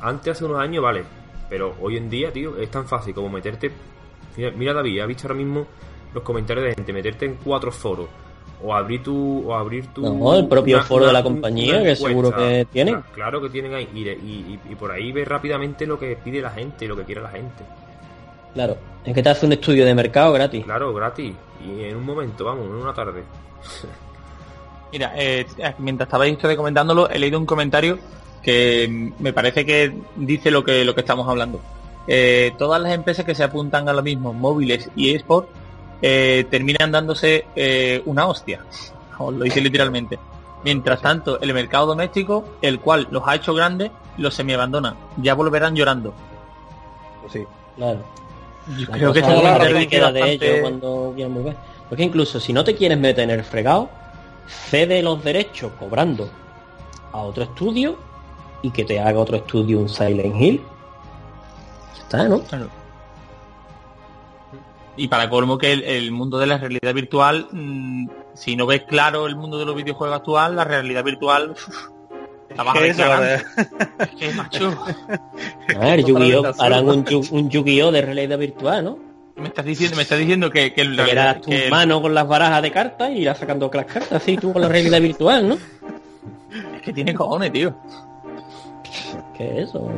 antes 0.00 0.32
hace 0.36 0.44
unos 0.44 0.60
años, 0.60 0.82
vale, 0.82 1.02
pero 1.50 1.74
hoy 1.82 1.96
en 1.96 2.08
día, 2.08 2.32
tío, 2.32 2.56
es 2.56 2.70
tan 2.70 2.86
fácil 2.86 3.12
como 3.14 3.28
meterte. 3.30 3.72
Mira, 4.36 4.52
mira, 4.56 4.72
David, 4.74 5.00
ha 5.00 5.06
visto 5.06 5.24
ahora 5.24 5.34
mismo 5.34 5.66
los 6.14 6.22
comentarios 6.22 6.66
de 6.66 6.74
gente, 6.74 6.92
meterte 6.92 7.26
en 7.26 7.36
cuatro 7.42 7.70
foros 7.72 8.06
o 8.62 8.74
abrir 8.74 9.02
tu. 9.02 9.48
O 9.48 9.54
abrir 9.54 9.86
tu 9.88 10.02
No, 10.02 10.34
el 10.34 10.48
propio 10.48 10.82
foro 10.82 11.06
de 11.06 11.12
la 11.12 11.22
compañía, 11.22 11.82
que 11.82 11.94
seguro 11.96 12.34
que 12.34 12.66
tienen. 12.72 12.96
Cla- 12.96 13.04
Claro 13.14 13.40
que 13.40 13.48
tienen 13.50 13.74
ahí. 13.74 13.88
Y, 13.94 14.04
de- 14.04 14.14
y- 14.14 14.58
y- 14.66 14.72
y 14.72 14.74
por 14.74 14.90
ahí 14.90 15.12
ves 15.12 15.28
rápidamente 15.28 15.86
lo 15.86 15.98
que 15.98 16.16
pide 16.16 16.40
la 16.40 16.50
gente, 16.50 16.86
lo 16.88 16.96
que 16.96 17.04
quiere 17.04 17.20
la 17.22 17.30
gente. 17.30 17.62
Claro, 18.54 18.76
es 19.04 19.14
que 19.14 19.22
te 19.22 19.28
hace 19.28 19.46
un 19.46 19.52
estudio 19.52 19.84
de 19.86 19.94
mercado 19.94 20.32
gratis. 20.32 20.64
Claro, 20.64 20.92
gratis. 20.92 21.34
Y 21.64 21.84
en 21.84 21.96
un 21.96 22.04
momento, 22.04 22.44
vamos, 22.44 22.66
en 22.66 22.72
una 22.72 22.92
tarde. 22.94 23.22
Mira, 24.92 25.12
eh, 25.16 25.46
mientras 25.78 26.06
estabais 26.06 26.32
ustedes 26.32 26.56
comentándolo, 26.56 27.08
he 27.10 27.18
leído 27.18 27.38
un 27.38 27.44
comentario 27.46 27.98
que 28.42 29.12
me 29.18 29.32
parece 29.32 29.66
que 29.66 29.92
dice 30.16 30.50
lo 30.50 30.64
que 30.64 30.84
lo 30.84 30.94
que 30.94 31.00
estamos 31.02 31.28
hablando. 31.28 31.60
Eh, 32.06 32.52
todas 32.56 32.80
las 32.80 32.92
empresas 32.94 33.26
que 33.26 33.34
se 33.34 33.44
apuntan 33.44 33.86
a 33.88 33.92
lo 33.92 34.02
mismo, 34.02 34.32
móviles 34.32 34.88
y 34.96 35.14
eSport, 35.14 35.48
eh, 36.02 36.46
terminan 36.50 36.92
dándose 36.92 37.46
eh, 37.56 38.02
una 38.06 38.26
hostia. 38.26 38.64
Os 39.18 39.34
lo 39.34 39.44
dice 39.44 39.60
literalmente. 39.60 40.18
Mientras 40.64 41.00
tanto, 41.00 41.40
el 41.40 41.54
mercado 41.54 41.86
doméstico, 41.86 42.44
el 42.62 42.80
cual 42.80 43.08
los 43.10 43.22
ha 43.26 43.36
hecho 43.36 43.54
grandes, 43.54 43.90
los 44.16 44.34
semi-abandona. 44.34 44.96
Ya 45.16 45.34
volverán 45.34 45.74
llorando. 45.74 46.12
Pues 47.20 47.32
sí. 47.32 47.44
Claro. 47.76 48.00
Yo 48.76 48.86
La 48.90 48.96
creo 48.96 49.12
que 49.12 49.20
es 49.20 49.26
la 49.26 49.58
que 49.58 49.88
queda 49.88 50.12
de 50.12 50.32
ellos 50.32 50.58
cuando 50.60 51.12
quieran 51.14 51.34
volver. 51.34 51.56
Porque 51.88 52.04
incluso 52.04 52.38
si 52.38 52.52
no 52.52 52.64
te 52.64 52.74
quieres 52.74 52.98
meter 52.98 53.24
en 53.24 53.30
el 53.30 53.44
fregado, 53.44 53.88
cede 54.46 55.02
los 55.02 55.22
derechos 55.22 55.72
cobrando 55.78 56.28
a 57.12 57.18
otro 57.18 57.44
estudio 57.44 57.96
y 58.62 58.70
que 58.70 58.84
te 58.84 59.00
haga 59.00 59.18
otro 59.18 59.36
estudio 59.36 59.78
un 59.78 59.88
Silent 59.88 60.36
Hill. 60.36 60.62
Ya 61.96 62.02
está, 62.02 62.28
¿no? 62.28 62.40
Claro. 62.42 62.68
Y 64.98 65.08
para 65.08 65.30
colmo 65.30 65.56
que 65.58 65.72
el, 65.72 65.82
el 65.84 66.10
mundo 66.12 66.38
de 66.38 66.46
la 66.46 66.58
realidad 66.58 66.92
virtual, 66.94 67.48
mm, 67.52 68.08
si 68.34 68.56
no 68.56 68.66
ves 68.66 68.82
claro 68.82 69.26
el 69.26 69.36
mundo 69.36 69.58
de 69.58 69.64
los 69.64 69.74
videojuegos 69.76 70.16
actual, 70.16 70.56
la 70.56 70.64
realidad 70.64 71.02
virtual 71.04 71.50
uf, 71.52 71.68
la 72.56 72.62
vas 72.64 72.76
a 72.76 72.80
¿Qué 72.80 72.88
es 74.00 74.10
que, 74.18 74.32
macho, 74.32 74.76
A 75.76 75.78
ver, 75.78 76.04
Yu-Gi-Oh! 76.04 76.52
Harán 76.58 76.88
un. 76.88 77.04
Yu- 77.04 77.28
un 77.30 77.48
Yu-Gi-Oh! 77.50 77.90
de 77.92 78.02
realidad 78.02 78.38
virtual, 78.38 78.84
¿no? 78.84 78.98
me 79.36 79.46
estás 79.48 79.64
diciendo, 79.64 79.94
me 79.96 80.02
estás 80.02 80.18
diciendo 80.18 80.50
que, 80.50 80.72
que 80.74 80.80
el, 80.80 80.96
Que 80.96 81.10
eras 81.12 81.40
tu 81.40 81.50
que 81.50 81.66
el- 81.66 81.70
mano 81.70 82.02
con 82.02 82.12
las 82.12 82.26
barajas 82.26 82.60
de 82.60 82.72
cartas 82.72 83.10
y 83.12 83.18
irás 83.18 83.38
sacando 83.38 83.70
las 83.72 83.84
cartas 83.86 84.12
así 84.20 84.36
tú 84.36 84.52
con 84.52 84.60
la 84.62 84.68
realidad 84.68 85.00
virtual, 85.00 85.48
¿no? 85.48 85.54
es 85.54 86.82
que 86.82 86.92
tiene 86.92 87.14
cojones, 87.14 87.52
tío. 87.52 87.72
¿Qué 89.36 89.60
es 89.62 89.68
eso? 89.68 89.88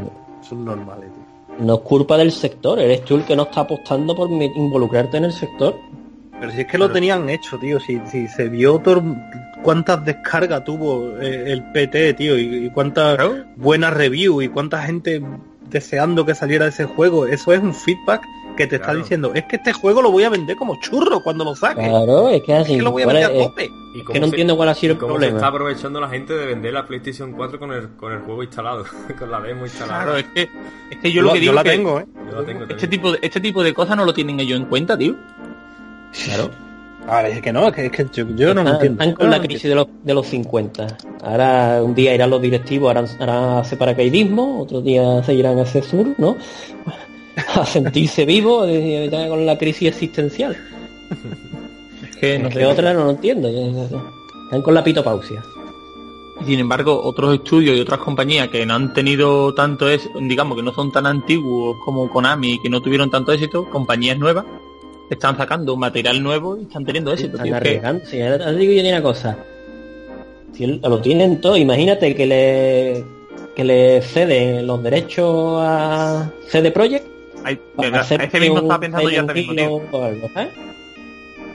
Son 0.46 0.62
normales, 0.64 1.10
tío. 1.14 1.24
No 1.60 1.74
es 1.74 1.80
culpa 1.80 2.16
del 2.16 2.32
sector, 2.32 2.78
eres 2.78 3.04
tú 3.04 3.16
el 3.16 3.24
que 3.24 3.36
no 3.36 3.42
está 3.44 3.60
apostando 3.62 4.14
por 4.16 4.30
involucrarte 4.30 5.18
en 5.18 5.24
el 5.24 5.32
sector. 5.32 5.76
Pero 6.38 6.52
si 6.52 6.60
es 6.62 6.66
que 6.66 6.78
lo 6.78 6.90
tenían 6.90 7.28
hecho, 7.28 7.58
tío. 7.58 7.78
Si, 7.80 8.00
si 8.10 8.26
se 8.28 8.48
vio 8.48 8.78
tor- 8.80 9.02
cuántas 9.62 10.02
descargas 10.04 10.64
tuvo 10.64 11.18
eh, 11.20 11.52
el 11.52 11.62
PT, 11.72 12.14
tío, 12.14 12.38
y, 12.38 12.66
y 12.66 12.70
cuántas 12.70 13.16
Claro. 13.16 13.44
buenas 13.56 13.92
reviews 13.92 14.42
y 14.44 14.48
cuánta 14.48 14.80
gente 14.82 15.22
deseando 15.68 16.24
que 16.24 16.34
saliera 16.34 16.66
ese 16.66 16.84
juego. 16.86 17.26
Eso 17.26 17.52
es 17.52 17.60
un 17.60 17.74
feedback 17.74 18.22
que 18.56 18.66
te 18.66 18.76
está 18.76 18.94
diciendo, 18.94 19.32
es 19.34 19.44
que 19.44 19.56
este 19.56 19.72
juego 19.72 20.02
lo 20.02 20.10
voy 20.10 20.24
a 20.24 20.28
vender 20.28 20.56
como 20.56 20.78
churro 20.80 21.22
cuando 21.22 21.44
lo 21.44 21.54
saque. 21.56 21.88
Claro, 21.88 22.28
es 22.28 22.42
que 22.42 22.52
Es 22.52 22.58
así. 22.60 22.76
que 22.76 22.82
lo 22.82 22.90
voy 22.92 23.02
a 23.02 23.06
¿cuál 23.06 23.16
vender 23.16 23.36
es- 23.36 23.42
a 23.42 23.48
tope. 23.48 23.70
Y 23.94 24.00
es 24.00 24.06
que 24.06 24.20
no 24.20 24.26
se- 24.26 24.30
entiendo 24.30 24.56
cuál 24.56 24.68
ha 24.68 24.74
sido 24.74 24.92
el 24.92 24.98
cómo 24.98 25.12
se 25.18 25.24
está 25.24 25.28
problema. 25.30 25.48
aprovechando 25.48 26.00
la 26.00 26.08
gente 26.08 26.32
de 26.34 26.46
vender 26.46 26.72
la 26.74 26.86
PlayStation 26.86 27.32
4 27.32 27.58
con 27.58 27.72
el, 27.72 27.88
con 27.96 28.12
el 28.12 28.20
juego 28.20 28.42
instalado, 28.42 28.84
con 29.18 29.30
la 29.30 29.40
demo 29.40 29.64
instalada. 29.64 30.02
Claro, 30.04 30.18
es 30.18 30.24
que, 30.34 30.42
es 30.90 30.98
que 30.98 31.12
yo 31.12 31.22
lo 31.22 31.32
que 31.32 31.40
digo 31.40 31.52
la 31.54 31.60
es 31.62 31.64
que 31.64 31.70
tengo, 31.76 31.98
¿eh? 32.00 32.06
Yo 32.30 32.40
la 32.40 32.46
tengo 32.46 32.64
este 32.64 32.86
tipo, 32.88 33.12
de, 33.12 33.18
este 33.22 33.40
tipo 33.40 33.62
de 33.64 33.72
cosas 33.74 33.96
no 33.96 34.04
lo 34.04 34.12
tienen 34.14 34.38
ellos 34.40 34.58
en 34.60 34.66
cuenta, 34.66 34.96
tío. 34.96 35.16
Claro. 36.24 36.50
A 37.08 37.22
ver, 37.22 37.32
es 37.32 37.42
que 37.42 37.52
no, 37.52 37.66
es 37.66 37.72
que, 37.74 37.86
es 37.86 37.92
que 37.92 38.06
yo, 38.12 38.26
yo 38.36 38.52
no 38.54 38.62
lo 38.62 38.70
Están- 38.70 38.74
entiendo. 38.74 39.02
Están 39.02 39.14
con 39.16 39.26
no 39.30 39.36
la 39.36 39.42
crisis 39.42 39.62
de 39.68 39.74
los, 39.74 39.86
de 40.04 40.14
los 40.14 40.26
50. 40.26 40.86
Ahora 41.24 41.82
un 41.82 41.94
día 41.94 42.14
irán 42.14 42.30
los 42.30 42.42
directivos, 42.42 42.90
harán, 42.90 43.06
harán 43.18 43.58
hacer 43.58 43.78
paracaidismo, 43.78 44.60
otro 44.60 44.80
día 44.82 45.22
se 45.24 45.34
irán 45.34 45.58
a 45.58 45.62
hacer 45.62 45.82
sur, 45.82 46.06
¿no? 46.18 46.36
A 47.54 47.64
sentirse 47.64 48.24
ya 49.10 49.28
con 49.28 49.46
la 49.46 49.56
crisis 49.56 49.88
existencial. 49.88 50.56
Es 52.10 52.16
que 52.16 52.38
no 52.38 52.48
Es 52.48 52.54
sé. 52.54 52.60
que 52.60 52.66
otra 52.66 52.92
no 52.92 53.04
lo 53.04 53.10
entiendo. 53.10 53.48
Están 53.48 54.62
con 54.62 54.74
la 54.74 54.84
pitopausia. 54.84 55.42
Sin 56.46 56.58
embargo, 56.58 57.00
otros 57.02 57.34
estudios 57.34 57.76
y 57.76 57.80
otras 57.80 58.00
compañías 58.00 58.48
que 58.48 58.64
no 58.64 58.74
han 58.74 58.94
tenido 58.94 59.52
tanto 59.54 59.88
es, 59.88 60.08
digamos 60.20 60.56
que 60.56 60.62
no 60.62 60.72
son 60.72 60.90
tan 60.90 61.06
antiguos 61.06 61.76
como 61.84 62.08
Konami, 62.10 62.58
que 62.62 62.70
no 62.70 62.80
tuvieron 62.80 63.10
tanto 63.10 63.32
éxito, 63.32 63.68
compañías 63.68 64.18
nuevas 64.18 64.44
están 65.10 65.36
sacando 65.36 65.76
material 65.76 66.22
nuevo 66.22 66.56
y 66.56 66.62
están 66.62 66.84
teniendo 66.84 67.12
éxito. 67.12 67.32
Están 67.32 67.46
tío. 67.46 67.56
Arriesgando. 67.56 68.06
Sí, 68.06 68.22
ahora 68.22 68.52
digo 68.52 68.72
yo 68.72 68.88
una 68.88 69.02
cosa. 69.02 69.36
Si 70.54 70.66
lo 70.66 71.00
tienen 71.00 71.40
todo, 71.40 71.56
imagínate 71.56 72.14
que 72.14 72.26
le 72.26 73.04
que 73.56 73.64
le 73.64 74.00
cede 74.02 74.62
los 74.62 74.82
derechos 74.82 75.58
a 75.60 76.30
CD 76.48 76.70
Projekt 76.70 77.06
hay- 77.44 77.60
para 77.76 77.98
a 77.98 78.00
hacer 78.00 78.22
ese 78.22 78.40
mismo 78.40 78.56
un 78.56 78.62
estaba 78.62 78.80
pensando 78.80 79.08
yo 79.10 79.20
Silent 79.22 79.28
ahora 79.30 79.34
mismo, 79.40 79.52
Hill 79.52 79.58
tío. 79.90 79.98
o 79.98 80.04
algo, 80.04 80.28
¿sabes? 80.34 80.48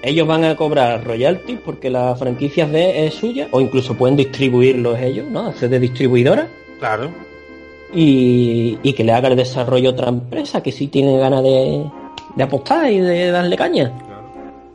Ellos 0.01 0.27
van 0.27 0.43
a 0.43 0.55
cobrar 0.55 1.03
royalties 1.03 1.59
porque 1.65 1.89
la 1.89 2.15
franquicia 2.15 2.67
de 2.67 3.07
es 3.07 3.15
suya, 3.15 3.47
o 3.51 3.59
incluso 3.61 3.95
pueden 3.95 4.15
distribuirlos 4.15 4.99
ellos, 4.99 5.25
¿no? 5.29 5.47
Hacer 5.47 5.69
de 5.69 5.79
distribuidora 5.79 6.47
Claro. 6.79 7.09
y, 7.93 8.77
y 8.83 8.93
que 8.93 9.03
le 9.03 9.13
haga 9.13 9.29
el 9.29 9.35
desarrollo 9.35 9.89
a 9.89 9.93
otra 9.93 10.09
empresa 10.09 10.61
que 10.61 10.71
sí 10.71 10.87
tiene 10.87 11.17
ganas 11.17 11.41
de, 11.43 11.85
de 12.35 12.43
apostar 12.43 12.91
y 12.91 12.99
de 12.99 13.31
darle 13.31 13.55
caña. 13.57 13.91
Claro. 14.05 14.21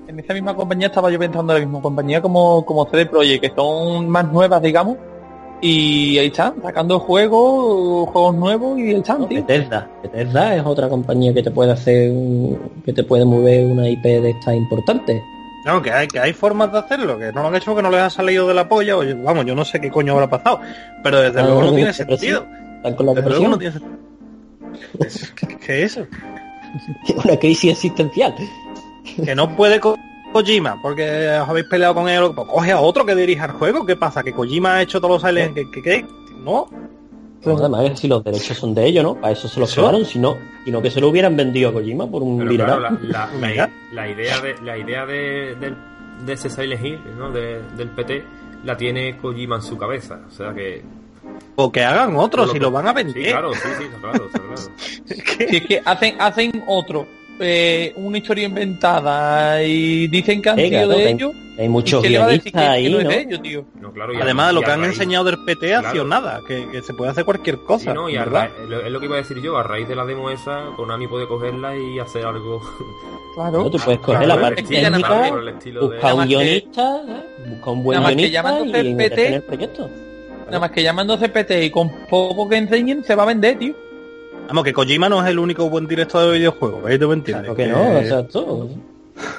En 0.09 0.19
esa 0.19 0.35
misma 0.35 0.55
compañía 0.57 0.89
estaba 0.89 1.11
yo 1.11 1.19
pensando 1.19 1.53
en 1.55 1.61
la 1.61 1.67
misma 1.67 1.81
compañía 1.83 2.21
como, 2.21 2.65
como 2.65 2.87
CD 2.91 3.07
Projekt, 3.07 3.43
que 3.45 3.53
son 3.55 4.09
más 4.09 4.31
nuevas, 4.33 4.61
digamos, 4.63 4.97
y 5.61 6.19
ahí 6.19 6.27
están, 6.29 6.55
sacando 6.63 6.99
juegos, 7.01 8.09
juegos 8.11 8.35
nuevos 8.35 8.79
y 8.79 8.83
ahí 8.83 8.95
están, 8.95 9.29
tío. 9.29 9.45
Bethesda. 9.45 9.89
Bethesda 10.03 10.57
es 10.57 10.65
otra 10.65 10.89
compañía 10.89 11.35
que 11.35 11.43
te 11.43 11.51
puede 11.51 11.73
hacer, 11.73 12.11
un- 12.11 12.59
que 12.85 12.93
te 12.93 13.05
puede 13.05 13.25
mover 13.25 13.67
una 13.67 13.89
IP 13.89 14.03
de 14.21 14.31
estas 14.31 14.55
importantes. 14.55 15.21
No, 15.67 15.83
que 15.83 15.93
hay, 15.93 16.09
que 16.09 16.19
hay 16.19 16.33
formas 16.33 16.73
de 16.73 16.79
hacerlo, 16.79 17.19
que 17.19 17.33
no 17.33 17.43
lo 17.43 17.49
han 17.49 17.55
hecho 17.57 17.67
porque 17.73 17.83
no 17.83 17.91
les 17.91 18.01
ha 18.01 18.09
salido 18.11 18.49
de 18.49 18.55
la 18.55 18.67
polla, 18.69 18.97
o 18.97 19.05
yo- 19.05 19.23
vamos, 19.23 19.45
yo 19.45 19.55
no 19.55 19.65
sé 19.65 19.81
qué 19.81 19.91
coño 19.91 20.15
habrá 20.15 20.29
pasado, 20.31 20.61
pero 21.03 21.21
desde 21.21 21.41
Ah, 21.41 21.45
luego 21.45 21.63
no 21.65 21.75
tiene 21.75 21.93
sentido. 21.93 22.47
Están 22.77 22.95
con 22.95 23.07
la 23.07 23.13
Desde 23.15 23.29
luego 23.29 23.49
no 23.49 23.59
tiene 23.59 23.73
sentido. 23.75 23.99
¿Qué, 25.67 25.85
es 25.85 25.97
eso? 25.97 26.07
Una 27.25 27.37
crisis 27.37 27.73
existencial. 27.73 28.35
Que 29.25 29.35
no 29.35 29.55
puede 29.57 29.81
Kojima, 30.33 30.81
porque 30.81 31.39
os 31.43 31.49
habéis 31.49 31.67
peleado 31.67 31.95
con 31.95 32.09
él, 32.09 32.31
pues 32.35 32.47
coge 32.49 32.73
a 32.73 32.81
otro 32.81 33.05
que 33.05 33.15
dirija 33.15 33.47
el 33.47 33.53
juego, 33.53 33.85
¿qué 33.85 33.97
pasa? 33.97 34.23
¿Que 34.23 34.33
Kojima 34.33 34.75
ha 34.75 34.83
hecho 34.83 35.01
todos 35.01 35.15
los 35.21 35.29
Silent 35.29 35.55
¿Qué, 35.55 35.71
qué, 35.71 35.83
qué? 35.83 36.07
No, 36.45 36.69
Pues 37.43 37.59
además, 37.59 37.99
si 37.99 38.07
los 38.09 38.23
derechos 38.23 38.57
son 38.57 38.75
de 38.75 38.87
ellos, 38.87 39.03
¿no? 39.03 39.15
Para 39.17 39.33
eso 39.33 39.49
se 39.49 39.59
los 39.61 39.75
quedaron, 39.75 40.05
si 40.05 40.19
no, 40.19 40.37
sino 40.65 40.81
que 40.81 40.91
se 40.91 41.01
lo 41.01 41.09
hubieran 41.09 41.37
vendido 41.37 41.71
a 41.71 41.73
Kojima 41.73 42.07
por 42.07 42.23
un 42.23 42.39
Pero 42.39 42.51
dineral. 42.51 42.79
claro, 42.79 42.99
la, 43.03 43.29
la- 43.41 43.71
la- 43.93 44.09
idea 44.09 44.41
de 44.41 44.55
la 44.63 44.79
idea 44.79 45.07
de, 45.07 45.57
del- 45.57 45.77
de 46.25 46.33
ese 46.33 46.49
Silent 46.51 46.85
Hill, 46.85 47.01
¿no? 47.19 47.31
De- 47.33 47.61
del 47.77 47.89
PT, 47.91 48.23
la 48.65 48.77
tiene 48.77 49.17
Kojima 49.19 49.57
en 49.57 49.63
su 49.63 49.77
cabeza. 49.77 50.21
O 50.29 50.31
sea 50.31 50.53
que. 50.55 50.83
o 51.57 51.73
que 51.73 51.83
hagan 51.83 52.15
otro, 52.17 52.47
si 52.47 52.59
lo 52.59 52.71
van 52.71 52.87
a 52.89 52.93
vender. 52.93 53.15
Sí, 53.25 53.31
claro, 53.31 53.53
sí, 53.55 53.69
sí, 53.79 53.85
claro, 54.01 54.27
está 54.27 54.39
claro. 54.39 54.57
Si 55.47 55.57
es 55.57 55.67
que 55.67 55.83
hacen, 55.85 56.17
hacen 56.21 56.65
otro, 56.67 57.07
eh, 57.41 57.93
una 57.97 58.19
historia 58.19 58.45
inventada 58.47 59.63
y 59.63 60.07
dicen 60.09 60.41
que 60.43 60.49
han 60.51 60.57
Sí, 60.57 60.63
sido 60.69 60.71
claro, 60.85 60.89
de 60.91 60.97
que- 61.05 61.11
ellos, 61.11 61.33
Hay 61.59 61.69
muchos 61.69 62.03
¿qué 62.03 62.09
le 62.11 62.19
va 62.19 62.25
a 62.25 62.29
decir 62.29 62.45
que, 62.45 62.51
guionistas 62.53 62.77
que 62.77 62.87
ahí, 62.87 62.91
no 62.93 62.99
es 62.99 63.05
¿no? 63.05 63.11
de 63.11 63.21
ellos, 63.21 63.43
tío? 63.43 63.65
No, 63.81 63.93
claro, 63.93 64.13
y 64.15 64.17
a- 64.17 64.23
Además, 64.23 64.55
lo 64.55 64.61
y 64.61 64.65
que 64.65 64.71
han 64.71 64.81
raíz- 64.81 64.93
enseñado 64.93 65.25
del 65.25 65.39
PT 65.45 65.75
ha 65.75 65.81
sido 65.91 66.05
Claro. 66.05 66.09
nada, 66.09 66.41
que, 66.47 66.69
que 66.71 66.83
se 66.83 66.95
puede 66.95 67.11
hacer 67.11 67.25
cualquier 67.25 67.57
Sí, 67.57 67.63
cosa, 67.67 67.93
no, 67.95 68.09
y 68.09 68.17
a 68.17 68.25
¿verdad? 68.25 68.51
ra- 68.59 68.65
lo- 68.67 68.81
es 68.87 68.91
lo 68.93 69.01
que 69.01 69.07
iba 69.07 69.15
a 69.17 69.19
decir 69.19 69.41
yo, 69.43 69.57
a 69.59 69.63
raíz 69.63 69.87
de 69.89 69.95
la 69.97 70.05
demo 70.07 70.31
esa, 70.31 70.67
Konami 70.77 71.07
puede 71.09 71.27
cogerla 71.29 71.77
y 71.77 71.99
hacer 71.99 72.25
algo. 72.25 72.61
Claro. 73.37 73.59
No, 73.63 73.71
tú 73.71 73.79
puedes 73.79 74.01
coger 74.01 74.25
Claro, 74.25 74.41
la 74.41 74.41
parte 74.49 74.63
técnica, 74.65 75.29
por 75.29 75.39
el 75.43 75.49
estilo 75.51 75.81
de- 75.83 75.87
buscar 75.87 76.03
Nada 76.03 76.15
un 76.15 76.19
más 76.19 76.29
que- 76.29 76.35
guionista, 76.35 77.03
buscar 77.47 77.69
un 77.73 77.83
buen 77.85 77.99
que 78.01 78.05
guionista 78.07 78.33
llamándose 78.33 78.71
y 78.83 79.35
el 79.35 79.43
proyecto. 79.43 79.91
Nada 80.47 80.59
más 80.59 80.71
que 80.73 80.83
llamándose 80.83 81.29
PT 81.29 81.65
y 81.65 81.71
con 81.71 81.91
poco 82.11 82.49
que 82.49 82.57
enseñen 82.57 83.05
se 83.05 83.15
va 83.15 83.23
a 83.23 83.27
vender, 83.27 83.57
tío. 83.57 83.75
Vamos, 84.51 84.65
que 84.65 84.73
Kojima 84.73 85.09
no 85.09 85.23
es 85.23 85.29
el 85.31 85.39
único 85.39 85.71
buen 85.71 85.87
director 85.87 86.25
de 86.27 86.33
videojuegos, 86.39 86.83
¿veis? 86.83 86.99
¿Tú 86.99 87.07
me 87.09 87.15
entiendes? 87.15 87.55
Claro 87.55 87.57
que 87.57 87.67
no, 87.69 87.99
exacto. 87.99 88.69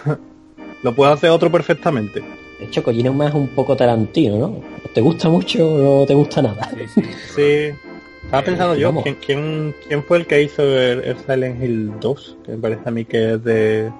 Lo 0.84 0.96
puede 0.96 1.12
hacer 1.12 1.30
otro 1.30 1.52
perfectamente. 1.52 2.22
De 2.60 2.66
hecho, 2.66 2.82
Kojima 2.82 3.10
es 3.10 3.16
más 3.16 3.34
un 3.34 3.50
poco 3.50 3.76
Tarantino, 3.76 4.38
¿no? 4.38 4.46
¿O 4.48 4.90
¿Te 4.94 5.02
gusta 5.02 5.28
mucho 5.30 5.68
o 5.70 6.00
no 6.00 6.06
te 6.06 6.14
gusta 6.14 6.42
nada? 6.42 6.70
Sí, 6.70 6.88
sí. 6.88 7.02
Sí. 7.36 7.78
Estaba 8.24 8.44
pensando 8.44 8.76
yo. 8.76 8.94
¿quién, 9.04 9.16
quién, 9.16 9.76
quién 9.88 10.04
fue 10.04 10.20
el 10.20 10.28
que 10.28 10.42
hizo 10.44 10.62
el, 10.64 11.02
el 11.04 11.18
Silent 11.18 11.62
Hill 11.62 11.92
2? 12.00 12.38
Que 12.46 12.52
me 12.54 12.58
parece 12.60 12.82
a 12.86 12.92
mí 12.92 13.04
que 13.04 13.34
es 13.34 13.44
de, 13.44 13.92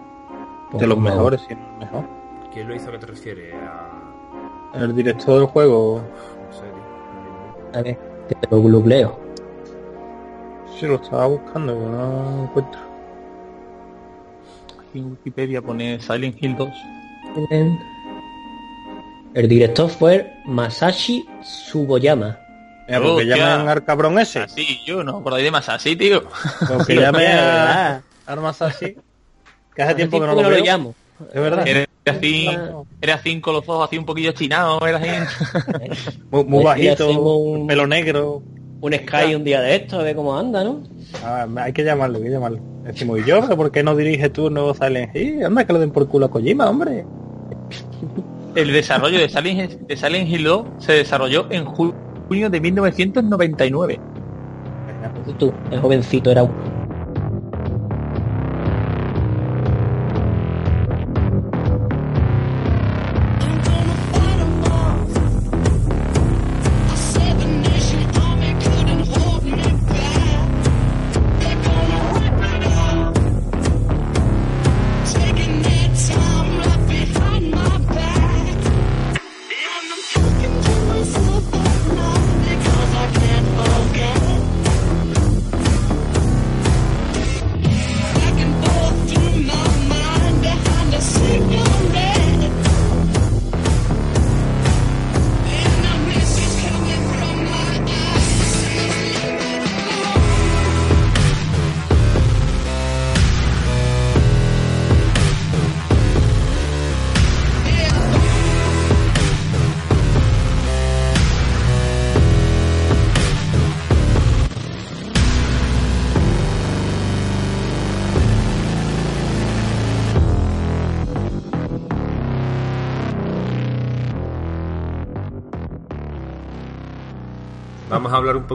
de 0.74 0.88
los 0.88 0.98
No. 0.98 1.04
mejores, 1.04 1.42
si 1.48 1.56
no 1.56 1.78
mejor. 1.80 2.06
¿Quién 2.54 2.70
lo 2.70 2.76
hizo? 2.76 2.88
¿A 2.90 2.92
qué 2.94 2.98
te 3.00 3.06
refieres? 3.08 3.54
A... 3.54 4.78
El 4.80 4.96
director 4.96 5.36
del 5.40 5.48
juego, 5.48 6.02
No 6.48 6.54
sé, 6.54 6.62
tío. 6.62 7.80
A 7.80 7.84
ver, 7.84 7.98
que 8.30 8.36
te 8.36 8.48
lo 8.50 8.62
googleo. 8.62 9.20
Sí 10.82 10.88
lo 10.88 10.96
estaba 10.96 11.28
buscando, 11.28 11.74
pero 11.76 11.90
no 11.92 12.38
lo 12.38 12.44
encuentro. 12.44 12.82
Aquí 14.90 15.00
en 15.00 15.12
Wikipedia 15.12 15.62
pone 15.62 16.00
Silent 16.02 16.36
Hill 16.42 16.56
2. 16.58 16.70
El 19.34 19.48
director 19.48 19.90
fue 19.90 20.34
Masashi 20.46 21.26
Tsuboyama. 21.42 22.38
Mira, 22.88 23.00
porque 23.00 23.30
Hostia. 23.30 23.38
llamen 23.38 23.70
al 23.70 23.86
cabrón 23.86 24.20
ese. 24.20 24.40
Así, 24.40 24.80
yo 24.86 25.04
no 25.04 25.18
acordáis 25.20 25.46
de 25.46 25.52
más 25.52 25.70
así, 25.70 25.96
tío. 25.96 26.24
Porque 26.68 26.84
Sí, 26.96 27.00
llame 27.00 27.22
de 27.24 27.28
a. 27.32 28.02
Armas 28.26 28.62
así. 28.62 28.98
Que 29.76 29.82
hace 29.84 29.96
tiempo 29.96 30.20
que 30.20 30.28
no 30.28 30.36
lo 30.36 30.50
veo. 30.50 30.64
llamo. 30.64 30.96
Es 31.34 31.40
verdad. 31.42 31.66
Era 31.68 31.86
así, 32.18 32.50
era 33.00 33.14
así 33.16 33.40
con 33.40 33.54
los 33.54 33.70
ojos 33.70 33.88
así 33.88 33.98
un 33.98 34.06
poquillo 34.06 34.32
chinados, 34.32 34.82
era 34.86 34.98
así. 34.98 35.10
Muy, 36.32 36.44
muy 36.46 36.62
Y 36.62 36.66
bajito, 36.66 37.10
un- 37.12 37.68
pelo 37.68 37.86
negro. 37.88 38.42
Un 38.82 38.94
Sky 38.94 39.36
un 39.36 39.44
día 39.44 39.62
de 39.62 39.76
esto, 39.76 40.00
a 40.00 40.04
ver 40.04 40.16
cómo 40.16 40.36
anda, 40.38 40.64
¿no? 40.64 40.82
Ah, 41.24 41.48
hay 41.58 41.72
que 41.72 41.84
llamarlo, 41.84 42.18
hay 42.18 42.24
que 42.24 42.30
llamarlo. 42.32 42.60
Decimos, 42.84 43.20
¿y 43.20 43.24
yo? 43.26 43.42
¿Pero 43.42 43.56
por 43.56 43.72
qué 43.72 43.84
no 43.84 43.96
diriges 43.96 44.34
tú 44.34 44.48
un 44.48 44.56
nuevo 44.56 44.74
Silent 44.74 45.16
Hill? 45.16 45.46
Anda, 45.46 45.66
que 45.66 45.74
lo 45.74 45.80
den 45.80 45.92
por 45.92 46.08
culo 46.08 46.26
a 46.26 46.32
Kojima, 46.32 46.68
hombre. 46.70 47.06
El 48.56 48.74
desarrollo 48.74 49.20
de 49.20 49.30
Silent, 49.30 49.72
de 49.88 49.96
Silent 49.98 50.28
Hill 50.30 50.44
2 50.44 50.66
se 50.80 50.94
desarrolló 50.94 51.46
en 51.52 51.66
ju- 51.66 51.94
junio 52.28 52.50
de 52.50 52.60
1999. 52.60 54.00
Tú, 55.38 55.54
el 55.70 55.80
jovencito 55.80 56.32
era 56.32 56.44
un... 56.44 56.52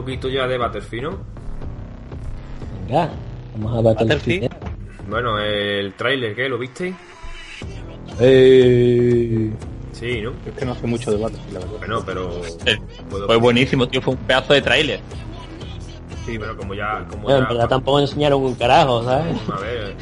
poquito 0.01 0.29
ya 0.29 0.47
de 0.47 0.57
Battlefield, 0.57 1.03
¿no? 1.03 1.17
Venga, 2.87 3.09
vamos 3.55 3.77
a 3.77 3.81
Battlefield. 3.81 4.49
Battlefield. 4.51 5.09
Bueno, 5.09 5.39
el 5.39 5.93
tráiler, 5.93 6.35
¿qué? 6.35 6.49
¿Lo 6.49 6.57
visteis? 6.57 6.95
Eh, 8.19 9.51
Sí, 9.93 10.21
¿no? 10.21 10.31
Es 10.45 10.53
que 10.55 10.63
no 10.65 10.73
hace 10.73 10.85
mucho 10.85 11.09
de 11.11 11.17
Battlefield, 11.17 11.53
la 11.53 11.59
verdad. 11.59 11.77
Bueno, 11.79 12.03
pero... 12.05 12.41
Eh, 12.67 12.77
Fue 13.25 13.35
buenísimo, 13.37 13.87
tío, 13.87 13.99
fue 14.01 14.13
un 14.13 14.19
pedazo 14.19 14.53
de 14.53 14.61
tráiler. 14.61 14.99
Sí, 16.25 16.37
pero 16.37 16.55
como 16.55 16.75
ya... 16.75 17.03
Como 17.09 17.27
ya 17.29 17.67
tampoco 17.67 17.99
enseñaron 17.99 18.43
un 18.43 18.53
carajo, 18.55 19.03
¿sabes? 19.03 19.35
a 19.51 19.59
ver... 19.59 19.89
Eh, 19.89 19.95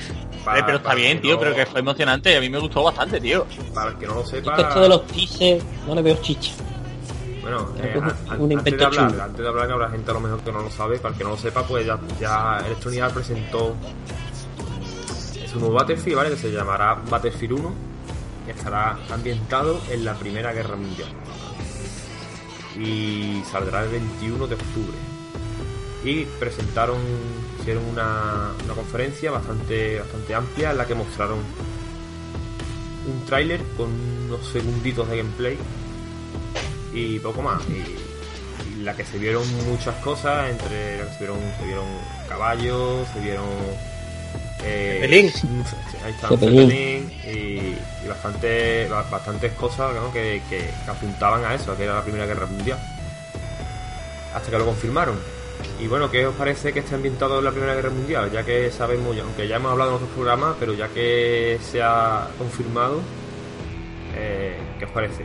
para- 0.43 0.65
pero 0.65 0.77
está 0.79 0.93
bien, 0.95 1.21
tío, 1.21 1.35
no- 1.35 1.39
pero 1.39 1.55
que 1.55 1.65
fue 1.65 1.79
emocionante 1.79 2.33
y 2.33 2.35
a 2.35 2.41
mí 2.41 2.49
me 2.49 2.59
gustó 2.59 2.83
bastante, 2.83 3.21
tío. 3.21 3.45
Para 3.73 3.91
el 3.91 3.97
que 3.97 4.05
no 4.05 4.15
lo 4.15 4.21
Es 4.21 4.29
sepa... 4.29 4.55
que 4.57 4.61
esto 4.63 4.81
de 4.81 4.89
los 4.89 5.07
teasers 5.07 5.63
no 5.87 5.95
le 5.95 6.01
veo 6.01 6.17
chicha. 6.21 6.51
Bueno, 7.45 7.67
eh, 7.77 7.93
un- 8.39 8.57
antes, 8.57 8.75
de 8.77 8.83
hablar, 8.85 9.21
antes 9.21 9.37
de 9.41 9.47
hablar, 9.47 9.67
que 9.67 9.73
habrá 9.73 9.89
gente 9.91 10.09
a 10.09 10.13
lo 10.15 10.19
mejor 10.19 10.39
que 10.41 10.51
no 10.51 10.61
lo 10.63 10.71
sabe, 10.71 10.97
para 10.97 11.11
el 11.13 11.17
que 11.19 11.23
no 11.23 11.29
lo 11.31 11.37
sepa, 11.37 11.61
pues 11.67 11.85
ya, 11.85 11.99
ya 12.19 12.57
Electronic 12.65 13.01
Arts 13.01 13.13
presentó 13.13 13.75
su 15.51 15.59
nuevo 15.59 15.75
Battlefield, 15.75 16.17
¿vale? 16.17 16.29
Que 16.31 16.37
se 16.37 16.51
llamará 16.51 16.95
Battlefield 17.09 17.53
1 17.59 17.73
y 18.47 18.49
estará 18.49 18.97
ambientado 19.11 19.79
en 19.91 20.03
la 20.05 20.15
Primera 20.15 20.51
Guerra 20.53 20.75
Mundial. 20.75 21.09
Y 22.79 23.41
saldrá 23.49 23.83
el 23.83 23.89
21 23.89 24.47
de 24.47 24.55
octubre. 24.55 24.97
Y 26.03 26.25
presentaron, 26.25 26.97
hicieron 27.61 27.83
una, 27.85 28.51
una 28.65 28.73
conferencia 28.73 29.31
bastante, 29.31 29.99
bastante 29.99 30.35
amplia 30.35 30.71
en 30.71 30.77
la 30.77 30.85
que 30.85 30.95
mostraron 30.95 31.37
un 33.07 33.25
tráiler 33.25 33.61
con 33.77 33.89
unos 34.27 34.45
segunditos 34.47 35.07
de 35.09 35.17
gameplay 35.17 35.57
y 36.95 37.19
poco 37.19 37.41
más. 37.41 37.61
Y, 37.69 38.79
y 38.79 38.83
la 38.83 38.95
que 38.95 39.03
se 39.05 39.17
vieron 39.17 39.43
muchas 39.65 39.95
cosas, 40.03 40.49
entre 40.49 40.97
la 40.99 41.05
que 41.05 41.11
se 41.13 41.19
vieron, 41.19 41.39
se 41.59 41.65
vieron 41.65 41.85
caballos, 42.29 43.07
se 43.13 43.19
vieron. 43.19 43.45
Eh. 44.63 44.99
Ahí 46.03 46.11
está, 46.11 46.27
y, 47.27 47.77
y 48.03 48.07
bastante, 48.07 48.87
ba- 48.87 49.05
bastantes 49.11 49.51
cosas 49.53 49.93
¿no? 49.93 50.11
que, 50.11 50.41
que- 50.49 50.69
que 50.83 50.91
apuntaban 50.91 51.43
a 51.45 51.53
eso, 51.53 51.71
a 51.71 51.77
que 51.77 51.83
era 51.83 51.95
la 51.95 52.01
Primera 52.03 52.25
Guerra 52.25 52.47
Mundial. 52.47 52.79
Hasta 54.33 54.49
que 54.51 54.57
lo 54.57 54.65
confirmaron. 54.65 55.19
Y 55.79 55.87
bueno, 55.87 56.09
¿qué 56.11 56.25
os 56.25 56.35
parece 56.35 56.73
que 56.73 56.79
esté 56.79 56.95
ambientado 56.95 57.39
en 57.39 57.45
la 57.45 57.51
Primera 57.51 57.75
Guerra 57.75 57.89
Mundial? 57.91 58.31
Ya 58.31 58.43
que 58.43 58.71
sabemos, 58.71 59.15
ya- 59.15 59.23
aunque 59.23 59.47
ya 59.47 59.57
hemos 59.57 59.71
hablado 59.71 59.91
en 59.91 59.95
otros 59.97 60.09
programas, 60.11 60.55
pero 60.59 60.73
ya 60.73 60.87
que 60.89 61.59
se 61.61 61.81
ha 61.83 62.27
confirmado, 62.37 63.01
eh, 64.15 64.57
¿qué 64.79 64.85
os 64.85 64.91
parece? 64.91 65.23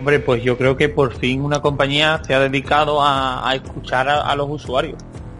Hombre, 0.00 0.18
pues 0.18 0.42
yo 0.42 0.56
creo 0.56 0.78
que 0.78 0.88
por 0.88 1.14
fin 1.18 1.42
una 1.42 1.60
compañía 1.60 2.22
se 2.26 2.34
ha 2.34 2.40
dedicado 2.40 3.02
a, 3.02 3.46
a 3.46 3.54
escuchar 3.54 4.08
a, 4.08 4.22
a 4.22 4.34
los 4.34 4.48
usuarios. 4.48 4.96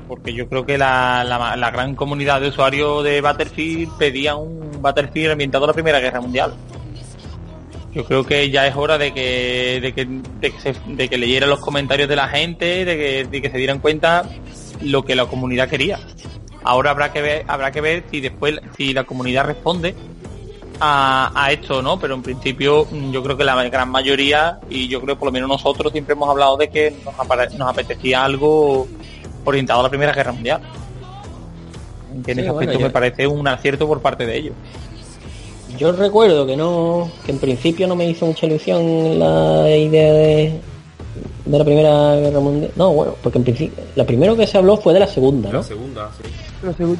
Porque 0.06 0.34
yo 0.34 0.46
creo 0.50 0.66
que 0.66 0.76
la, 0.76 1.24
la- 1.24 1.56
gran 1.70 1.94
comunidad 1.94 2.42
de 2.42 2.48
usuarios 2.48 3.02
de 3.02 3.22
Battlefield 3.22 3.96
pedía 3.96 4.36
un 4.36 4.82
Battlefield 4.82 5.30
ambientado 5.32 5.64
en 5.64 5.68
la 5.68 5.72
Primera 5.72 5.98
Guerra 5.98 6.20
Mundial. 6.20 6.52
Yo 7.94 8.04
creo 8.04 8.22
que 8.26 8.50
ya 8.50 8.66
es 8.66 8.76
hora 8.76 8.98
de 8.98 9.14
que, 9.14 9.78
de 9.80 9.92
que, 9.94 10.04
de 10.04 10.50
que, 10.52 10.60
se- 10.60 11.46
los 11.46 11.60
comentarios 11.60 12.06
de 12.08 12.16
la 12.16 12.28
gente, 12.28 12.84
de 12.84 12.96
que, 12.98 13.24
de 13.30 13.40
que 13.42 13.50
se 13.50 13.56
dieran 13.56 13.78
cuenta 13.78 14.28
lo 14.82 15.06
que 15.06 15.14
la 15.16 15.24
comunidad 15.24 15.70
quería. 15.70 15.98
Ahora 16.64 16.90
habrá 16.90 17.12
que 17.14 17.44
habrá 17.48 17.70
que 17.72 17.80
ver 17.80 18.04
si 18.10 18.20
después, 18.20 18.60
si 18.76 18.92
la 18.92 19.04
comunidad 19.04 19.46
responde 19.46 19.94
a, 20.80 21.30
a 21.34 21.52
esto, 21.52 21.82
¿no? 21.82 21.98
Pero 22.00 22.14
en 22.14 22.22
principio 22.22 22.86
mm, 22.90 23.10
yo 23.12 23.22
creo 23.22 23.36
que 23.36 23.44
la 23.44 23.62
gran 23.64 23.90
mayoría, 23.90 24.58
y 24.70 24.88
yo 24.88 25.00
creo 25.00 25.16
por 25.18 25.26
lo 25.26 25.32
menos 25.32 25.48
nosotros 25.48 25.92
siempre 25.92 26.14
hemos 26.14 26.28
hablado 26.28 26.56
de 26.56 26.68
que 26.68 26.94
nos, 27.04 27.14
apare- 27.16 27.50
nos 27.56 27.68
apetecía 27.68 28.24
algo 28.24 28.88
orientado 29.44 29.80
a 29.80 29.82
la 29.84 29.88
Primera 29.90 30.12
Guerra 30.12 30.32
Mundial. 30.32 30.60
Que 32.24 32.32
en 32.32 32.38
Sí, 32.38 32.42
ese 32.42 32.50
bueno, 32.50 32.60
aspecto 32.60 32.78
yo- 32.80 32.86
me 32.86 32.90
parece 32.90 33.26
un 33.26 33.46
acierto 33.46 33.86
por 33.86 34.00
parte 34.00 34.26
de 34.26 34.36
ellos. 34.36 34.54
Yo 35.78 35.92
recuerdo 35.92 36.46
que 36.46 36.56
no, 36.56 37.10
que 37.24 37.30
en 37.32 37.38
principio 37.38 37.86
no 37.86 37.94
me 37.94 38.04
hizo 38.08 38.26
mucha 38.26 38.46
ilusión 38.46 39.18
la 39.18 39.70
idea 39.76 40.12
de, 40.12 40.60
de 41.46 41.58
la 41.58 41.64
Primera 41.64 42.16
Guerra 42.16 42.40
Mundial. 42.40 42.72
No, 42.74 42.92
bueno, 42.92 43.14
porque 43.22 43.38
en 43.38 43.44
principio, 43.44 43.82
la 43.94 44.04
primero 44.04 44.36
que 44.36 44.46
se 44.46 44.58
habló 44.58 44.76
fue 44.76 44.92
de 44.92 45.00
la 45.00 45.06
segunda, 45.06 45.48
La 45.48 45.58
¿no? 45.58 45.62
segunda, 45.62 46.10
sí. 46.20 46.28
Eh, 46.68 46.96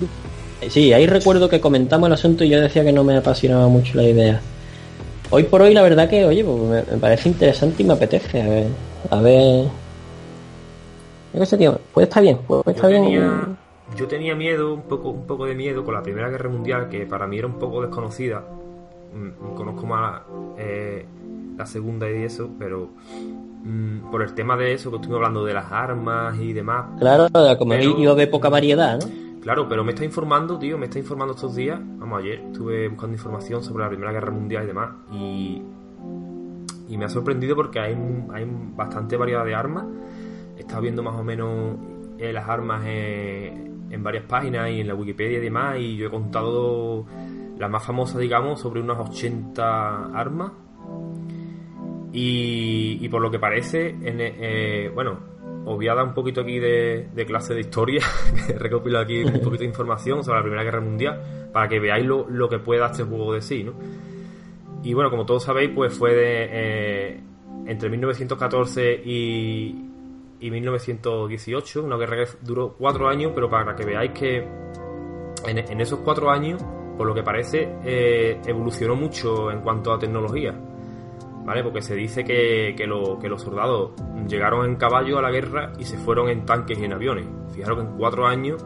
Sí, 0.68 0.92
ahí 0.92 1.06
recuerdo 1.06 1.48
que 1.48 1.60
comentamos 1.60 2.06
el 2.08 2.12
asunto 2.12 2.44
y 2.44 2.50
yo 2.50 2.60
decía 2.60 2.84
que 2.84 2.92
no 2.92 3.02
me 3.02 3.16
apasionaba 3.16 3.66
mucho 3.68 3.96
la 3.96 4.04
idea. 4.04 4.40
Hoy 5.30 5.44
por 5.44 5.62
hoy 5.62 5.72
la 5.72 5.82
verdad 5.82 6.08
que, 6.08 6.24
oye, 6.24 6.44
pues 6.44 6.58
me, 6.86 6.92
me 6.92 6.98
parece 6.98 7.28
interesante 7.28 7.82
y 7.82 7.86
me 7.86 7.94
apetece. 7.94 8.42
A 8.42 8.48
ver, 8.48 8.66
a 9.10 9.20
ver... 9.20 9.64
Yo 11.32 11.40
qué 11.40 11.46
sé, 11.46 11.56
tío, 11.56 11.78
puede 11.94 12.08
estar 12.08 12.22
bien, 12.22 12.38
puede 12.38 12.62
Yo 12.66 12.70
estar 12.72 12.90
bien. 12.90 13.04
tenía, 13.04 13.48
yo 13.96 14.08
tenía 14.08 14.34
miedo, 14.34 14.74
un 14.74 14.82
poco, 14.82 15.10
un 15.10 15.26
poco 15.26 15.46
de 15.46 15.54
miedo 15.54 15.84
con 15.84 15.94
la 15.94 16.02
Primera 16.02 16.28
Guerra 16.28 16.48
Mundial, 16.48 16.88
que 16.88 17.06
para 17.06 17.26
mí 17.26 17.38
era 17.38 17.46
un 17.46 17.58
poco 17.58 17.80
desconocida. 17.82 18.42
Mm, 19.14 19.54
Conozco 19.56 19.86
más 19.86 20.22
eh, 20.58 21.06
la 21.56 21.66
segunda 21.66 22.10
y 22.10 22.24
eso, 22.24 22.50
pero 22.58 22.90
mm, 23.64 24.10
por 24.10 24.22
el 24.22 24.34
tema 24.34 24.56
de 24.56 24.74
eso 24.74 24.90
que 24.90 24.96
estuvimos 24.96 25.18
hablando 25.18 25.44
de 25.44 25.54
las 25.54 25.70
armas 25.70 26.36
y 26.40 26.52
demás. 26.52 26.86
Claro, 26.98 27.28
como 27.58 27.70
Pero- 27.70 28.10
haber 28.12 28.30
poca 28.30 28.48
variedad, 28.48 28.98
¿no? 28.98 29.29
Claro, 29.40 29.66
pero 29.68 29.84
me 29.84 29.92
está 29.92 30.04
informando, 30.04 30.58
tío, 30.58 30.76
me 30.76 30.86
está 30.86 30.98
informando 30.98 31.34
estos 31.34 31.54
días. 31.56 31.80
Vamos, 31.82 32.20
ayer 32.20 32.40
estuve 32.40 32.88
buscando 32.88 33.16
información 33.16 33.62
sobre 33.62 33.84
la 33.84 33.88
Primera 33.88 34.12
Guerra 34.12 34.30
Mundial 34.30 34.64
y 34.64 34.66
demás. 34.66 34.90
Y, 35.10 35.62
y 36.88 36.98
me 36.98 37.06
ha 37.06 37.08
sorprendido 37.08 37.56
porque 37.56 37.80
hay, 37.80 37.96
hay 38.34 38.46
bastante 38.76 39.16
variedad 39.16 39.44
de 39.44 39.54
armas. 39.54 39.86
He 40.58 40.60
estado 40.60 40.82
viendo 40.82 41.02
más 41.02 41.14
o 41.14 41.24
menos 41.24 41.78
eh, 42.18 42.34
las 42.34 42.46
armas 42.50 42.82
eh, 42.84 43.50
en 43.88 44.02
varias 44.02 44.24
páginas 44.24 44.70
y 44.70 44.80
en 44.80 44.88
la 44.88 44.94
Wikipedia 44.94 45.38
y 45.38 45.40
demás. 45.40 45.78
Y 45.78 45.96
yo 45.96 46.08
he 46.08 46.10
contado 46.10 47.06
las 47.58 47.70
más 47.70 47.82
famosas, 47.82 48.18
digamos, 48.18 48.60
sobre 48.60 48.82
unas 48.82 48.98
80 48.98 50.12
armas. 50.12 50.52
Y, 52.12 52.98
y 53.00 53.08
por 53.08 53.22
lo 53.22 53.30
que 53.30 53.38
parece, 53.38 53.96
eh, 54.02 54.90
bueno, 54.94 55.18
os 55.64 55.76
voy 55.76 55.88
a 55.88 55.94
dar 55.94 56.04
un 56.04 56.14
poquito 56.14 56.40
aquí 56.40 56.58
de, 56.58 57.08
de 57.14 57.26
clase 57.26 57.54
de 57.54 57.60
historia, 57.60 58.02
que 58.46 58.54
recopilo 58.54 58.98
aquí 58.98 59.22
un 59.22 59.40
poquito 59.40 59.58
de 59.58 59.66
información 59.66 60.24
sobre 60.24 60.38
la 60.38 60.42
Primera 60.42 60.64
Guerra 60.64 60.80
Mundial, 60.80 61.50
para 61.52 61.68
que 61.68 61.78
veáis 61.78 62.06
lo, 62.06 62.28
lo 62.28 62.48
que 62.48 62.58
puede 62.58 62.80
dar 62.80 62.92
este 62.92 63.04
juego 63.04 63.34
de 63.34 63.42
sí, 63.42 63.64
¿no? 63.64 63.74
Y 64.82 64.94
bueno, 64.94 65.10
como 65.10 65.26
todos 65.26 65.44
sabéis, 65.44 65.70
pues 65.74 65.92
fue 65.92 66.14
de 66.14 66.48
eh, 66.50 67.20
entre 67.66 67.90
1914 67.90 69.02
y, 69.04 69.84
y 70.40 70.50
1918, 70.50 71.84
una 71.84 71.96
guerra 71.96 72.24
que 72.24 72.30
duró 72.40 72.74
cuatro 72.78 73.08
años, 73.08 73.32
pero 73.34 73.50
para 73.50 73.76
que 73.76 73.84
veáis 73.84 74.12
que 74.12 74.38
en, 75.46 75.58
en 75.58 75.80
esos 75.80 75.98
cuatro 76.00 76.30
años, 76.30 76.62
por 76.96 77.06
lo 77.06 77.14
que 77.14 77.22
parece, 77.22 77.68
eh, 77.84 78.40
evolucionó 78.46 78.94
mucho 78.96 79.50
en 79.50 79.60
cuanto 79.60 79.92
a 79.92 79.98
tecnología. 79.98 80.54
¿Vale? 81.44 81.62
Porque 81.64 81.80
se 81.82 81.94
dice 81.94 82.22
que, 82.24 82.74
que, 82.76 82.86
lo- 82.86 83.18
que 83.18 83.28
los 83.28 83.42
soldados 83.42 83.90
llegaron 84.28 84.66
en 84.66 84.76
caballo 84.76 85.18
a 85.18 85.22
la 85.22 85.30
guerra 85.30 85.72
y 85.78 85.84
se 85.84 85.96
fueron 85.96 86.28
en 86.28 86.44
tanques 86.44 86.78
y 86.78 86.84
en 86.84 86.92
aviones. 86.92 87.24
Fijaros 87.54 87.78
que 87.78 87.84
en 87.84 87.96
cuatro 87.96 88.26
años. 88.26 88.62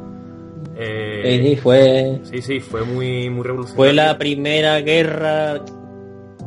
eh, 0.76 1.38
Sí, 1.42 1.48
sí, 1.50 1.56
fue, 1.56 2.20
sí, 2.24 2.42
sí, 2.42 2.60
fue 2.60 2.82
muy, 2.84 3.30
muy 3.30 3.42
revolucionario. 3.44 3.76
fue 3.76 3.92
la 3.92 4.18
primera 4.18 4.80
guerra 4.80 5.60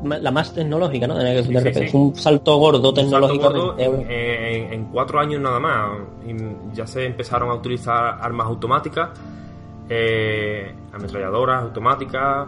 la 0.03 0.29
más 0.31 0.53
tecnológica, 0.53 1.07
¿no? 1.07 1.17
De, 1.17 1.41
Sí, 1.41 1.47
sí, 1.47 1.53
repente 1.55 1.79
sí. 1.85 1.87
fue 1.91 2.01
un 2.01 2.15
salto 2.15 2.55
gordo 2.57 2.89
Un 2.89 2.95
salto 2.95 3.01
tecnológico. 3.01 3.43
gordo 3.49 3.75
en, 3.79 4.11
en- 4.11 4.73
en 4.73 4.85
cuatro 4.91 5.19
años 5.19 5.41
nada 5.41 5.59
más. 5.59 5.97
Y 6.27 6.35
ya 6.75 6.85
se 6.85 7.05
empezaron 7.05 7.49
a 7.49 7.55
utilizar 7.55 8.19
armas 8.21 8.45
automáticas, 8.47 9.09
eh, 9.89 10.71
ametralladoras 10.93 11.63
automáticas, 11.63 12.47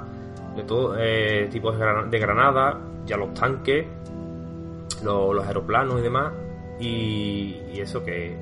de 0.56 0.64
todo, 0.64 0.96
eh, 1.00 1.48
tipos 1.52 1.74
de, 1.78 1.80
gran- 1.86 2.10
de 2.12 2.20
granadas, 2.20 2.76
ya 3.10 3.18
los 3.18 3.34
tanques, 3.34 3.86
lo- 5.04 5.34
los 5.34 5.46
aeroplanos 5.46 6.00
y 6.00 6.04
demás. 6.04 6.32
Y, 6.80 7.56
eso 7.80 8.04
que, 8.04 8.36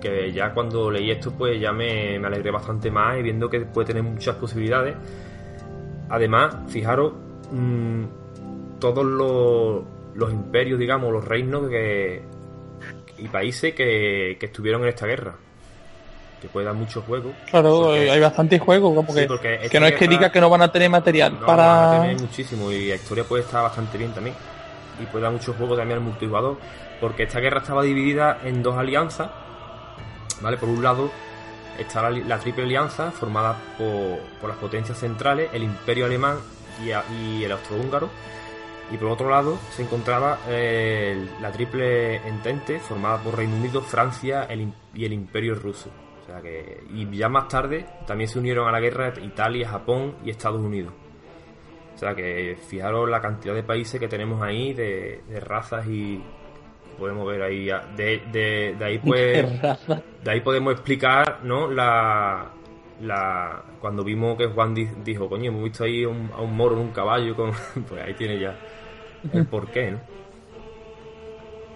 que, 0.00 0.32
ya 0.32 0.52
cuando 0.52 0.90
leí 0.90 1.10
esto, 1.10 1.32
pues 1.32 1.60
ya 1.60 1.72
me, 1.72 2.18
me 2.18 2.26
alegré 2.26 2.50
bastante 2.50 2.90
más 2.90 3.18
y 3.18 3.22
viendo 3.22 3.48
que 3.48 3.60
puede 3.60 3.86
tener 3.88 4.02
muchas 4.02 4.36
posibilidades. 4.36 4.96
Además, 6.08 6.56
fijaros, 6.68 7.12
mm, 7.52 8.04
todos 8.80 9.04
los, 9.04 9.84
los 10.14 10.32
imperios, 10.32 10.78
digamos, 10.78 11.12
los 11.12 11.24
reinos 11.24 11.70
y 13.18 13.28
países 13.28 13.74
que, 13.74 14.36
que 14.40 14.46
estuvieron 14.46 14.82
en 14.82 14.88
esta 14.88 15.06
guerra. 15.06 15.36
Que 16.42 16.48
puede 16.48 16.66
dar 16.66 16.74
mucho 16.74 17.00
juego. 17.02 17.32
Claro, 17.48 17.82
Porque- 17.84 18.10
hay 18.10 18.20
bastante 18.20 18.58
juego, 18.58 18.92
como 18.94 19.12
Sí, 19.12 19.20
que, 19.20 19.26
porque 19.26 19.78
no 19.80 19.86
es 19.86 19.94
que 19.94 20.08
diga 20.08 20.32
que 20.32 20.40
no 20.40 20.50
van 20.50 20.62
a 20.62 20.72
tener 20.72 20.90
material 20.90 21.38
No, 21.40 21.46
para... 21.46 21.66
van 21.66 21.94
a 21.94 22.00
tener 22.02 22.20
muchísimo 22.20 22.70
y 22.72 22.88
la 22.88 22.96
historia 22.96 23.22
puede 23.22 23.44
estar 23.44 23.62
bastante 23.62 23.96
bien 23.96 24.12
también. 24.12 24.34
Y 25.00 25.06
puede 25.06 25.22
dar 25.22 25.32
mucho 25.32 25.54
juego 25.54 25.76
también 25.76 25.98
al 25.98 26.04
multijugador. 26.04 26.56
Porque 27.00 27.22
esta 27.22 27.38
guerra 27.38 27.60
estaba 27.60 27.82
dividida 27.84 28.40
en 28.44 28.60
dos 28.62 28.76
alianzas. 28.76 29.30
¿Vale? 30.40 30.56
Por 30.56 30.68
un 30.68 30.82
lado 30.82 31.10
está 31.78 32.02
la, 32.02 32.10
la 32.10 32.38
triple 32.38 32.64
alianza 32.64 33.12
formada 33.12 33.56
por, 33.78 34.18
por 34.40 34.50
las 34.50 34.58
potencias 34.58 34.98
centrales, 34.98 35.48
el 35.52 35.62
imperio 35.62 36.06
alemán 36.06 36.38
y, 36.84 36.90
a- 36.90 37.04
y 37.22 37.44
el 37.44 37.52
austrohúngaro. 37.52 38.08
Y 38.90 38.96
por 38.96 39.08
otro 39.08 39.30
lado 39.30 39.58
se 39.70 39.82
encontraba 39.82 40.38
eh, 40.48 41.24
la 41.40 41.50
triple 41.52 42.16
entente 42.28 42.80
formada 42.80 43.18
por 43.18 43.36
Reino 43.36 43.54
Unido, 43.56 43.80
Francia 43.80 44.44
el 44.50 44.72
y 44.94 45.04
el 45.04 45.12
Imperio 45.12 45.54
Ruso. 45.54 45.88
Sea 46.32 46.40
que, 46.40 46.82
y 46.94 47.14
ya 47.14 47.28
más 47.28 47.46
tarde 47.48 47.84
también 48.06 48.26
se 48.28 48.38
unieron 48.38 48.66
a 48.66 48.72
la 48.72 48.80
guerra 48.80 49.12
Italia, 49.22 49.68
Japón 49.68 50.14
y 50.24 50.30
Estados 50.30 50.60
Unidos. 50.62 50.94
O 51.94 51.98
sea 51.98 52.14
que 52.14 52.56
fijaros 52.68 53.06
la 53.10 53.20
cantidad 53.20 53.54
de 53.54 53.62
países 53.62 54.00
que 54.00 54.08
tenemos 54.08 54.40
ahí, 54.42 54.72
de, 54.72 55.20
de 55.28 55.40
razas 55.40 55.86
y 55.86 56.22
podemos 56.98 57.26
ver 57.26 57.42
ahí. 57.42 57.66
De, 57.96 58.22
de, 58.32 58.74
de 58.78 58.84
ahí 58.84 58.98
pues 59.04 59.46
de 60.24 60.30
ahí 60.30 60.40
podemos 60.40 60.72
explicar, 60.72 61.40
¿no? 61.42 61.70
La, 61.70 62.50
la 63.02 63.62
cuando 63.78 64.02
vimos 64.02 64.38
que 64.38 64.46
Juan 64.46 64.72
di- 64.74 64.88
dijo, 65.04 65.28
coño, 65.28 65.50
hemos 65.50 65.64
visto 65.64 65.84
ahí 65.84 66.06
un- 66.06 66.30
a 66.34 66.40
un 66.40 66.56
moro 66.56 66.76
en 66.76 66.80
un 66.82 66.92
caballo, 66.92 67.36
con, 67.36 67.52
pues 67.88 68.02
ahí 68.02 68.14
tiene 68.14 68.38
ya 68.40 68.56
el 69.34 69.46
porqué, 69.46 69.90
¿no? 69.90 70.00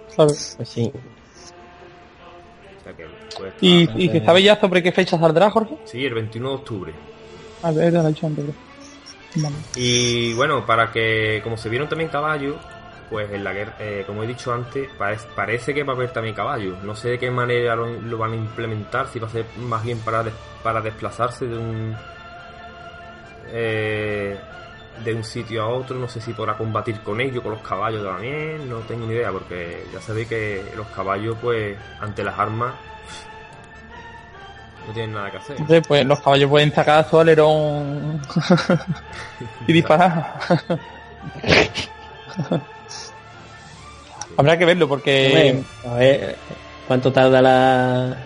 ¿sabes? 0.09 0.55
Pues 0.57 0.69
sí. 0.69 0.91
O 2.81 2.83
sea 2.85 2.93
que, 2.97 3.05
pues, 3.39 3.55
¿Y, 3.61 3.89
¿Y 4.05 4.09
se 4.09 4.25
sabe 4.25 4.43
ya 4.43 4.59
sobre 4.61 4.83
qué 4.83 4.93
fecha 4.93 5.19
saldrá, 5.19 5.51
Jorge? 5.51 5.77
sí, 5.85 6.05
el 6.05 6.15
21 6.15 6.49
de 6.49 6.55
octubre. 6.55 6.95
A 7.63 7.71
ver, 7.73 7.95
he 7.95 8.09
dicho 8.09 8.27
antes. 8.27 8.45
creo. 8.45 8.55
Vale. 9.45 9.57
Y 9.75 10.33
bueno, 10.35 10.65
para 10.65 10.91
que, 10.91 11.41
como 11.43 11.57
se 11.57 11.69
vieron 11.69 11.89
también 11.89 12.09
caballos, 12.11 12.57
pues 13.11 13.31
en 13.31 13.45
la 13.45 13.53
guerra, 13.53 13.77
eh, 13.79 14.05
como 14.07 14.23
he 14.23 14.27
dicho 14.27 14.53
antes, 14.53 14.89
parece, 14.99 15.27
parece 15.35 15.75
que 15.75 15.83
va 15.85 15.93
a 15.93 15.97
haber 15.97 16.13
también 16.13 16.35
caballos. 16.35 16.83
No 16.83 16.95
sé 16.97 17.11
de 17.11 17.19
qué 17.19 17.31
manera 17.31 17.77
lo, 17.77 17.87
lo 17.87 18.19
van 18.19 18.33
a 18.33 18.37
implementar, 18.37 19.09
si 19.09 19.19
va 19.19 19.27
a 19.27 19.31
ser 19.31 19.45
más 19.59 19.85
bien 19.85 19.99
para, 20.01 20.25
para 20.63 20.81
desplazarse 20.81 21.47
de 21.47 21.57
un 21.57 21.97
eh, 23.53 24.37
de 25.05 25.15
un 25.15 25.25
sitio 25.25 25.63
a 25.63 25.69
otro, 25.69 25.99
no 25.99 26.09
sé 26.09 26.21
si 26.21 26.33
podrá 26.33 26.57
combatir 26.57 27.01
con 27.01 27.21
ellos, 27.21 27.43
con 27.43 27.53
los 27.53 27.61
caballos 27.61 28.03
también, 28.03 28.69
no 28.69 28.79
tengo 28.81 29.07
ni 29.07 29.15
idea, 29.15 29.31
porque 29.31 29.85
ya 29.93 30.01
sabéis 30.01 30.29
que 30.29 30.65
los 30.75 30.87
caballos, 30.89 31.37
pues, 31.41 31.77
ante 32.01 32.25
las 32.25 32.39
armas, 32.39 32.75
no 34.87 34.93
tienen 34.93 35.13
nada 35.15 35.31
que 35.31 35.37
hacer. 35.39 35.57
Entonces, 35.59 35.85
pues 35.87 36.05
los 36.07 36.21
caballos 36.21 36.49
pueden 36.51 36.73
sacar 36.73 37.09
su 37.09 37.19
alerón 37.19 38.21
y 39.67 39.73
disparar. 39.73 40.35
Habrá 44.37 44.59
que 44.59 44.65
verlo 44.67 44.87
porque 44.89 45.63
a 45.89 45.95
ver, 45.95 46.37
¿cuánto 46.87 47.11
tarda 47.13 47.41
la 47.41 48.17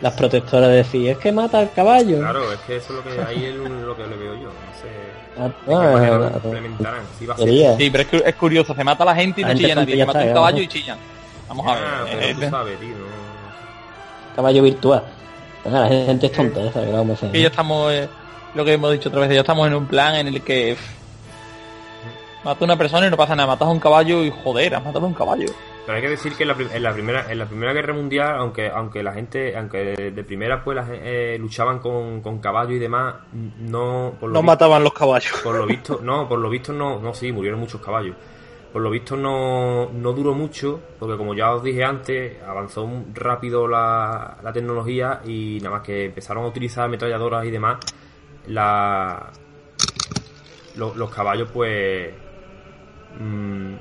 las 0.00 0.12
protectoras 0.12 0.68
de 0.68 0.76
decir, 0.76 1.10
es 1.10 1.18
que 1.18 1.32
mata 1.32 1.58
al 1.58 1.72
caballo? 1.72 2.18
Claro, 2.20 2.52
es 2.52 2.60
que 2.60 2.76
eso 2.76 2.96
es 2.96 3.04
lo 3.04 3.12
que 3.12 3.20
ahí 3.20 3.46
es 3.46 3.54
lo 3.56 3.96
que 3.96 4.06
le 4.06 4.16
veo 4.16 4.34
yo, 4.34 4.46
no 4.46 4.52
sé. 4.80 4.88
Ah, 5.36 5.46
¿De 5.46 5.52
qué 5.66 5.74
manera 5.92 6.16
ah, 6.26 6.30
ah, 6.34 6.40
implementarán? 6.44 7.02
Va 7.28 7.34
a 7.34 7.36
ser. 7.36 7.48
Sí, 7.76 7.90
pero 7.90 8.02
es, 8.04 8.08
que- 8.08 8.22
es 8.24 8.34
curioso, 8.36 8.72
se 8.76 8.84
mata 8.84 9.02
a 9.02 9.06
la 9.06 9.16
gente 9.16 9.40
y 9.40 9.44
La 9.44 9.54
no 9.54 9.58
chilla 9.58 9.74
nadie. 9.74 9.96
Se 9.96 10.06
mata 10.06 10.20
un 10.20 10.32
caballo 10.34 10.62
y 10.62 10.68
chillan. 10.68 10.98
Vamos 11.48 11.66
a 11.66 11.72
Ah, 11.72 12.02
ver. 12.04 12.12
pero 12.12 12.22
eh, 12.26 12.34
tú 12.34 12.40
sabes, 12.50 12.78
tío. 12.78 12.94
caballo 14.36 14.62
virtual. 14.62 15.02
Ah, 15.64 15.70
la 15.70 15.88
gente 15.88 16.26
es 16.26 16.32
tonta, 16.32 16.62
ya 16.62 16.72
sabes, 16.72 16.88
¿qué 16.88 16.94
vamos 16.94 17.10
a 17.10 17.14
hacer? 17.26 17.32
que 17.32 17.40
ya 17.42 17.48
estamos, 17.48 17.92
eh, 17.92 18.08
lo 18.54 18.64
que 18.64 18.72
hemos 18.74 18.92
dicho 18.92 19.08
otra 19.08 19.20
vez, 19.20 19.30
ya 19.30 19.40
estamos 19.40 19.66
en 19.66 19.74
un 19.74 19.86
plan 19.86 20.14
en 20.14 20.28
el 20.28 20.42
que 20.42 20.76
pff, 20.76 22.44
mata 22.44 22.60
a 22.60 22.64
una 22.64 22.76
persona 22.76 23.06
y 23.06 23.10
no 23.10 23.16
pasa 23.16 23.34
nada, 23.36 23.48
matas 23.48 23.68
a 23.68 23.70
un 23.70 23.80
caballo 23.80 24.22
y 24.24 24.30
joder, 24.30 24.74
has 24.74 24.84
matado 24.84 25.04
a 25.04 25.08
un 25.08 25.14
caballo. 25.14 25.46
Pero 25.84 25.96
hay 25.96 26.02
que 26.02 26.10
decir 26.10 26.34
que 26.34 26.42
en 26.44 26.48
la, 26.48 26.56
en 26.74 26.82
la 26.82 26.92
primera 26.92 27.32
en 27.32 27.38
la 27.38 27.46
primera 27.46 27.72
guerra 27.72 27.94
mundial, 27.94 28.34
aunque 28.38 28.68
aunque 28.70 29.02
la 29.02 29.12
gente, 29.14 29.56
aunque 29.56 29.78
de, 29.96 30.10
de 30.10 30.24
primera 30.24 30.62
pues 30.62 30.76
la 30.76 30.84
gen- 30.84 31.00
eh, 31.02 31.36
luchaban 31.40 31.78
con, 31.78 32.20
con 32.20 32.38
caballos 32.40 32.72
y 32.72 32.78
demás, 32.78 33.14
no 33.60 34.12
por 34.20 34.28
lo 34.28 34.34
No 34.34 34.42
mataban 34.42 34.84
los 34.84 34.92
caballos. 34.92 35.32
por 35.42 35.54
lo 35.56 35.64
visto, 35.66 35.98
no, 36.02 36.28
por 36.28 36.38
lo 36.40 36.50
visto 36.50 36.72
no, 36.74 36.98
no 36.98 37.14
sí, 37.14 37.32
murieron 37.32 37.58
muchos 37.60 37.80
caballos. 37.80 38.14
Por 38.72 38.82
lo 38.82 38.90
visto 38.90 39.16
no, 39.16 39.88
no 39.92 40.12
duró 40.12 40.34
mucho, 40.34 40.80
porque 40.98 41.16
como 41.16 41.34
ya 41.34 41.52
os 41.54 41.62
dije 41.62 41.82
antes, 41.84 42.42
avanzó 42.42 42.86
rápido 43.14 43.66
la, 43.66 44.36
la 44.42 44.52
tecnología 44.52 45.20
y 45.24 45.58
nada 45.62 45.76
más 45.76 45.82
que 45.86 46.04
empezaron 46.06 46.44
a 46.44 46.48
utilizar 46.48 46.84
ametralladoras 46.84 47.46
y 47.46 47.50
demás, 47.50 47.78
la, 48.46 49.30
lo- 50.76 50.94
los 50.94 51.10
caballos 51.10 51.48
pues 51.52 52.10
mm, 53.18 53.74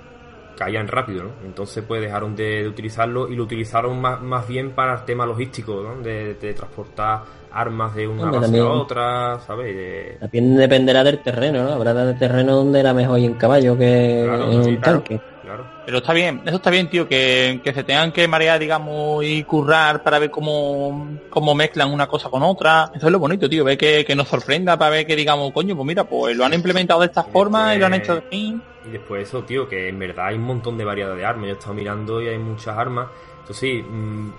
caían 0.58 0.88
rápido, 0.88 1.24
¿no? 1.24 1.30
Entonces 1.46 1.84
pues 1.88 2.02
dejaron 2.02 2.36
de, 2.36 2.64
de 2.64 2.68
utilizarlo 2.68 3.30
y 3.30 3.36
lo 3.36 3.44
utilizaron 3.44 4.02
más, 4.02 4.22
más 4.22 4.48
bien 4.48 4.72
para 4.72 4.96
el 4.96 5.06
tema 5.06 5.26
logístico, 5.26 5.82
¿no? 5.82 6.02
De, 6.02 6.34
de 6.34 6.54
transportar 6.54 7.22
armas 7.52 7.96
de 7.96 8.08
una 8.08 8.24
Hombre, 8.24 8.40
base 8.42 8.60
a 8.60 8.66
otra, 8.66 9.40
¿sabes? 9.48 9.76
De- 9.76 10.18
También 10.20 10.58
dependerá 10.58 11.04
del 11.04 11.20
terreno, 11.24 11.64
¿no? 11.64 11.72
Habrá 11.74 11.94
de 11.94 12.14
terreno 12.16 12.56
donde 12.58 12.80
era 12.82 12.94
mejor 12.94 13.20
ir 13.20 13.26
en 13.26 13.34
caballo 13.36 13.78
que 13.78 14.24
Claro, 14.28 14.52
en 14.52 14.64
sí, 14.64 14.70
un 14.72 14.76
claro. 14.78 14.98
tanque. 15.00 15.22
Claro. 15.44 15.66
Pero 15.86 16.00
está 16.00 16.12
bien, 16.12 16.42
eso 16.46 16.58
está 16.58 16.70
bien, 16.70 16.90
tío, 16.90 17.08
que, 17.08 17.62
que 17.64 17.74
se 17.74 17.86
tengan 17.86 18.12
que 18.12 18.28
marear, 18.28 18.60
digamos, 18.60 19.24
y 19.24 19.46
currar 19.46 20.04
para 20.04 20.20
ver 20.20 20.30
cómo, 20.30 21.22
cómo 21.30 21.56
mezclan 21.56 21.90
una 21.94 22.06
cosa 22.06 22.30
con 22.30 22.44
otra. 22.44 22.92
Eso 22.94 23.06
es 23.06 23.12
lo 23.14 23.20
bonito, 23.20 23.48
tío, 23.50 23.64
ver 23.64 23.78
que, 23.78 24.04
que 24.04 24.14
nos 24.14 24.28
sorprenda 24.28 24.78
para 24.78 24.92
ver 24.92 25.08
que 25.08 25.16
digamos, 25.16 25.54
coño, 25.54 25.74
pues 25.74 25.88
mira, 25.88 26.04
pues 26.04 26.36
lo 26.36 26.44
han 26.44 26.54
implementado 26.54 27.00
de 27.00 27.06
esta 27.06 27.24
forma 27.24 27.74
y 27.74 27.80
lo 27.80 27.86
han 27.86 27.94
hecho 27.94 28.22
así. 28.28 28.60
Y 28.88 28.92
después 28.92 29.28
eso, 29.28 29.44
tío, 29.44 29.68
que 29.68 29.90
en 29.90 30.00
verdad 30.00 30.28
hay 30.28 30.36
un 30.36 30.44
montón 30.44 30.78
de 30.78 30.86
variedad 30.86 31.16
de 31.16 31.26
armas. 31.26 31.46
Yo 31.48 31.54
he 31.54 31.58
estado 31.58 31.74
mirando 31.74 32.22
y 32.22 32.28
hay 32.28 32.38
muchas 32.38 32.78
armas. 32.78 33.10
Entonces 33.40 33.58
sí, 33.58 33.82
mm, 33.88 34.30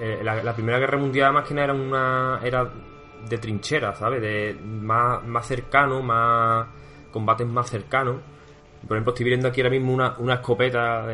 eh, 0.00 0.20
la, 0.22 0.54
Primera 0.54 0.78
Guerra 0.78 0.98
Mundial 0.98 1.32
más 1.32 1.46
que 1.46 1.54
nada 1.54 1.64
era 1.64 1.74
una 1.74 2.40
era 2.44 2.70
de 3.28 3.38
trinchera, 3.38 3.94
¿sabes? 3.94 4.20
De 4.20 4.54
más, 4.62 5.24
más 5.24 5.46
cercano, 5.46 6.02
más 6.02 6.68
combates 7.10 7.46
más 7.46 7.68
cercanos. 7.68 8.16
Por 8.86 8.96
ejemplo, 8.96 9.12
estoy 9.12 9.26
viendo 9.26 9.48
aquí 9.48 9.60
ahora 9.62 9.70
mismo 9.70 9.92
una, 9.92 10.14
una 10.18 10.34
escopeta 10.34 11.06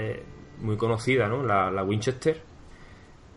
muy 0.59 0.77
conocida, 0.77 1.29
¿no? 1.29 1.43
La, 1.43 1.83
Winchester. 1.83 2.43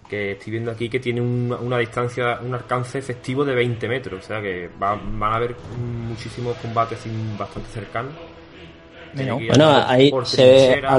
Que 0.10 0.34
estoy 0.34 0.52
viendo 0.52 0.70
aquí 0.72 0.88
que 0.90 1.00
tiene 1.00 1.22
una, 1.22 1.78
distancia, 1.80 2.40
un 2.44 2.54
alcance 2.54 3.00
efectivo 3.00 3.44
de 3.46 3.56
20 3.56 3.88
metros. 3.88 4.24
O 4.24 4.28
sea 4.28 4.42
que 4.42 4.70
va- 4.82 5.00
van 5.02 5.32
a 5.34 5.36
haber 5.38 5.56
muchísimos 5.80 6.56
combates 6.58 7.04
bastante 7.40 7.70
cercanos. 7.70 8.12
Tiene 8.14 8.26
No. 8.26 9.02
que 9.02 9.05
ir 9.05 9.05
Bueno, 9.48 9.84
ahí 9.88 10.12
por 10.12 10.26
se 10.26 10.46
ve 10.46 10.86
a. 10.88 10.98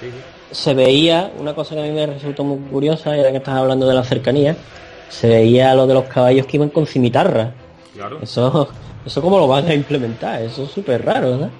Sí, 0.00 0.06
sí. 0.10 0.12
Se 0.50 0.74
veía, 0.74 1.30
una 1.38 1.54
cosa 1.54 1.74
que 1.74 1.80
a 1.82 1.84
mí 1.84 1.90
me 1.90 2.06
resultó 2.06 2.42
muy 2.44 2.58
curiosa, 2.70 3.14
ya 3.16 3.30
que 3.30 3.36
estás 3.36 3.54
hablando 3.54 3.86
de 3.86 3.94
la 3.94 4.02
cercanía, 4.04 4.56
se 5.08 5.28
veía 5.28 5.72
a 5.72 5.74
lo 5.74 5.86
de 5.86 5.94
los 5.94 6.04
caballos 6.04 6.46
que 6.46 6.56
iban 6.56 6.70
con 6.70 6.86
cimitarra. 6.86 7.52
Claro, 7.94 8.18
Eso, 8.22 8.68
eso 9.04 9.20
cómo 9.22 9.38
lo 9.38 9.46
van 9.46 9.66
a 9.68 9.74
implementar, 9.74 10.40
eso 10.42 10.62
es 10.64 10.70
súper 10.70 11.04
raro, 11.04 11.32
¿verdad? 11.32 11.50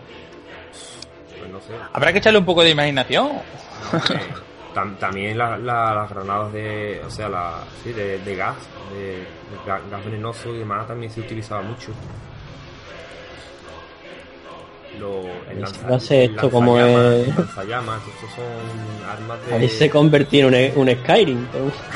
pues 1.38 1.50
no 1.50 1.58
sé. 1.60 1.72
Habrá 1.92 2.12
que 2.12 2.18
echarle 2.18 2.38
un 2.38 2.44
poco 2.46 2.62
de 2.62 2.70
imaginación. 2.70 3.28
Tam- 4.74 4.96
también 4.98 5.36
la- 5.36 5.58
la- 5.58 5.94
las 5.94 6.10
granadas 6.10 6.52
de, 6.52 7.00
o 7.06 7.10
sea, 7.10 7.28
la, 7.28 7.54
sí, 7.82 7.92
de, 7.92 8.18
de 8.20 8.36
gas, 8.36 8.56
de, 8.92 9.06
de 9.06 9.24
ga- 9.66 9.80
gas 9.90 10.04
venenoso 10.04 10.54
y 10.54 10.58
demás 10.58 10.86
también 10.86 11.10
se 11.10 11.20
utilizaba 11.20 11.62
mucho. 11.62 11.88
Lo, 14.98 15.20
el 15.50 15.64
hacer 15.94 16.22
el 16.24 16.30
esto 16.30 16.50
como 16.50 16.78
es- 16.78 16.84
el 17.28 17.28
lanzallamas, 17.36 18.00
estos 18.06 18.30
son 18.34 18.44
armas 19.08 19.46
de... 19.46 19.54
Ahí 19.54 19.68
se 19.68 19.88
convirtió 19.90 20.48
en 20.48 20.72
un, 20.76 20.88
un 20.88 20.96
Skyrim, 20.96 21.46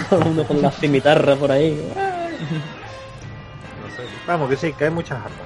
con 0.08 0.26
uno 0.28 0.44
con 0.44 0.60
la 0.62 0.70
cimitarra 0.70 1.34
por 1.36 1.50
ahí. 1.50 1.74
no 3.82 3.96
sé. 3.96 4.02
Vamos, 4.26 4.48
que 4.50 4.56
sí, 4.56 4.72
que 4.74 4.84
hay 4.84 4.90
muchas 4.90 5.18
armas. 5.18 5.40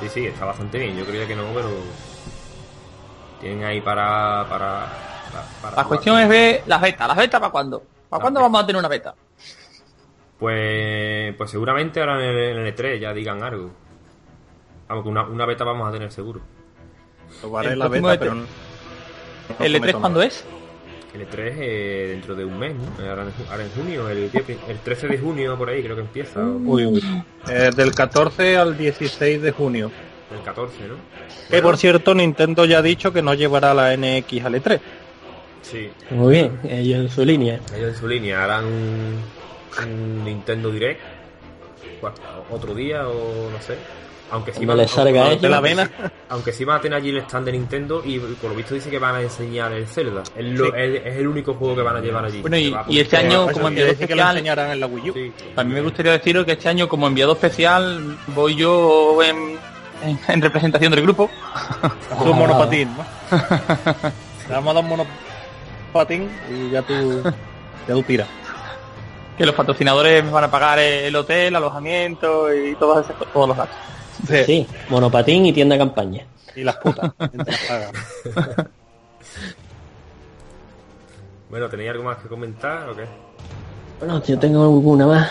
Sí, 0.00 0.08
sí, 0.08 0.26
está 0.26 0.44
bastante 0.44 0.78
bien. 0.78 0.96
Yo 0.96 1.04
creía 1.06 1.26
que 1.26 1.36
no, 1.36 1.44
pero 1.54 1.68
tienen 3.40 3.64
ahí 3.64 3.80
para 3.80 4.44
para, 4.48 4.86
para- 5.62 5.76
La 5.76 5.84
jugar. 5.84 5.86
cuestión 5.86 6.18
es 6.20 6.28
ver 6.28 6.62
las 6.66 6.80
betas. 6.80 7.08
¿Las 7.08 7.16
betas 7.16 7.40
para 7.40 7.52
cuándo? 7.52 7.78
¿Para 8.08 8.18
Las 8.18 8.20
cuándo 8.20 8.40
vamos 8.40 8.62
a 8.62 8.66
tener 8.66 8.78
una 8.80 8.88
beta? 8.88 9.14
Pues 10.38 11.34
pues 11.36 11.50
seguramente 11.50 12.00
ahora 12.00 12.16
en 12.22 12.28
el, 12.36 12.38
en 12.58 12.66
el 12.66 12.74
E3 12.76 12.98
ya 13.00 13.12
digan 13.14 13.42
algo. 13.42 13.70
Vamos, 14.88 15.04
que 15.04 15.08
una, 15.08 15.22
una 15.22 15.46
beta 15.46 15.64
vamos 15.64 15.88
a 15.88 15.92
tener 15.92 16.10
seguro. 16.12 16.40
El 17.42 17.78
la 17.78 17.84
próximo 17.86 18.08
beta, 18.08 18.14
E3. 18.14 18.18
pero 18.18 18.34
no- 18.34 18.40
no 19.58 19.64
¿El 19.64 19.72
E3 19.74 19.78
prometo 19.78 20.00
cuándo 20.00 20.22
es? 20.22 20.44
El 21.14 21.20
E3 21.28 21.52
eh, 21.58 22.06
dentro 22.10 22.34
de 22.34 22.44
un 22.44 22.58
mes, 22.58 22.74
¿no? 22.74 23.08
Ahora 23.08 23.22
en, 23.22 23.28
ju- 23.28 23.50
ahora 23.50 23.62
en 23.64 23.70
junio, 23.70 24.08
el, 24.08 24.30
el 24.68 24.78
13 24.82 25.08
de 25.08 25.18
junio 25.18 25.56
por 25.56 25.68
ahí 25.68 25.82
creo 25.82 25.94
que 25.94 26.02
empieza. 26.02 26.40
o 26.40 26.56
Uy, 26.56 26.86
uy. 26.86 27.02
Eh, 27.48 27.70
del 27.76 27.94
14 27.94 28.56
al 28.56 28.76
16 28.76 29.40
de 29.42 29.52
junio. 29.52 29.90
el 30.36 30.42
14, 30.42 30.74
¿no? 30.88 30.94
Que 30.94 31.50
Bueno, 31.50 31.62
por 31.68 31.76
cierto, 31.76 32.14
Nintendo 32.14 32.64
ya 32.64 32.78
ha 32.78 32.82
dicho 32.82 33.12
que 33.12 33.22
no 33.22 33.34
llevará 33.34 33.74
la 33.74 33.96
NX 33.96 34.44
al 34.44 34.54
E3. 34.56 34.80
Sí, 35.62 35.90
Muy 36.10 36.32
bien, 36.34 36.58
ellos 36.68 36.98
en 36.98 37.08
su 37.08 37.24
línea. 37.24 37.60
ellos 37.76 37.90
en 37.90 37.94
su 37.94 38.08
línea 38.08 38.42
harán 38.44 38.64
un, 38.64 39.18
un 39.82 40.24
Nintendo 40.24 40.70
Direct 40.70 41.00
otro 42.50 42.74
día 42.74 43.08
o 43.08 43.50
no 43.50 43.60
sé. 43.62 43.76
Aunque 44.30 44.52
sí 44.52 44.64
van- 44.66 44.78
les 44.78 44.90
salga 44.90 45.20
aunque- 45.20 45.32
ellos. 45.32 45.42
De 45.42 45.48
la 45.48 45.60
vena. 45.60 45.90
Aunque 46.30 46.52
sí 46.52 46.64
van 46.64 46.78
a 46.78 46.80
tener 46.80 46.98
allí 46.98 47.10
el 47.10 47.18
stand 47.18 47.46
de 47.46 47.52
Nintendo 47.52 48.02
y 48.04 48.18
por 48.18 48.50
lo 48.50 48.56
visto 48.56 48.74
dice 48.74 48.90
que 48.90 48.98
van 48.98 49.14
a 49.16 49.20
enseñar 49.20 49.72
el 49.72 49.86
Zelda. 49.86 50.22
Es, 50.36 50.44
lo- 50.44 50.66
Sí. 50.66 50.72
es- 50.76 51.06
es 51.06 51.16
el 51.18 51.28
único 51.28 51.54
juego 51.54 51.76
que 51.76 51.82
van 51.82 51.96
a 51.96 52.00
llevar 52.00 52.24
allí. 52.24 52.40
Bueno, 52.40 52.56
y- 52.56 52.74
este 52.98 53.16
año, 53.16 53.44
Eso 53.44 53.52
como 53.52 53.68
enviado 53.68 53.90
decir 53.90 54.08
que 54.08 54.14
lo 54.14 54.22
especial- 54.22 54.36
enseñarán 54.38 54.70
en 54.72 54.80
la 54.80 54.86
Wii 54.86 55.10
U. 55.10 55.12
Sí. 55.14 55.32
A 55.56 55.62
mí 55.64 55.74
me 55.74 55.80
gustaría 55.82 56.12
deciros 56.12 56.44
que 56.44 56.52
este 56.52 56.68
año, 56.68 56.88
como 56.88 57.06
enviado 57.06 57.32
especial, 57.34 58.16
voy 58.28 58.56
yo 58.56 59.22
en, 59.22 59.58
en, 60.02 60.18
en 60.26 60.42
representación 60.42 60.90
del 60.92 61.02
grupo. 61.02 61.30
Un 62.20 62.36
monopatín, 62.38 62.88
¿no? 62.96 63.04
Te 64.46 64.52
vamos 64.52 64.70
a 64.70 64.74
dar 64.74 64.84
un 64.84 64.88
monopatín 64.90 66.30
y 66.50 66.70
ya 66.70 66.82
tú, 66.82 67.22
ya 67.86 67.94
tú 67.94 68.02
tiras. 68.02 68.28
Que 69.38 69.44
los 69.46 69.54
patrocinadores 69.54 70.24
me 70.24 70.30
van 70.30 70.44
a 70.44 70.50
pagar 70.50 70.78
el 70.78 71.14
hotel, 71.16 71.54
alojamiento 71.56 72.52
y 72.54 72.74
todos, 72.76 73.04
esos- 73.04 73.32
todos 73.32 73.48
los 73.48 73.56
gastos. 73.56 73.76
Sí. 74.28 74.44
Sí, 74.46 74.66
monopatín 74.90 75.46
y 75.46 75.52
tienda 75.52 75.76
campaña. 75.78 76.24
Y 76.56 76.62
las 76.64 76.76
putas. 76.76 77.12
Bueno, 81.50 81.68
¿tenéis 81.68 81.90
algo 81.90 82.04
más 82.04 82.18
que 82.18 82.28
comentar 82.28 82.88
o 82.88 82.96
qué? 82.96 83.02
Bueno, 84.00 84.22
yo 84.24 84.38
tengo 84.38 84.62
alguna 84.64 85.06
más. 85.06 85.30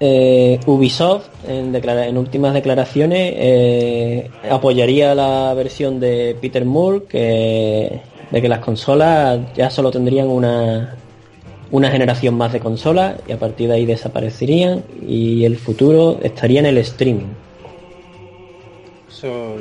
Eh, 0.00 0.60
Ubisoft, 0.66 1.26
en, 1.46 1.72
declara- 1.72 2.06
en 2.06 2.16
últimas 2.16 2.54
declaraciones, 2.54 3.32
eh, 3.36 4.30
apoyaría 4.48 5.14
la 5.14 5.52
versión 5.54 5.98
de 5.98 6.36
Peter 6.40 6.64
Moore, 6.64 7.02
que, 7.08 8.00
de 8.30 8.40
que 8.42 8.48
las 8.48 8.60
consolas 8.60 9.40
ya 9.56 9.68
solo 9.70 9.90
tendrían 9.90 10.28
una, 10.28 10.94
una 11.72 11.90
generación 11.90 12.36
más 12.36 12.52
de 12.52 12.60
consolas 12.60 13.16
y 13.26 13.32
a 13.32 13.38
partir 13.38 13.68
de 13.68 13.74
ahí 13.74 13.86
desaparecerían 13.86 14.84
y 15.06 15.44
el 15.44 15.56
futuro 15.56 16.18
estaría 16.22 16.60
en 16.60 16.66
el 16.66 16.78
streaming. 16.78 17.26
Eso 19.18 19.56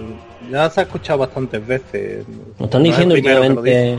ya 0.51 0.69
se 0.69 0.81
ha 0.81 0.83
escuchado 0.83 1.17
bastantes 1.17 1.65
veces. 1.65 2.25
Nos 2.59 2.65
están 2.65 2.83
No 2.83 2.89
es 2.89 2.95
diciendo 2.95 3.15
lo 3.15 3.19
últimamente. 3.19 3.97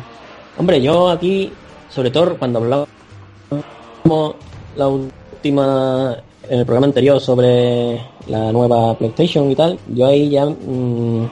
Hombre, 0.56 0.80
yo 0.80 1.08
aquí, 1.08 1.52
sobre 1.90 2.12
todo 2.12 2.36
cuando 2.36 2.60
hablábamos 2.60 4.36
la 4.76 4.86
última 4.86 6.16
en 6.48 6.60
el 6.60 6.64
programa 6.64 6.86
anterior 6.86 7.20
sobre 7.20 8.00
la 8.28 8.52
nueva 8.52 8.96
PlayStation 8.96 9.50
y 9.50 9.56
tal, 9.56 9.76
yo 9.88 10.06
ahí 10.06 10.30
ya 10.30 10.46
mm, 10.46 11.28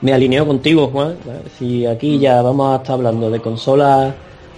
me 0.00 0.14
alineo 0.14 0.46
contigo, 0.46 0.86
Juan. 0.86 1.16
Si 1.58 1.84
aquí 1.84 2.18
ya 2.18 2.40
vamos 2.40 2.72
a 2.72 2.76
estar 2.76 2.94
hablando 2.94 3.30
de 3.30 3.40
consolas 3.40 4.14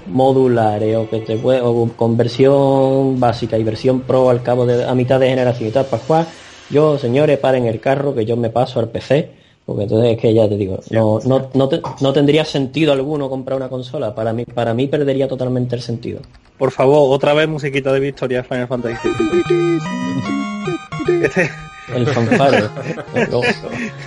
modulares 0.07 0.97
o 0.97 1.11
que 1.11 1.19
te 1.19 1.37
puede, 1.37 1.61
o 1.61 1.89
con 1.97 2.17
versión 2.17 3.19
básica 3.19 3.59
y 3.59 3.65
versión 3.65 4.03
pro 4.03 4.31
al 4.31 4.45
cabo 4.45 4.67
de 4.67 4.85
a 4.85 4.95
mitad 4.95 5.19
de 5.19 5.31
generación 5.31 5.69
y 5.69 5.73
tal 5.73 5.87
para 5.87 6.03
jugar, 6.05 6.27
yo 6.71 6.99
señores 6.99 7.39
paren 7.39 7.67
el 7.67 7.81
carro 7.81 8.15
que 8.15 8.25
yo 8.25 8.37
me 8.37 8.51
paso 8.51 8.81
al 8.81 8.89
PC 8.89 9.31
porque 9.67 9.85
entonces 9.85 10.13
es 10.17 10.19
que 10.21 10.35
ya 10.35 10.49
te 10.49 10.57
digo, 10.57 10.81
no, 10.91 11.21
no, 11.25 11.49
no, 11.55 11.69
te- 11.69 11.81
no 12.01 12.13
tendría 12.13 12.45
sentido 12.45 12.93
alguno 12.93 13.29
comprar 13.29 13.57
una 13.57 13.69
consola. 13.69 14.13
Para 14.15 14.33
mí, 14.33 14.45
para 14.45 14.75
mí 14.75 14.89
perdería 14.89 15.29
totalmente 15.29 15.77
el 15.77 15.83
sentido. 15.83 16.21
Por 16.59 16.73
favor, 16.73 17.15
otra 17.15 17.35
vez 17.35 17.49
musiquita 17.49 17.93
de 17.93 18.01
Victoria 18.01 18.39
de 18.39 18.45
Final 18.49 18.67
Fantasy. 18.67 18.97
Este, 21.23 21.51
El 21.95 22.07
fanfare. 22.07 22.71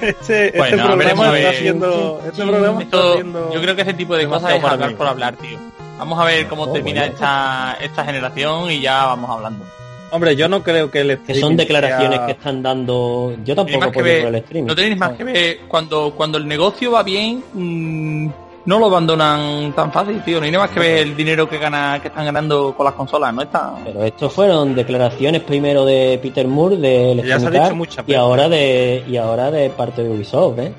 Este, 0.01 0.47
este 0.47 0.57
Bueno, 0.57 0.85
programa 0.85 1.31
ver. 1.31 1.39
está 1.41 1.49
haciendo... 1.51 2.21
Este 2.25 2.43
programa 2.43 2.81
está 2.81 2.97
haciendo... 3.11 3.53
yo 3.53 3.61
creo 3.61 3.75
que 3.75 3.81
ese 3.81 3.93
tipo 3.93 4.15
de 4.15 4.27
cosas 4.27 4.53
es 4.55 4.63
hablar 4.63 4.89
mí. 4.89 4.95
por 4.95 5.07
hablar, 5.07 5.35
tío. 5.37 5.57
Vamos 5.97 6.19
a 6.19 6.25
ver 6.25 6.47
cómo 6.47 6.63
Oh, 6.63 6.71
termina 6.71 7.01
bueno. 7.01 7.13
esta, 7.13 7.77
esta 7.81 8.05
generación 8.05 8.71
y 8.71 8.81
ya 8.81 9.05
vamos 9.05 9.29
hablando. 9.29 9.65
Hombre, 10.13 10.35
yo 10.35 10.47
no 10.47 10.61
creo 10.61 10.91
que 10.91 11.01
el 11.01 11.07
que 11.19 11.33
son 11.33 11.53
streaming 11.53 11.57
declaraciones 11.57 12.17
sea- 12.17 12.25
que 12.27 12.31
están 12.33 12.61
dando. 12.61 13.35
Yo 13.43 13.55
tampoco 13.55 13.91
por 13.91 14.03
ver- 14.03 14.25
el 14.27 14.35
streaming. 14.35 14.67
no 14.67 14.75
tenéis 14.75 14.97
más 14.97 15.11
que 15.13 15.23
ver 15.23 15.59
cuando, 15.67 16.13
cuando 16.15 16.37
el 16.37 16.47
negocio 16.47 16.91
va 16.91 17.01
bien, 17.01 17.43
mm, 17.53 18.27
no 18.65 18.79
lo 18.79 18.85
abandonan 18.85 19.73
tan 19.75 19.91
fácil, 19.91 20.21
tío. 20.23 20.37
No 20.39 20.45
hay 20.45 20.51
nada 20.51 20.65
más 20.65 20.71
que 20.73 20.79
ver 20.79 20.99
el 20.99 21.15
dinero 21.15 21.49
que 21.49 21.57
gana, 21.57 21.99
que 22.01 22.09
están 22.09 22.25
ganando 22.25 22.75
con 22.77 22.85
las 22.85 22.93
consolas, 22.93 23.33
no 23.33 23.41
está. 23.41 23.73
Pero 23.83 24.03
estos 24.03 24.31
fueron 24.31 24.75
declaraciones 24.75 25.41
primero 25.41 25.83
de 25.83 26.19
Peter 26.21 26.47
Moore 26.47 26.77
de 26.77 27.23
Ya 27.25 27.39
se 27.39 27.47
ha 27.47 27.49
dicho 27.49 27.75
muchas 27.75 28.07
y 28.07 28.13
ahora 28.13 28.47
de 28.47 29.03
y 29.09 29.17
ahora 29.17 29.49
de 29.51 29.69
parte 29.71 30.03
de 30.03 30.09
Ubisoft, 30.11 30.59
¿eh? 30.59 30.71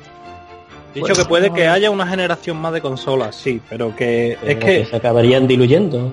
Dicho 0.94 1.12
que 1.12 1.24
puede 1.24 1.50
que 1.52 1.66
haya 1.66 1.90
una 1.90 2.06
generación 2.06 2.56
más 2.58 2.72
de 2.72 2.80
consolas, 2.80 3.34
sí, 3.34 3.60
pero 3.68 3.96
que 3.96 4.38
Pero 4.40 4.52
es 4.52 4.58
que 4.64 4.84
se 4.86 4.94
acabarían 4.94 5.48
diluyendo. 5.48 6.12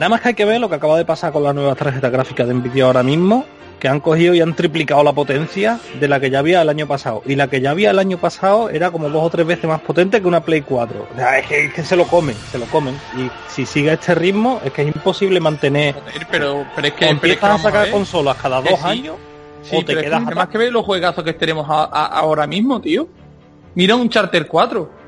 Nada 0.00 0.08
más 0.08 0.20
que 0.22 0.28
hay 0.28 0.34
que 0.34 0.44
ver 0.44 0.60
lo 0.60 0.68
que 0.68 0.74
acaba 0.76 0.96
de 0.98 1.04
pasar 1.04 1.30
con 1.32 1.44
las 1.44 1.54
nuevas 1.54 1.76
tarjetas 1.76 2.10
gráficas 2.10 2.48
de 2.48 2.54
Nvidia 2.54 2.86
ahora 2.86 3.02
mismo, 3.02 3.44
que 3.78 3.86
han 3.88 4.00
cogido 4.00 4.34
y 4.34 4.40
han 4.40 4.54
triplicado 4.54 5.02
la 5.04 5.12
potencia 5.12 5.78
de 6.00 6.08
la 6.08 6.18
que 6.20 6.30
ya 6.30 6.38
había 6.40 6.60
el 6.62 6.68
año 6.68 6.86
pasado. 6.86 7.22
Y 7.26 7.34
la 7.36 7.48
que 7.48 7.60
ya 7.60 7.70
había 7.70 7.90
el 7.90 7.98
año 7.98 8.18
pasado 8.18 8.68
era 8.70 8.90
como 8.90 9.08
dos 9.10 9.22
o 9.22 9.30
tres 9.30 9.46
veces 9.46 9.64
más 9.66 9.80
potente 9.82 10.20
que 10.20 10.26
una 10.26 10.40
Play 10.42 10.62
4. 10.62 11.06
O 11.12 11.16
sea, 11.16 11.38
es 11.38 11.46
que, 11.46 11.64
es 11.66 11.74
que 11.74 11.84
se 11.84 11.96
lo 11.96 12.06
comen, 12.06 12.34
se 12.50 12.58
lo 12.58 12.64
comen. 12.66 12.94
Y 13.16 13.30
si 13.48 13.64
sigue 13.66 13.92
este 13.92 14.14
ritmo, 14.14 14.60
es 14.64 14.72
que 14.72 14.82
es 14.82 14.88
imposible 14.88 15.38
mantener. 15.40 15.94
Pero, 15.94 16.16
pero 16.30 16.48
es 16.48 16.64
que, 16.64 16.66
pero 16.76 16.88
es 16.88 16.94
que 16.94 17.08
empiezas 17.08 17.50
a 17.50 17.58
sacar 17.58 17.90
consolas 17.90 18.36
cada 18.36 18.60
dos 18.60 18.78
sí. 18.80 18.86
años, 18.86 19.16
Sí, 19.62 19.76
o 19.76 19.80
te 19.80 19.84
pero 19.86 20.00
es 20.00 20.04
que 20.04 20.10
quedas 20.10 20.34
más 20.34 20.48
que 20.48 20.56
ver 20.58 20.72
los 20.72 20.84
juegazos 20.86 21.22
que 21.22 21.34
tenemos 21.34 21.66
a- 21.68 21.84
a- 21.84 22.06
ahora 22.06 22.46
mismo, 22.46 22.80
tío. 22.80 23.06
Mira 23.74 23.94
un 23.96 24.08
Charter 24.08 24.46
4. 24.46 24.99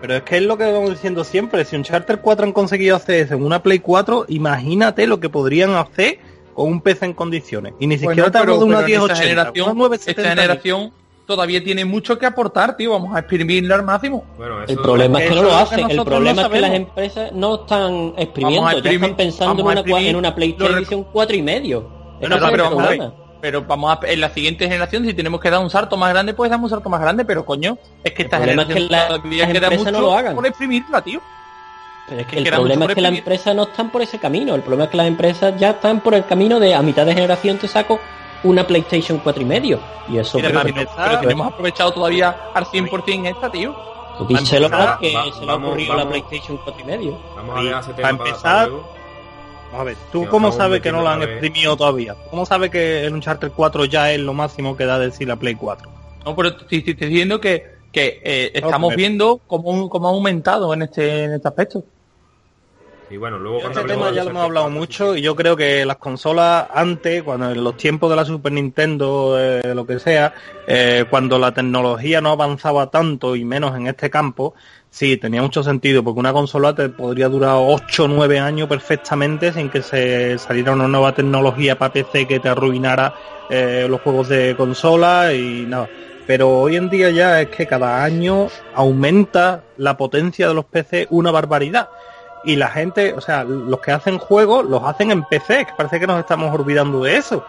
Pero 0.00 0.16
es 0.16 0.22
que 0.22 0.36
es 0.36 0.42
lo 0.42 0.58
que 0.58 0.70
vamos 0.70 0.90
diciendo 0.90 1.24
siempre. 1.24 1.64
Si 1.64 1.76
un 1.76 1.82
Charter 1.82 2.20
4 2.20 2.46
han 2.46 2.52
conseguido 2.52 2.96
hacer 2.96 3.16
eso 3.26 3.34
en 3.34 3.44
una 3.44 3.62
Play 3.62 3.78
4, 3.78 4.26
imagínate 4.28 5.06
lo 5.06 5.20
que 5.20 5.28
podrían 5.28 5.74
hacer 5.74 6.18
con 6.54 6.68
un 6.68 6.80
PC 6.80 7.06
en 7.06 7.14
condiciones. 7.14 7.74
Y 7.80 7.86
ni 7.86 7.96
siquiera 7.96 8.14
Bueno, 8.14 8.30
te 8.30 8.38
hablo 8.38 8.58
de 8.58 8.64
una 8.64 8.78
pero 8.78 8.88
en 8.88 8.92
esta 8.92 9.14
1080, 9.14 9.22
generación, 9.22 9.64
una 9.64 9.74
970. 9.74 10.20
esta 10.20 10.42
generación 10.42 10.92
todavía 11.26 11.64
tiene 11.64 11.84
mucho 11.84 12.18
que 12.18 12.26
aportar, 12.26 12.76
tío. 12.76 12.90
Vamos 12.90 13.14
a 13.16 13.20
exprimirla 13.20 13.76
al 13.76 13.82
máximo. 13.82 14.24
Bueno, 14.36 14.62
eso 14.62 14.72
El 14.72 14.78
problema 14.78 15.22
es 15.22 15.28
que 15.28 15.34
no 15.34 15.42
lo 15.42 15.56
hacen. 15.56 15.90
El 15.90 16.04
problema 16.04 16.42
no 16.42 16.48
es 16.48 16.52
que 16.52 16.60
las 16.60 16.74
empresas 16.74 17.32
no 17.32 17.54
están 17.62 18.14
exprimiendo, 18.16 18.80
ya 18.80 18.90
están 18.90 19.16
pensando 19.16 19.70
en 19.70 19.78
una, 19.78 20.00
en 20.00 20.16
una 20.16 20.28
los 20.28 20.34
PlayStation 20.34 21.04
4 21.04 21.36
y 21.36 21.42
medio. 21.42 21.88
Bueno, 22.20 22.36
pero 22.50 22.64
vamos 22.64 22.84
a 22.84 22.88
ver. 22.90 23.23
Pero 23.44 23.60
vamos 23.62 23.92
a, 23.92 24.06
en 24.10 24.20
la 24.22 24.30
siguiente 24.30 24.64
generación, 24.66 25.04
si 25.04 25.12
tenemos 25.12 25.38
que 25.38 25.50
dar 25.50 25.60
un 25.60 25.68
salto 25.68 25.98
más 25.98 26.08
grande, 26.08 26.32
pues 26.32 26.50
damos 26.50 26.72
un 26.72 26.76
salto 26.78 26.88
más 26.88 26.98
grande, 26.98 27.26
pero 27.26 27.44
coño, 27.44 27.76
es 28.02 28.14
que 28.14 28.22
esta 28.22 28.38
problema 28.38 28.62
es 28.62 28.68
generación 28.68 28.88
que 28.88 28.94
la- 28.96 29.06
todavía 29.18 29.42
las 29.44 29.52
queda 29.52 29.66
empresas 29.66 29.92
no 29.92 29.98
mucho 29.98 30.10
lo 30.10 30.16
hagan. 30.18 30.34
por 30.34 30.46
exprimirla, 30.46 31.02
tío. 31.02 31.20
Pero 32.08 32.20
es 32.22 32.26
que 32.26 32.36
que 32.36 32.42
el 32.42 32.48
problema 32.54 32.80
mucho 32.80 32.88
es 32.92 32.94
que 32.94 33.00
las 33.02 33.12
empresas 33.18 33.54
no 33.54 33.62
están 33.64 33.90
por 33.90 34.00
ese 34.00 34.18
camino. 34.18 34.54
El 34.54 34.62
problema 34.62 34.84
es 34.84 34.90
que 34.90 34.96
las 34.96 35.06
empresas 35.08 35.60
ya 35.60 35.70
están 35.72 36.00
por 36.00 36.14
el 36.14 36.24
camino 36.24 36.58
de 36.58 36.74
a 36.74 36.80
mitad 36.80 37.04
de 37.04 37.12
generación 37.12 37.58
te 37.58 37.68
saco 37.68 38.00
una 38.44 38.66
PlayStation 38.66 39.18
4 39.18 39.42
y 39.42 39.44
medio. 39.44 39.78
Y 40.08 40.16
eso 40.16 40.38
Mira, 40.38 40.48
pero- 40.48 40.62
pero, 40.74 40.90
pero 40.96 41.20
tenemos 41.20 41.46
aprovechado 41.46 41.92
todavía 41.92 42.34
al 42.54 42.64
100% 42.64 43.26
esta, 43.28 43.52
tío. 43.52 43.76
Tú 44.16 44.24
díselo 44.26 44.70
Vamos, 44.70 44.86
a 44.86 44.98
que 45.00 45.14
va- 45.14 45.24
se 45.24 45.40
le 45.40 45.44
ha 45.44 45.46
vamos, 45.52 45.68
ocurrido 45.68 45.94
la. 45.96 46.08
PlayStation 46.08 46.58
4 46.64 46.80
y 46.82 46.84
medio. 46.86 47.18
Vamos 47.36 47.58
a 47.58 47.62
para 47.82 47.94
tema 47.94 48.08
para, 48.08 48.10
empezar- 48.30 48.70
para 48.70 49.03
a 49.74 49.84
ver, 49.84 49.96
¿tú 50.12 50.22
Que 50.22 50.28
cómo 50.28 50.52
sabes 50.52 50.80
que 50.80 50.92
no 50.92 51.02
lo 51.02 51.08
han 51.08 51.22
exprimido 51.22 51.76
todavía? 51.76 52.14
¿Cómo 52.30 52.46
sabes 52.46 52.70
que 52.70 53.04
el 53.04 53.14
Uncharted 53.14 53.50
4 53.50 53.84
ya 53.86 54.12
es 54.12 54.20
lo 54.20 54.32
máximo 54.32 54.76
que 54.76 54.84
da 54.86 54.98
de 54.98 55.10
sí 55.10 55.24
la 55.24 55.36
Play 55.36 55.54
4? 55.54 55.90
No, 56.24 56.36
pero 56.36 56.56
te 56.56 56.76
estoy 56.76 56.94
diciendo 56.94 57.40
que, 57.40 57.64
que 57.92 58.20
eh, 58.24 58.50
estamos 58.54 58.94
viendo 58.96 59.40
cómo, 59.46 59.88
cómo 59.88 60.08
ha 60.08 60.10
aumentado 60.10 60.72
en 60.72 60.82
este, 60.82 61.24
en 61.24 61.32
este 61.34 61.48
aspecto. 61.48 61.84
Y 63.10 63.16
bueno, 63.16 63.38
luego 63.38 63.60
cuando 63.60 63.80
Este 63.80 63.92
tema 63.92 64.10
ya 64.10 64.24
lo 64.24 64.30
hemos 64.30 64.42
hablado 64.44 64.70
mucho 64.70 65.14
y 65.14 65.22
yo 65.22 65.36
creo 65.36 65.56
que 65.56 65.84
las 65.84 65.98
consolas 65.98 66.66
antes, 66.72 67.22
cuando 67.22 67.50
en 67.50 67.62
los 67.62 67.76
tiempos 67.76 68.10
de 68.10 68.16
la 68.16 68.24
Super 68.24 68.52
Nintendo, 68.52 69.36
eh, 69.38 69.74
lo 69.74 69.86
que 69.86 69.98
sea, 69.98 70.34
eh, 70.66 71.04
cuando 71.10 71.38
la 71.38 71.52
tecnología 71.52 72.20
no 72.20 72.30
avanzaba 72.30 72.90
tanto 72.90 73.36
y 73.36 73.44
menos 73.44 73.76
en 73.76 73.86
este 73.86 74.08
campo, 74.08 74.54
sí, 74.94 75.16
tenía 75.16 75.42
mucho 75.42 75.62
sentido 75.62 76.04
porque 76.04 76.20
una 76.20 76.32
consola 76.32 76.74
te 76.74 76.88
podría 76.88 77.28
durar 77.28 77.56
8 77.58 78.04
o 78.04 78.08
9 78.08 78.38
años 78.38 78.68
perfectamente 78.68 79.52
sin 79.52 79.68
que 79.68 79.82
se 79.82 80.38
saliera 80.38 80.72
una 80.72 80.86
nueva 80.86 81.12
tecnología 81.12 81.76
para 81.76 81.92
PC 81.92 82.26
que 82.26 82.38
te 82.38 82.48
arruinara 82.48 83.14
eh, 83.50 83.86
los 83.90 84.00
juegos 84.02 84.28
de 84.28 84.54
consola 84.56 85.32
y 85.32 85.66
nada. 85.66 85.88
Pero 86.26 86.48
hoy 86.48 86.76
en 86.76 86.88
día 86.88 87.10
ya 87.10 87.40
es 87.40 87.48
que 87.48 87.66
cada 87.66 88.02
año 88.02 88.48
aumenta 88.74 89.64
la 89.76 89.96
potencia 89.96 90.48
de 90.48 90.54
los 90.54 90.64
PC 90.64 91.08
una 91.10 91.30
barbaridad 91.30 91.88
y 92.44 92.56
la 92.56 92.68
gente, 92.68 93.14
o 93.14 93.20
sea, 93.20 93.42
los 93.42 93.80
que 93.80 93.90
hacen 93.90 94.18
juegos 94.18 94.64
los 94.66 94.82
hacen 94.84 95.10
en 95.10 95.24
PC, 95.24 95.66
que 95.66 95.72
parece 95.76 95.98
que 95.98 96.06
nos 96.06 96.20
estamos 96.20 96.54
olvidando 96.54 97.02
de 97.02 97.16
eso. 97.16 97.44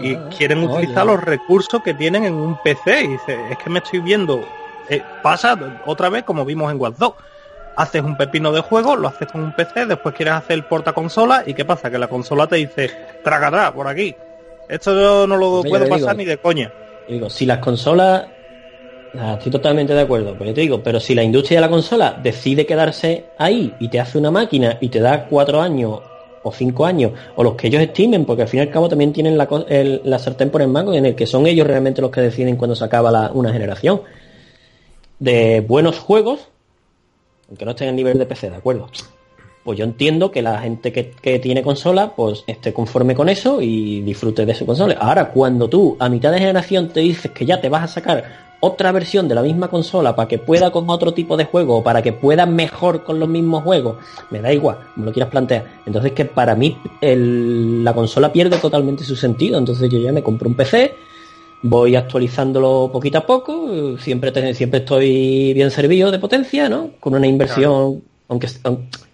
Y 0.00 0.16
quieren 0.36 0.64
utilizar 0.64 1.06
los 1.06 1.22
recursos 1.22 1.82
que 1.82 1.94
tienen 1.94 2.24
en 2.24 2.34
un 2.34 2.56
PC. 2.62 3.04
Y 3.04 3.08
dice, 3.08 3.38
es 3.50 3.58
que 3.58 3.70
me 3.70 3.78
estoy 3.78 4.00
viendo. 4.00 4.42
Eh, 4.90 5.02
pasa 5.22 5.58
otra 5.86 6.08
vez 6.08 6.24
como 6.24 6.44
vimos 6.44 6.70
en 6.72 6.80
Watch 6.80 6.96
2. 6.98 7.12
Haces 7.76 8.02
un 8.02 8.16
pepino 8.16 8.50
de 8.50 8.60
juego, 8.60 8.96
lo 8.96 9.06
haces 9.08 9.28
con 9.30 9.40
un 9.42 9.52
PC, 9.52 9.86
después 9.86 10.14
quieres 10.14 10.34
hacer 10.34 10.54
el 10.54 10.64
porta 10.64 10.92
consola 10.92 11.44
y 11.46 11.54
¿qué 11.54 11.64
pasa? 11.64 11.90
Que 11.90 11.98
la 11.98 12.08
consola 12.08 12.46
te 12.48 12.56
dice, 12.56 12.90
traga 13.22 13.46
atrás, 13.48 13.70
por 13.72 13.86
aquí. 13.86 14.16
Esto 14.68 14.92
yo 15.00 15.26
no 15.28 15.36
lo 15.36 15.50
Hombre, 15.60 15.70
puedo 15.70 15.88
pasar 15.88 16.16
ni 16.16 16.24
de 16.24 16.38
coña. 16.38 16.72
Digo, 17.08 17.30
si 17.30 17.46
las 17.46 17.58
consolas, 17.58 18.26
ah, 19.16 19.34
estoy 19.38 19.52
totalmente 19.52 19.94
de 19.94 20.00
acuerdo, 20.00 20.34
pero 20.36 20.50
yo 20.50 20.54
te 20.54 20.60
digo, 20.62 20.82
pero 20.82 20.98
si 20.98 21.14
la 21.14 21.22
industria 21.22 21.58
de 21.58 21.66
la 21.66 21.70
consola 21.70 22.18
decide 22.20 22.66
quedarse 22.66 23.26
ahí 23.38 23.72
y 23.78 23.88
te 23.88 24.00
hace 24.00 24.18
una 24.18 24.30
máquina 24.32 24.76
y 24.80 24.88
te 24.88 24.98
da 25.00 25.26
cuatro 25.26 25.60
años 25.60 26.00
o 26.42 26.52
cinco 26.52 26.84
años, 26.84 27.12
o 27.36 27.44
los 27.44 27.54
que 27.54 27.68
ellos 27.68 27.80
estimen, 27.82 28.24
porque 28.24 28.42
al 28.42 28.48
fin 28.48 28.58
y 28.58 28.62
al 28.62 28.70
cabo 28.70 28.88
también 28.88 29.12
tienen 29.12 29.38
la, 29.38 29.48
el- 29.68 30.00
la 30.04 30.18
sartén 30.18 30.50
por 30.50 30.62
el 30.62 30.68
mango 30.68 30.92
en 30.94 31.06
el 31.06 31.14
que 31.14 31.26
son 31.26 31.46
ellos 31.46 31.66
realmente 31.66 32.00
los 32.02 32.10
que 32.10 32.20
deciden 32.22 32.56
cuando 32.56 32.74
se 32.74 32.84
acaba 32.84 33.10
la- 33.10 33.30
una 33.32 33.52
generación 33.52 34.02
de 35.18 35.64
buenos 35.66 35.98
juegos, 35.98 36.48
aunque 37.48 37.64
no 37.64 37.72
estén 37.72 37.88
a 37.88 37.92
nivel 37.92 38.18
de 38.18 38.26
PC, 38.26 38.50
¿de 38.50 38.56
acuerdo? 38.56 38.88
Pues 39.64 39.78
yo 39.78 39.84
entiendo 39.84 40.30
que 40.30 40.42
la 40.42 40.60
gente 40.60 40.92
que, 40.92 41.10
que 41.10 41.38
tiene 41.38 41.62
consola, 41.62 42.14
pues 42.14 42.44
esté 42.46 42.72
conforme 42.72 43.14
con 43.14 43.28
eso 43.28 43.60
y 43.60 44.00
disfrute 44.00 44.46
de 44.46 44.54
su 44.54 44.64
consola. 44.64 44.96
Ahora, 45.00 45.30
cuando 45.30 45.68
tú 45.68 45.96
a 45.98 46.08
mitad 46.08 46.32
de 46.32 46.38
generación 46.38 46.88
te 46.88 47.00
dices 47.00 47.30
que 47.32 47.44
ya 47.44 47.60
te 47.60 47.68
vas 47.68 47.82
a 47.82 47.88
sacar 47.88 48.48
otra 48.60 48.90
versión 48.92 49.28
de 49.28 49.34
la 49.34 49.42
misma 49.42 49.68
consola 49.68 50.16
para 50.16 50.28
que 50.28 50.38
pueda 50.38 50.70
con 50.70 50.88
otro 50.90 51.12
tipo 51.14 51.36
de 51.36 51.44
juego 51.44 51.76
o 51.76 51.82
para 51.82 52.02
que 52.02 52.12
pueda 52.12 52.46
mejor 52.46 53.04
con 53.04 53.20
los 53.20 53.28
mismos 53.28 53.62
juegos, 53.62 53.96
me 54.30 54.40
da 54.40 54.52
igual, 54.52 54.78
me 54.96 55.04
lo 55.04 55.12
quieras 55.12 55.30
plantear. 55.30 55.80
Entonces 55.86 56.12
que 56.12 56.24
para 56.24 56.54
mí 56.54 56.76
la 57.00 57.92
consola 57.92 58.32
pierde 58.32 58.58
totalmente 58.58 59.04
su 59.04 59.16
sentido. 59.16 59.58
Entonces 59.58 59.88
yo 59.90 59.98
ya 59.98 60.12
me 60.12 60.22
compro 60.22 60.48
un 60.48 60.54
PC, 60.54 60.94
voy 61.62 61.96
actualizándolo 61.96 62.90
poquito 62.92 63.18
a 63.18 63.26
poco, 63.26 63.98
siempre, 63.98 64.54
siempre 64.54 64.80
estoy 64.80 65.52
bien 65.54 65.70
servido 65.70 66.10
de 66.10 66.18
potencia, 66.18 66.68
¿no? 66.68 66.90
Con 67.00 67.14
una 67.14 67.26
inversión, 67.26 68.02
aunque, 68.28 68.48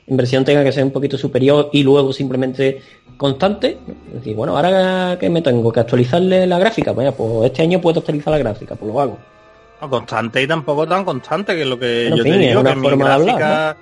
inversión 0.07 0.45
tenga 0.45 0.63
que 0.63 0.73
ser 0.73 0.85
un 0.85 0.91
poquito 0.91 1.17
superior 1.17 1.71
y 1.73 1.83
luego 1.83 2.13
simplemente 2.13 2.83
constante. 3.17 3.79
Es 4.09 4.15
decir, 4.15 4.37
bueno, 4.37 4.57
ahora 4.57 5.17
que 5.19 5.31
me 5.31 5.43
tengo 5.43 5.73
que 5.73 5.81
actualizarle 5.81 6.47
la 6.47 6.59
gráfica, 6.59 6.93
pues, 6.93 7.13
pues 7.15 7.47
este 7.47 7.63
año 7.63 7.81
puedo 7.81 8.01
actualizar 8.01 8.33
la 8.33 8.39
gráfica, 8.39 8.75
pues 8.75 8.93
lo 8.93 9.01
hago. 9.01 9.19
constante 9.89 10.43
y 10.43 10.47
tampoco 10.47 10.87
tan 10.87 11.05
constante, 11.05 11.55
que 11.55 11.63
es 11.63 11.69
lo 11.69 11.79
que 11.79 12.11
yo 12.15 12.23
te 12.23 12.39
digo, 12.39 12.63
que 12.63 12.75
mi 12.75 12.89
gráfica, 12.97 13.77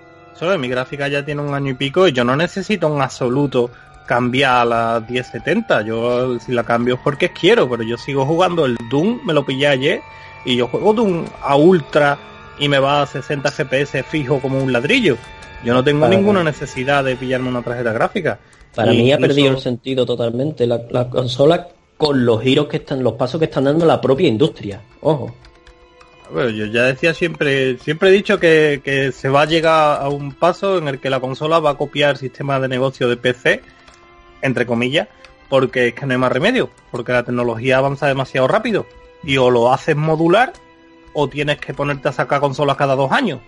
mi 0.59 0.69
gráfica 0.69 1.09
ya 1.09 1.25
tiene 1.25 1.43
un 1.43 1.55
año 1.55 1.71
y 1.71 1.75
pico 1.75 2.07
y 2.09 2.13
yo 2.13 2.25
no 2.25 2.37
necesito 2.37 2.89
un 2.89 3.03
absoluto 3.03 3.71
cambiar 4.07 4.63
a 4.63 4.65
la 4.65 5.05
1070. 5.09 5.83
Yo 5.83 6.39
si 6.39 6.53
la 6.53 6.65
cambio 6.65 6.95
es 6.95 7.01
porque 7.03 7.33
quiero, 7.33 7.69
pero 7.69 7.83
yo 7.83 7.97
sigo 7.97 8.27
jugando 8.27 8.67
el 8.67 8.77
Doom, 8.91 9.21
me 9.25 9.33
lo 9.33 9.45
pillé 9.45 9.69
ayer 9.69 10.01
y 10.45 10.57
yo 10.57 10.69
juego 10.69 10.93
Doom 10.93 11.25
a 11.41 11.57
ultra 11.57 12.19
y 12.59 12.69
me 12.69 12.79
va 12.79 13.03
a 13.03 13.07
60 13.07 13.51
FPS 13.51 14.05
fijo 14.05 14.41
como 14.41 14.63
un 14.63 14.73
ladrillo. 14.73 15.17
Yo 15.65 15.75
no 15.75 15.85
tengo 15.85 16.09
ninguna 16.09 16.43
necesidad 16.43 17.05
de 17.05 17.17
pillarme 17.17 17.49
una 17.49 17.63
tarjeta 17.63 17.93
gráfica. 17.93 18.39
Para 18.75 18.93
mí 18.93 19.13
ha 19.13 19.19
perdido 19.19 19.51
el 19.51 19.59
sentido 19.59 20.07
totalmente 20.07 20.67
la, 20.67 21.09
consola 21.09 21.69
con 21.97 22.25
los 22.25 22.43
giros 22.43 22.67
que 22.67 22.79
están, 22.79 23.03
los 23.03 23.15
pasos 23.15 23.39
que 23.39 23.45
están 23.45 23.65
dando 23.65 23.87
la 23.87 24.01
propia 24.01 24.29
industria. 24.29 24.81
Ojo. 25.01 25.35
Bueno, 26.33 26.49
yo 26.49 26.65
ya 26.67 26.85
decía 26.85 27.13
siempre, 27.13 27.77
siempre 27.79 28.09
he 28.09 28.13
dicho 28.13 28.41
que, 28.41 28.81
que, 28.83 29.13
se 29.13 29.29
va 29.29 29.43
a 29.43 29.45
llegar 29.45 30.01
a 30.01 30.09
un 30.09 30.33
paso 30.33 30.79
en 30.79 30.89
el 30.89 30.99
que 30.99 31.11
la 31.11 31.21
consola 31.21 31.59
va 31.59 31.71
a 31.71 31.77
copiar 31.77 32.13
el 32.13 32.17
sistema 32.17 32.59
de 32.59 32.69
negocio 32.69 33.09
de 33.09 33.19
PC, 33.19 33.61
entre 34.43 34.67
comillas, 34.67 35.09
porque 35.49 35.89
es 35.89 35.95
que 35.95 36.07
no 36.07 36.13
hay 36.13 36.19
más 36.19 36.33
remedio, 36.33 36.71
porque 36.91 37.13
la 37.13 37.23
tecnología 37.23 37.79
avanza 37.79 38.07
demasiado 38.07 38.49
rápido. 38.49 38.87
Y 39.23 39.37
o 39.37 39.51
lo 39.51 39.73
haces 39.73 39.97
modular, 39.97 40.53
o 41.13 41.29
tienes 41.29 41.59
que 41.59 41.75
ponerte 41.75 42.09
a 42.09 42.13
sacar 42.13 42.41
consolas 42.41 42.77
cada 42.77 42.97
dos 42.97 43.13
años 43.13 43.41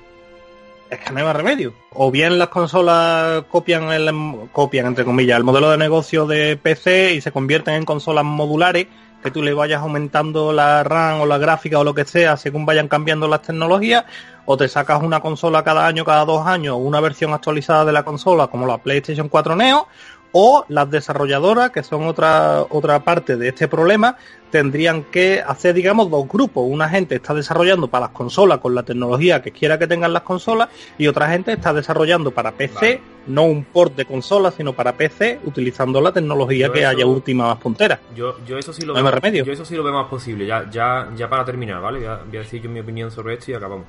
es 0.91 1.01
que 1.01 1.11
no 1.12 1.19
hay 1.19 1.25
más 1.25 1.37
remedio. 1.37 1.75
O 1.93 2.11
bien 2.11 2.39
las 2.39 2.49
consolas 2.49 3.45
copian, 3.51 3.93
el, 3.93 4.11
copian 4.53 4.87
entre 4.87 5.05
comillas, 5.05 5.39
el 5.39 5.45
modelo 5.45 5.71
de 5.71 5.79
negocio 5.79 6.27
de 6.27 6.57
PC 6.57 7.15
y 7.15 7.21
se 7.21 7.33
convierten 7.33 7.75
en 7.75 7.85
consolas 7.85 8.25
modulares, 8.25 8.87
que 9.23 9.31
tú 9.31 9.43
le 9.43 9.55
vayas 9.55 9.81
aumentando 9.81 10.53
la 10.53 10.83
RAM 10.85 11.23
o 11.23 11.27
la 11.27 11.39
gráfica 11.39 11.79
o 11.79 11.85
lo 11.85 11.95
que 11.95 12.05
sea 12.05 12.37
según 12.37 12.66
vayan 12.66 12.89
cambiando 12.89 13.29
las 13.29 13.43
tecnologías, 13.43 14.05
o 14.45 14.57
te 14.57 14.69
sacas 14.69 15.03
una 15.03 15.21
consola 15.21 15.65
cada 15.65 15.87
año, 15.87 16.05
cada 16.05 16.25
dos 16.25 16.47
años, 16.47 16.77
una 16.79 17.01
versión 17.01 17.33
actualizada 17.33 17.85
de 17.85 17.93
la 17.93 18.05
consola 18.05 18.49
como 18.49 18.66
la 18.66 18.79
PlayStation 18.79 19.29
4 19.29 19.57
Neo, 19.57 19.89
o 20.36 20.65
las 20.69 20.90
desarrolladoras, 20.90 21.70
que 21.70 21.85
son 21.85 22.09
otra, 22.09 22.62
otra 22.69 23.05
parte 23.05 23.36
de 23.36 23.51
este 23.51 23.69
problema, 23.69 24.16
tendrían 24.51 25.05
que 25.05 25.40
hacer, 25.40 25.74
digamos, 25.74 26.11
dos 26.11 26.28
grupos. 26.28 26.65
Una 26.69 26.89
gente 26.89 27.15
está 27.15 27.35
desarrollando 27.35 27.86
para 27.86 28.06
las 28.06 28.15
consolas 28.15 28.59
con 28.59 28.74
la 28.74 28.82
tecnología 28.82 29.40
que 29.40 29.52
quiera 29.52 29.78
que 29.78 29.86
tengan 29.86 30.12
las 30.12 30.24
consolas 30.24 30.70
y 30.98 31.06
otra 31.06 31.31
gente 31.31 31.52
está 31.52 31.73
desarrollando 31.73 32.32
para 32.32 32.51
PC, 32.51 33.01
no 33.28 33.44
un 33.44 33.62
port 33.62 33.94
de 33.94 34.06
consola, 34.06 34.51
sino 34.51 34.73
para 34.73 34.97
PC, 34.97 35.39
utilizando 35.44 36.01
la 36.01 36.11
tecnología 36.11 36.73
que 36.73 36.85
haya 36.85 37.06
última 37.06 37.47
más 37.47 37.59
puntera. 37.59 38.01
Yo, 38.16 38.36
yo 38.44 38.59
eso 38.59 38.73
sí 38.73 38.85
lo 38.85 38.93
veo, 38.93 39.44
Yo 39.44 39.52
eso 39.52 39.65
sí 39.65 39.77
lo 39.77 39.85
veo 39.85 39.93
más 39.93 40.09
posible, 40.09 40.47
ya, 40.47 40.69
ya, 40.69 41.11
ya 41.16 41.28
para 41.28 41.44
terminar, 41.44 41.81
¿vale? 41.81 41.98
Voy 41.98 42.09
a, 42.09 42.16
voy 42.27 42.39
a 42.39 42.40
decir 42.40 42.61
yo 42.61 42.69
mi 42.69 42.81
opinión 42.81 43.12
sobre 43.12 43.35
esto 43.35 43.52
y 43.52 43.55
acabamos. 43.55 43.86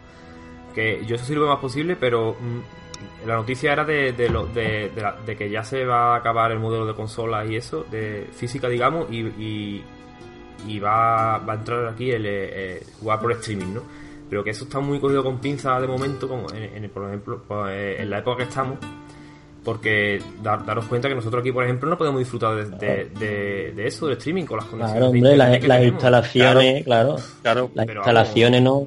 Que 0.76 1.04
yo 1.08 1.16
eso 1.16 1.26
sí 1.26 1.34
lo 1.34 1.42
veo 1.42 1.50
más 1.50 1.60
posible, 1.60 1.96
pero 1.96 2.34
mm, 2.34 2.85
la 3.26 3.36
noticia 3.36 3.74
era 3.74 3.84
de, 3.84 4.14
de, 4.14 5.36
que 5.38 5.50
ya 5.50 5.64
se 5.64 5.86
va 5.86 6.14
a 6.14 6.18
acabar 6.18 6.52
el 6.52 6.60
modelo 6.60 6.86
de 6.86 6.94
consolas 6.94 7.50
y 7.50 7.56
eso, 7.56 7.86
de 7.90 8.28
física, 8.32 8.70
digamos, 8.70 9.08
y, 9.12 9.82
va, 10.80 11.36
a 11.36 11.54
entrar 11.54 11.88
aquí 11.88 12.12
el, 12.12 12.26
eh, 12.26 12.84
jugar 13.00 13.20
por 13.20 13.32
streaming, 13.34 13.74
¿no? 13.74 13.82
Pero 14.30 14.44
que 14.44 14.50
eso 14.50 14.66
está 14.66 14.80
muy 14.80 15.00
cogido 15.00 15.24
con 15.24 15.40
pinzas 15.40 15.82
de 15.82 15.88
momento, 15.88 16.28
como 16.28 16.48
en, 16.52 16.90
por 16.90 17.08
ejemplo, 17.08 17.44
pues, 17.48 17.72
eh, 17.72 18.02
en 18.02 18.10
la 18.10 18.20
época 18.20 18.38
que 18.38 18.44
estamos, 18.44 18.78
porque 19.66 20.22
daros 20.44 20.86
cuenta 20.86 21.10
que 21.10 21.16
nosotros 21.16 21.42
aquí, 21.42 21.52
por 21.52 21.64
ejemplo, 21.64 21.90
no 21.90 21.98
podemos 21.98 22.20
disfrutar 22.20 22.70
de, 22.78 23.10
de, 23.76 23.88
eso, 23.88 24.06
del 24.06 24.18
streaming 24.18 24.46
con 24.46 24.58
las 24.58 24.68
conexiones. 24.68 25.00
Claro, 25.00 25.08
hombre, 25.08 25.36
las, 25.68 25.84
instalaciones, 25.84 26.84
claro, 26.84 27.16
claro, 27.42 27.72
las 27.74 27.88
instalaciones 27.88 28.62
no, 28.62 28.86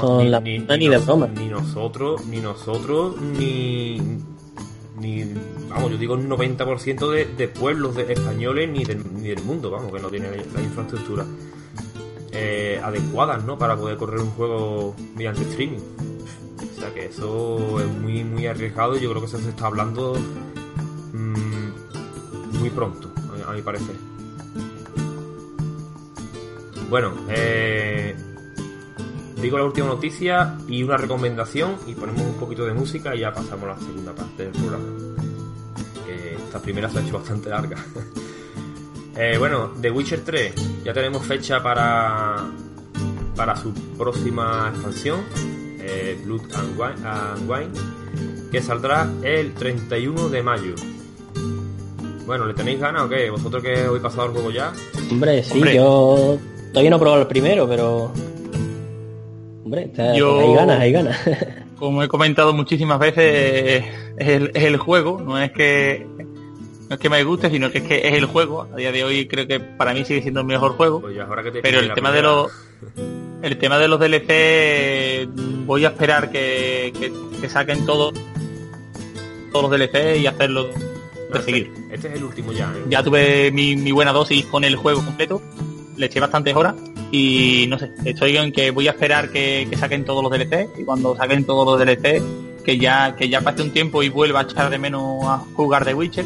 son 0.00 0.30
las 0.30 0.42
ni, 0.42 0.58
ni, 0.58 0.88
de 0.88 0.96
broma. 0.96 1.26
Ni 1.26 1.48
nosotros, 1.48 2.24
ni 2.24 2.40
nosotros, 2.40 3.20
ni, 3.20 4.00
ni 4.98 5.24
vamos, 5.68 5.90
yo 5.90 5.98
digo 5.98 6.14
un 6.14 6.28
90% 6.30 7.10
de, 7.10 7.26
de 7.26 7.48
pueblos 7.48 7.94
de 7.94 8.10
españoles 8.10 8.70
ni 8.70 8.82
del, 8.84 9.04
ni 9.14 9.28
del 9.28 9.42
mundo, 9.44 9.70
vamos, 9.70 9.92
que 9.92 10.00
no 10.00 10.08
tienen 10.08 10.32
la 10.54 10.62
infraestructura 10.62 11.26
eh, 12.32 12.80
adecuadas, 12.82 13.44
¿no? 13.44 13.58
Para 13.58 13.76
poder 13.76 13.98
correr 13.98 14.20
un 14.20 14.30
juego 14.30 14.96
mediante 15.14 15.42
streaming 15.42 16.13
que 16.92 17.06
eso 17.06 17.80
es 17.80 17.86
muy, 17.86 18.24
muy 18.24 18.46
arriesgado 18.46 18.96
y 18.96 19.00
yo 19.00 19.10
creo 19.10 19.22
que 19.22 19.28
eso 19.28 19.38
se 19.38 19.50
está 19.50 19.66
hablando 19.66 20.14
mm, 21.12 22.58
muy 22.58 22.70
pronto, 22.70 23.10
a, 23.46 23.52
mi 23.52 23.62
parecer. 23.62 23.94
Bueno, 26.90 27.14
eh, 27.28 28.14
digo 29.40 29.58
la 29.58 29.64
última 29.64 29.86
noticia 29.86 30.58
y 30.68 30.82
una 30.82 30.96
recomendación 30.96 31.76
y 31.86 31.94
ponemos 31.94 32.22
un 32.22 32.34
poquito 32.34 32.64
de 32.64 32.74
música 32.74 33.14
y 33.14 33.20
ya 33.20 33.32
pasamos 33.32 33.64
a 33.64 33.66
la 33.68 33.78
segunda 33.78 34.14
parte 34.14 34.44
del 34.44 34.52
programa. 34.52 34.84
Que 36.06 36.34
esta 36.34 36.60
primera 36.60 36.90
se 36.90 36.98
ha 36.98 37.02
hecho 37.02 37.18
bastante 37.18 37.50
larga. 37.50 37.76
Eh, 39.16 39.36
bueno, 39.38 39.70
The 39.80 39.92
Witcher 39.92 40.24
3 40.24 40.82
ya 40.82 40.92
tenemos 40.92 41.24
fecha 41.24 41.62
para, 41.62 42.50
para 43.36 43.54
su 43.54 43.72
próxima 43.96 44.72
expansión 44.74 45.20
eh, 45.86 46.18
Blood 46.24 46.42
and 46.54 47.50
Wine, 47.50 48.50
que 48.50 48.62
saldrá 48.62 49.08
el 49.22 49.54
31 49.54 50.28
de 50.28 50.42
mayo. 50.42 50.74
Bueno, 52.26 52.46
¿le 52.46 52.54
tenéis 52.54 52.80
ganas 52.80 53.02
o 53.02 53.08
qué? 53.08 53.28
¿Vosotros 53.30 53.62
que 53.62 53.84
habéis 53.84 54.02
pasado 54.02 54.26
el 54.26 54.32
juego 54.32 54.50
ya? 54.50 54.72
Hombre, 55.10 55.42
sí, 55.42 55.60
yo 55.74 56.38
todavía 56.72 56.90
no 56.90 56.96
he 56.96 57.00
probado 57.00 57.22
el 57.22 57.28
primero, 57.28 57.68
pero... 57.68 58.12
Hombre, 59.64 59.90
hay 59.98 60.54
ganas, 60.54 60.80
hay 60.80 60.92
ganas. 60.92 61.18
como 61.78 62.02
he 62.02 62.08
comentado 62.08 62.54
muchísimas 62.54 62.98
veces, 62.98 63.84
es 64.16 64.54
el, 64.54 64.76
juego, 64.78 65.20
no 65.20 65.38
es 65.38 65.52
que 65.52 66.06
no 66.88 66.94
es 66.94 66.98
que 66.98 67.10
me 67.10 67.22
guste, 67.24 67.50
sino 67.50 67.70
que 67.70 67.78
es 67.78 67.84
que 67.84 68.08
es 68.08 68.14
el 68.14 68.26
juego. 68.26 68.68
A 68.72 68.76
día 68.76 68.92
de 68.92 69.04
hoy 69.04 69.26
creo 69.26 69.46
que 69.46 69.60
para 69.60 69.92
mí 69.92 70.04
sigue 70.04 70.22
siendo 70.22 70.40
el 70.40 70.46
mejor 70.46 70.72
juego. 70.76 71.00
Pues 71.00 71.16
pero 71.62 71.80
el 71.80 71.92
tema 71.92 72.12
de 72.12 72.22
los 72.22 72.50
el 73.44 73.58
tema 73.58 73.78
de 73.78 73.88
los 73.88 74.00
DLC 74.00 75.28
voy 75.66 75.84
a 75.84 75.88
esperar 75.88 76.30
que, 76.30 77.12
saquen 77.48 77.84
todo, 77.84 78.12
todos 79.52 79.70
los 79.70 79.78
DLC 79.78 80.16
y 80.18 80.26
hacerlo 80.26 80.70
perseguir. 81.30 81.70
Este, 81.90 81.94
este, 81.94 82.08
es 82.08 82.14
el 82.14 82.24
último 82.24 82.52
ya. 82.52 82.72
¿eh? 82.74 82.84
Ya 82.88 83.02
tuve 83.02 83.50
mi, 83.52 83.92
buena 83.92 84.12
dosis 84.12 84.46
con 84.46 84.64
el 84.64 84.76
juego 84.76 85.04
completo, 85.04 85.42
le 85.96 86.06
eché 86.06 86.20
bastantes 86.20 86.56
horas 86.56 86.74
y 87.10 87.66
no 87.68 87.78
sé, 87.78 87.90
estoy 88.06 88.36
en 88.38 88.50
que 88.50 88.70
voy 88.70 88.88
a 88.88 88.92
esperar 88.92 89.28
que, 89.30 89.68
saquen 89.78 90.06
todos 90.06 90.22
los 90.22 90.32
DLC 90.32 90.70
y 90.78 90.84
cuando 90.84 91.14
saquen 91.14 91.44
todos 91.44 91.66
los 91.66 91.78
DLC 91.78 92.22
que 92.64 92.78
ya 92.78 93.14
que 93.14 93.28
ya 93.28 93.42
pase 93.42 93.60
un 93.60 93.72
tiempo 93.72 94.02
y 94.02 94.08
vuelva 94.08 94.40
a 94.40 94.42
echar 94.44 94.70
de 94.70 94.78
menos 94.78 95.22
a 95.24 95.38
jugar 95.54 95.84
de 95.84 95.92
Witcher 95.92 96.24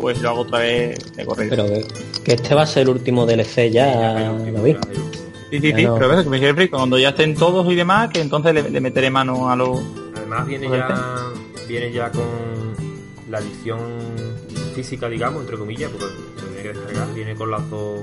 pues 0.00 0.20
lo 0.22 0.30
hago 0.30 0.40
otra 0.40 0.58
vez 0.60 1.14
de 1.14 1.24
correr. 1.26 1.50
Pero 1.50 1.66
que, 2.24 2.32
este 2.32 2.54
va 2.54 2.62
a 2.62 2.66
ser 2.66 2.84
el 2.84 2.88
último 2.88 3.26
DLC 3.26 3.70
ya, 3.70 4.32
¿lo 4.32 4.62
vi? 4.62 4.76
Sí, 5.50 5.60
sí, 5.60 5.72
sí, 5.72 5.86
pero 5.86 6.08
ves 6.08 6.24
que 6.24 6.30
me 6.30 6.40
dice 6.40 6.70
cuando 6.70 6.98
ya 6.98 7.10
estén 7.10 7.34
todos 7.34 7.70
y 7.70 7.74
demás, 7.74 8.10
que 8.10 8.20
entonces 8.20 8.54
le, 8.54 8.80
meteré 8.80 9.10
mano 9.10 9.48
a 9.48 9.56
los... 9.56 9.80
Además 10.16 10.46
viene 10.46 10.68
ya, 10.68 11.28
viene 11.68 11.92
ya 11.92 12.10
con 12.10 12.24
la 13.30 13.38
edición 13.38 13.80
física, 14.74 15.08
digamos, 15.08 15.42
entre 15.42 15.56
comillas, 15.56 15.90
porque 15.90 16.06
se 16.36 16.46
tiene 16.46 16.62
que 16.62 16.68
descargar, 16.72 17.14
viene 17.14 17.34
con 17.36 17.50
las 17.50 17.70
dos 17.70 18.00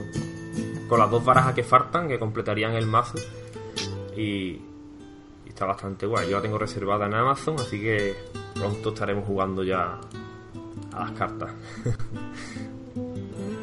con 0.91 0.99
las 0.99 1.09
dos 1.09 1.23
barajas 1.23 1.53
que 1.53 1.63
faltan, 1.63 2.09
que 2.09 2.19
completarían 2.19 2.73
el 2.73 2.85
mazo. 2.85 3.18
Y, 4.18 4.59
está 5.47 5.65
bastante 5.65 6.05
guay. 6.05 6.30
Yo 6.30 6.35
la 6.35 6.41
tengo 6.41 6.57
reservada 6.57 7.05
en 7.05 7.13
Amazon, 7.13 7.55
así 7.61 7.80
que 7.80 8.13
pronto 8.53 8.89
estaremos 8.89 9.26
jugando 9.26 9.63
ya 9.63 10.01
a 10.91 10.99
las 10.99 11.11
cartas. 11.11 11.51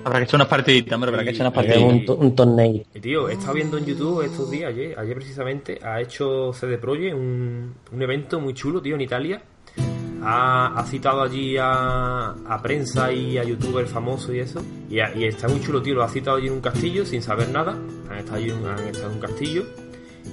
Habrá 0.09 0.21
que 0.21 0.25
echar 0.25 0.39
unas 0.39 0.49
partiditas, 0.49 0.95
hombre, 0.95 1.11
habrá 1.11 1.23
que 1.23 1.31
echar 1.31 1.43
unas 1.43 1.53
partiditas. 1.53 2.17
Un, 2.17 2.25
un 2.25 2.35
torneo. 2.35 2.83
Y 2.95 3.01
tío, 3.01 3.29
he 3.29 3.35
estado 3.35 3.53
viendo 3.53 3.77
en 3.77 3.85
YouTube 3.85 4.25
estos 4.25 4.51
días, 4.51 4.71
ayer, 4.71 4.99
ayer 4.99 5.15
precisamente, 5.15 5.79
ha 5.83 6.01
hecho 6.01 6.51
CD 6.55 6.79
Projekt 6.79 7.15
un, 7.15 7.75
un 7.93 8.03
evento 8.03 8.41
muy 8.41 8.55
chulo, 8.55 8.81
tío, 8.81 8.95
en 8.95 9.03
Italia. 9.03 9.43
Ha, 10.23 10.79
ha 10.81 10.85
citado 10.87 11.21
allí 11.23 11.59
a, 11.59 12.31
a, 12.31 12.63
prensa 12.63 13.13
y 13.13 13.37
a 13.37 13.45
youtubers 13.45 13.91
famosos 13.91 14.35
y 14.35 14.39
eso. 14.39 14.63
Y, 14.89 14.99
está 14.99 15.47
muy 15.47 15.61
chulo, 15.61 15.83
tío. 15.83 15.95
Lo 15.95 16.03
ha 16.03 16.09
citado 16.09 16.39
allí 16.39 16.47
en 16.47 16.55
un 16.55 16.63
castillo 16.63 17.05
sin 17.05 17.21
saber 17.21 17.51
nada. 17.51 17.73
Han 18.11 18.19
estado, 18.19 18.37
allí, 18.37 18.51
han 18.51 18.89
estado 18.89 19.11
en 19.11 19.13
un 19.13 19.21
castillo. 19.21 19.65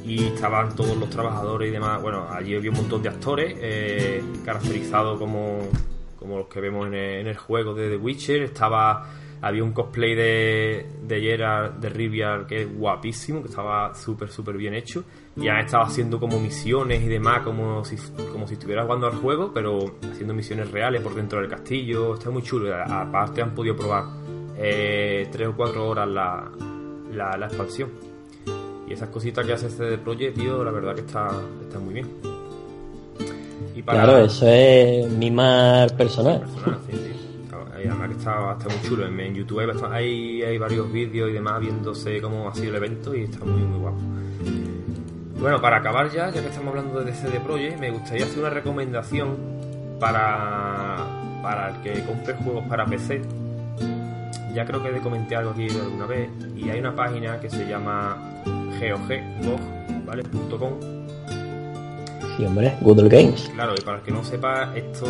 y 0.05 0.23
estaban 0.23 0.73
todos 0.73 0.95
los 0.95 1.09
trabajadores 1.09 1.67
y 1.67 1.71
demás. 1.73 2.01
Bueno, 2.01 2.27
allí 2.31 2.55
había 2.55 2.71
un 2.71 2.77
montón 2.77 3.03
de 3.03 3.09
actores 3.09 3.57
eh, 3.59 4.23
caracterizados 4.45 5.19
como, 5.19 5.59
como 6.17 6.37
los 6.37 6.47
que 6.47 6.61
vemos 6.61 6.87
en 6.87 6.93
el, 6.93 7.19
en 7.19 7.27
el 7.27 7.37
juego 7.37 7.73
de 7.73 7.89
The 7.89 7.97
Witcher. 7.97 8.41
Estaba 8.41 9.05
había 9.41 9.63
un 9.63 9.71
cosplay 9.71 10.15
de, 10.15 10.85
de 11.03 11.21
Gerard, 11.21 11.73
de 11.73 11.89
Riviar, 11.89 12.47
que 12.47 12.63
es 12.63 12.77
guapísimo, 12.77 13.41
que 13.41 13.49
estaba 13.49 13.93
súper, 13.93 14.29
súper 14.29 14.57
bien 14.57 14.73
hecho. 14.73 15.03
Y 15.35 15.47
han 15.47 15.59
estado 15.59 15.83
haciendo 15.83 16.19
como 16.19 16.39
misiones 16.39 17.03
y 17.03 17.07
demás, 17.07 17.41
como 17.41 17.83
si, 17.83 17.97
como 18.31 18.47
si 18.47 18.53
estuvieras 18.53 18.85
jugando 18.85 19.07
al 19.07 19.15
juego, 19.15 19.51
pero 19.53 19.97
haciendo 20.11 20.33
misiones 20.33 20.71
reales 20.71 21.01
por 21.01 21.13
dentro 21.13 21.39
del 21.39 21.49
castillo. 21.49 22.15
Está 22.15 22.29
muy 22.29 22.41
chulo. 22.41 22.73
Aparte 22.75 23.41
han 23.41 23.53
podido 23.53 23.75
probar 23.75 24.05
eh, 24.57 25.27
tres 25.31 25.49
o 25.49 25.55
cuatro 25.55 25.89
horas 25.89 26.07
la, 26.07 26.49
la, 27.11 27.37
la 27.37 27.45
expansión. 27.47 27.89
Y 28.87 28.93
esas 28.93 29.09
cositas 29.09 29.45
que 29.45 29.53
hace 29.53 29.69
CD 29.69 29.97
Projekt, 29.97 30.37
tío, 30.37 30.63
la 30.63 30.71
verdad 30.71 30.95
que 30.95 31.01
está, 31.01 31.29
está 31.61 31.79
muy 31.79 31.95
bien. 31.95 32.07
Y 33.75 33.81
para... 33.81 34.03
Claro, 34.03 34.25
eso 34.25 34.47
es 34.47 35.09
mimar 35.09 35.95
personal. 35.97 36.41
personal 36.41 36.79
sí. 36.89 37.04
Además 37.87 38.09
que 38.09 38.15
está, 38.15 38.51
está 38.53 38.69
muy 38.69 38.81
chulo. 38.87 39.07
En, 39.07 39.35
YouTube 39.35 39.59
hay, 39.91 40.41
hay, 40.43 40.57
varios 40.57 40.91
vídeos 40.91 41.29
y 41.29 41.33
demás 41.33 41.59
viéndose 41.59 42.21
cómo 42.21 42.49
ha 42.49 42.55
sido 42.55 42.69
el 42.69 42.75
evento 42.75 43.15
y 43.15 43.23
está 43.23 43.43
muy, 43.45 43.61
muy 43.61 43.79
guapo. 43.79 43.97
Bueno, 45.39 45.61
para 45.61 45.77
acabar 45.77 46.09
ya, 46.09 46.29
ya 46.29 46.41
que 46.41 46.47
estamos 46.47 46.69
hablando 46.69 47.03
de 47.03 47.13
CD 47.13 47.39
Projekt, 47.39 47.79
me 47.79 47.91
gustaría 47.91 48.25
hacer 48.25 48.39
una 48.39 48.49
recomendación 48.49 49.37
para, 49.99 50.97
para 51.41 51.69
el 51.69 51.81
que 51.81 52.03
compre 52.03 52.33
juegos 52.35 52.63
para 52.65 52.85
PC. 52.85 53.21
Ya 54.53 54.65
creo 54.65 54.81
que 54.81 54.91
le 54.91 55.01
comenté 55.01 55.35
algo 55.35 55.51
aquí 55.51 55.67
alguna 55.69 56.05
vez. 56.05 56.29
Y 56.55 56.69
hay 56.69 56.79
una 56.79 56.95
página 56.95 57.39
que 57.39 57.49
se 57.49 57.67
llama 57.67 58.17
GOG, 58.79 60.05
¿vale? 60.05 60.23
.com. 60.57 60.94
Old 62.83 63.09
Games. 63.09 63.49
Claro, 63.53 63.73
y 63.77 63.81
para 63.81 63.97
el 63.97 64.03
que 64.03 64.11
no 64.11 64.23
sepa, 64.23 64.75
esto 64.75 65.05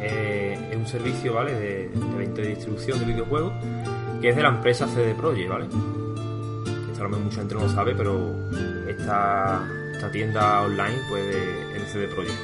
eh, 0.00 0.58
es 0.70 0.76
un 0.76 0.86
servicio, 0.86 1.34
¿vale? 1.34 1.54
De, 1.54 1.88
de 1.88 2.42
y 2.44 2.46
distribución 2.48 2.98
de 2.98 3.04
videojuegos 3.06 3.52
que 4.20 4.30
es 4.30 4.36
de 4.36 4.42
la 4.42 4.48
empresa 4.48 4.86
CD 4.88 5.14
Projekt, 5.14 5.48
¿vale? 5.48 5.66
Esto 5.66 7.00
a 7.00 7.02
lo 7.04 7.08
mejor 7.10 7.24
mucha 7.24 7.38
gente 7.38 7.54
no 7.54 7.60
lo 7.62 7.68
sabe, 7.68 7.94
pero 7.94 8.34
esta, 8.88 9.66
tienda 10.12 10.62
online, 10.62 10.98
pues, 11.08 11.24
de, 11.26 11.76
es 11.76 11.82
de 11.82 11.86
CD 11.86 12.08
Projekt. 12.08 12.38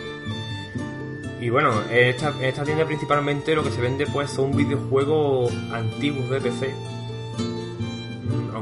Y 1.41 1.49
bueno, 1.51 1.73
en 1.91 2.09
esta, 2.09 2.29
en 2.29 2.45
esta 2.45 2.65
tienda 2.65 2.85
principalmente 2.85 3.55
lo 3.55 3.63
que 3.65 3.71
se 3.71 3.81
vende, 3.81 4.07
pues, 4.07 4.31
son 4.31 4.55
videojuegos 4.57 5.53
antiguos 5.73 6.29
de 6.31 6.41
PC. 6.41 6.75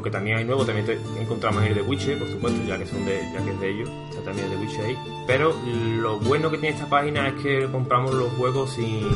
Aunque 0.01 0.10
también 0.12 0.39
hay 0.39 0.44
nuevos, 0.47 0.64
también 0.64 0.86
te 0.86 0.98
encontramos 1.20 1.62
el 1.62 1.74
de 1.74 1.82
Witcher, 1.82 2.18
por 2.18 2.27
supuesto, 2.27 2.59
ya 2.66 2.78
que 2.78 2.86
son 2.86 3.05
de, 3.05 3.20
ya 3.35 3.44
que 3.44 3.51
es 3.51 3.60
de 3.60 3.68
ellos, 3.68 3.90
está 4.09 4.22
también 4.22 4.47
el 4.47 4.52
de 4.52 4.64
Witcher 4.64 4.85
ahí. 4.86 4.98
Pero 5.27 5.55
lo 6.01 6.18
bueno 6.20 6.51
que 6.51 6.56
tiene 6.56 6.74
esta 6.74 6.89
página 6.89 7.28
es 7.28 7.35
que 7.43 7.68
compramos 7.70 8.14
los 8.14 8.32
juegos 8.32 8.72
sin, 8.72 9.06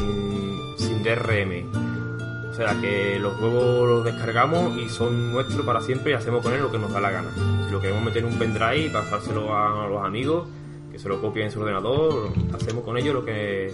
sin 0.77 1.03
DRM. 1.03 2.51
O 2.51 2.55
sea 2.55 2.79
que 2.83 3.19
los 3.19 3.33
juegos 3.39 3.89
los 3.89 4.05
descargamos 4.05 4.77
y 4.77 4.91
son 4.91 5.33
nuestros 5.33 5.65
para 5.65 5.81
siempre 5.81 6.13
y 6.13 6.15
hacemos 6.17 6.43
con 6.43 6.53
él 6.53 6.61
lo 6.61 6.71
que 6.71 6.77
nos 6.77 6.93
da 6.93 7.01
la 7.01 7.11
gana. 7.11 7.31
Si 7.65 7.73
lo 7.73 7.81
queremos 7.81 8.05
meter 8.05 8.23
en 8.23 8.31
un 8.31 8.39
pendrive 8.39 8.85
y 8.85 8.91
pasárselo 8.91 9.57
a, 9.57 9.89
los 9.89 10.05
amigos, 10.05 10.47
que 10.93 10.99
se 10.99 11.09
lo 11.09 11.19
copien 11.19 11.47
en 11.47 11.51
su 11.51 11.61
ordenador, 11.61 12.29
hacemos 12.53 12.85
con 12.85 12.99
ello 12.99 13.15
lo 13.15 13.25
que, 13.25 13.73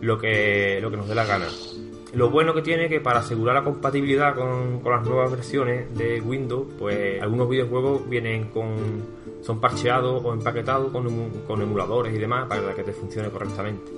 lo 0.00 0.16
que, 0.16 0.78
lo 0.80 0.92
que 0.92 0.96
nos 0.96 1.08
dé 1.08 1.14
la 1.16 1.24
gana. 1.24 1.48
Lo 2.12 2.28
bueno 2.28 2.52
que 2.54 2.62
tiene 2.62 2.84
es 2.86 2.90
que 2.90 3.00
para 3.00 3.20
asegurar 3.20 3.54
la 3.54 3.62
compatibilidad 3.62 4.34
con, 4.34 4.80
con 4.80 4.92
las 4.92 5.06
nuevas 5.06 5.30
versiones 5.30 5.96
de 5.96 6.20
Windows, 6.20 6.66
pues 6.78 7.22
algunos 7.22 7.48
videojuegos 7.48 8.08
vienen 8.08 8.48
con. 8.48 8.74
son 9.42 9.60
parcheados 9.60 10.20
o 10.24 10.32
empaquetados 10.32 10.90
con, 10.90 11.08
con 11.46 11.62
emuladores 11.62 12.14
y 12.14 12.18
demás 12.18 12.46
para 12.48 12.74
que 12.74 12.82
te 12.82 12.92
funcione 12.92 13.28
correctamente. 13.30 13.92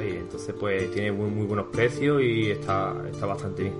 Ahí, 0.00 0.16
entonces 0.20 0.54
pues 0.58 0.90
tiene 0.92 1.12
muy, 1.12 1.28
muy 1.30 1.46
buenos 1.46 1.66
precios 1.70 2.22
y 2.22 2.50
está, 2.50 2.94
está 3.12 3.26
bastante 3.26 3.62
bien. 3.64 3.74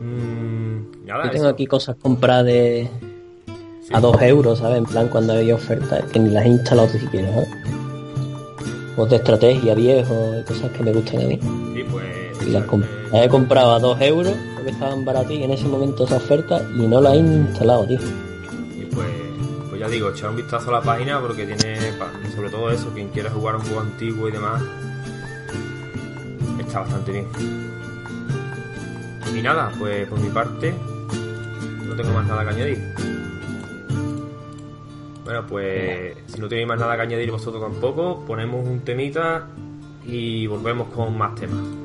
Mm, 0.00 1.06
nada, 1.06 1.24
Yo 1.24 1.30
tengo 1.30 1.44
eso. 1.46 1.54
aquí 1.54 1.66
cosas 1.66 1.96
compradas 2.00 2.46
de, 2.46 2.88
Sí. 3.82 3.92
a 3.92 4.00
2 4.00 4.22
euros, 4.22 4.58
¿sabes? 4.60 4.78
En 4.78 4.86
plan, 4.86 5.08
cuando 5.08 5.34
hay 5.34 5.52
ofertas, 5.52 6.04
que 6.10 6.18
ni 6.18 6.30
las 6.30 6.46
he 6.46 6.48
instalado 6.48 6.88
siquiera, 6.88 7.28
¿sabes? 7.32 7.48
Juegos 8.94 9.10
de 9.10 9.16
estrategia 9.16 9.74
viejos 9.74 10.36
y 10.40 10.42
cosas 10.44 10.70
que 10.70 10.82
me 10.82 10.92
gustan 10.92 11.22
a 11.22 11.24
mí. 11.24 11.38
Sí, 11.74 11.84
pues. 11.90 12.04
Y 12.46 12.50
las, 12.50 12.64
comp- 12.66 12.86
las 13.10 13.24
he 13.24 13.28
comprado 13.28 13.72
a 13.72 13.78
2 13.80 14.00
euros 14.02 14.34
porque 14.54 14.70
estaban 14.70 15.04
baratas 15.04 15.32
en 15.32 15.50
ese 15.50 15.66
momento 15.66 16.04
esa 16.04 16.16
oferta 16.16 16.62
y 16.76 16.86
no 16.86 17.00
las 17.00 17.14
he 17.14 17.18
instalado, 17.18 17.86
tío. 17.86 17.98
Y 18.78 18.84
pues, 18.94 19.08
pues 19.68 19.80
ya 19.80 19.88
digo, 19.88 20.10
echar 20.10 20.30
un 20.30 20.36
vistazo 20.36 20.68
a 20.70 20.74
la 20.74 20.82
página 20.82 21.20
porque 21.20 21.44
tiene, 21.46 21.76
sobre 22.36 22.50
todo 22.50 22.70
eso, 22.70 22.88
quien 22.94 23.08
quiera 23.08 23.30
jugar 23.30 23.56
un 23.56 23.62
juego 23.62 23.80
antiguo 23.80 24.28
y 24.28 24.32
demás, 24.32 24.62
está 26.60 26.80
bastante 26.80 27.12
bien. 27.12 27.26
Y 29.36 29.42
nada, 29.42 29.72
pues 29.78 30.06
por 30.08 30.20
mi 30.20 30.28
parte, 30.28 30.72
no 31.84 31.94
tengo 31.96 32.12
más 32.12 32.26
nada 32.26 32.44
que 32.44 32.50
añadir. 32.50 32.94
Bueno, 35.24 35.46
pues 35.46 36.16
si 36.26 36.40
no 36.40 36.48
tenéis 36.48 36.68
más 36.68 36.78
nada 36.78 36.96
que 36.96 37.02
añadir 37.02 37.30
vosotros 37.30 37.62
tampoco, 37.62 38.24
ponemos 38.26 38.66
un 38.66 38.80
temita 38.80 39.48
y 40.06 40.46
volvemos 40.46 40.88
con 40.88 41.16
más 41.16 41.34
temas. 41.34 41.83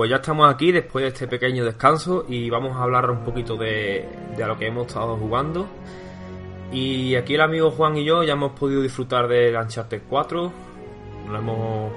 Pues 0.00 0.08
ya 0.08 0.16
estamos 0.16 0.50
aquí 0.50 0.72
después 0.72 1.02
de 1.02 1.08
este 1.08 1.28
pequeño 1.28 1.62
descanso 1.62 2.24
y 2.26 2.48
vamos 2.48 2.74
a 2.74 2.84
hablar 2.84 3.10
un 3.10 3.18
poquito 3.18 3.58
de, 3.58 4.08
de 4.34 4.46
lo 4.46 4.56
que 4.56 4.66
hemos 4.68 4.86
estado 4.86 5.14
jugando. 5.18 5.66
Y 6.72 7.14
aquí 7.16 7.34
el 7.34 7.42
amigo 7.42 7.70
Juan 7.70 7.98
y 7.98 8.04
yo 8.04 8.22
ya 8.22 8.32
hemos 8.32 8.52
podido 8.52 8.80
disfrutar 8.80 9.28
del 9.28 9.54
Uncharted 9.54 10.00
4. 10.08 10.52
Nos 11.24 11.30
lo 11.30 11.38
hemos, 11.38 11.92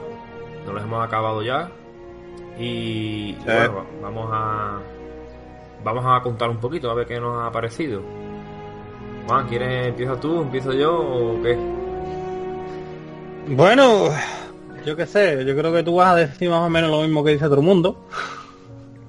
nos 0.65 0.73
lo 0.73 0.81
hemos 0.81 1.01
acabado 1.07 1.43
ya. 1.43 1.71
Y 2.59 3.37
Sí. 3.39 3.45
bueno, 3.45 3.85
vamos 4.01 4.29
a 4.33 4.79
vamos 5.85 6.03
a 6.05 6.21
contar 6.21 6.49
un 6.49 6.57
poquito 6.57 6.91
a 6.91 6.95
ver 6.95 7.07
qué 7.07 7.21
nos 7.21 7.41
ha 7.41 7.53
parecido. 7.53 8.01
Juan, 9.27 9.47
¿quieres 9.47 9.87
empieza 9.87 10.19
tú, 10.19 10.41
empiezo 10.41 10.73
yo 10.73 10.93
o 10.93 11.41
qué? 11.41 11.57
Bueno, 13.47 14.09
yo 14.85 14.95
qué 14.95 15.05
sé, 15.05 15.45
yo 15.45 15.55
creo 15.55 15.73
que 15.73 15.83
tú 15.83 15.95
vas 15.95 16.13
a 16.13 16.15
decir 16.15 16.49
más 16.49 16.59
o 16.59 16.69
menos 16.69 16.89
lo 16.89 17.01
mismo 17.01 17.23
que 17.23 17.31
dice 17.31 17.45
todo 17.45 17.55
el 17.59 17.65
mundo. 17.65 17.97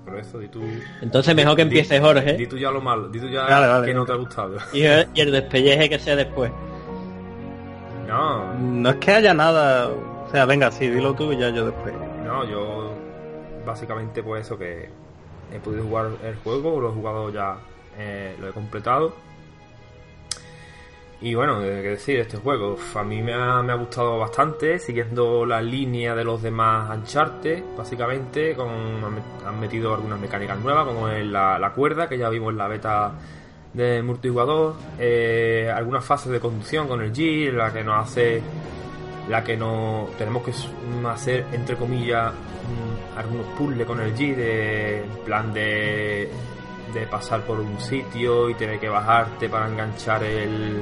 Por 0.05 0.19
eso, 0.19 0.39
di 0.39 0.49
tú. 0.49 0.63
Entonces 1.03 1.35
mejor 1.35 1.57
que 1.57 1.63
empiece 1.63 1.95
Di 1.95 2.01
Jorge 2.01 2.47
tú 2.47 2.57
ya 2.59 2.71
lo 2.71 2.81
malo, 2.81 3.09
di 3.09 3.19
tú 3.19 3.29
ya 3.29 3.45
Vale, 3.45 3.67
vale, 3.67 3.87
que 3.87 3.95
no 3.95 4.05
te 4.05 4.13
ha 4.13 4.17
gustado. 4.17 4.57
y, 4.73 4.83
y 4.83 5.21
el 5.21 5.33
despelleje 5.33 5.89
que 5.89 5.99
sea 5.99 6.17
después. 6.17 6.51
No, 8.07 8.55
No 8.55 8.91
es 8.91 8.97
que 8.97 9.13
haya 9.13 9.35
nada, 9.35 9.89
o 9.89 10.31
sea, 10.31 10.45
venga, 10.45 10.71
sí, 10.71 10.89
dilo 10.89 11.15
tú 11.15 11.33
y 11.33 11.39
ya 11.39 11.51
yo 11.51 11.67
después. 11.67 11.95
No, 12.25 12.45
yo 12.45 12.93
básicamente 13.67 14.23
pues 14.23 14.47
eso 14.47 14.59
que 14.59 14.89
he 15.53 15.59
podido 15.59 15.85
jugar 15.85 16.11
el 16.25 16.35
juego, 16.37 16.81
lo 16.81 16.91
he 16.91 16.93
jugado 16.93 17.33
ya, 17.33 17.57
eh, 17.99 18.37
lo 18.41 18.49
he 18.49 18.53
completado. 18.53 19.15
Y 21.25 21.35
bueno, 21.35 21.59
qué 21.61 21.67
decir, 21.67 22.19
este 22.21 22.37
juego 22.37 22.77
a 22.95 23.03
mí 23.03 23.23
me 23.23 23.33
ha, 23.33 23.63
me 23.63 23.73
ha 23.73 23.77
gustado 23.77 24.19
bastante, 24.19 24.79
siguiendo 24.79 25.47
la 25.47 25.63
línea 25.63 26.15
de 26.15 26.23
los 26.23 26.43
demás 26.43 26.95
Uncharted, 26.95 27.63
básicamente, 27.79 28.55
con, 28.55 28.69
han 28.69 29.17
met- 29.17 29.47
han 29.47 29.59
metido 29.59 29.95
algunas 29.95 30.21
mecánicas 30.21 30.59
nuevas, 30.59 30.85
como 30.85 31.09
la, 31.09 31.59
la 31.59 31.73
cuerda, 31.73 32.11
que 32.11 32.19
ya 32.19 32.29
vimos 32.29 32.51
en 32.53 32.59
la 32.59 32.69
beta 32.69 33.13
de 33.73 34.03
multijugador, 34.03 34.75
eh, 34.99 35.73
algunas 35.75 36.05
fases 36.05 36.31
de 36.31 36.41
conducción 36.41 36.87
con 36.87 37.01
el 37.01 37.11
G, 37.11 37.51
la 37.53 37.73
que 37.73 37.83
nos 37.83 38.05
hace 38.07 38.43
la 39.31 39.43
que 39.43 39.57
no 39.57 40.09
tenemos 40.19 40.43
que 40.43 40.53
hacer 41.09 41.47
entre 41.55 41.77
comillas 41.77 42.33
mm, 42.35 43.19
algunos 43.19 43.47
puzzles 43.57 43.87
con 43.87 43.99
el 44.01 44.15
G 44.15 44.37
de 44.37 45.05
plan 45.25 45.55
de 45.55 46.31
de 46.93 47.07
pasar 47.09 47.41
por 47.41 47.59
un 47.59 47.81
sitio 47.81 48.49
y 48.51 48.55
tener 48.55 48.79
que 48.79 48.89
bajarte 48.89 49.49
para 49.49 49.67
enganchar 49.67 50.23
el 50.23 50.81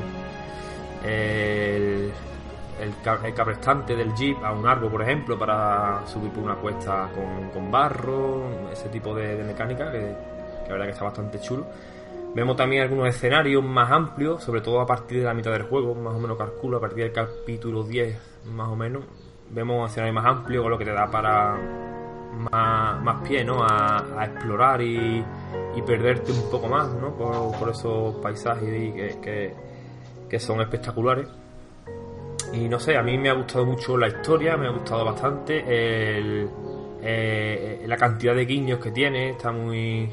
el 1.05 2.13
el, 2.81 2.95
el 3.25 3.35
cabrestante 3.35 3.95
del 3.95 4.13
jeep 4.15 4.43
a 4.43 4.53
un 4.53 4.67
árbol 4.67 4.91
por 4.91 5.03
ejemplo 5.03 5.39
para 5.39 6.05
subir 6.07 6.33
por 6.33 6.43
una 6.43 6.57
cuesta 6.57 7.09
con, 7.15 7.51
con 7.51 7.71
barro 7.71 8.71
ese 8.73 8.89
tipo 8.89 9.15
de, 9.15 9.37
de 9.37 9.45
mecánica 9.45 9.93
que, 9.93 9.99
que 9.99 10.69
la 10.69 10.73
verdad 10.73 10.87
que 10.87 10.93
está 10.93 11.05
bastante 11.05 11.41
chulo 11.41 11.67
Vemos 12.35 12.57
también 12.57 12.83
algunos 12.83 13.09
escenarios 13.09 13.63
más 13.63 13.91
amplios, 13.91 14.43
sobre 14.43 14.63
todo 14.63 14.81
a 14.81 14.87
partir 14.87 15.19
de 15.19 15.25
la 15.25 15.35
mitad 15.35 15.53
del 15.53 15.65
juego, 15.65 15.95
más 15.95 16.15
o 16.15 16.19
menos 16.19 16.39
calculo, 16.39 16.79
a 16.79 16.81
partir 16.81 17.05
del 17.05 17.13
capítulo 17.13 17.83
10, 17.83 18.47
más 18.55 18.69
o 18.69 18.77
menos. 18.77 19.05
Vemos 19.51 19.91
escenarios 19.91 20.15
más 20.15 20.25
amplios, 20.25 20.67
lo 20.67 20.79
que 20.79 20.87
te 20.87 20.93
da 20.93 21.11
para 21.11 21.59
más, 22.51 23.03
más 23.03 23.29
pie, 23.29 23.45
¿no? 23.45 23.63
A, 23.63 24.19
a 24.19 24.25
explorar 24.25 24.81
y, 24.81 25.23
y 25.77 25.83
perderte 25.83 26.33
un 26.33 26.51
poco 26.51 26.69
más, 26.69 26.89
¿no? 26.95 27.15
Por, 27.15 27.59
por 27.59 27.69
esos 27.69 28.15
paisajes 28.17 28.95
que, 28.95 29.19
que, 29.21 29.55
que 30.33 30.41
son 30.41 30.63
espectaculares. 30.63 31.29
Y 32.55 32.67
no 32.69 32.81
sé, 32.81 32.97
a 32.97 33.03
mí 33.03 33.19
me 33.19 33.29
ha 33.29 33.35
gustado 33.35 33.67
mucho 33.67 33.99
la 33.99 34.09
historia, 34.09 34.57
me 34.57 34.67
ha 34.67 34.71
gustado 34.71 35.05
bastante 35.05 35.59
el, 36.19 36.49
eh, 37.03 37.85
la 37.87 37.97
cantidad 37.99 38.35
de 38.35 38.47
guiños 38.47 38.79
que 38.79 38.91
tiene, 38.93 39.31
está 39.31 39.53
muy, 39.53 40.09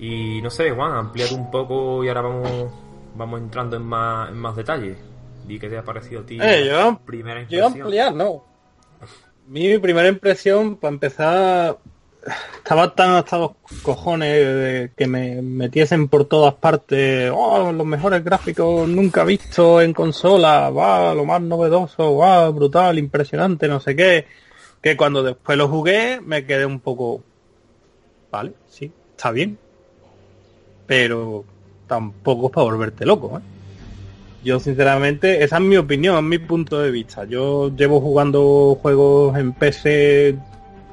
y 0.00 0.42
no 0.42 0.50
sé, 0.50 0.72
Juan, 0.72 0.92
amplíate 0.92 1.34
un 1.34 1.50
poco 1.52 2.02
y 2.04 2.08
ahora 2.08 2.22
vamos 2.22 2.72
vamos 3.16 3.40
entrando 3.40 3.76
en 3.76 3.82
más, 3.84 4.28
en 4.30 4.36
más 4.38 4.56
detalles. 4.56 4.96
Di 5.46 5.60
que 5.60 5.68
te 5.68 5.78
ha 5.78 5.84
parecido 5.84 6.22
a 6.22 6.26
ti 6.26 6.38
Eh, 6.42 6.66
yo- 6.68 6.98
primera 7.04 7.42
Yo 7.42 7.58
impresión. 7.58 7.82
ampliar, 7.82 8.12
no. 8.14 8.42
Mi 9.46 9.78
primera 9.78 10.08
impresión, 10.08 10.76
para 10.76 10.94
empezar, 10.94 11.78
estaba 12.56 12.94
tan 12.94 13.10
hasta 13.10 13.38
los 13.38 13.52
cojones 13.82 14.30
de 14.30 14.90
que 14.96 15.06
me 15.06 15.42
metiesen 15.42 16.08
por 16.08 16.24
todas 16.26 16.54
partes. 16.54 17.30
Oh, 17.34 17.72
los 17.72 17.86
mejores 17.86 18.24
gráficos 18.24 18.88
nunca 18.88 19.24
vistos 19.24 19.82
en 19.82 19.92
consola. 19.92 20.70
Va, 20.70 21.14
lo 21.14 21.24
más 21.24 21.42
novedoso. 21.42 22.16
Va, 22.16 22.48
brutal, 22.50 22.98
impresionante, 22.98 23.68
no 23.68 23.80
sé 23.80 23.94
qué. 23.94 24.26
Que 24.80 24.96
cuando 24.96 25.22
después 25.22 25.56
lo 25.56 25.68
jugué 25.68 26.20
me 26.20 26.46
quedé 26.46 26.66
un 26.66 26.80
poco. 26.80 27.22
Vale, 28.30 28.52
sí, 28.68 28.90
está 29.16 29.30
bien. 29.30 29.58
Pero 30.86 31.44
tampoco 31.86 32.46
es 32.46 32.52
para 32.52 32.64
volverte 32.64 33.06
loco, 33.06 33.38
¿eh? 33.38 33.42
Yo 34.44 34.60
sinceramente, 34.60 35.42
esa 35.42 35.56
es 35.56 35.62
mi 35.62 35.78
opinión, 35.78 36.18
es 36.18 36.22
mi 36.22 36.38
punto 36.38 36.78
de 36.78 36.90
vista. 36.90 37.24
Yo 37.24 37.74
llevo 37.74 38.02
jugando 38.02 38.78
juegos 38.82 39.38
en 39.38 39.54
PC 39.54 40.36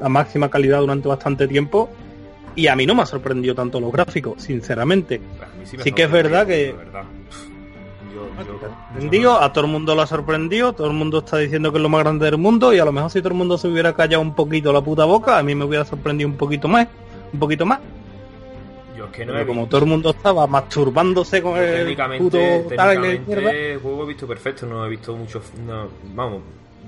a 0.02 0.10
máxima 0.10 0.50
calidad 0.50 0.80
durante 0.80 1.08
bastante 1.08 1.48
tiempo 1.48 1.90
y 2.56 2.68
a 2.68 2.76
mí 2.76 2.86
no 2.86 2.96
me 2.96 3.04
ha 3.04 3.06
sorprendido 3.06 3.56
tanto 3.56 3.80
los 3.80 3.92
gráficos, 3.92 4.42
sinceramente. 4.44 5.20
Me 5.20 5.66
sí 5.84 5.92
que 5.92 6.04
es 6.04 6.12
verdad 6.12 6.46
que- 6.48 6.74
verdad. 6.78 7.04
Yo, 8.14 9.10
yo- 9.10 9.42
a 9.42 9.54
todo 9.54 9.66
el 9.66 9.72
mundo 9.72 9.96
lo 9.96 10.02
ha 10.02 10.08
sorprendido, 10.08 10.74
todo 10.74 10.88
el 10.88 10.94
mundo 10.94 11.20
está 11.20 11.38
diciendo 11.38 11.72
que 11.72 11.78
es 11.78 11.82
lo 11.82 11.90
más 11.90 12.02
grande 12.04 12.26
del 12.26 12.38
mundo 12.38 12.74
y 12.74 12.80
a 12.80 12.86
lo 12.86 12.92
mejor 12.92 13.10
si 13.10 13.20
todo 13.20 13.30
el 13.30 13.36
mundo 13.36 13.58
se 13.58 13.68
hubiera 13.70 13.94
callado 13.94 14.22
un 14.22 14.36
poquito 14.36 14.74
la 14.74 14.82
puta 14.82 15.06
boca, 15.06 15.38
a 15.38 15.44
mí 15.44 15.56
me 15.56 15.64
hubiera 15.66 15.86
sorprendido 15.86 16.30
un 16.30 16.36
poquito 16.36 16.68
más, 16.68 16.88
un 17.32 17.40
poquito 17.40 17.66
más. 17.66 17.80
yo 18.98 19.06
es 19.06 19.12
que 19.12 19.26
no 19.26 19.32
Pero 19.32 19.44
he 19.44 19.48
como 19.48 19.62
visto- 19.62 19.78
todo 19.78 19.86
el 19.86 19.90
mundo 19.90 20.10
estaba 20.12 20.46
masturbándose 20.46 21.42
con 21.42 21.58
el 21.58 21.96
puto 22.18 22.38
técnicamente 22.38 23.74
el 23.74 23.80
juego 23.80 24.04
he 24.04 24.08
visto 24.08 24.28
perfecto, 24.28 24.66
no 24.68 24.86
he 24.86 24.90
visto 24.90 25.16
mucho, 25.16 25.42
no, 25.66 25.88
vamos, 26.14 26.42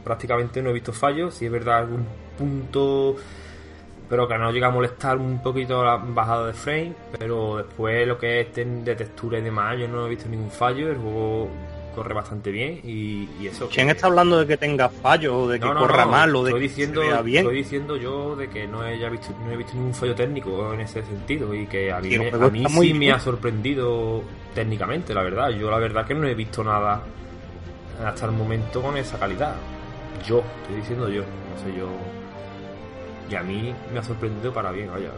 prácticamente 0.04 0.62
no 0.62 0.70
he 0.72 0.74
visto 0.74 0.92
fallos, 0.92 1.34
si 1.36 1.46
es 1.46 1.52
verdad 1.52 1.80
algún 1.80 2.06
punto, 2.38 3.16
pero 4.10 4.28
que 4.28 4.38
no 4.38 4.52
llega 4.52 4.68
a 4.68 4.72
molestar 4.72 5.18
un 5.18 5.42
poquito 5.42 5.84
la 5.84 5.98
bajada 5.98 6.48
de 6.48 6.54
frame, 6.54 6.94
pero 7.18 7.58
después 7.58 8.08
lo 8.08 8.18
que 8.18 8.42
es 8.42 8.54
de, 8.56 8.66
de 8.66 8.96
textura 8.96 9.40
y 9.40 9.42
demás, 9.42 9.78
yo 9.80 9.88
no 9.88 10.06
he 10.06 10.10
visto 10.10 10.28
ningún 10.30 10.52
fallo, 10.52 10.90
el 10.90 10.98
juego 10.98 11.50
corre 11.96 12.14
bastante 12.16 12.50
bien 12.50 12.80
y, 12.84 13.30
y 13.40 13.46
eso. 13.48 13.70
¿Quién 13.72 13.88
está 13.92 14.08
hablando 14.08 14.40
de 14.40 14.48
que 14.48 14.58
tenga 14.58 14.90
fallo, 14.90 15.42
o 15.42 15.48
de 15.48 15.60
que 15.60 15.66
No, 15.66 15.76
no, 15.76 15.82
corra 15.82 16.06
no, 16.06 16.12
mal, 16.12 16.36
o 16.36 16.44
de 16.44 16.50
estoy 16.50 16.62
que 16.62 16.68
diciendo, 16.68 17.02
se 17.02 17.08
vea 17.08 17.22
bien? 17.22 17.46
Estoy 17.46 17.58
diciendo 17.58 17.98
yo 17.98 18.36
de 18.36 18.50
que 18.50 18.68
no 18.68 18.82
haya 18.82 19.10
visto, 19.10 19.28
no 19.46 19.52
he 19.52 19.58
visto 19.58 19.74
ningún 19.76 19.94
fallo 19.94 20.16
técnico 20.16 20.74
en 20.74 20.82
ese 20.82 21.04
sentido 21.04 21.54
y 21.54 21.68
que 21.68 21.92
a 21.92 22.00
mí, 22.00 22.18
me- 22.18 22.30
a 22.30 22.50
mí 22.50 22.66
sí 22.68 22.94
me 22.96 23.12
ha 23.12 23.20
sorprendido 23.20 24.24
técnicamente, 24.56 25.14
la 25.14 25.22
verdad. 25.22 25.50
Yo 25.52 25.70
la 25.70 25.78
verdad 25.78 26.06
que 26.08 26.16
no 26.16 26.28
he 26.28 26.34
visto 26.34 26.64
nada 26.64 27.04
hasta 28.04 28.26
el 28.26 28.32
momento 28.32 28.82
con 28.82 28.98
esa 28.98 29.20
calidad. 29.20 29.54
Yo, 30.26 30.44
estoy 30.64 30.78
diciendo 30.78 31.10
yo, 31.10 31.22
no 31.22 31.62
sé 31.64 31.78
yo. 31.78 31.88
Y 33.34 33.36
a 33.36 33.42
mí 33.42 33.74
me 33.92 34.00
ha 34.00 34.04
sorprendido 34.04 34.54
para 34.54 34.72
bien, 34.72 34.90
vaya. 34.94 35.10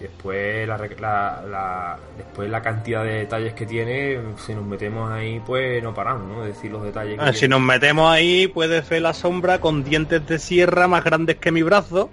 Y 0.00 0.02
después 0.02 0.66
la, 0.68 0.76
la, 0.76 1.42
la- 1.48 1.98
después 2.18 2.50
la 2.50 2.60
cantidad 2.60 3.04
de 3.04 3.12
detalles 3.20 3.54
que 3.54 3.64
tiene, 3.64 4.18
si 4.44 4.54
nos 4.54 4.64
metemos 4.66 5.10
ahí, 5.10 5.40
pues 5.46 5.80
no 5.82 5.94
paramos, 5.94 6.26
¿no? 6.28 6.42
De 6.42 6.48
decir 6.48 6.70
los 6.72 6.82
detalles 6.82 7.14
que 7.18 7.24
Ah, 7.24 7.32
si 7.32 7.40
tiene. 7.40 7.54
nos 7.54 7.60
metemos 7.62 8.10
ahí, 8.10 8.48
puedes 8.48 8.86
ver 8.88 9.02
la 9.02 9.14
sombra 9.14 9.60
con 9.60 9.84
dientes 9.84 10.26
de 10.26 10.38
sierra 10.40 10.88
más 10.88 11.04
grandes 11.04 11.36
que 11.36 11.52
mi 11.52 11.62
brazo. 11.62 12.10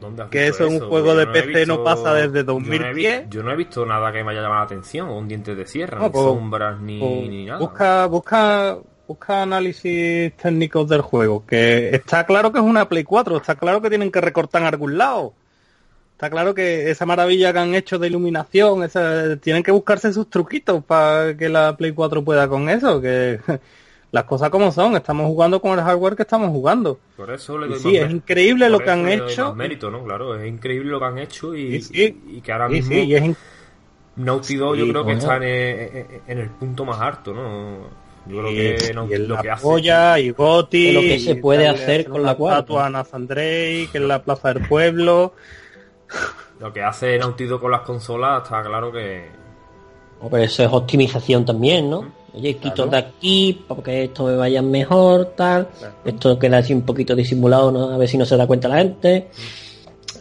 ¿Dónde 0.00 0.22
has 0.22 0.30
Que 0.30 0.46
eso 0.48 0.66
en 0.66 0.74
un 0.82 0.88
juego 0.88 1.14
de 1.14 1.26
no 1.26 1.32
PC 1.32 1.66
no 1.66 1.84
pasa 1.84 2.14
desde 2.14 2.38
yo 2.44 2.44
no 2.44 2.60
he 2.60 2.66
2010. 2.68 2.94
vi- 3.24 3.28
Yo 3.36 3.42
no 3.42 3.50
he 3.52 3.56
visto 3.56 3.84
nada 3.84 4.10
que 4.12 4.24
me 4.24 4.30
haya 4.32 4.40
llamado 4.42 4.60
la 4.60 4.64
atención, 4.66 5.08
o 5.08 5.18
un 5.18 5.28
diente 5.28 5.54
de 5.54 5.66
sierra, 5.66 5.98
No, 5.98 6.06
ni 6.06 6.10
pues, 6.12 6.24
sombras, 6.24 6.80
ni, 6.80 6.98
Pues, 6.98 7.28
ni 7.28 7.44
nada. 7.46 7.58
busca, 7.58 8.06
busca, 8.06 8.78
busca 9.12 9.42
análisis 9.42 10.32
técnicos 10.36 10.88
del 10.88 11.02
juego. 11.02 11.44
Que 11.46 11.90
está 11.94 12.24
claro 12.26 12.52
que 12.52 12.58
es 12.58 12.64
una 12.64 12.88
Play 12.88 13.04
4, 13.04 13.36
está 13.36 13.54
claro 13.54 13.80
que 13.80 13.88
tienen 13.88 14.10
que 14.10 14.20
recortar 14.20 14.62
en 14.62 14.68
algún 14.68 14.98
lado. 14.98 15.34
Está 16.12 16.30
claro 16.30 16.54
que 16.54 16.90
esa 16.90 17.04
maravilla 17.04 17.52
que 17.52 17.58
han 17.58 17.74
hecho 17.74 17.98
de 17.98 18.06
iluminación, 18.06 18.84
esa- 18.84 19.36
tienen 19.38 19.62
que 19.62 19.72
buscarse 19.72 20.12
sus 20.12 20.30
truquitos 20.30 20.84
para 20.84 21.36
que 21.36 21.48
la 21.48 21.76
Play 21.76 21.92
4 21.92 22.22
pueda 22.22 22.46
con 22.48 22.68
eso. 22.68 23.00
Que 23.00 23.40
las 24.12 24.24
cosas 24.24 24.50
como 24.50 24.70
son, 24.72 24.94
estamos 24.96 25.26
jugando 25.26 25.60
con 25.60 25.72
el 25.78 25.84
hardware 25.84 26.14
que 26.16 26.22
estamos 26.22 26.50
jugando. 26.50 26.98
Por 27.16 27.30
eso 27.32 27.58
le 27.58 27.66
doy 27.68 27.78
sí, 27.78 27.96
es 27.96 28.10
increíble 28.10 28.68
lo 28.70 28.78
que 28.78 28.90
han 28.90 29.08
hecho. 29.08 29.54
mérito, 29.54 29.90
¿no? 29.90 30.04
Claro, 30.04 30.36
es 30.38 30.46
increíble 30.48 30.90
lo 30.90 30.98
que 31.00 31.06
han 31.06 31.18
hecho 31.18 31.54
y, 31.54 31.76
Y 31.76 31.80
sí. 31.82 32.20
y 32.28 32.40
que 32.40 32.52
ahora 32.52 32.68
Y 32.68 32.72
mismo 32.74 32.92
sí, 32.92 33.00
y 33.00 33.14
es 33.14 33.22
in- 33.24 33.36
Naughty 34.14 34.56
Dog 34.56 34.74
Sí, 34.74 34.80
yo 34.80 34.88
creo 34.92 35.06
que 35.06 35.12
está 35.12 35.36
en 35.38 35.42
el, 35.42 36.06
en 36.28 36.38
el 36.38 36.50
punto 36.50 36.84
más 36.84 37.00
alto, 37.00 37.32
¿no? 37.32 38.01
Yo 38.26 38.38
creo 38.38 38.50
y, 38.52 38.54
que 38.56 38.94
Naughty- 38.94 39.10
y 39.10 39.14
en 39.14 39.28
lo 39.28 39.34
la 39.34 39.42
que 39.42 39.50
hace... 39.50 39.62
polla 39.62 40.18
y 40.18 40.30
Goti 40.30 40.88
Es 40.88 40.94
lo 40.94 41.00
que 41.00 41.18
se 41.18 41.36
puede 41.36 41.68
hacer 41.68 42.08
con 42.08 42.22
la 42.22 42.34
cuarta. 42.34 42.60
estatua 42.60 42.90
Nathan 42.90 43.26
Drake 43.26 43.90
en 43.94 44.08
la 44.08 44.22
plaza 44.22 44.52
del 44.54 44.66
pueblo 44.68 45.34
Lo 46.60 46.72
que 46.72 46.82
hace 46.82 47.18
Dog 47.18 47.60
con 47.60 47.70
las 47.70 47.80
consolas 47.80 48.42
está 48.44 48.62
claro 48.62 48.92
que... 48.92 49.26
Oh, 50.20 50.30
pero 50.30 50.44
eso 50.44 50.62
es 50.62 50.68
optimización 50.72 51.44
también, 51.44 51.90
¿no? 51.90 52.12
Oye, 52.34 52.56
quito 52.56 52.86
de 52.86 52.96
aquí 52.96 53.64
porque 53.66 54.04
esto 54.04 54.24
me 54.24 54.36
vaya 54.36 54.62
mejor, 54.62 55.32
tal. 55.36 55.68
Esto 56.04 56.38
queda 56.38 56.58
así 56.58 56.72
un 56.72 56.82
poquito 56.82 57.14
disimulado, 57.14 57.70
¿no? 57.72 57.90
a 57.90 57.98
ver 57.98 58.08
si 58.08 58.16
no 58.16 58.24
se 58.24 58.36
da 58.36 58.46
cuenta 58.46 58.68
la 58.68 58.78
gente. 58.78 59.28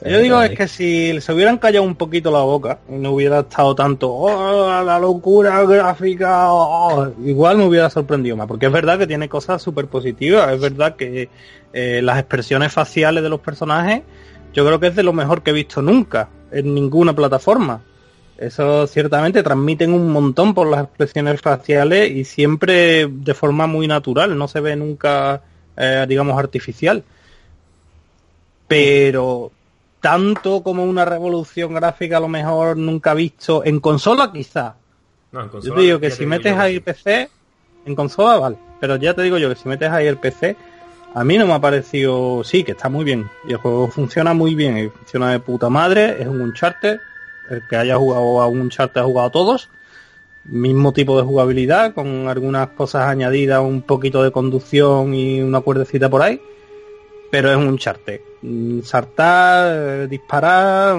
Yo 0.03 0.19
digo 0.19 0.41
es 0.41 0.57
que 0.57 0.67
si 0.67 1.21
se 1.21 1.31
hubieran 1.31 1.59
callado 1.59 1.85
un 1.85 1.95
poquito 1.95 2.31
la 2.31 2.39
boca 2.39 2.79
y 2.89 2.93
no 2.93 3.11
hubiera 3.11 3.41
estado 3.41 3.75
tanto 3.75 4.11
oh, 4.11 4.83
la 4.83 4.97
locura 4.97 5.63
gráfica, 5.63 6.51
oh", 6.51 7.13
igual 7.23 7.57
me 7.57 7.65
hubiera 7.65 7.89
sorprendido 7.89 8.35
más, 8.35 8.47
porque 8.47 8.65
es 8.65 8.71
verdad 8.71 8.97
que 8.97 9.05
tiene 9.05 9.29
cosas 9.29 9.61
súper 9.61 9.85
positivas, 9.87 10.51
es 10.53 10.59
verdad 10.59 10.95
que 10.95 11.29
eh, 11.71 12.01
las 12.01 12.17
expresiones 12.17 12.73
faciales 12.73 13.21
de 13.21 13.29
los 13.29 13.41
personajes 13.41 14.01
yo 14.53 14.65
creo 14.65 14.79
que 14.79 14.87
es 14.87 14.95
de 14.95 15.03
lo 15.03 15.13
mejor 15.13 15.43
que 15.43 15.51
he 15.51 15.53
visto 15.53 15.81
nunca 15.81 16.29
en 16.51 16.73
ninguna 16.73 17.15
plataforma. 17.15 17.81
Eso 18.37 18.87
ciertamente 18.87 19.43
transmiten 19.43 19.93
un 19.93 20.11
montón 20.11 20.53
por 20.53 20.67
las 20.67 20.85
expresiones 20.85 21.39
faciales 21.41 22.09
y 22.09 22.25
siempre 22.25 23.07
de 23.07 23.33
forma 23.35 23.67
muy 23.67 23.87
natural, 23.87 24.35
no 24.35 24.47
se 24.47 24.59
ve 24.59 24.75
nunca, 24.75 25.43
eh, 25.77 26.05
digamos, 26.09 26.37
artificial. 26.37 27.03
Pero 28.67 29.51
tanto 30.01 30.63
como 30.63 30.83
una 30.83 31.05
revolución 31.05 31.75
gráfica 31.75 32.17
a 32.17 32.19
lo 32.19 32.27
mejor 32.27 32.75
nunca 32.75 33.13
visto 33.13 33.63
en 33.63 33.79
consola 33.79 34.31
quizá. 34.33 34.75
No, 35.31 35.43
en 35.43 35.49
consola, 35.49 35.69
yo 35.69 35.75
te 35.75 35.81
digo 35.81 35.99
que 35.99 36.11
si 36.11 36.25
metes 36.25 36.57
ahí 36.57 36.75
el 36.75 36.81
PC, 36.81 37.29
en 37.85 37.95
consola 37.95 38.37
vale, 38.37 38.57
pero 38.79 38.97
ya 38.97 39.13
te 39.13 39.21
digo 39.21 39.37
yo 39.37 39.47
que 39.47 39.55
si 39.55 39.69
metes 39.69 39.89
ahí 39.89 40.07
el 40.07 40.17
PC, 40.17 40.57
a 41.13 41.23
mí 41.23 41.37
no 41.37 41.45
me 41.45 41.53
ha 41.53 41.61
parecido, 41.61 42.43
sí, 42.43 42.63
que 42.63 42.71
está 42.71 42.89
muy 42.89 43.05
bien. 43.05 43.29
Y 43.47 43.51
el 43.51 43.57
juego 43.57 43.87
funciona 43.89 44.33
muy 44.33 44.55
bien 44.55 44.77
y 44.77 44.89
funciona 44.89 45.31
de 45.31 45.39
puta 45.39 45.69
madre, 45.69 46.21
es 46.21 46.27
un 46.27 46.41
Uncharted, 46.41 46.99
el 47.49 47.67
que 47.67 47.75
haya 47.75 47.97
jugado 47.97 48.41
a 48.41 48.47
un 48.47 48.61
Uncharted 48.61 49.01
ha 49.01 49.03
jugado 49.03 49.27
a 49.27 49.31
todos, 49.31 49.69
mismo 50.45 50.93
tipo 50.93 51.17
de 51.17 51.23
jugabilidad 51.23 51.93
con 51.93 52.27
algunas 52.27 52.69
cosas 52.69 53.03
añadidas, 53.03 53.61
un 53.61 53.83
poquito 53.83 54.23
de 54.23 54.31
conducción 54.31 55.13
y 55.13 55.41
una 55.41 55.61
cuerdecita 55.61 56.09
por 56.09 56.23
ahí 56.23 56.41
pero 57.31 57.49
es 57.49 57.57
un 57.57 57.77
charte. 57.77 58.21
Mm, 58.41 58.81
saltar, 58.81 59.73
eh, 59.73 60.07
disparar, 60.07 60.97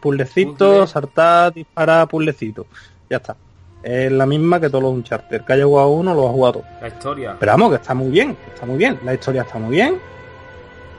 puzzlecito, 0.00 0.86
saltar, 0.86 1.54
disparar, 1.54 2.06
puzzlecito. 2.06 2.66
Ya 3.08 3.16
está. 3.16 3.34
Es 3.82 4.12
la 4.12 4.26
misma 4.26 4.60
que 4.60 4.68
todos 4.68 4.82
los 4.82 4.92
Uncharted. 4.92 5.42
que 5.42 5.52
haya 5.52 5.64
jugado 5.64 5.88
uno 5.90 6.12
lo 6.12 6.28
ha 6.28 6.30
jugado 6.30 6.52
todo. 6.54 6.64
La 6.80 6.88
historia. 6.88 7.36
Pero 7.40 7.52
vamos, 7.52 7.70
que 7.70 7.76
está 7.76 7.94
muy 7.94 8.10
bien, 8.10 8.36
está 8.52 8.66
muy 8.66 8.76
bien. 8.76 8.98
La 9.04 9.14
historia 9.14 9.42
está 9.42 9.58
muy 9.58 9.70
bien. 9.70 9.98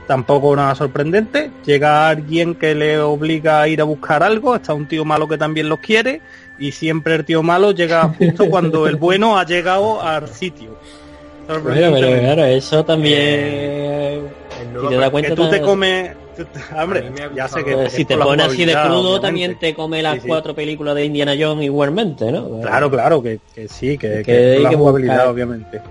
Tampoco 0.07 0.55
nada 0.55 0.73
sorprendente. 0.73 1.51
Llega 1.65 2.09
alguien 2.09 2.55
que 2.55 2.73
le 2.73 2.99
obliga 2.99 3.61
a 3.61 3.67
ir 3.67 3.81
a 3.81 3.83
buscar 3.83 4.23
algo. 4.23 4.55
Está 4.55 4.73
un 4.73 4.87
tío 4.87 5.05
malo 5.05 5.27
que 5.27 5.37
también 5.37 5.69
los 5.69 5.79
quiere. 5.79 6.21
Y 6.57 6.71
siempre 6.71 7.13
el 7.15 7.25
tío 7.25 7.43
malo 7.43 7.71
llega 7.71 8.07
justo 8.17 8.49
cuando 8.49 8.87
el 8.87 8.95
bueno 8.95 9.37
ha 9.37 9.45
llegado 9.45 10.01
al 10.01 10.27
sitio. 10.29 10.77
Pero, 11.47 11.63
claro, 11.63 12.45
eso 12.45 12.83
también. 12.85 14.38
Si 14.59 14.87
te 14.87 14.95
das 14.95 15.09
cuenta, 15.09 15.29
que 15.29 15.35
tú 15.35 15.49
te 15.49 15.61
comes. 15.61 16.11
Hombre, 16.75 17.11
ya 17.35 17.47
sé 17.47 17.63
que. 17.63 17.89
Si 17.89 18.05
te 18.05 18.17
pones 18.17 18.47
así 18.47 18.65
de 18.65 18.73
crudo, 18.73 19.19
también 19.19 19.57
te 19.59 19.73
come 19.73 20.01
las 20.01 20.19
cuatro 20.25 20.53
películas 20.53 20.95
de 20.95 21.05
Indiana 21.05 21.33
Jones 21.39 21.65
igualmente, 21.65 22.31
¿no? 22.31 22.61
Claro, 22.61 22.89
claro, 22.89 23.21
que, 23.21 23.39
que 23.53 23.67
sí, 23.67 23.97
que, 23.97 24.23
que, 24.23 24.59
la 24.59 24.71
jugabilidad, 24.71 25.29
obviamente. 25.29 25.81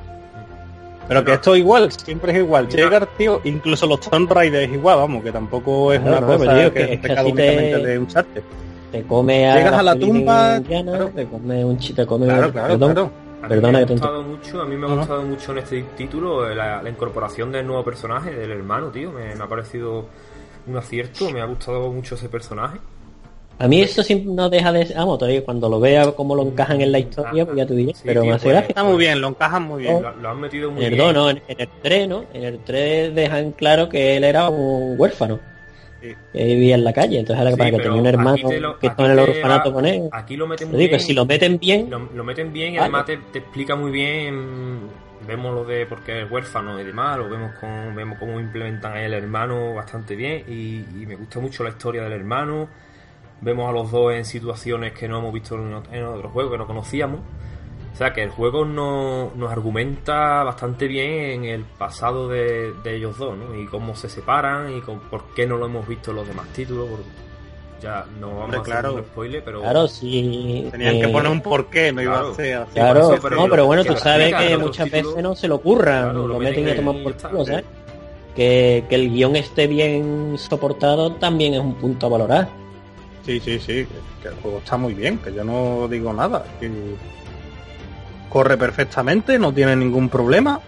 Pero 1.09 1.25
que 1.25 1.33
esto 1.33 1.57
igual, 1.57 1.91
siempre 1.91 2.33
es 2.33 2.39
igual. 2.39 2.69
Llega, 2.69 3.07
tío, 3.17 3.41
incluso 3.45 3.87
los 3.87 4.01
Tomb 4.01 4.31
Raider 4.31 4.65
es 4.65 4.75
igual, 4.75 4.99
vamos, 4.99 5.25
que 5.25 5.33
tampoco 5.33 5.93
es 5.95 6.01
una 6.01 6.21
cosa 6.21 6.59
tío, 6.59 6.73
que, 6.73 6.93
es 6.93 7.01
te, 7.01 7.43
de 7.43 7.99
un 7.99 8.07
charter. 8.07 8.43
Te 8.93 9.03
come 9.05 9.49
a 9.49 9.57
Llegas 9.57 9.73
a 9.73 9.83
la 9.83 9.97
tumba, 9.97 10.61
te 10.61 11.27
come 11.27 11.65
un 11.65 11.79
te 11.79 12.07
come 12.07 12.27
claro, 12.27 12.53
claro, 12.53 12.79
claro. 12.79 13.28
A 13.43 13.49
mí 13.49 13.61
me 13.61 13.79
ha 13.79 13.85
gustado 13.85 14.23
mucho, 14.23 14.61
a 14.61 14.65
mí 14.65 14.77
me 14.77 14.87
ha 14.87 14.95
gustado 14.95 15.23
mucho 15.23 15.53
en 15.53 15.59
este 15.59 15.83
título 15.97 16.49
la, 16.55 16.89
incorporación 16.89 17.53
del 17.53 17.67
nuevo 17.67 17.85
personaje, 17.85 18.33
del 18.33 18.51
hermano, 18.51 18.91
tío. 18.91 19.13
Me, 19.13 19.33
ha 19.33 19.47
parecido 19.49 20.07
un 20.67 20.77
acierto, 20.77 21.31
me 21.31 21.41
ha 21.41 21.45
gustado 21.45 21.91
mucho 21.93 22.17
ese 22.17 22.29
personaje. 22.29 22.79
A 23.61 23.67
mí 23.67 23.81
eso 23.81 24.05
siempre 24.05 24.33
no 24.33 24.49
deja 24.49 24.71
de... 24.71 24.93
Vamos, 24.95 25.19
todavía 25.19 25.45
cuando 25.45 25.69
lo 25.69 25.81
vea 25.81 26.13
cómo 26.13 26.37
lo 26.37 26.43
encajan 26.43 26.81
en 26.81 26.93
la 26.93 27.01
historia, 27.01 27.45
pues 27.45 27.57
ya 27.57 27.67
te 27.67 27.75
diré. 27.75 27.93
pero 28.05 28.25
me 28.25 28.33
hace 28.33 28.57
Está 28.57 28.85
muy 28.85 28.99
bien, 28.99 29.21
lo 29.21 29.29
encajan 29.29 29.65
muy 29.65 29.83
bien. 29.83 30.01
Lo, 30.21 30.29
han 30.29 30.41
metido 30.41 30.71
muy 30.71 30.85
en 30.85 30.95
bien. 30.95 31.13
No, 31.13 31.31
en, 31.31 31.43
el 31.49 31.69
3, 31.83 32.09
¿no? 32.09 32.25
En 32.33 32.45
el 32.45 32.61
3 32.61 33.15
dejan 33.15 33.51
claro 33.53 33.89
que 33.89 34.17
él 34.17 34.25
era 34.25 34.49
un 34.49 34.95
huérfano 34.99 35.41
que 36.01 36.17
vivía 36.33 36.77
en 36.77 36.85
la 36.85 36.93
calle, 36.93 37.19
entonces 37.19 37.47
era 37.47 37.57
para 37.57 37.71
que 37.71 37.77
tenía 37.79 38.01
un 38.01 38.07
hermano 38.07 38.49
que 38.81 38.87
está 38.87 39.05
en 39.05 39.11
el 39.13 39.19
orfanato 39.19 39.73
con 39.73 39.87
él. 39.87 40.09
Aquí 40.13 40.37
lo 40.37 40.47
meten 40.47 40.71
muy 40.71 40.87
bien. 40.87 41.01
si 41.01 41.15
lo 41.15 41.27
meten 41.27 41.59
bien. 41.59 41.91
Lo, 41.91 42.25
meten 42.25 42.53
bien 42.53 42.75
y 42.75 42.79
además 42.79 43.07
te, 43.07 43.15
explica 43.15 43.75
muy 43.75 43.91
bien. 43.91 44.81
Vemos 45.27 45.55
lo 45.55 45.65
de 45.65 45.85
por 45.85 46.03
qué 46.03 46.23
es 46.23 46.31
huérfano 46.31 46.81
y 46.81 46.85
demás, 46.85 47.19
lo 47.19 47.29
vemos 47.29 47.53
con, 47.61 47.95
vemos 47.95 48.19
cómo 48.19 48.41
implementan 48.41 48.97
el 48.97 49.13
hermano 49.13 49.75
bastante 49.75 50.17
bien 50.17 50.45
y, 50.49 51.05
me 51.07 51.17
gusta 51.17 51.41
mucho 51.41 51.65
la 51.65 51.71
historia 51.71 52.03
del 52.03 52.13
hermano. 52.13 52.69
Vemos 53.41 53.69
a 53.69 53.73
los 53.73 53.91
dos 53.91 54.15
en 54.15 54.25
situaciones 54.25 54.93
que 54.93 55.07
no 55.07 55.19
hemos 55.19 55.33
visto 55.33 55.55
en, 55.57 55.95
en 55.95 56.05
otros 56.05 56.33
juegos, 56.33 56.53
que 56.53 56.59
no 56.59 56.67
conocíamos. 56.67 57.21
O 57.99 58.01
sea 58.01 58.13
que 58.13 58.23
el 58.23 58.31
juego 58.31 58.65
no, 58.65 59.33
nos 59.35 59.51
argumenta 59.51 60.45
bastante 60.45 60.87
bien 60.87 61.11
en 61.11 61.45
el 61.47 61.65
pasado 61.65 62.29
de, 62.29 62.73
ellos 62.85 63.19
dos, 63.19 63.37
¿no? 63.37 63.61
Y 63.61 63.67
cómo 63.67 63.97
se 63.97 64.09
separan 64.09 64.73
y 64.73 64.81
por 64.81 65.35
qué 65.35 65.49
no 65.49 65.57
lo 65.57 65.67
hemos 65.67 65.89
visto 65.89 66.13
en 66.13 66.19
los 66.19 66.29
demás 66.29 66.47
títulos. 66.53 66.91
ya 67.83 68.05
no 68.21 68.39
vamos 68.39 68.55
a 68.55 68.61
hacer 68.61 68.91
un 68.91 69.01
spoiler, 69.01 69.43
pero... 69.45 69.63
Claro, 69.63 69.89
sí. 69.89 70.69
Tenían 70.71 71.01
que 71.01 71.07
eh, 71.07 71.09
poner 71.09 71.33
un 71.33 71.41
porqué, 71.41 71.91
no 71.91 72.01
iba 72.01 72.21
a 72.21 72.35
ser 72.35 72.59
así. 72.59 72.75
Claro, 72.75 73.19
pero, 73.21 73.35
no, 73.35 73.49
pero 73.49 73.67
bueno, 73.67 73.85
tú 73.85 73.97
sabes 73.97 74.33
que 74.33 74.57
muchas 74.57 74.89
veces 74.89 75.17
no 75.21 75.35
se 75.35 75.49
lo 75.49 75.57
ocurran, 75.57 76.15
lo, 76.15 76.39
meten 76.39 76.69
a 76.69 76.77
tomar 76.77 77.03
por 77.03 77.17
culo, 77.17 77.45
¿sabes? 77.45 77.65
Que, 78.37 78.85
que 78.89 78.95
el 78.95 79.11
guion 79.11 79.35
esté 79.35 79.67
bien 79.67 80.37
soportado 80.39 81.15
también 81.15 81.55
es 81.55 81.61
un 81.61 81.75
punto 81.75 82.07
a 82.07 82.11
valorar. 82.11 82.49
Sí, 83.27 83.41
sí, 83.41 83.59
sí, 83.59 83.89
que 84.23 84.29
el 84.29 84.35
juego 84.37 84.59
está 84.59 84.77
muy 84.77 84.95
bien, 84.95 85.19
que 85.19 85.35
yo 85.35 85.43
no 85.43 85.89
digo 85.89 86.13
nada. 86.13 86.45
Que 86.61 86.71
corre 88.29 88.57
perfectamente, 88.57 89.39
no 89.39 89.53
tiene 89.53 89.77
ningún 89.77 90.09
problema. 90.09 90.61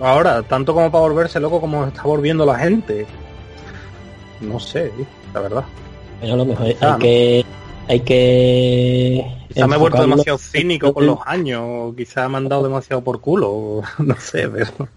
Ahora, 0.00 0.42
tanto 0.42 0.74
como 0.74 0.90
para 0.90 1.02
volverse 1.02 1.40
loco 1.40 1.60
como 1.60 1.84
está 1.84 2.02
volviendo 2.02 2.44
la 2.44 2.58
gente. 2.58 3.06
No 4.40 4.58
sé, 4.58 4.92
la 5.32 5.40
verdad. 5.40 5.64
Pero 6.20 6.34
a 6.34 6.36
lo 6.36 6.44
mejor 6.44 6.66
hay 6.66 6.98
que 6.98 7.44
hay 7.88 8.00
que 8.00 9.24
quizá 9.48 9.66
me 9.66 9.76
he 9.76 9.78
vuelto 9.78 10.00
demasiado 10.00 10.38
cínico 10.38 10.94
con 10.94 11.06
los 11.06 11.18
años 11.26 11.94
quizá 11.94 12.28
me 12.30 12.38
han 12.38 12.48
dado 12.48 12.62
demasiado 12.62 13.04
por 13.04 13.20
culo 13.20 13.82
no 13.98 14.16
sé 14.18 14.48
pero 14.48 14.88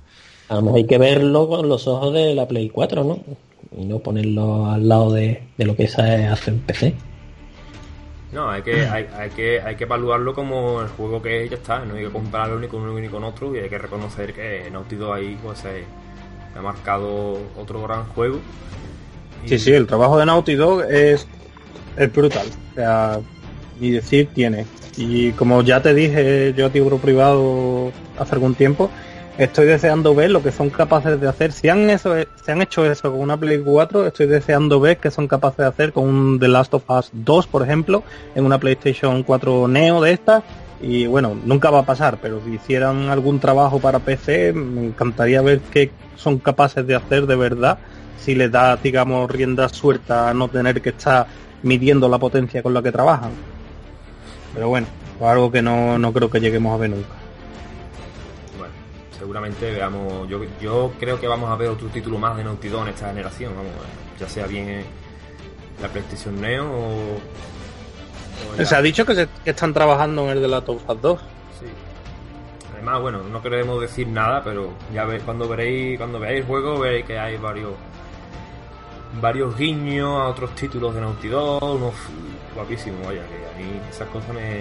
a 0.47 0.55
lo 0.55 0.61
mejor 0.61 0.77
hay 0.77 0.85
que 0.85 0.97
verlo 0.97 1.49
con 1.49 1.67
los 1.67 1.85
ojos 1.85 2.13
de 2.13 2.33
la 2.33 2.47
Play 2.47 2.69
4 2.69 3.03
no 3.03 3.19
y 3.77 3.83
no 3.83 3.99
ponerlo 3.99 4.67
al 4.67 4.87
lado 4.87 5.11
de, 5.11 5.43
de 5.57 5.65
lo 5.65 5.75
que 5.75 5.89
se 5.89 6.01
hace 6.01 6.51
en 6.51 6.59
PC 6.59 6.95
no, 8.31 8.49
hay 8.49 8.61
que, 8.61 8.85
hay, 8.85 9.07
hay, 9.17 9.29
que, 9.29 9.61
hay 9.61 9.75
que 9.75 9.85
evaluarlo 9.85 10.33
como 10.33 10.81
el 10.81 10.89
juego 10.89 11.21
que 11.21 11.47
ya 11.47 11.55
está, 11.55 11.85
no 11.85 11.95
hay 11.95 12.05
que 12.05 12.11
compararlo 12.11 12.59
ni 12.59 12.67
con 12.67 12.81
uno 12.81 12.99
ni 12.99 13.07
con 13.07 13.23
otro 13.23 13.55
y 13.55 13.59
hay 13.59 13.69
que 13.69 13.77
reconocer 13.77 14.33
que 14.33 14.69
Naughty 14.69 14.95
Dog 14.97 15.13
ahí 15.13 15.37
pues 15.41 15.59
se, 15.59 15.85
ha 16.57 16.61
marcado 16.61 17.39
otro 17.57 17.81
gran 17.83 18.05
juego. 18.07 18.39
Sí, 19.45 19.57
sí, 19.57 19.71
el 19.71 19.87
trabajo 19.87 20.17
de 20.17 20.25
Naughty 20.25 20.55
Dog 20.55 20.83
es, 20.89 21.25
es 21.95 22.13
brutal, 22.13 22.47
o 22.71 22.75
sea, 22.75 23.19
ni 23.79 23.91
decir 23.91 24.27
tiene. 24.33 24.65
Y 24.97 25.31
como 25.33 25.61
ya 25.61 25.81
te 25.81 25.93
dije 25.93 26.53
yo 26.57 26.65
a 26.65 26.69
ti 26.69 26.81
privado 26.81 27.91
hace 28.17 28.35
algún 28.35 28.55
tiempo, 28.55 28.89
estoy 29.37 29.67
deseando 29.67 30.15
ver 30.15 30.31
lo 30.31 30.41
que 30.41 30.51
son 30.51 30.69
capaces 30.69 31.19
de 31.19 31.27
hacer. 31.27 31.51
Si 31.51 31.69
han, 31.69 31.89
han 31.89 32.61
hecho 32.61 32.85
eso 32.89 33.11
con 33.11 33.21
una 33.21 33.37
Play 33.37 33.59
4, 33.59 34.07
estoy 34.07 34.27
deseando 34.27 34.79
ver 34.79 34.97
qué 34.97 35.11
son 35.11 35.27
capaces 35.27 35.57
de 35.57 35.65
hacer 35.65 35.93
con 35.93 36.05
un 36.05 36.39
The 36.39 36.47
Last 36.47 36.73
of 36.73 36.89
Us 36.89 37.09
2, 37.13 37.47
por 37.47 37.63
ejemplo, 37.63 38.03
en 38.35 38.45
una 38.45 38.59
PlayStation 38.59 39.23
4 39.23 39.67
Neo 39.67 40.01
de 40.01 40.11
esta. 40.11 40.43
Y 40.81 41.07
bueno, 41.07 41.35
nunca 41.45 41.69
va 41.71 41.79
a 41.79 41.85
pasar, 41.85 42.19
pero 42.21 42.41
si 42.43 42.53
hicieran 42.53 43.09
algún 43.09 43.39
trabajo 43.39 43.79
para 43.79 43.99
PC, 43.99 44.53
me 44.53 44.87
encantaría 44.87 45.41
ver 45.41 45.59
qué 45.71 45.91
son 46.15 46.37
capaces 46.37 46.85
de 46.85 46.95
hacer 46.95 47.25
de 47.25 47.35
verdad, 47.35 47.79
si 48.19 48.35
les 48.35 48.51
da, 48.51 48.75
digamos, 48.75 49.29
rienda 49.29 49.69
suelta 49.69 50.29
a 50.29 50.33
no 50.33 50.49
tener 50.49 50.81
que 50.81 50.89
estar 50.89 51.25
midiendo 51.63 52.07
la 52.09 52.19
potencia 52.19 52.61
con 52.61 52.75
la 52.75 52.83
que 52.83 52.91
trabajan. 52.91 53.31
Pero 54.53 54.69
bueno, 54.69 54.87
algo 55.21 55.51
que 55.51 55.63
no, 55.63 55.97
no 55.97 56.13
creo 56.13 56.29
que 56.29 56.39
lleguemos 56.39 56.75
a 56.75 56.77
ver 56.77 56.91
nunca 56.91 57.16
seguramente 59.27 59.69
veamos. 59.71 60.29
Yo, 60.29 60.39
yo 60.61 60.93
creo 60.97 61.19
que 61.19 61.27
vamos 61.27 61.49
a 61.49 61.57
ver 61.57 61.67
otro 61.67 61.89
título 61.89 62.17
más 62.17 62.37
de 62.37 62.45
Naughty 62.45 62.69
Dog 62.69 62.83
en 62.83 62.93
esta 62.93 63.09
generación, 63.09 63.53
vamos, 63.57 63.73
ya 64.17 64.29
sea 64.29 64.47
bien 64.47 64.85
la 65.81 65.89
PlayStation 65.89 66.39
Neo 66.39 66.65
o. 66.65 67.19
se 68.63 68.73
ha 68.73 68.81
dicho 68.81 69.05
que, 69.05 69.27
están 69.43 69.73
trabajando 69.73 70.23
en 70.23 70.29
el 70.29 70.41
de 70.41 70.47
la 70.47 70.61
Top 70.61 70.79
2. 71.01 71.19
Sí. 71.59 71.65
Además, 72.73 73.01
bueno, 73.01 73.23
no 73.23 73.41
queremos 73.41 73.81
decir 73.81 74.07
nada, 74.07 74.41
pero 74.45 74.71
ya 74.93 75.03
ve, 75.03 75.19
cuando 75.19 75.49
veréis, 75.49 75.97
cuando 75.97 76.21
veáis 76.21 76.39
el 76.39 76.45
juego 76.45 76.79
veréis 76.79 77.05
que 77.05 77.19
hay 77.19 77.35
varios 77.35 77.73
varios 79.21 79.57
guiños 79.57 80.21
a 80.21 80.29
otros 80.29 80.55
títulos 80.55 80.95
de 80.95 81.01
Naughty 81.01 81.27
Dog, 81.27 81.63
unos 81.63 81.95
guapísimos, 82.55 83.05
vaya, 83.05 83.23
que 83.27 83.35
a 83.35 83.57
mí 83.57 83.81
esas 83.89 84.07
cosas 84.07 84.33
me, 84.33 84.59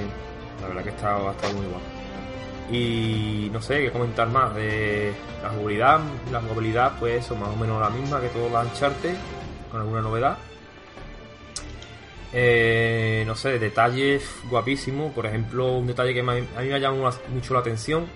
La 0.60 0.66
verdad 0.66 0.82
que 0.82 0.90
está, 0.90 1.16
ha 1.18 1.30
estado 1.30 1.54
muy 1.54 1.66
guapo. 1.66 1.95
Y 2.70 3.48
no 3.52 3.62
sé 3.62 3.80
qué 3.84 3.90
comentar 3.92 4.28
más 4.28 4.54
de 4.54 5.12
la 5.42 5.50
jugabilidad. 5.50 6.00
La 6.32 6.40
jugabilidad, 6.40 6.92
pues 6.98 7.24
eso, 7.24 7.36
más 7.36 7.48
o 7.50 7.56
menos 7.56 7.80
la 7.80 7.90
misma 7.90 8.20
que 8.20 8.28
todos 8.28 8.50
los 8.50 8.62
con 9.70 9.80
alguna 9.80 10.00
novedad. 10.00 10.36
Eh, 12.32 13.22
no 13.26 13.34
sé, 13.34 13.58
detalles 13.58 14.28
guapísimos. 14.50 15.12
Por 15.12 15.26
ejemplo, 15.26 15.72
un 15.74 15.86
detalle 15.86 16.12
que 16.12 16.20
a 16.20 16.22
mí 16.24 16.42
me 16.56 16.74
ha 16.74 16.78
llamado 16.78 17.14
mucho 17.28 17.54
la 17.54 17.60
atención, 17.60 18.06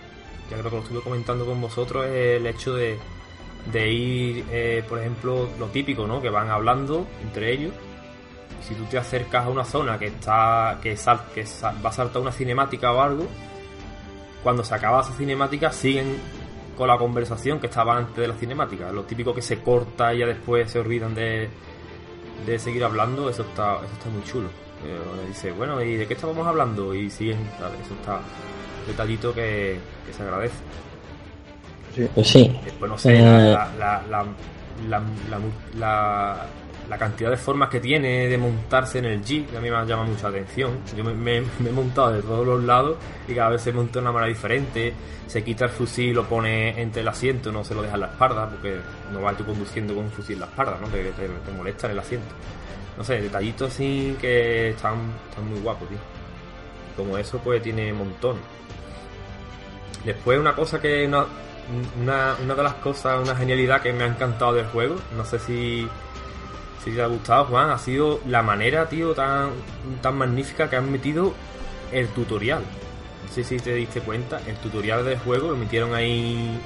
ya 0.50 0.56
creo 0.58 0.70
que 0.70 0.76
lo 0.76 0.82
estuve 0.82 1.00
comentando 1.00 1.46
con 1.46 1.60
vosotros, 1.60 2.06
es 2.06 2.38
el 2.40 2.46
hecho 2.46 2.74
de, 2.74 2.98
de 3.72 3.88
ir, 3.92 4.44
eh, 4.50 4.84
por 4.88 4.98
ejemplo, 4.98 5.48
lo 5.58 5.66
típico, 5.68 6.06
¿no? 6.06 6.20
Que 6.20 6.28
van 6.28 6.50
hablando 6.50 7.06
entre 7.22 7.52
ellos. 7.52 7.72
Si 8.66 8.74
tú 8.74 8.84
te 8.84 8.98
acercas 8.98 9.46
a 9.46 9.48
una 9.48 9.64
zona 9.64 9.98
que 9.98 10.06
está 10.08 10.78
que, 10.82 10.96
sal- 10.96 11.22
que 11.34 11.46
sal- 11.46 11.76
va 11.84 11.90
a 11.90 11.92
saltar 11.92 12.20
una 12.20 12.32
cinemática 12.32 12.92
o 12.92 13.00
algo, 13.00 13.26
cuando 14.42 14.64
se 14.64 14.74
acaba 14.74 15.00
esa 15.02 15.12
cinemática 15.14 15.70
siguen 15.72 16.16
con 16.76 16.88
la 16.88 16.96
conversación 16.96 17.60
que 17.60 17.66
estaba 17.66 17.96
antes 17.96 18.16
de 18.16 18.28
la 18.28 18.34
cinemática. 18.34 18.90
Lo 18.90 19.02
típico 19.04 19.34
que 19.34 19.42
se 19.42 19.60
corta 19.60 20.14
y 20.14 20.18
ya 20.20 20.26
después 20.26 20.70
se 20.70 20.78
olvidan 20.78 21.14
de, 21.14 21.48
de 22.46 22.58
seguir 22.58 22.82
hablando, 22.84 23.28
eso 23.28 23.42
está, 23.42 23.76
eso 23.76 23.92
está 23.92 24.08
muy 24.08 24.22
chulo. 24.24 24.48
Eh, 24.84 25.26
dice, 25.28 25.52
bueno, 25.52 25.82
¿y 25.82 25.96
de 25.96 26.06
qué 26.06 26.14
estábamos 26.14 26.46
hablando? 26.46 26.94
Y 26.94 27.10
siguen, 27.10 27.38
¿sabes? 27.58 27.80
eso 27.84 27.92
está 27.94 28.14
un 28.16 28.86
detallito 28.86 29.34
que, 29.34 29.78
que 30.06 30.12
se 30.12 30.22
agradece. 30.22 30.54
Pues 32.14 32.28
sí. 32.28 32.58
Después 32.64 32.90
no 32.90 32.96
sé, 32.96 33.18
Eh. 33.18 33.22
la, 33.22 33.68
la, 33.78 34.02
la, 34.88 35.02
la, 35.78 36.46
la, 36.90 36.98
cantidad 36.98 37.30
de 37.30 37.36
formas 37.36 37.68
que 37.68 37.80
tiene 37.80 38.28
de 38.28 38.36
montarse 38.36 38.98
en 38.98 39.06
el 39.06 39.24
Jeep, 39.24 39.56
a 39.56 39.60
mí 39.60 39.70
me 39.70 39.86
llama 39.86 40.04
mucha 40.04 40.28
atención. 40.28 40.80
Yo 40.96 41.04
me, 41.04 41.38
he 41.38 41.72
montado 41.72 42.12
de 42.12 42.22
todos 42.22 42.46
los 42.46 42.62
lados 42.64 42.96
y 43.28 43.34
cada 43.34 43.50
vez 43.50 43.62
se 43.62 43.72
monta 43.72 43.94
de 43.94 44.00
una 44.00 44.12
manera 44.12 44.28
diferente. 44.28 44.92
Se 45.26 45.44
quita 45.44 45.66
el 45.66 45.70
fusil 45.70 46.14
lo 46.14 46.24
pone 46.24 46.80
entre 46.80 47.02
el 47.02 47.08
asiento, 47.08 47.52
no 47.52 47.64
se 47.64 47.74
lo 47.74 47.82
deja 47.82 47.94
en 47.94 48.00
la 48.00 48.06
espalda, 48.06 48.48
porque 48.48 48.76
no 49.12 49.22
vas 49.22 49.36
tú 49.36 49.44
conduciendo 49.44 49.94
con 49.94 50.04
un 50.04 50.10
fusil 50.10 50.34
en 50.34 50.40
la 50.40 50.46
espalda, 50.46 50.78
¿no? 50.80 50.88
Te, 50.88 51.04
te, 51.04 51.52
molesta 51.56 51.86
en 51.86 51.92
el 51.92 51.98
asiento. 52.00 52.34
No 52.98 53.04
sé, 53.04 53.20
detallitos 53.20 53.72
así 53.72 54.16
que 54.20 54.70
están, 54.70 55.12
están 55.28 55.48
muy 55.48 55.60
guapos, 55.60 55.88
tío. 55.88 55.98
Como 56.96 57.16
eso, 57.16 57.38
pues 57.38 57.62
tiene 57.62 57.92
montón. 57.92 58.36
Después 60.04 60.38
una 60.38 60.54
cosa 60.54 60.80
que 60.80 61.06
una, 61.06 61.26
una 62.42 62.54
de 62.54 62.62
las 62.62 62.74
cosas, 62.74 63.20
una 63.22 63.36
genialidad 63.36 63.80
que 63.80 63.92
me 63.92 64.04
ha 64.04 64.06
encantado 64.06 64.54
del 64.54 64.66
juego, 64.66 64.96
no 65.16 65.24
sé 65.24 65.38
si, 65.38 65.88
si 66.84 66.90
te 66.92 67.02
ha 67.02 67.06
gustado 67.06 67.44
Juan, 67.46 67.70
ha 67.70 67.78
sido 67.78 68.20
la 68.26 68.42
manera, 68.42 68.88
tío, 68.88 69.12
tan, 69.14 69.50
tan 70.00 70.16
magnífica 70.16 70.68
que 70.70 70.76
han 70.76 70.90
metido 70.90 71.34
el 71.92 72.08
tutorial. 72.08 72.62
No 73.26 73.32
sé 73.34 73.44
si 73.44 73.58
te 73.58 73.74
diste 73.74 74.00
cuenta, 74.00 74.40
el 74.46 74.56
tutorial 74.56 75.04
del 75.04 75.18
juego 75.18 75.50
lo 75.50 75.56
metieron 75.56 75.94
ahí... 75.94 76.58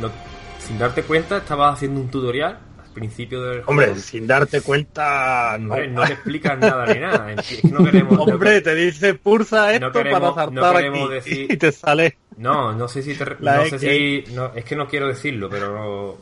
no- 0.00 0.10
sin 0.58 0.78
darte 0.78 1.02
cuenta, 1.02 1.36
estabas 1.38 1.74
haciendo 1.74 2.00
un 2.00 2.08
tutorial 2.10 2.58
al 2.82 2.90
principio 2.94 3.42
del 3.42 3.62
juego. 3.62 3.70
Hombre, 3.70 4.00
sin 4.00 4.26
darte 4.26 4.62
cuenta, 4.62 5.56
no. 5.60 5.74
Hombre, 5.74 5.88
no 5.88 6.04
te 6.06 6.14
explicas 6.14 6.58
nada 6.58 6.86
ni 6.86 7.00
nada. 7.00 7.32
Es 7.32 7.60
que 7.60 7.68
no 7.68 7.84
queremos... 7.84 8.18
Hombre, 8.18 8.60
te 8.62 8.74
dice 8.74 9.12
pulsa 9.14 9.72
esto 9.74 9.86
No 9.88 9.92
queremos- 9.92 10.34
para 10.34 10.50
no 10.50 10.62
saltar 10.62 10.76
aquí 10.86 11.08
decir- 11.10 11.46
y 11.52 11.56
te 11.58 11.70
sale. 11.70 12.16
No, 12.38 12.72
no 12.72 12.88
sé 12.88 13.02
si 13.02 13.14
te, 13.14 13.26
La 13.40 13.58
no 13.58 13.64
sé 13.66 13.78
si 13.78 14.24
no, 14.32 14.52
es 14.54 14.64
que 14.64 14.74
no 14.74 14.88
quiero 14.88 15.06
decirlo, 15.08 15.48
pero 15.50 16.16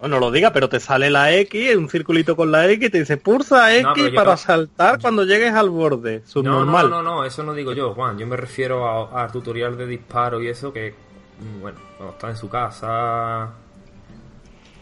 Bueno, 0.00 0.20
lo 0.20 0.30
diga, 0.30 0.52
pero 0.52 0.68
te 0.68 0.78
sale 0.78 1.10
la 1.10 1.34
X, 1.34 1.74
un 1.76 1.88
circulito 1.88 2.36
con 2.36 2.52
la 2.52 2.70
X 2.70 2.86
y 2.86 2.90
te 2.90 2.98
dice 3.00 3.16
pulsa 3.16 3.74
X 3.74 3.84
No, 3.84 4.14
para 4.14 4.36
saltar 4.36 5.00
cuando 5.00 5.24
llegues 5.24 5.52
al 5.52 5.70
borde. 5.70 6.20
no, 6.20 6.26
Subnormal. 6.28 6.88
no, 6.88 7.02
no, 7.02 7.16
no, 7.16 7.24
eso 7.24 7.42
no 7.42 7.52
digo 7.52 7.72
yo, 7.72 7.94
Juan. 7.94 8.16
Yo 8.16 8.26
me 8.26 8.36
refiero 8.36 9.14
al 9.16 9.32
tutorial 9.32 9.76
de 9.76 9.86
disparo 9.86 10.40
y 10.40 10.48
eso 10.48 10.72
que 10.72 10.94
mm, 11.40 11.60
bueno, 11.60 11.78
cuando 11.96 12.14
estás 12.14 12.30
en 12.30 12.36
su 12.36 12.48
casa 12.48 13.50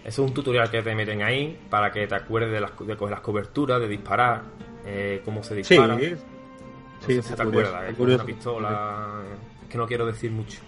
eso 0.04 0.22
es 0.22 0.28
un 0.28 0.34
tutorial 0.34 0.70
que 0.70 0.82
te 0.82 0.94
meten 0.94 1.22
ahí 1.22 1.58
para 1.70 1.90
que 1.90 2.06
te 2.06 2.14
acuerdes 2.14 2.52
de, 2.52 2.60
las, 2.60 2.70
de 2.78 2.96
coger 2.96 3.10
las 3.12 3.20
coberturas, 3.20 3.80
de 3.80 3.88
disparar, 3.88 4.42
eh, 4.84 5.20
cómo 5.24 5.42
se 5.42 5.54
Sí, 5.64 5.74
dispara. 5.74 5.98
sí, 5.98 6.10
No 6.10 7.06
sé 7.06 7.22
si 7.22 7.34
te 7.34 7.42
curioso, 7.42 7.42
acuerdas, 7.42 7.90
está 7.90 8.02
es 8.02 8.08
una 8.14 8.24
pistola. 8.24 9.22
Es 9.62 9.68
que 9.68 9.78
no 9.78 9.86
quiero 9.86 10.06
decir 10.06 10.30
mucho. 10.30 10.58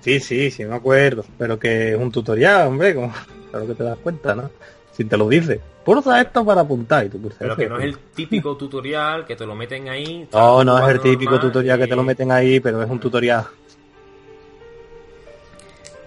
Sí, 0.00 0.18
sí, 0.20 0.50
sí, 0.50 0.64
me 0.64 0.74
acuerdo. 0.74 1.24
Pero 1.38 1.58
que 1.58 1.90
es 1.92 1.96
un 1.98 2.10
tutorial, 2.10 2.66
hombre, 2.66 2.94
como 2.96 3.12
claro 3.54 3.66
que 3.68 3.74
te 3.74 3.84
das 3.84 3.98
cuenta, 3.98 4.34
¿no? 4.34 4.50
Si 4.92 5.04
te 5.04 5.16
lo 5.16 5.28
dice. 5.28 5.60
Pulsa 5.84 6.20
esto 6.20 6.44
para 6.44 6.62
apuntar 6.62 7.06
y 7.06 7.08
tú 7.08 7.20
pulsas 7.20 7.38
Pero 7.38 7.56
que 7.56 7.68
no 7.68 7.78
es 7.78 7.84
el 7.84 7.98
típico 7.98 8.56
tutorial 8.56 9.24
que 9.24 9.36
te 9.36 9.46
lo 9.46 9.54
meten 9.54 9.88
ahí. 9.88 10.28
No, 10.32 10.64
no 10.64 10.78
es 10.78 10.94
el 10.94 11.00
típico 11.00 11.38
tutorial 11.38 11.78
que 11.78 11.86
te 11.86 11.96
lo 11.96 12.02
meten 12.02 12.32
ahí, 12.32 12.58
pero 12.60 12.82
es 12.82 12.90
un 12.90 12.98
tutorial. 12.98 13.46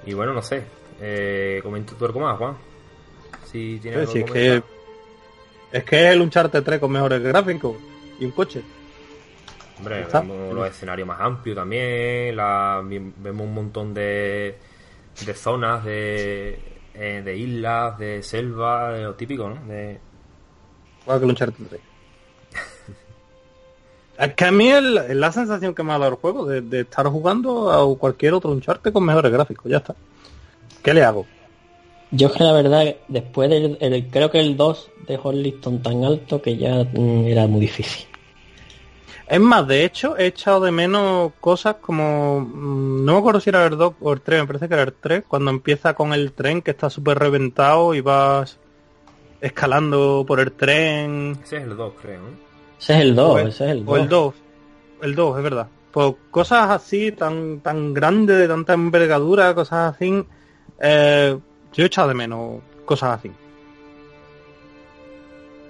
Y 0.06 0.14
bueno, 0.14 0.34
no 0.34 0.42
sé. 0.42 0.64
Eh, 1.00 1.60
comenta 1.64 1.94
tú 1.98 2.06
algo 2.06 2.20
más, 2.22 2.38
Juan. 2.38 2.56
Si 3.46 3.80
tienes 3.82 4.00
algo 4.00 4.12
Sí, 4.12 4.24
que 4.24 4.56
es 4.56 4.62
que 4.62 4.78
es 5.78 5.84
que 5.84 6.08
es 6.08 6.14
el 6.14 6.22
Uncharted 6.22 6.64
3 6.64 6.80
con 6.80 6.92
mejores 6.92 7.22
gráficos 7.22 7.76
y 8.20 8.26
un 8.26 8.32
coche. 8.32 8.62
Hombre, 9.78 10.02
está. 10.02 10.22
vemos 10.22 10.56
los 10.56 10.68
escenarios 10.68 11.08
más 11.08 11.20
amplios 11.22 11.56
también. 11.56 12.36
La, 12.36 12.82
vemos 12.84 13.46
un 13.46 13.54
montón 13.54 13.94
de, 13.94 14.56
de 15.26 15.34
zonas, 15.34 15.84
de, 15.84 16.77
eh, 16.98 17.22
de 17.24 17.38
islas, 17.38 17.98
de 17.98 18.22
selva, 18.24 18.92
de 18.94 19.04
lo 19.04 19.14
típico, 19.16 19.50
¿no? 19.50 19.66
De, 19.68 20.00
Igual 21.04 21.20
que 21.20 21.26
el 21.26 21.32
Uncharted 21.32 21.66
3. 21.70 21.82
Es 24.20 24.34
que 24.34 24.46
a 24.46 24.52
mí 24.52 24.68
el- 24.70 24.98
es 24.98 25.16
la 25.16 25.32
sensación 25.32 25.76
que 25.76 25.84
me 25.84 25.92
ha 25.94 26.00
dado 26.00 26.12
el 26.14 26.18
juego 26.18 26.46
de, 26.46 26.62
de 26.62 26.82
estar 26.82 27.06
jugando 27.08 27.72
a 27.72 27.98
cualquier 28.00 28.34
otro 28.34 28.50
Uncharted 28.52 28.92
con 28.92 29.06
mejores 29.06 29.32
gráficos, 29.32 29.70
ya 29.72 29.78
está. 29.78 29.96
¿Qué 30.84 30.94
le 30.94 31.04
hago? 31.04 31.26
Yo 32.10 32.28
es 32.28 32.34
que 32.34 32.44
la 32.44 32.54
verdad, 32.54 32.96
después 33.10 33.50
del 33.50 33.78
el- 33.80 34.08
creo 34.10 34.32
que 34.32 34.40
el 34.40 34.58
2 34.58 34.90
dejó 35.08 35.30
el 35.32 35.44
listón 35.44 35.84
tan 35.84 36.04
alto 36.04 36.42
que 36.42 36.58
ya 36.58 36.84
mm, 36.84 37.26
era 37.28 37.46
muy 37.48 37.62
difícil. 37.62 38.08
Es 39.30 39.40
más, 39.42 39.68
de 39.68 39.84
hecho, 39.84 40.18
he 40.18 40.28
echado 40.28 40.62
de 40.62 40.72
menos 40.72 41.34
cosas 41.42 41.76
como... 41.82 42.40
mm, 42.42 43.04
No 43.04 43.14
me 43.14 43.20
acuerdo 43.20 43.40
si 43.42 43.50
era 43.50 43.66
el 43.66 43.78
2 43.78 43.94
o 44.00 44.14
el 44.14 44.22
3, 44.22 44.42
me 44.42 44.48
parece 44.48 44.68
que 44.68 44.74
era 44.74 44.84
el 44.84 44.94
3, 44.94 45.24
cuando 45.28 45.52
empieza 45.52 45.94
con 45.94 46.14
el 46.14 46.32
tren 46.32 46.62
que 46.62 46.72
está 46.72 46.90
súper 46.90 47.20
reventado 47.20 47.94
y 47.94 48.00
vas 48.02 48.58
escalando 49.42 50.24
por 50.26 50.40
el 50.40 50.54
tren. 50.54 51.38
ese 51.44 51.58
es 51.58 51.64
el 51.64 51.76
2, 51.76 51.94
creo, 52.02 52.22
¿no? 52.22 52.28
Ese 52.80 52.94
es 52.96 53.00
el 53.02 53.16
2, 53.16 53.30
O 53.36 53.40
el- 53.40 53.48
ese 53.50 53.66
es 53.66 53.72
el 53.72 53.86
2. 53.86 53.94
O 53.94 53.98
el 53.98 54.10
2. 54.10 54.36
El 55.02 55.16
2, 55.16 55.38
es 55.38 55.44
verdad. 55.44 55.68
Pues 55.92 56.14
cosas 56.32 56.70
así, 56.70 57.12
tan 57.12 57.60
tan 57.62 57.94
grandes, 57.94 58.38
de 58.38 58.48
tanta 58.48 58.74
envergadura, 58.74 59.54
cosas 59.54 59.96
así. 59.96 60.24
eh, 60.80 61.38
yo 61.74 61.84
he 61.84 61.88
echado 61.88 62.08
de 62.08 62.14
menos 62.14 62.62
cosas 62.86 63.20
así. 63.20 63.32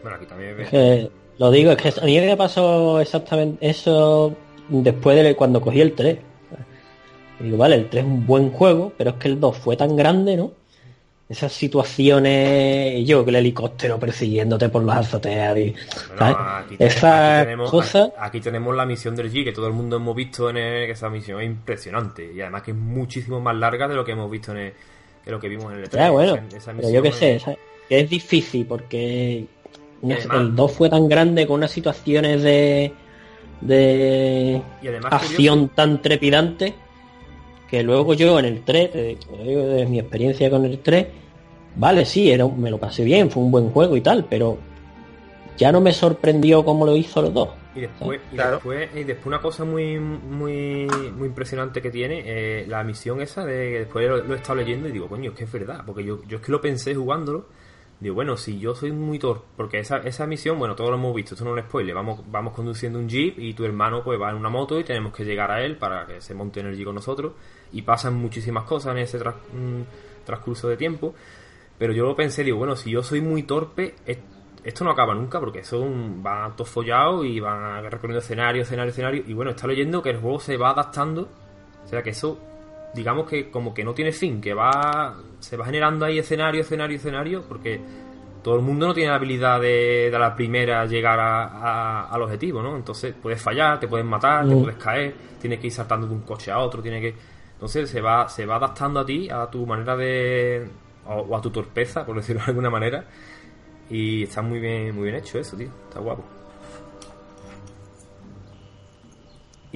Bueno, 0.01 0.17
aquí 0.17 0.25
también 0.25 0.59
Es 0.61 0.69
que, 0.69 1.09
lo 1.39 1.51
digo, 1.51 1.71
es 1.71 1.77
que 1.77 1.89
a 2.01 2.05
mí 2.05 2.19
me 2.19 2.35
pasó 2.37 2.99
exactamente 2.99 3.67
eso 3.69 4.33
después 4.69 5.21
de 5.23 5.35
cuando 5.35 5.61
cogí 5.61 5.81
el 5.81 5.93
3. 5.93 6.17
Y 7.39 7.43
digo, 7.43 7.57
vale, 7.57 7.75
el 7.75 7.89
3 7.89 8.03
es 8.03 8.09
un 8.09 8.25
buen 8.25 8.49
juego, 8.51 8.91
pero 8.97 9.11
es 9.11 9.15
que 9.17 9.27
el 9.27 9.39
2 9.39 9.55
fue 9.57 9.77
tan 9.77 9.95
grande, 9.95 10.35
¿no? 10.37 10.51
Esas 11.29 11.51
situaciones, 11.51 13.05
yo 13.05 13.23
que 13.23 13.29
el 13.31 13.35
helicóptero 13.35 13.99
persiguiéndote 13.99 14.69
por 14.69 14.83
las 14.83 14.99
azoteas 14.99 15.57
y... 15.57 15.75
Aquí, 16.19 16.77
te- 16.77 16.85
Esa 16.87 17.39
aquí 17.39 17.45
tenemos, 17.45 17.69
cosa- 17.71 18.03
aquí- 18.05 18.13
aquí 18.17 18.39
tenemos 18.41 18.75
la 18.75 18.85
misión 18.85 19.15
del 19.15 19.31
G, 19.31 19.43
que 19.43 19.51
todo 19.51 19.67
el 19.67 19.73
mundo 19.73 19.97
hemos 19.97 20.15
visto 20.15 20.49
en 20.49 20.57
el- 20.57 20.85
que 20.85 20.93
esa 20.93 21.09
misión 21.09 21.41
es 21.41 21.47
impresionante. 21.47 22.31
Y 22.33 22.39
además 22.41 22.63
que 22.63 22.71
es 22.71 22.77
muchísimo 22.77 23.39
más 23.41 23.55
larga 23.55 23.87
de 23.87 23.95
lo 23.95 24.05
que 24.05 24.13
hemos 24.13 24.31
visto 24.31 24.51
en 24.53 24.57
el, 24.57 24.73
de 25.25 25.31
lo 25.31 25.39
que 25.39 25.49
vimos 25.49 25.71
en 25.73 25.79
el 25.79 25.89
E3. 25.89 25.95
Ya, 25.97 26.09
bueno, 26.11 26.35
Esa- 26.35 26.57
esa 26.57 26.73
pero 26.73 26.89
yo 26.89 27.01
qué 27.01 27.11
sé, 27.11 27.41
que 27.89 27.99
es 27.99 28.09
difícil 28.09 28.65
porque 28.65 29.45
además- 30.03 30.37
el 30.41 30.55
2 30.55 30.71
fue 30.71 30.89
tan 30.89 31.07
grande 31.07 31.45
con 31.47 31.55
unas 31.57 31.71
situaciones 31.71 32.43
de, 32.43 32.93
de 33.61 34.61
Y 34.81 34.87
además 34.87 35.13
acción 35.13 35.69
tan 35.69 36.01
trepidante 36.01 36.73
que 37.69 37.83
luego 37.83 38.13
yo 38.13 38.39
en 38.39 38.45
el 38.45 38.61
3, 38.63 38.91
te 38.91 39.17
digo 39.43 39.63
de 39.63 39.85
mi 39.85 39.99
experiencia 39.99 40.49
con 40.49 40.63
el 40.65 40.79
3, 40.79 41.07
vale, 41.75 42.05
sí, 42.05 42.31
era, 42.31 42.45
un- 42.45 42.61
me 42.61 42.69
lo 42.69 42.77
pasé 42.77 43.03
bien, 43.03 43.29
fue 43.29 43.43
un 43.43 43.51
buen 43.51 43.69
juego 43.71 43.97
y 43.97 44.01
tal, 44.01 44.25
pero 44.29 44.57
ya 45.57 45.71
no 45.71 45.81
me 45.81 45.91
sorprendió 45.91 46.63
como 46.63 46.85
lo 46.85 46.95
hizo 46.95 47.21
los 47.21 47.33
dos. 47.33 47.49
Y 47.75 47.81
después, 47.81 48.19
y 48.31 48.35
Claro. 48.35 48.51
después, 48.53 48.89
y 48.95 49.03
después 49.03 49.25
una 49.27 49.41
cosa 49.41 49.63
muy 49.65 49.99
muy 49.99 50.87
muy 51.15 51.27
impresionante 51.27 51.81
que 51.81 51.91
tiene, 51.91 52.23
eh, 52.25 52.65
la 52.67 52.83
misión 52.83 53.21
esa 53.21 53.45
de 53.45 53.53
que 53.71 53.79
después 53.79 54.07
lo, 54.07 54.17
lo 54.23 54.33
he 54.33 54.37
estado 54.37 54.55
leyendo 54.55 54.87
y 54.87 54.91
digo, 54.93 55.07
coño, 55.07 55.31
es 55.31 55.37
que 55.37 55.43
es 55.43 55.51
verdad, 55.51 55.81
porque 55.85 56.03
yo, 56.05 56.19
yo 56.27 56.37
es 56.37 56.43
que 56.43 56.51
lo 56.51 56.61
pensé 56.61 56.95
jugándolo, 56.95 57.45
digo, 57.99 58.15
bueno, 58.15 58.37
si 58.37 58.59
yo 58.59 58.75
soy 58.75 58.91
muy 58.91 59.17
torpe, 59.19 59.45
porque 59.55 59.79
esa, 59.79 59.97
esa 59.97 60.27
misión, 60.27 60.59
bueno, 60.59 60.75
todos 60.75 60.89
lo 60.91 60.97
hemos 60.97 61.15
visto, 61.15 61.33
esto 61.33 61.43
no 61.45 61.55
es 61.57 61.63
un 61.63 61.69
spoiler, 61.69 61.95
vamos, 61.95 62.21
vamos 62.29 62.53
conduciendo 62.53 62.99
un 62.99 63.09
jeep 63.09 63.39
y 63.39 63.53
tu 63.53 63.65
hermano 63.65 64.03
pues 64.03 64.19
va 64.21 64.29
en 64.29 64.35
una 64.37 64.49
moto 64.49 64.79
y 64.79 64.83
tenemos 64.83 65.13
que 65.13 65.25
llegar 65.25 65.49
a 65.51 65.63
él 65.63 65.77
para 65.77 66.05
que 66.05 66.21
se 66.21 66.33
monte 66.35 66.59
en 66.59 66.67
el 66.67 66.75
jeep 66.75 66.85
con 66.85 66.95
nosotros 66.95 67.33
y 67.73 67.81
pasan 67.81 68.13
muchísimas 68.15 68.63
cosas 68.65 68.91
en 68.93 68.99
ese 68.99 69.17
tras- 69.19 69.35
mm, 69.53 69.81
transcurso 70.25 70.67
de 70.67 70.77
tiempo, 70.77 71.15
pero 71.79 71.93
yo 71.93 72.05
lo 72.05 72.15
pensé, 72.15 72.43
digo, 72.43 72.57
bueno, 72.57 72.75
si 72.75 72.91
yo 72.91 73.01
soy 73.03 73.21
muy 73.21 73.43
torpe, 73.43 73.95
es- 74.05 74.19
esto 74.63 74.83
no 74.83 74.91
acaba 74.91 75.13
nunca 75.15 75.39
porque 75.39 75.59
eso 75.59 75.87
va 76.25 76.51
todo 76.55 76.65
follado 76.65 77.23
y 77.23 77.39
van 77.39 77.83
recorriendo 77.89 78.19
escenario, 78.19 78.63
escenario, 78.63 78.89
escenario. 78.91 79.23
Y 79.25 79.33
bueno, 79.33 79.51
está 79.51 79.65
leyendo 79.65 80.01
que 80.01 80.09
el 80.09 80.17
juego 80.17 80.39
se 80.41 80.57
va 80.57 80.71
adaptando. 80.71 81.29
O 81.85 81.87
sea 81.87 82.03
que 82.03 82.09
eso, 82.09 82.37
digamos 82.93 83.27
que 83.29 83.49
como 83.49 83.73
que 83.73 83.83
no 83.83 83.93
tiene 83.93 84.11
fin, 84.11 84.41
que 84.41 84.53
va 84.53 85.15
se 85.39 85.55
va 85.57 85.65
generando 85.65 86.05
ahí 86.05 86.19
escenario, 86.19 86.61
escenario, 86.61 86.97
escenario, 86.97 87.43
porque 87.47 87.79
todo 88.43 88.55
el 88.55 88.61
mundo 88.61 88.87
no 88.87 88.93
tiene 88.93 89.09
la 89.09 89.17
habilidad 89.17 89.59
de, 89.61 90.09
de 90.11 90.17
la 90.19 90.35
primera 90.35 90.85
llegar 90.85 91.19
a, 91.19 91.43
a- 91.47 92.05
al 92.09 92.21
objetivo, 92.21 92.61
¿no? 92.61 92.75
Entonces 92.75 93.13
puedes 93.21 93.41
fallar, 93.41 93.79
te 93.79 93.87
puedes 93.87 94.05
matar, 94.05 94.47
te 94.47 94.55
Mm. 94.55 94.61
puedes 94.61 94.77
caer, 94.77 95.13
tienes 95.39 95.59
que 95.59 95.67
ir 95.67 95.73
saltando 95.73 96.07
de 96.07 96.13
un 96.13 96.21
coche 96.21 96.51
a 96.51 96.59
otro, 96.59 96.81
tiene 96.81 97.01
que... 97.01 97.13
Entonces 97.53 97.89
se 97.89 98.01
va, 98.01 98.29
se 98.29 98.45
va 98.45 98.55
adaptando 98.55 98.99
a 98.99 99.05
ti, 99.05 99.29
a 99.29 99.47
tu 99.47 99.65
manera 99.65 99.95
de... 99.97 100.67
o, 101.07 101.13
o 101.15 101.35
a 101.37 101.41
tu 101.41 101.49
torpeza, 101.49 102.05
por 102.05 102.15
decirlo 102.15 102.41
de 102.43 102.47
alguna 102.51 102.69
manera. 102.69 103.03
Y 103.89 104.23
está 104.23 104.41
muy 104.41 104.59
bien, 104.59 104.93
muy 104.95 105.03
bien 105.05 105.15
hecho 105.15 105.39
eso, 105.39 105.55
tío. 105.57 105.69
Está 105.87 105.99
guapo. 105.99 106.23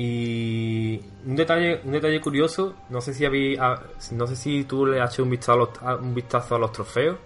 Y 0.03 0.99
un 1.27 1.35
detalle, 1.35 1.79
un 1.83 1.91
detalle 1.91 2.19
curioso, 2.19 2.73
no 2.89 3.01
sé 3.01 3.13
si 3.13 3.23
habí- 3.23 3.55
a- 3.59 3.81
no 4.13 4.25
sé 4.25 4.35
si 4.35 4.63
tú 4.63 4.85
le 4.87 4.99
has 4.99 5.13
hecho 5.13 5.21
un 5.23 5.29
vistazo 5.29 5.53
a 5.53 5.57
los, 5.93 6.01
un 6.01 6.15
vistazo 6.15 6.55
a 6.55 6.59
los 6.59 6.71
trofeos. 6.71 7.17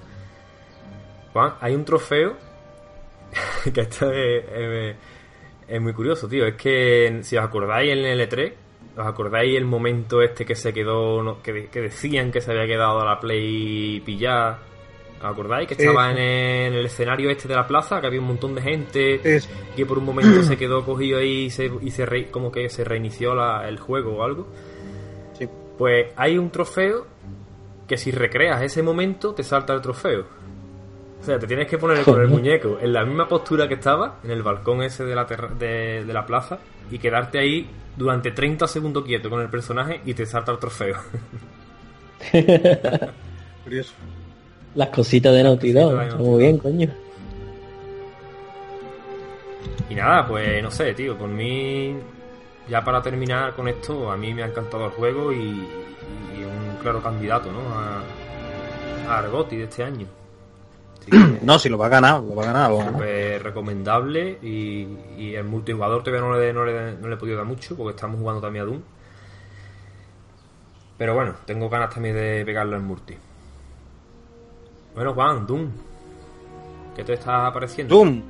Juan, 1.32 1.54
hay 1.62 1.74
un 1.74 1.86
trofeo 1.86 2.36
que 3.74 3.82
esto 3.82 4.12
es, 4.12 4.44
es- 5.70 5.82
muy 5.82 5.94
curioso, 5.94 6.28
tío. 6.28 6.46
Es 6.46 6.56
que 6.56 7.20
si 7.24 7.38
os 7.38 7.44
acordáis 7.46 7.92
en 7.92 8.00
el 8.06 8.20
L3, 8.30 8.54
os 8.98 9.08
acordáis 9.08 9.56
el 9.58 9.66
momento 9.66 10.22
este 10.22 10.46
que 10.46 10.56
se 10.56 10.74
quedó, 10.74 11.42
que, 11.42 11.68
que 11.68 11.82
decían 11.82 12.32
que 12.32 12.42
se 12.42 12.52
había 12.52 12.68
quedado 12.68 13.00
a 13.02 13.06
la 13.06 13.20
Play 13.22 14.02
pillada. 14.06 14.60
¿Os 15.26 15.32
acordáis? 15.34 15.68
Que 15.68 15.74
estaba 15.76 16.12
en 16.12 16.18
el, 16.18 16.68
en 16.68 16.74
el 16.74 16.86
escenario 16.86 17.30
este 17.30 17.48
de 17.48 17.56
la 17.56 17.66
plaza, 17.68 18.00
que 18.02 18.08
había 18.08 18.20
un 18.22 18.28
montón 18.28 18.56
de 18.56 18.62
gente 18.62 19.36
Es- 19.36 19.50
que 19.76 19.86
por 19.86 19.98
un 19.98 20.06
momento 20.06 20.44
se 20.44 20.58
quedó 20.58 20.86
cogido 20.86 21.20
ahí 21.20 21.46
y 21.46 21.50
se, 21.50 21.72
y 21.82 21.92
se 21.92 22.06
re- 22.06 22.30
como 22.32 22.52
que 22.52 22.70
se 22.70 22.84
reinició 22.84 23.34
la- 23.36 23.68
el 23.68 23.80
juego 23.80 24.18
o 24.18 24.24
algo. 24.24 24.48
Sí. 25.38 25.48
Pues 25.78 26.08
hay 26.16 26.38
un 26.38 26.50
trofeo 26.50 27.06
que 27.88 27.98
si 27.98 28.12
recreas 28.12 28.62
ese 28.62 28.82
momento 28.82 29.34
te 29.34 29.44
salta 29.44 29.74
el 29.74 29.82
trofeo. 29.82 30.26
O 31.22 31.24
sea, 31.26 31.40
te 31.40 31.48
tienes 31.48 31.68
que 31.68 31.78
poner 31.80 32.04
con 32.04 32.22
el 32.22 32.28
muñeco 32.28 32.78
en 32.80 32.94
la 32.94 33.04
misma 33.04 33.28
postura 33.28 33.68
que 33.68 33.74
estaba, 33.76 34.20
en 34.24 34.32
el 34.32 34.44
balcón 34.44 34.84
ese 34.84 35.04
de 35.06 35.16
la, 35.16 35.26
terra- 35.26 35.50
de, 35.58 36.04
de 36.06 36.14
la 36.14 36.26
plaza, 36.26 36.60
y 36.92 37.00
quedarte 37.00 37.40
ahí 37.40 37.68
durante 37.98 38.32
30 38.32 38.68
segundos 38.68 39.04
quieto 39.06 39.30
con 39.30 39.42
el 39.42 39.50
personaje 39.50 40.02
y 40.06 40.14
te 40.14 40.26
salta 40.26 40.52
el 40.52 40.60
trofeo. 40.60 40.98
Curioso. 43.64 43.94
Las 44.76 44.90
cositas 44.90 45.34
de 45.34 45.44
Naughty 45.44 45.72
Dog. 45.72 46.18
Muy 46.20 46.44
bien, 46.44 46.58
coño. 46.58 46.90
Y 49.90 49.96
nada, 49.96 50.28
pues 50.28 50.62
no 50.62 50.72
sé, 50.72 50.94
tío, 50.94 51.18
por 51.18 51.30
mí, 51.30 51.96
ya 52.68 52.84
para 52.84 53.02
terminar 53.02 53.54
con 53.56 53.68
esto, 53.68 54.12
a 54.12 54.18
mí 54.18 54.34
me 54.34 54.44
ha 54.44 54.48
encantado 54.48 54.86
el 54.86 54.92
juego 54.92 55.32
y, 55.32 55.38
y 55.38 56.44
un 56.44 56.78
claro 56.82 57.02
candidato, 57.02 57.52
¿no? 57.52 57.60
A, 57.74 58.04
a 59.14 59.20
Argoti 59.20 59.58
de 59.58 59.64
este 59.64 59.84
año. 59.84 60.08
Que, 61.06 61.40
No, 61.42 61.60
si 61.60 61.70
lo 61.70 61.78
va 61.78 61.86
a 61.86 61.90
ganar, 61.90 62.22
lo 62.22 62.36
va 62.36 62.44
a 62.44 62.46
ganar. 62.48 62.70
lo 62.72 62.78
va 62.78 62.84
a 62.84 62.86
ganar. 62.88 63.06
súper 63.06 63.44
recomendable 63.44 64.40
y, 64.42 64.88
y 65.18 65.36
el 65.36 65.44
multijugador 65.46 66.04
todavía 66.04 66.28
no 66.28 66.38
le, 66.38 66.52
no, 66.52 66.66
le, 66.66 66.94
no 66.98 67.08
le 67.08 67.14
he 67.14 67.18
podido 67.18 67.38
dar 67.38 67.46
mucho 67.46 67.76
porque 67.78 67.96
estamos 67.96 68.20
jugando 68.20 68.42
también 68.42 68.64
a 68.64 68.66
Doom. 68.66 68.82
Pero 70.98 71.14
bueno, 71.14 71.36
tengo 71.46 71.70
ganas 71.70 71.94
también 71.94 72.16
de 72.16 72.44
pegarlo 72.46 72.76
en 72.76 72.84
multi. 72.86 73.16
Bueno, 74.96 75.14
Juan, 75.14 75.46
Doom. 75.46 75.70
¿Qué 76.96 77.04
te 77.04 77.14
está 77.14 77.52
pareciendo? 77.52 77.94
Doom. 77.94 78.22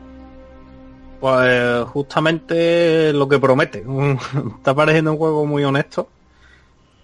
Pues 1.19 1.83
justamente 1.89 3.13
lo 3.13 3.29
que 3.29 3.39
promete. 3.39 3.85
Está 4.57 4.73
pareciendo 4.73 5.11
un 5.11 5.17
juego 5.17 5.45
muy 5.45 5.63
honesto. 5.63 6.09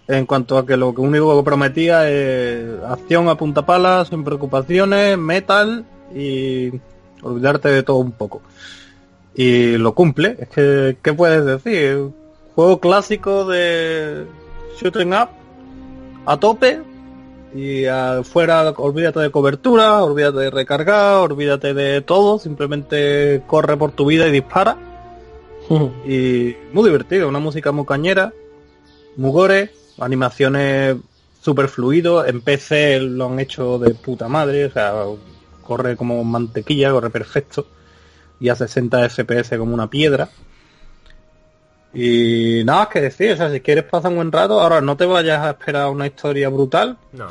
En 0.08 0.26
cuanto 0.26 0.58
a 0.58 0.66
que 0.66 0.76
lo 0.76 0.88
único 0.88 1.36
que 1.38 1.44
prometía 1.44 2.10
es 2.10 2.82
acción 2.82 3.28
a 3.28 3.36
punta 3.36 3.64
pala, 3.64 4.04
sin 4.04 4.24
preocupaciones, 4.24 5.16
metal 5.16 5.84
y 6.12 6.72
olvidarte 7.22 7.68
de 7.68 7.84
todo 7.84 7.98
un 7.98 8.10
poco. 8.10 8.42
Y 9.34 9.78
lo 9.78 9.94
cumple. 9.94 10.36
Es 10.40 10.48
que, 10.48 10.96
¿qué 11.00 11.12
puedes 11.12 11.44
decir? 11.44 12.10
Juego 12.56 12.80
clásico 12.80 13.44
de 13.44 14.26
shooting 14.76 15.14
up 15.14 15.28
a 16.26 16.36
tope, 16.36 16.82
y 17.54 17.84
afuera, 17.86 18.70
olvídate 18.70 19.20
de 19.20 19.30
cobertura, 19.30 20.02
olvídate 20.02 20.38
de 20.38 20.50
recargar, 20.50 21.16
olvídate 21.16 21.74
de 21.74 22.00
todo, 22.00 22.38
simplemente 22.38 23.42
corre 23.46 23.76
por 23.76 23.92
tu 23.92 24.06
vida 24.06 24.26
y 24.28 24.32
dispara. 24.32 24.78
Y 26.06 26.56
muy 26.72 26.84
divertido, 26.84 27.28
una 27.28 27.38
música 27.38 27.72
muy 27.72 27.86
cañera, 27.86 28.32
muy 29.16 29.30
gore, 29.30 29.70
animaciones 29.98 30.96
super 31.40 31.68
fluido, 31.68 32.26
en 32.26 32.40
PC 32.40 33.00
lo 33.00 33.26
han 33.26 33.40
hecho 33.40 33.78
de 33.78 33.94
puta 33.94 34.28
madre, 34.28 34.66
o 34.66 34.70
sea, 34.70 34.92
corre 35.62 35.96
como 35.96 36.22
mantequilla, 36.24 36.90
corre 36.90 37.10
perfecto, 37.10 37.66
y 38.40 38.48
a 38.48 38.56
60 38.56 39.08
FPS 39.08 39.56
como 39.58 39.74
una 39.74 39.88
piedra. 39.88 40.28
Y 41.94 42.62
nada 42.64 42.80
más 42.80 42.88
que 42.88 43.00
decir, 43.02 43.32
o 43.32 43.36
sea, 43.36 43.50
si 43.52 43.60
quieres 43.60 43.84
pasar 43.84 44.10
un 44.10 44.16
buen 44.16 44.32
rato, 44.32 44.60
ahora 44.60 44.80
no 44.80 44.96
te 44.96 45.04
vayas 45.04 45.40
a 45.40 45.50
esperar 45.50 45.88
una 45.90 46.06
historia 46.06 46.48
brutal, 46.48 46.96
No. 47.12 47.28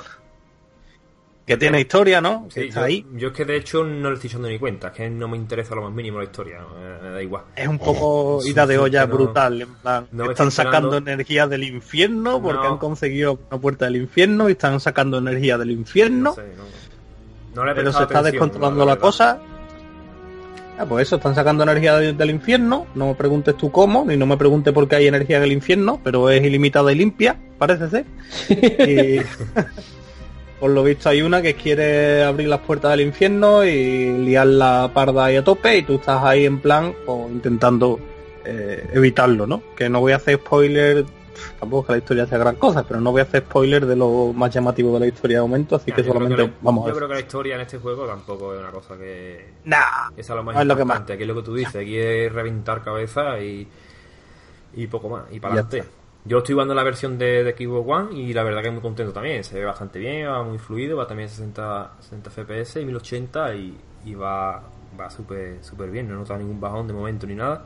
que 1.45 1.57
tiene 1.57 1.81
historia, 1.81 2.21
¿no? 2.21 2.47
Que 2.53 2.61
Sí, 2.61 2.67
está 2.67 2.81
yo, 2.81 2.85
ahí. 2.85 3.05
yo 3.15 3.27
es 3.29 3.33
que 3.33 3.43
de 3.45 3.57
hecho 3.57 3.83
no 3.83 4.09
le 4.09 4.15
estoy 4.15 4.29
echando 4.29 4.47
ni 4.47 4.59
cuenta, 4.59 4.89
es 4.89 4.93
que 4.93 5.09
no 5.09 5.27
me 5.27 5.35
interesa 5.35 5.73
lo 5.75 5.81
más 5.81 5.91
mínimo 5.91 6.19
la 6.19 6.25
historia, 6.25 6.59
no, 6.59 6.75
me, 7.03 7.09
da 7.09 7.21
igual. 7.21 7.43
Es 7.55 7.67
un 7.67 7.79
poco 7.79 8.39
Sí, 8.41 8.51
ida 8.51 8.67
de 8.67 8.77
olla 8.77 9.05
no- 9.07 9.13
brutal, 9.15 9.61
en 9.63 9.73
plan, 9.75 10.07
no 10.11 10.29
están 10.29 10.51
sacando 10.51 10.95
energía 10.97 11.47
del 11.47 11.63
infierno 11.63 12.41
porque 12.41 12.61
No. 12.63 12.73
han 12.73 12.77
conseguido 12.77 13.39
una 13.49 13.59
puerta 13.59 13.85
del 13.85 13.95
infierno 13.97 14.47
y 14.47 14.51
están 14.53 14.79
sacando 14.79 15.17
energía 15.17 15.57
del 15.57 15.71
infierno, 15.71 16.29
No 16.29 16.35
sé, 16.35 16.43
no, 16.55 16.63
no 17.55 17.65
le 17.65 17.71
he 17.71 17.75
pero 17.75 17.91
se 17.91 18.03
está 18.03 18.19
atención, 18.19 18.31
descontrolando 18.31 18.85
la 18.85 18.95
cosa. 18.97 19.39
Ah, 20.81 20.85
pues 20.89 21.07
eso, 21.07 21.17
están 21.17 21.35
sacando 21.35 21.61
energía 21.61 21.95
del, 21.97 22.17
del 22.17 22.31
infierno, 22.31 22.87
no 22.95 23.09
me 23.09 23.13
preguntes 23.13 23.55
tú 23.55 23.71
cómo, 23.71 24.03
ni 24.03 24.17
no 24.17 24.25
me 24.25 24.35
preguntes 24.35 24.73
por 24.73 24.87
qué 24.87 24.95
hay 24.95 25.05
energía 25.05 25.39
del 25.39 25.51
infierno, 25.51 25.99
pero 26.03 26.27
es 26.31 26.43
ilimitada 26.43 26.91
y 26.91 26.95
limpia, 26.95 27.37
parece 27.59 27.87
ser. 27.87 28.05
Y 28.89 29.19
por 30.59 30.71
lo 30.71 30.83
visto 30.83 31.09
hay 31.09 31.21
una 31.21 31.39
que 31.43 31.53
quiere 31.53 32.23
abrir 32.23 32.47
las 32.47 32.61
puertas 32.61 32.89
del 32.89 33.01
infierno 33.01 33.63
y 33.63 34.25
liar 34.25 34.47
la 34.47 34.89
parda 34.91 35.25
ahí 35.25 35.35
a 35.35 35.43
tope 35.43 35.77
y 35.77 35.83
tú 35.83 35.97
estás 35.97 36.23
ahí 36.23 36.45
en 36.45 36.59
plan 36.59 36.95
pues, 37.05 37.31
intentando 37.31 37.99
eh, 38.43 38.83
evitarlo, 38.91 39.45
¿no? 39.45 39.61
Que 39.75 39.87
no 39.87 39.99
voy 39.99 40.13
a 40.13 40.15
hacer 40.15 40.37
spoiler, 40.37 41.05
tampoco 41.59 41.81
es 41.81 41.85
que 41.87 41.91
la 41.93 41.97
historia 41.99 42.25
sea 42.25 42.37
gran 42.37 42.55
cosa, 42.55 42.83
pero 42.83 42.99
no 43.01 43.11
voy 43.11 43.21
a 43.21 43.23
hacer 43.23 43.43
spoiler 43.43 43.85
de 43.85 43.95
lo 43.95 44.33
más 44.33 44.53
llamativo 44.53 44.93
de 44.93 44.99
la 45.01 45.07
historia 45.07 45.37
de 45.37 45.41
momento, 45.41 45.75
así 45.75 45.89
Ya, 45.91 45.95
que 45.95 46.03
yo 46.03 46.13
solamente 46.13 46.43
la- 46.43 46.51
vamos 46.61 46.83
a 46.85 46.87
Yo 46.89 46.93
ver. 46.93 46.95
creo 46.97 47.07
que 47.09 47.13
la 47.15 47.19
historia 47.21 47.55
en 47.55 47.61
este 47.61 47.77
juego 47.77 48.05
tampoco 48.07 48.53
es 48.53 48.59
una 48.59 48.71
cosa 48.71 48.97
que... 48.97 49.53
Nah, 49.65 50.09
es 50.15 50.29
lo 50.29 50.43
más 50.43 50.55
No 50.55 50.61
es 50.61 50.67
lo 50.67 50.75
que 50.75 50.85
más. 50.85 50.95
importante. 50.95 51.13
Aquí 51.13 51.21
es 51.23 51.27
lo 51.27 51.35
que 51.35 51.41
tú 51.43 51.53
dices, 51.55 51.75
aquí 51.75 51.97
es 51.97 52.31
reventar 52.31 52.83
cabeza 52.83 53.39
y, 53.39 53.67
y 54.75 54.87
poco 54.87 55.09
más, 55.09 55.23
y 55.31 55.39
para 55.39 55.53
adelante. 55.55 55.83
Yo 56.23 56.37
estoy 56.37 56.53
jugando 56.53 56.75
la 56.75 56.83
versión 56.83 57.17
de, 57.17 57.43
de 57.43 57.51
Xbox 57.53 57.89
One 57.89 58.13
y 58.19 58.31
la 58.33 58.43
verdad 58.43 58.61
que 58.61 58.69
muy 58.69 58.81
contento 58.81 59.11
también. 59.11 59.43
Se 59.43 59.57
ve 59.57 59.65
bastante 59.65 59.97
bien, 59.97 60.27
va 60.27 60.43
muy 60.43 60.59
fluido, 60.59 60.95
va 60.97 61.07
también 61.07 61.27
a 61.27 61.31
60, 61.31 61.91
60 61.99 62.29
FPS 62.29 62.79
y 62.79 62.85
1080 62.85 63.55
y, 63.55 63.77
y 64.05 64.13
va, 64.13 64.61
va 64.99 65.09
súper 65.09 65.63
súper 65.63 65.89
bien. 65.89 66.07
No 66.07 66.13
he 66.13 66.17
notado 66.17 66.37
ningún 66.37 66.59
bajón 66.61 66.85
de 66.87 66.93
momento 66.93 67.25
ni 67.25 67.33
nada. 67.33 67.65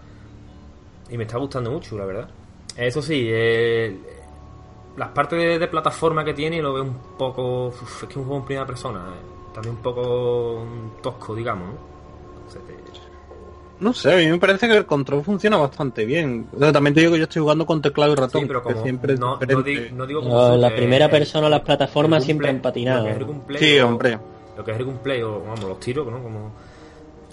Y 1.09 1.17
me 1.17 1.25
está 1.25 1.37
gustando 1.37 1.69
mucho, 1.69 1.97
la 1.97 2.05
verdad. 2.05 2.29
Eso 2.77 3.01
sí, 3.01 3.27
eh, 3.29 3.95
las 4.97 5.09
partes 5.09 5.39
de, 5.39 5.59
de 5.59 5.67
plataforma 5.67 6.23
que 6.25 6.33
tiene 6.33 6.61
lo 6.61 6.73
veo 6.73 6.83
un 6.83 6.97
poco... 7.17 7.67
uf, 7.67 8.03
es 8.03 8.07
que 8.07 8.13
es 8.13 8.17
un 8.17 8.23
juego 8.25 8.39
en 8.39 8.45
primera 8.45 8.65
persona. 8.67 8.99
eh, 9.15 9.53
También 9.53 9.75
un 9.75 9.81
poco 9.81 10.65
mm, 10.65 11.01
tosco, 11.01 11.35
digamos. 11.35 11.69
¿no? 11.69 12.51
Se 12.51 12.59
te- 12.59 12.75
no 13.77 13.91
sé, 13.91 14.13
a 14.13 14.15
mí 14.15 14.25
me 14.27 14.37
parece 14.37 14.69
que 14.69 14.77
el 14.77 14.85
control 14.85 15.21
funciona 15.21 15.57
bastante 15.57 16.05
bien. 16.05 16.47
O 16.55 16.59
sea, 16.59 16.71
también 16.71 16.93
te 16.93 17.01
digo 17.01 17.11
que 17.11 17.17
yo 17.17 17.23
estoy 17.25 17.41
jugando 17.41 17.65
con 17.65 17.81
teclado 17.81 18.13
y 18.13 18.15
ratón, 18.15 18.41
Sí, 18.43 18.47
pero 18.47 18.63
que 18.63 18.71
como 18.71 18.83
siempre 18.83 19.17
no, 19.17 19.37
no, 19.37 19.61
di- 19.61 19.89
no 19.91 20.05
digo 20.07 20.21
como 20.21 20.33
No, 20.33 20.55
la 20.55 20.73
primera 20.73 21.09
persona, 21.09 21.49
las 21.49 21.59
plataformas 21.59 22.23
siempre 22.23 22.47
Gunplay- 22.47 22.55
han 22.55 22.61
patinado. 22.61 22.99
Lo 22.99 23.03
que 23.05 23.11
es 23.11 23.17
el 23.17 23.25
Gunplay 23.25 23.61
Sí, 23.61 23.79
o- 23.79 23.87
hombre. 23.89 24.19
Lo 24.55 24.63
que 24.63 24.71
es 24.71 24.77
el 24.77 24.85
Gunplay 24.85 25.21
o 25.23 25.41
vamos, 25.41 25.59
los 25.65 25.79
tiros, 25.81 26.07
¿no? 26.09 26.23
Como 26.23 26.53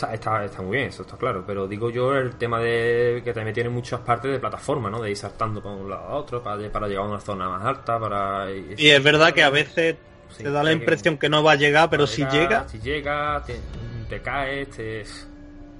está, 0.02 0.14
está, 0.14 0.44
está 0.44 0.62
muy 0.62 0.76
bien, 0.76 0.88
eso 0.88 1.02
está 1.02 1.16
claro. 1.16 1.44
Pero 1.46 1.66
digo 1.66 1.90
yo 1.90 2.14
el 2.14 2.34
tema 2.36 2.60
de 2.60 3.22
que 3.24 3.32
también 3.32 3.54
tiene 3.54 3.70
muchas 3.70 4.00
partes 4.00 4.30
de 4.30 4.38
plataforma, 4.38 4.90
¿no? 4.90 5.00
De 5.00 5.10
ir 5.10 5.16
saltando 5.16 5.62
para 5.62 5.74
un 5.74 5.90
lado 5.90 6.02
a 6.08 6.14
otro, 6.14 6.42
para, 6.42 6.70
para 6.70 6.88
llegar 6.88 7.04
a 7.04 7.08
una 7.08 7.20
zona 7.20 7.48
más 7.48 7.64
alta, 7.64 7.98
para... 7.98 8.46
Y 8.50 8.90
es 8.90 9.02
verdad 9.02 9.32
que 9.32 9.42
a 9.42 9.50
veces 9.50 9.96
Sí, 10.36 10.44
te 10.44 10.50
da 10.50 10.62
la 10.62 10.72
impresión 10.72 11.18
que 11.18 11.28
no 11.28 11.42
va 11.42 11.52
a 11.52 11.56
llegar, 11.56 11.90
pero 11.90 12.06
si 12.06 12.24
llega, 12.26 12.66
Si 12.68 12.80
llega, 12.80 13.42
te, 13.44 13.60
te 14.08 14.20
caes, 14.20 14.70
te... 14.70 15.04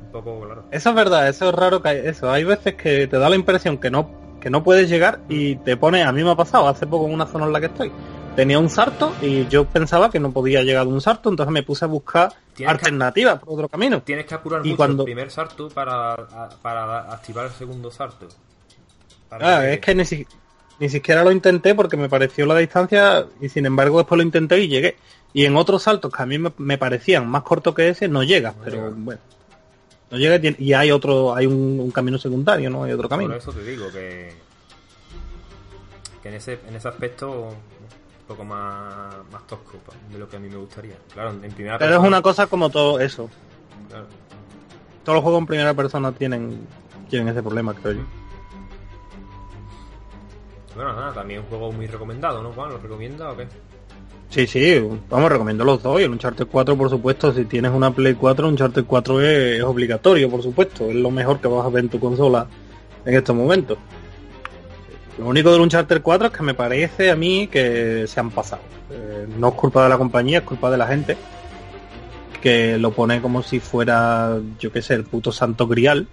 Un 0.03 0.13
poco, 0.13 0.41
claro. 0.45 0.65
Eso 0.71 0.91
es 0.91 0.95
verdad, 0.95 1.29
eso 1.29 1.49
es 1.49 1.55
raro 1.55 1.81
que 1.81 1.89
hay, 1.89 2.03
eso. 2.05 2.31
Hay 2.31 2.45
veces 2.45 2.75
que 2.75 3.07
te 3.07 3.19
da 3.19 3.31
la 3.31 3.37
impresión 3.37 3.79
que 3.79 3.91
no, 3.91 4.11
que 4.41 4.51
no 4.51 4.63
puedes 4.63 4.91
llegar 4.91 5.21
y 5.29 5.57
te 5.57 5.77
pone, 5.77 6.03
a 6.03 6.13
mí 6.13 6.23
me 6.23 6.31
ha 6.31 6.37
pasado 6.37 6.69
hace 6.69 6.87
poco 6.87 7.07
en 7.07 7.15
una 7.15 7.27
zona 7.27 7.47
en 7.47 7.53
la 7.53 7.61
que 7.61 7.67
estoy, 7.67 7.91
tenía 8.37 8.59
un 8.59 8.71
salto 8.71 9.13
y 9.21 9.47
yo 9.49 9.65
pensaba 9.67 10.11
que 10.11 10.19
no 10.21 10.33
podía 10.33 10.63
llegar 10.63 10.83
a 10.87 10.89
un 10.89 11.01
salto, 11.01 11.29
entonces 11.31 11.53
me 11.53 11.63
puse 11.63 11.85
a 11.85 11.89
buscar 11.89 12.33
que- 12.55 12.67
alternativas 12.67 13.39
por 13.41 13.55
otro 13.55 13.69
camino. 13.69 14.03
Tienes 14.03 14.27
que 14.27 14.35
apurar 14.35 14.61
Y 14.65 14.71
mucho 14.71 14.77
cuando- 14.77 15.03
el 15.03 15.07
primer 15.07 15.31
salto 15.31 15.69
para, 15.69 16.17
para 16.63 17.13
activar 17.13 17.47
el 17.47 17.53
segundo 17.53 17.91
salto. 17.91 18.29
Para 19.29 19.59
Ah, 19.59 19.71
es 19.71 19.81
que 19.81 19.95
ni, 19.95 20.05
si- 20.05 20.27
ni 20.79 20.89
siquiera 20.89 21.25
lo 21.25 21.31
intenté 21.33 21.75
porque 21.75 21.97
me 21.97 22.09
pareció 22.09 22.47
la 22.47 22.57
distancia 22.59 23.27
y 23.41 23.49
sin 23.49 23.67
embargo 23.67 23.99
después 23.99 24.17
lo 24.19 24.23
intenté 24.25 24.59
y 24.61 24.69
llegué. 24.69 24.97
Y 25.35 25.47
en 25.47 25.57
otros 25.57 25.83
saltos 25.85 26.13
que 26.13 26.23
a 26.23 26.27
mí 26.27 26.39
me, 26.39 26.53
me 26.59 26.77
parecían 26.77 27.27
más 27.27 27.43
cortos 27.43 27.75
que 27.75 27.89
ese, 27.89 28.07
no 28.09 28.23
llegas, 28.23 28.55
No 28.57 28.63
pero 28.65 28.77
llega. 28.77 28.91
bueno. 28.97 29.21
No 30.11 30.19
llega 30.19 30.39
y 30.59 30.73
hay 30.75 30.91
otro, 30.91 31.35
hay 31.35 31.47
un, 31.47 31.81
un 31.81 31.91
camino 31.91 32.19
secundario, 32.19 32.69
¿no? 32.69 32.85
Hay 32.85 32.93
otro 32.93 33.09
Por 33.09 33.17
camino. 33.19 33.35
eso 33.35 33.51
te 33.51 33.63
digo 33.65 33.91
que, 33.91 34.35
que 36.23 36.29
en, 36.29 36.35
ese, 36.35 36.59
en 36.69 36.77
ese 36.77 36.87
aspecto 36.89 37.55
un 38.23 38.27
poco 38.27 38.45
más, 38.45 39.15
más 39.31 39.47
tosco 39.47 39.79
de 40.11 40.19
lo 40.19 40.29
que 40.29 40.37
a 40.37 40.41
mí 40.41 40.49
me 40.49 40.57
gustaría. 40.57 40.95
Claro, 41.13 41.31
en 41.31 41.53
primera 41.53 41.79
Pero 41.79 41.95
es 41.97 42.01
una 42.01 42.23
cosa 42.23 42.47
como 42.47 42.71
todo 42.71 43.01
eso. 43.01 43.29
claro. 43.89 44.07
Todos 45.05 45.17
los 45.17 45.23
juegos 45.25 45.41
en 45.41 45.47
primera 45.47 45.75
persona 45.75 46.13
tienen, 46.13 46.67
tienen 47.09 47.29
ese 47.29 47.43
problema, 47.43 47.75
creo 47.75 47.95
yo. 47.95 48.03
Bueno, 50.77 50.93
nada, 50.95 51.13
también 51.13 51.41
es 51.41 51.45
un 51.45 51.51
juego 51.51 51.73
muy 51.73 51.87
recomendado, 51.87 52.43
¿no, 52.43 52.53
Juan? 52.53 52.71
¿Lo 52.71 52.79
recomienda 52.79 53.33
o 53.33 53.37
qué? 53.37 53.47
Sí, 54.31 54.47
sí, 54.47 54.81
vamos, 55.11 55.31
recomiendo 55.31 55.65
los 55.65 55.83
dos. 55.83 56.01
Y 56.01 56.05
el 56.05 56.11
Uncharted 56.11 56.47
4, 56.47 56.77
por 56.77 56.89
supuesto, 56.89 57.33
si 57.33 57.45
tienes 57.45 57.71
una 57.73 57.91
Play 57.91 58.15
4, 58.15 58.49
Uncharted 58.49 58.85
4 58.87 59.21
es, 59.21 59.59
es 59.59 59.63
obligatorio, 59.63 60.31
por 60.31 60.43
supuesto. 60.43 60.87
Es 60.87 60.95
lo 60.95 61.11
mejor 61.11 61.41
que 61.41 61.49
vas 61.49 61.67
a 61.67 61.69
ver 61.69 61.85
en 61.85 61.91
tu 61.91 62.01
consola 62.01 62.47
en 63.05 63.15
estos 63.15 63.37
momentos. 63.37 63.77
Lo 65.19 65.27
único 65.27 65.53
del 65.53 65.61
Uncharted 65.61 66.03
4 66.03 66.29
es 66.29 66.33
que 66.33 66.43
me 66.43 66.55
parece 66.55 67.11
a 67.11 67.17
mí 67.17 67.47
que 67.47 68.07
se 68.07 68.21
han 68.21 68.31
pasado. 68.31 68.63
Eh, 68.91 69.27
no 69.39 69.49
es 69.49 69.55
culpa 69.55 69.83
de 69.83 69.89
la 69.89 69.99
compañía, 69.99 70.39
es 70.39 70.45
culpa 70.45 70.71
de 70.71 70.79
la 70.79 70.87
gente 70.87 71.17
que 72.41 72.77
lo 72.79 72.91
pone 72.91 73.23
como 73.23 73.43
si 73.43 73.61
fuera, 73.61 74.39
yo 74.59 74.73
qué 74.73 74.83
sé, 74.83 74.95
el 74.95 75.05
puto 75.05 75.31
santo 75.33 75.67
grial. 75.69 76.09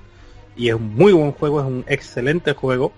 Y 0.55 0.69
es 0.69 0.75
un 0.75 0.95
muy 0.95 1.13
buen 1.13 1.31
juego, 1.31 1.61
es 1.61 1.65
un 1.65 1.85
excelente 1.87 2.53
juego 2.53 2.91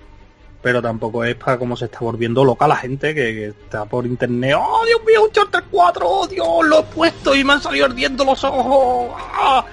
pero 0.62 0.82
tampoco 0.82 1.24
es 1.24 1.36
para 1.36 1.58
cómo 1.58 1.76
se 1.76 1.86
está 1.86 2.00
volviendo 2.00 2.44
loca 2.44 2.68
la 2.68 2.76
gente 2.76 3.16
que, 3.16 3.48
está 3.48 3.86
por 3.86 4.06
internet. 4.06 4.56
¡Oh, 4.58 4.86
Dios 4.86 5.02
mío, 5.06 5.24
un 5.24 5.32
Charter 5.32 5.64
4! 5.70 6.08
¡Oh, 6.08 6.28
Dios, 6.28 6.48
lo 6.66 6.80
he 6.80 6.84
puesto 6.84 7.36
y 7.36 7.44
me 7.44 7.54
han 7.54 7.62
salido 7.62 7.86
ardiendo 7.86 8.24
los 8.24 8.44
ojos! 8.44 9.12
¡Ah! 9.34 9.66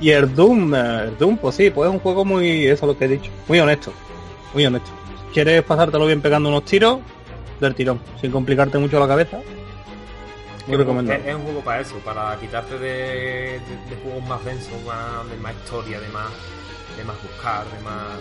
Y 0.00 0.10
el 0.10 0.34
Doom, 0.34 0.74
eh, 0.74 1.02
el 1.04 1.18
Doom, 1.18 1.36
pues 1.38 1.56
sí, 1.56 1.70
pues 1.70 1.88
es 1.88 1.94
un 1.94 2.00
juego 2.00 2.24
muy, 2.24 2.66
eso 2.66 2.86
es 2.86 2.92
lo 2.92 2.98
que 2.98 3.04
he 3.06 3.08
dicho, 3.08 3.30
muy 3.46 3.58
honesto, 3.58 3.92
muy 4.54 4.66
honesto. 4.66 4.90
Si 5.28 5.34
quieres 5.34 5.62
pasártelo 5.62 6.06
bien 6.06 6.20
pegando 6.20 6.48
unos 6.48 6.64
tiros, 6.64 6.98
del 7.60 7.74
tirón, 7.74 8.00
sin 8.20 8.30
complicarte 8.30 8.78
mucho 8.78 8.98
la 9.00 9.08
cabeza. 9.08 9.36
Muy 9.38 9.44
Es 10.66 10.68
un- 10.68 10.78
recomendable. 10.78 11.20
Es, 11.22 11.26
es 11.28 11.34
un 11.34 11.42
juego 11.42 11.60
para 11.60 11.80
eso, 11.80 11.96
para 12.04 12.36
quitarte 12.38 12.78
de, 12.78 12.88
de- 12.88 13.60
de 13.90 13.96
juegos 14.02 14.28
más 14.28 14.44
densos, 14.44 14.72
más, 14.86 15.28
de 15.30 15.36
más 15.38 15.54
historia, 15.54 15.98
de 16.00 16.08
más, 16.08 16.30
de 16.96 17.04
más 17.04 17.16
buscar, 17.22 17.64
de 17.66 17.82
más 17.82 18.18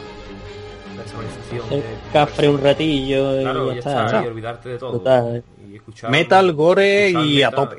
personalización. 0.96 1.84
Cafre 2.14 2.50
un 2.50 2.62
ratillo 2.62 3.40
y 3.40 3.44
Claro, 3.44 3.68
ya 3.68 3.74
ya 3.74 3.80
está. 3.80 4.06
está, 4.06 4.24
y 4.24 4.28
olvidarte 4.28 4.70
de 4.70 4.78
todo. 4.78 4.92
Total. 4.94 5.44
Y 5.70 5.76
escuchar, 5.76 6.10
Metal, 6.10 6.54
gore 6.54 7.08
escuchar 7.08 7.26
y 7.28 7.44
a 7.44 7.52
tope. 7.52 7.78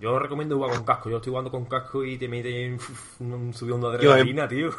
Yo 0.00 0.18
recomiendo 0.18 0.56
jugar 0.56 0.70
con 0.74 0.84
casco. 0.84 1.10
Yo 1.10 1.16
estoy 1.18 1.30
jugando 1.30 1.50
con 1.50 1.66
casco 1.66 2.02
y 2.04 2.16
te 2.16 2.26
meten 2.26 2.74
uf, 2.76 3.20
un 3.20 3.52
subidón 3.54 3.80
de 3.82 4.02
Yo, 4.02 4.12
adrenalina, 4.12 4.48
tío. 4.48 4.70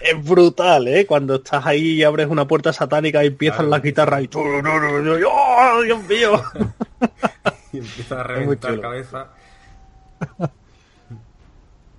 Es 0.00 0.24
brutal, 0.24 0.88
¿eh? 0.88 1.06
Cuando 1.06 1.36
estás 1.36 1.64
ahí 1.66 1.94
y 1.94 2.02
abres 2.04 2.28
una 2.28 2.46
puerta 2.46 2.72
satánica 2.72 3.24
y 3.24 3.28
empiezan 3.28 3.58
Claro. 3.66 3.70
las 3.70 3.82
guitarras 3.82 4.22
y... 4.22 4.30
¡Oh, 4.34 5.82
Dios 5.82 6.02
mío! 6.08 6.42
y 7.72 7.78
empieza 7.78 8.20
a 8.20 8.24
muy 8.24 8.34
reventar 8.34 8.80
cabeza. 8.80 9.26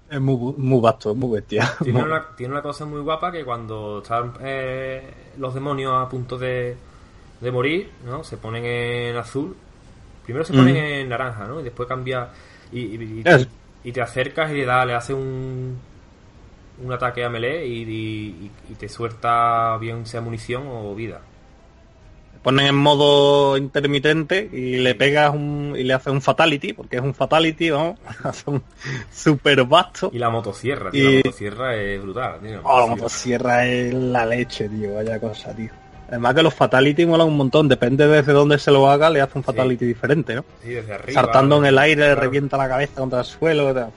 Es 0.09 0.21
muy, 0.21 0.53
muy 0.57 0.79
vasto, 0.79 1.11
es 1.11 1.17
muy 1.17 1.35
bestia. 1.35 1.69
Tiene 1.83 2.01
una, 2.01 2.25
tiene 2.37 2.53
una 2.53 2.61
cosa 2.61 2.85
muy 2.85 3.01
guapa 3.01 3.29
que 3.31 3.43
cuando 3.43 3.99
están 4.01 4.33
eh, 4.41 5.03
los 5.37 5.53
demonios 5.53 5.93
a 5.93 6.07
punto 6.07 6.37
de, 6.37 6.77
de 7.41 7.51
morir, 7.51 7.91
¿no? 8.05 8.23
Se 8.23 8.37
ponen 8.37 8.63
en 8.63 9.17
azul. 9.17 9.55
Primero 10.23 10.45
se 10.45 10.53
ponen 10.53 10.75
Mm. 10.75 10.77
en 10.77 11.09
naranja, 11.09 11.45
¿no? 11.45 11.59
Y 11.59 11.63
después 11.63 11.89
cambia 11.89 12.29
y, 12.71 12.79
y- 12.79 13.03
y- 13.19 13.21
Es- 13.25 13.47
y 13.83 13.91
te 13.91 14.01
acercas 14.01 14.49
y 14.51 14.55
le 14.55 14.65
da, 14.65 14.85
le 14.85 14.93
hace 14.93 15.13
un 15.13 15.77
un 16.83 16.91
ataque 16.93 17.23
a 17.23 17.29
melee 17.29 17.65
y, 17.67 17.81
y- 17.83 18.51
y 18.69 18.73
te 18.75 18.87
suelta 18.89 19.77
bien 19.77 20.05
sea 20.05 20.21
munición 20.21 20.63
o 20.67 20.93
vida. 20.95 21.21
Ponen 22.43 22.67
en 22.67 22.75
modo 22.75 23.57
intermitente 23.57 24.47
y 24.53 24.77
le 24.77 24.95
pegas 24.95 25.33
un, 25.33 25.73
y 25.77 25.83
le 25.83 25.93
haces 25.93 26.13
un 26.13 26.21
fatality, 26.21 26.71
porque 26.73 26.97
es 26.97 27.01
un 27.01 27.13
fatality, 27.13 27.71
vamos, 27.71 27.99
hace 28.23 28.49
un 28.49 28.63
super 29.11 29.63
vasto. 29.65 30.11
Y 30.13 30.19
la 30.19 30.29
motosierra, 30.29 30.91
tío, 30.91 31.09
Y- 31.09 31.13
la 31.15 31.17
motosierra 31.25 31.75
es 31.75 32.01
brutal, 32.01 32.39
tío. 32.41 32.61
Oh, 32.63 32.79
la 32.81 32.85
motosierra 32.87 33.65
es 33.65 33.93
la 33.93 34.25
leche, 34.25 34.69
tío, 34.69 34.95
vaya 34.95 35.19
cosa, 35.19 35.53
tío. 35.55 35.69
Además 36.09 36.35
que 36.35 36.43
los 36.43 36.53
fatality 36.53 37.05
molan 37.05 37.27
un 37.27 37.35
montón, 37.35 37.67
depende 37.67 38.07
desde 38.07 38.31
dónde 38.31 38.57
se 38.59 38.71
lo 38.71 38.89
haga, 38.89 39.09
le 39.09 39.19
hace 39.19 39.37
un 39.37 39.43
fatality 39.43 39.85
diferente, 39.85 40.35
¿no? 40.35 40.45
Sí, 40.63 40.69
desde 40.69 40.93
arriba. 40.93 41.21
Saltando 41.21 41.57
en 41.57 41.65
el 41.65 41.77
aire, 41.77 42.05
claro. 42.05 42.21
revienta 42.21 42.55
la 42.55 42.69
cabeza 42.69 42.93
contra 43.01 43.19
el 43.19 43.25
suelo, 43.25 43.65
brutal. 43.65 43.91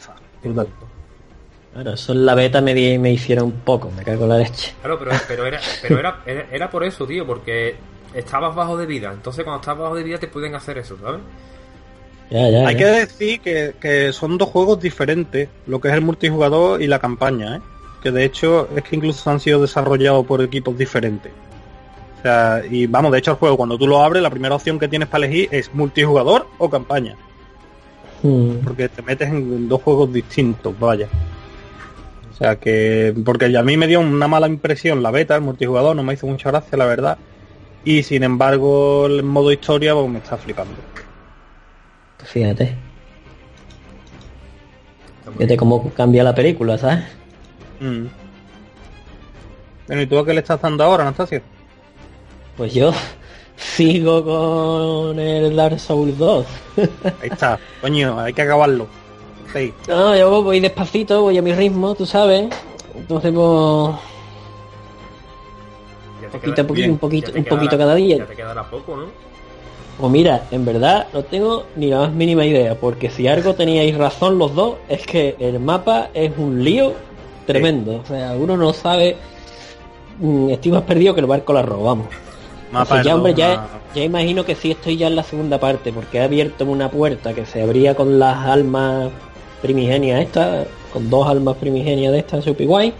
Claro, 1.73 1.93
eso 1.93 2.13
en 2.13 2.27
la 2.27 2.35
beta 2.35 2.61
me, 2.61 2.75
di- 2.75 2.99
me 2.99 3.13
hicieron 3.13 3.45
un 3.47 3.53
poco, 3.53 3.91
me 3.97 4.03
cago 4.03 4.25
en 4.25 4.29
la 4.31 4.39
leche. 4.39 4.75
Claro, 4.81 4.99
pero, 4.99 5.13
pero, 5.29 5.47
era, 5.47 5.61
pero 5.83 5.99
era, 5.99 6.21
era, 6.27 6.47
era 6.51 6.71
por 6.71 6.83
eso, 6.85 7.07
tío, 7.07 7.25
porque 7.27 7.77
estabas 8.15 8.55
bajo 8.55 8.77
de 8.77 8.87
vida. 8.87 9.13
Entonces, 9.13 9.45
cuando 9.45 9.61
estás 9.61 9.79
bajo 9.79 9.95
de 9.95 10.03
vida, 10.03 10.19
te 10.19 10.27
pueden 10.27 10.55
hacer 10.57 10.79
eso, 10.79 10.97
¿sabes? 11.01 11.21
Ya, 12.31 12.49
ya, 12.49 12.67
Hay 12.67 12.75
ya. 12.75 12.79
que 12.79 12.85
decir 12.87 13.41
que, 13.41 13.75
que 13.81 14.13
son 14.13 14.37
dos 14.39 14.49
juegos 14.49 14.81
diferentes, 14.81 15.49
lo 15.67 15.81
que 15.81 15.89
es 15.89 15.95
el 15.95 16.01
multijugador 16.01 16.81
y 16.83 16.87
la 16.87 16.99
campaña, 16.99 17.57
¿eh? 17.57 17.61
que 18.03 18.11
de 18.11 18.25
hecho 18.25 18.69
es 18.75 18.83
que 18.83 18.97
incluso 18.97 19.31
han 19.31 19.41
sido 19.41 19.61
desarrollados 19.61 20.25
por 20.27 20.41
equipos 20.43 20.77
diferentes. 20.79 21.33
O 22.19 22.23
sea, 22.23 22.63
y 22.69 22.87
vamos, 22.87 23.13
de 23.13 23.19
hecho 23.19 23.33
el 23.33 23.37
juego 23.37 23.57
cuando 23.57 23.79
tú 23.79 23.87
lo 23.87 24.01
abres, 24.03 24.23
la 24.23 24.31
primera 24.31 24.55
opción 24.55 24.79
que 24.79 24.89
tienes 24.89 25.09
para 25.09 25.25
elegir 25.27 25.49
es 25.53 25.73
multijugador 25.75 26.47
o 26.59 26.69
campaña, 26.69 27.17
Mm. 28.23 28.57
porque 28.65 28.89
te 28.91 29.01
metes 29.03 29.29
en 29.29 29.67
dos 29.69 29.81
juegos 29.83 30.13
distintos, 30.13 30.79
vaya. 30.79 31.09
O 32.41 32.43
sea 32.43 32.57
que, 32.57 33.15
porque 33.23 33.55
a 33.55 33.63
mí 33.63 33.77
me 33.77 33.87
dio 33.87 34.01
una 34.01 34.27
mala 34.27 34.47
impresión 34.47 35.03
la 35.03 35.11
beta, 35.11 35.35
el 35.37 35.43
multijugador, 35.43 35.95
no 35.95 36.03
me 36.03 36.15
hizo 36.15 36.27
mucha 36.27 36.51
gracia, 36.51 36.79
la 36.79 36.87
verdad. 36.87 37.19
Y 37.85 38.03
sin 38.03 38.23
embargo, 38.23 39.05
el 39.09 39.23
modo 39.23 39.53
historia 39.53 39.93
pues, 39.95 40.09
me 40.09 40.21
está 40.21 40.39
flipando. 40.39 40.73
Fíjate, 42.25 42.75
fíjate 45.37 45.57
cómo 45.59 45.93
cambia 45.93 46.25
la 46.25 46.35
película, 46.35 46.79
¿sabes? 46.79 47.05
Mm. 47.79 48.07
Bueno, 49.87 50.03
¿y 50.03 50.07
tú 50.07 50.19
a 50.19 50.25
qué 50.25 50.33
le 50.33 50.41
estás 50.41 50.63
dando 50.63 50.83
ahora, 50.83 51.03
Anastasio? 51.03 51.43
Pues 52.57 52.73
yo 52.73 52.91
sigo 53.57 54.25
con 54.25 55.19
el 55.19 55.55
Dark 55.55 55.79
Souls 55.79 56.17
2. 56.17 56.47
Ahí 57.21 57.29
está, 57.31 57.59
coño, 57.83 58.19
hay 58.19 58.33
que 58.33 58.41
acabarlo. 58.41 58.87
Sí. 59.53 59.75
No, 59.89 60.17
yo 60.17 60.43
voy 60.43 60.61
despacito, 60.61 61.23
voy 61.23 61.39
a 61.39 61.43
mi 61.43 61.53
ritmo, 61.53 61.95
tú 61.95 62.07
sabes. 62.07 62.49
Entonces, 62.97 63.33
pues, 63.33 63.97
poquito 66.33 66.63
a 66.63 66.65
poquito, 66.67 66.73
bien, 66.75 66.91
un 66.93 66.99
poquito, 66.99 67.33
un 67.35 67.45
poquito 67.45 67.71
quedará- 67.71 67.79
cada 67.79 67.95
día. 67.97 68.17
Ya 68.19 68.27
te 68.27 68.37
quedará 68.37 68.65
poco, 68.71 68.97
¿no? 68.97 69.07
Pues 69.99 70.13
mira, 70.13 70.45
en 70.51 70.65
verdad 70.65 71.09
no 71.13 71.23
tengo 71.25 71.65
ni 71.77 71.89
la 71.89 71.99
más 72.01 72.13
mínima 72.13 72.47
idea, 72.47 72.75
porque 72.75 73.11
si 73.11 73.29
algo 73.29 73.55
teníais 73.55 73.97
razón 73.99 74.39
los 74.39 74.55
dos, 74.55 74.77
es 74.89 75.07
que 75.07 75.37
el 75.39 75.61
mapa 75.61 76.09
es 76.15 76.33
un 76.39 76.65
lío 76.65 76.95
tremendo. 77.47 78.01
O 78.03 78.07
sea, 78.07 78.33
uno 78.39 78.57
no 78.57 78.73
sabe, 78.73 79.17
mm, 80.21 80.51
estoy 80.51 80.73
más 80.73 80.83
perdido 80.83 81.13
que 81.15 81.21
el 81.21 81.27
barco 81.27 81.53
la 81.53 81.63
roba, 81.63 81.91
vamos. 81.91 82.07
Mapa 82.73 82.83
Entonces, 82.83 83.07
ya, 83.07 83.15
hombre, 83.17 83.35
ya, 83.35 83.69
ya 83.95 84.05
imagino 84.05 84.45
que 84.45 84.55
sí 84.55 84.71
estoy 84.71 84.97
ya 84.97 85.09
en 85.09 85.17
la 85.17 85.23
segunda 85.25 85.59
parte, 85.59 85.93
porque 85.93 86.19
he 86.19 86.23
abierto 86.23 86.65
una 86.65 86.89
puerta 86.91 87.35
que 87.35 87.45
se 87.45 87.61
abría 87.63 87.95
con 87.95 88.19
las 88.19 88.47
almas 88.47 89.11
primigenias 89.63 90.21
estas, 90.21 90.67
con 90.93 91.09
dos 91.11 91.27
almas 91.27 91.57
primigenias 91.57 92.13
de 92.13 92.19
estas 92.19 92.45
super 92.45 92.67
guay, 92.67 92.93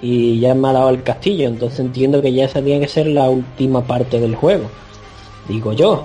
y 0.00 0.40
ya 0.40 0.54
me 0.54 0.68
ha 0.68 0.72
dado 0.72 0.90
el 0.90 1.02
castillo, 1.02 1.48
entonces 1.48 1.80
entiendo 1.80 2.20
que 2.20 2.32
ya 2.32 2.44
esa 2.44 2.60
tiene 2.60 2.80
que 2.80 2.88
ser 2.88 3.06
la 3.06 3.28
última 3.30 3.82
parte 3.82 4.20
del 4.20 4.34
juego. 4.34 4.64
Digo 5.48 5.72
yo. 5.72 6.04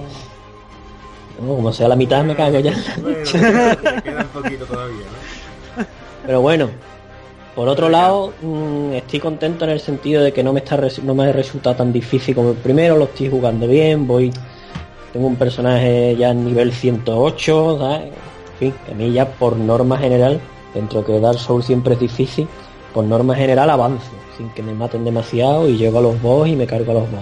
No, 1.42 1.56
como 1.56 1.74
sea 1.74 1.88
la 1.88 1.96
mitad 1.96 2.24
me 2.24 2.36
cago 2.36 2.60
ya. 2.60 2.74
Bueno, 3.02 3.24
te 3.24 4.02
queda 4.02 4.22
un 4.22 4.42
poquito 4.42 4.66
todavía, 4.66 5.06
¿no? 5.78 5.86
Pero 6.26 6.42
bueno, 6.42 6.70
por 7.56 7.70
otro 7.70 7.90
lado, 7.90 8.34
mm, 8.42 8.94
estoy 8.94 9.20
contento 9.20 9.66
en 9.66 9.72
el 9.72 9.80
sentido 9.80 10.24
de 10.24 10.32
que 10.32 10.44
no 10.44 10.54
me 10.54 10.60
está 10.60 10.80
no 11.04 11.16
me 11.16 11.26
ha 11.26 11.32
resultado 11.32 11.76
tan 11.76 11.92
difícil 11.92 12.36
como 12.36 12.52
el 12.52 12.58
primero, 12.58 12.98
lo 12.98 13.06
estoy 13.06 13.30
jugando 13.30 13.68
bien, 13.68 14.06
voy 14.06 14.32
tengo 15.14 15.28
un 15.28 15.36
personaje 15.38 16.16
ya 16.16 16.30
en 16.30 16.46
nivel 16.46 16.72
108, 16.72 17.78
¿sabes? 17.80 18.12
En 18.60 18.72
fin, 18.72 18.74
a 18.92 18.96
mí 18.96 19.12
ya 19.14 19.26
por 19.28 19.56
norma 19.56 19.98
general, 19.98 20.40
dentro 20.74 21.06
que 21.06 21.20
Dark 21.20 21.38
Souls 21.38 21.66
siempre 21.66 21.94
es 21.94 22.00
difícil, 22.00 22.48
por 22.94 23.04
norma 23.04 23.36
general 23.36 23.70
avanzo, 23.70 24.10
sin 24.36 24.50
que 24.50 24.64
me 24.64 24.74
maten 24.74 25.06
demasiado 25.06 25.68
y 25.70 25.78
llego 25.78 26.00
a 26.00 26.02
los 26.02 26.20
boss 26.22 26.48
y 26.48 26.56
me 26.56 26.66
cargo 26.66 26.92
a 26.92 26.96
los 26.96 27.12
boss. 27.12 27.22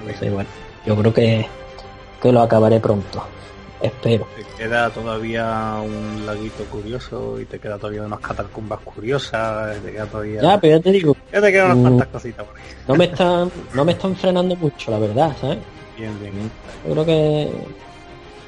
Entonces, 0.00 0.32
bueno, 0.32 0.48
yo 0.84 0.96
creo 0.96 1.14
que, 1.14 1.46
que 2.20 2.32
lo 2.32 2.40
acabaré 2.40 2.80
pronto. 2.80 3.22
Espero. 3.80 4.26
Te 4.36 4.62
queda 4.64 4.90
todavía 4.90 5.76
un 5.84 6.24
laguito 6.26 6.64
curioso 6.64 7.40
y 7.40 7.44
te 7.44 7.58
queda 7.58 7.78
todavía 7.78 8.02
unas 8.02 8.20
catacumbas 8.20 8.80
curiosas, 8.80 9.80
te 9.82 9.92
queda 9.92 10.06
todavía... 10.06 10.40
Ya, 10.40 10.60
pero 10.60 10.76
ya 10.76 10.82
te 10.82 10.90
digo, 10.92 11.16
Ya 11.32 11.40
te 11.40 11.52
quedan 11.52 11.66
unas 11.66 11.78
Mm. 11.78 11.82
cuantas 11.82 12.08
cositas 12.08 12.46
por 12.46 12.56
ahí. 12.56 12.62
no 12.88 12.94
me 12.96 13.04
están, 13.04 13.52
no 13.74 13.84
me 13.84 13.92
están 13.92 14.16
frenando 14.16 14.56
mucho, 14.56 14.90
la 14.90 14.98
verdad, 14.98 15.36
¿sabes? 15.40 15.58
Bien, 15.96 16.16
bien. 16.20 16.50
Yo 16.86 16.92
creo 16.92 17.06
que, 17.06 17.50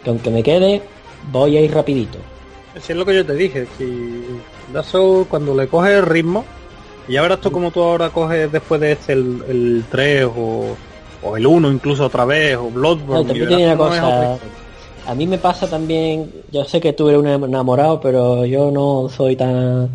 que 0.03 0.11
aunque 0.11 0.31
me 0.31 0.43
quede, 0.43 0.83
voy 1.31 1.57
a 1.57 1.61
ir 1.61 1.73
rapidito. 1.73 2.19
Sí, 2.81 2.93
es 2.93 2.99
lo 2.99 3.05
que 3.05 3.15
yo 3.15 3.25
te 3.25 3.35
dije, 3.35 3.67
Dark 4.73 4.87
Souls 4.87 5.29
cuando 5.29 5.55
le 5.55 5.69
coges 5.69 5.93
el 5.93 6.07
ritmo, 6.07 6.45
y 7.07 7.13
ya 7.13 7.23
verás 7.23 7.41
tú 7.41 7.53
como 7.53 7.71
tú 7.71 7.83
ahora 7.83 8.11
coges 8.11 8.51
después 8.51 8.81
de 8.81 8.93
este 8.93 9.13
el, 9.13 9.43
el 9.49 9.85
3 9.91 10.25
o, 10.37 10.77
o 11.23 11.37
el 11.37 11.47
1 11.47 11.71
incluso 11.71 12.07
otra 12.07 12.25
vez, 12.25 12.57
o 12.57 12.71
Bloodborne. 12.71 13.23
No, 13.23 13.27
también 13.27 13.49
tiene 13.49 13.67
una 13.67 13.77
cosa. 13.77 14.39
A 15.07 15.15
mí 15.15 15.27
me 15.27 15.37
pasa 15.37 15.69
también, 15.69 16.33
yo 16.51 16.65
sé 16.65 16.81
que 16.81 16.95
tú 16.95 17.09
eres 17.09 17.21
un 17.21 17.27
enamorado, 17.27 18.01
pero 18.01 18.47
yo 18.47 18.71
no 18.71 19.09
soy 19.11 19.37
tan... 19.37 19.91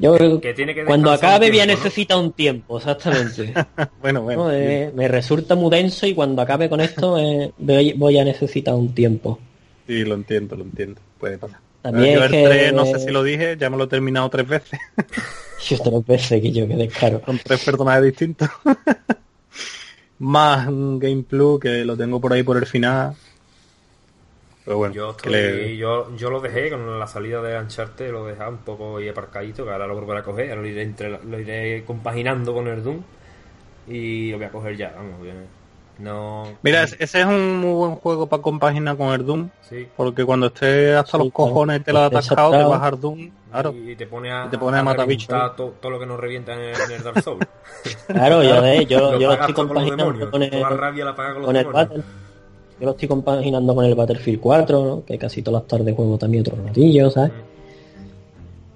Yo 0.00 0.16
Que 0.40 0.52
tiene 0.52 0.74
que 0.74 0.84
cuando 0.84 1.12
acabe 1.12 1.48
voy 1.48 1.60
a 1.60 1.62
tiempo, 1.62 1.78
¿no? 1.78 1.84
necesitar 1.84 2.18
un 2.18 2.32
tiempo, 2.32 2.78
exactamente. 2.78 3.54
Bueno, 4.02 4.22
bueno. 4.22 4.44
¿no? 4.44 4.52
Eh, 4.52 4.90
me 4.96 5.06
resulta 5.06 5.54
muy 5.54 5.70
denso 5.70 6.08
y 6.08 6.14
cuando 6.14 6.42
acabe 6.42 6.68
con 6.68 6.80
esto 6.80 7.16
eh, 7.18 7.52
voy, 7.56 7.92
voy 7.92 8.18
a 8.18 8.24
necesitar 8.24 8.74
un 8.74 8.92
tiempo. 8.92 9.38
Sí, 9.86 10.04
lo 10.04 10.14
entiendo, 10.14 10.56
lo 10.56 10.64
entiendo. 10.64 11.00
Puede 11.18 11.38
pasar. 11.38 11.60
También 11.82 12.14
Yo 12.18 12.24
el 12.24 12.30
que- 12.30 12.44
3, 12.44 12.72
no 12.72 12.86
sé 12.86 12.98
si 13.00 13.10
lo 13.10 13.22
dije, 13.24 13.56
ya 13.58 13.68
me 13.68 13.76
lo 13.76 13.84
he 13.84 13.88
terminado 13.88 14.28
tres 14.30 14.46
veces, 14.46 14.78
Yo 15.68 15.78
tres 15.78 16.06
veces 16.06 16.40
que 16.42 16.50
yo 16.52 16.66
que 16.68 16.74
descaro. 16.76 17.20
con 17.20 17.38
tres 17.38 17.64
personajes 17.64 18.04
distintos. 18.04 18.48
Más 20.18 20.68
un 20.68 20.98
Game 21.00 21.22
Plus 21.24 21.58
que 21.60 21.84
lo 21.84 21.96
tengo 21.96 22.20
por 22.20 22.32
ahí 22.32 22.42
por 22.44 22.56
el 22.56 22.66
final. 22.66 23.14
Pero 24.64 24.76
bueno, 24.76 24.94
Yo, 24.94 25.10
estoy, 25.10 25.32
le- 25.32 25.76
yo, 25.76 26.14
yo 26.16 26.30
lo 26.30 26.40
dejé 26.40 26.70
con 26.70 26.98
la 27.00 27.06
salida 27.08 27.42
de 27.42 27.58
Uncharted, 27.58 28.12
lo 28.12 28.26
dejé 28.26 28.46
un 28.48 28.58
poco 28.58 28.98
ahí 28.98 29.08
aparcadito, 29.08 29.64
que 29.64 29.72
ahora 29.72 29.88
lo 29.88 29.96
volveré 29.96 30.20
a 30.20 30.22
coger, 30.22 30.50
ahora 30.50 30.62
lo 30.62 30.68
iré, 30.68 30.82
entre- 30.82 31.18
lo 31.24 31.40
iré 31.40 31.82
compaginando 31.84 32.54
con 32.54 32.68
el 32.68 32.82
Doom 32.84 33.02
y 33.88 34.30
lo 34.30 34.36
voy 34.36 34.46
a 34.46 34.50
coger 34.52 34.76
ya, 34.76 34.92
vamos, 34.96 35.20
que 35.24 35.32
no... 36.02 36.44
Mira, 36.62 36.82
es- 36.82 36.96
ese 36.98 37.20
es 37.20 37.26
un 37.26 37.56
muy 37.58 37.72
buen 37.72 37.96
juego 37.96 38.26
para 38.26 38.42
compaginar 38.42 38.96
con 38.96 39.08
el 39.14 39.24
Doom. 39.24 39.48
Sí, 39.68 39.86
Porque 39.96 40.24
cuando 40.24 40.46
estés 40.46 40.96
hasta 40.96 41.16
Sí, 41.18 41.24
los 41.24 41.32
cojones 41.32 41.82
te 41.84 41.92
lo 41.92 42.00
has 42.00 42.04
porque 42.10 42.16
atascado, 42.18 42.50
te 42.50 42.56
atascado. 42.56 42.70
bajas 42.80 43.00
Doom. 43.00 43.30
Claro. 43.52 43.74
y 43.74 43.94
te 43.96 44.06
pone 44.06 44.30
a, 44.32 44.46
Y 44.46 44.48
te 44.48 44.58
pone 44.58 44.78
a 44.78 44.82
matar 44.82 45.06
bichos, 45.06 45.28
¿eh? 45.30 45.50
to- 45.56 45.74
todo 45.80 45.92
lo 45.92 45.98
que 45.98 46.06
nos 46.06 46.18
revienta 46.18 46.54
en 46.54 46.60
el, 46.60 46.74
en 46.74 46.90
el 46.92 47.02
Dark 47.02 47.22
Souls. 47.22 47.46
Claro, 48.06 48.42
yo, 48.42 48.64
eh, 48.66 48.86
yo, 48.86 49.18
yo 49.18 49.28
lo 49.28 49.32
estoy 49.34 49.54
compaginando 49.54 50.30
con 50.30 50.42
el, 50.42 50.50
toda 50.50 50.70
la 50.70 50.76
rabia 50.76 51.04
la 51.04 51.14
pagas 51.16 51.32
con 51.34 51.42
los 51.42 51.46
con 51.48 51.56
el 51.56 51.64
demonios. 51.64 51.88
Battle. 51.90 52.04
Yo 52.80 52.84
lo 52.86 52.90
estoy 52.92 53.08
compaginando 53.08 53.74
con 53.74 53.84
el 53.84 53.94
Battlefield 53.94 54.40
4, 54.40 54.84
¿no? 54.84 55.04
que 55.04 55.18
casi 55.18 55.42
todas 55.42 55.62
las 55.62 55.68
tardes 55.68 55.94
juego 55.94 56.18
también 56.18 56.40
otros 56.42 56.58
ratillos, 56.64 57.12
¿sabes? 57.14 57.32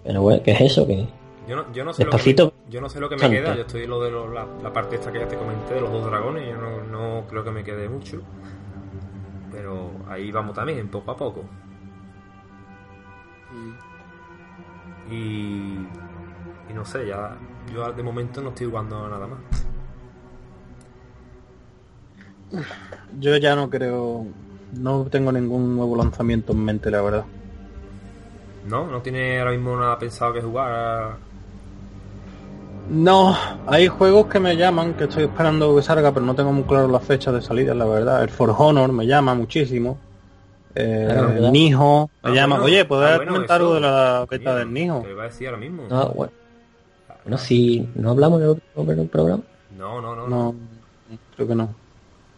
Pero 0.04 0.22
bueno, 0.22 0.42
¿qué 0.44 0.52
es 0.52 0.60
eso? 0.60 0.86
que 0.86 1.06
Yo 1.46 1.56
no, 1.56 1.72
yo 1.72 1.84
no 1.84 1.92
sé 1.92 2.02
Despacito. 2.04 2.44
lo 2.44 2.50
que 2.50 2.56
me, 2.66 2.72
yo 2.72 2.80
no 2.80 2.88
sé 2.88 3.00
lo 3.00 3.08
que 3.08 3.16
me 3.16 3.30
queda. 3.30 3.54
Yo 3.54 3.62
estoy 3.62 3.86
lo 3.86 4.00
de 4.02 4.10
lo- 4.10 4.32
la, 4.32 4.46
la 4.62 4.72
parte 4.72 4.96
esta 4.96 5.12
que 5.12 5.20
ya 5.20 5.28
te 5.28 5.36
comenté 5.36 5.74
de 5.74 5.80
los 5.80 5.92
dos 5.92 6.04
dragones. 6.06 6.48
Yo 6.48 6.56
no, 6.56 6.82
no 6.84 7.26
creo 7.28 7.44
que 7.44 7.50
me 7.50 7.62
quede 7.64 7.88
mucho. 7.88 8.20
Pero 9.52 9.90
ahí 10.08 10.30
vamos 10.32 10.54
también, 10.54 10.88
poco 10.88 11.10
a 11.12 11.16
poco. 11.16 11.44
Y, 15.10 15.14
y 16.68 16.74
no 16.74 16.84
sé, 16.84 17.06
ya 17.06 17.36
yo 17.72 17.92
de 17.92 18.02
momento 18.02 18.40
no 18.42 18.48
estoy 18.50 18.66
jugando 18.66 19.04
a 19.04 19.08
nada 19.08 19.26
más. 19.26 19.38
Yo 23.18 23.36
ya 23.36 23.54
no 23.56 23.68
creo, 23.70 24.26
no 24.72 25.04
tengo 25.06 25.32
ningún 25.32 25.76
nuevo 25.76 25.96
lanzamiento 25.96 26.52
en 26.52 26.64
mente, 26.64 26.90
la 26.90 27.02
verdad. 27.02 27.24
¿No? 28.68 28.86
¿No 28.90 29.00
tiene 29.00 29.38
ahora 29.38 29.52
mismo 29.52 29.76
nada 29.78 29.98
pensado 29.98 30.32
que 30.32 30.40
jugar? 30.42 31.16
No, 32.88 33.36
hay 33.66 33.88
juegos 33.88 34.26
que 34.26 34.38
me 34.38 34.56
llaman, 34.56 34.94
que 34.94 35.04
estoy 35.04 35.24
esperando 35.24 35.74
que 35.74 35.82
salga, 35.82 36.12
pero 36.12 36.24
no 36.24 36.34
tengo 36.34 36.52
muy 36.52 36.62
claro 36.64 36.86
las 36.88 37.02
fechas 37.04 37.34
de 37.34 37.42
salida, 37.42 37.74
la 37.74 37.84
verdad. 37.84 38.22
El 38.22 38.28
For 38.30 38.54
Honor 38.56 38.92
me 38.92 39.06
llama 39.06 39.34
muchísimo. 39.34 39.98
Eh, 40.74 41.08
el 41.38 41.50
Nijo 41.52 42.10
me 42.22 42.30
Ah, 42.30 42.34
llama. 42.34 42.56
bueno. 42.56 42.64
Oye, 42.66 42.84
¿podés 42.84 43.10
Ah, 43.12 43.16
bueno, 43.16 43.32
comentar 43.32 43.60
algo 43.60 43.74
de 43.74 43.80
la 43.80 44.26
beta 44.30 44.54
del 44.56 44.72
Nijo? 44.72 45.00
Te 45.02 45.10
iba 45.10 45.22
a 45.22 45.26
decir 45.26 45.48
ahora 45.48 45.58
mismo. 45.58 45.84
no, 45.88 46.08
bueno, 46.10 46.32
bueno, 47.24 47.38
si 47.38 47.88
no 47.96 48.10
hablamos 48.10 48.40
en 48.42 48.98
el 49.00 49.08
programa. 49.08 49.42
No, 49.76 50.00
no, 50.00 50.14
no. 50.14 50.28
no. 50.28 50.52
No, 50.52 50.54
creo 51.34 51.48
que 51.48 51.54
no. 51.54 51.74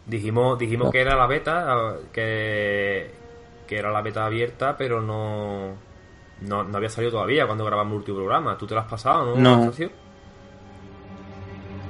Dijimos, 0.07 0.57
dijimos 0.57 0.85
No. 0.87 0.91
que 0.91 1.01
era 1.01 1.15
la 1.15 1.27
beta, 1.27 1.93
que, 2.11 3.11
que 3.67 3.77
era 3.77 3.91
la 3.91 4.01
beta 4.01 4.25
abierta, 4.25 4.75
pero 4.77 4.99
no, 5.01 5.73
no, 6.41 6.63
no 6.63 6.77
había 6.77 6.89
salido 6.89 7.11
todavía 7.11 7.45
cuando 7.45 7.65
grabamos 7.65 7.91
el 7.93 7.97
último 7.99 8.17
programa. 8.17 8.57
¿Tú 8.57 8.65
te 8.65 8.73
lo 8.73 8.79
has 8.81 8.87
pasado, 8.87 9.35
no? 9.35 9.65
No. 9.65 9.71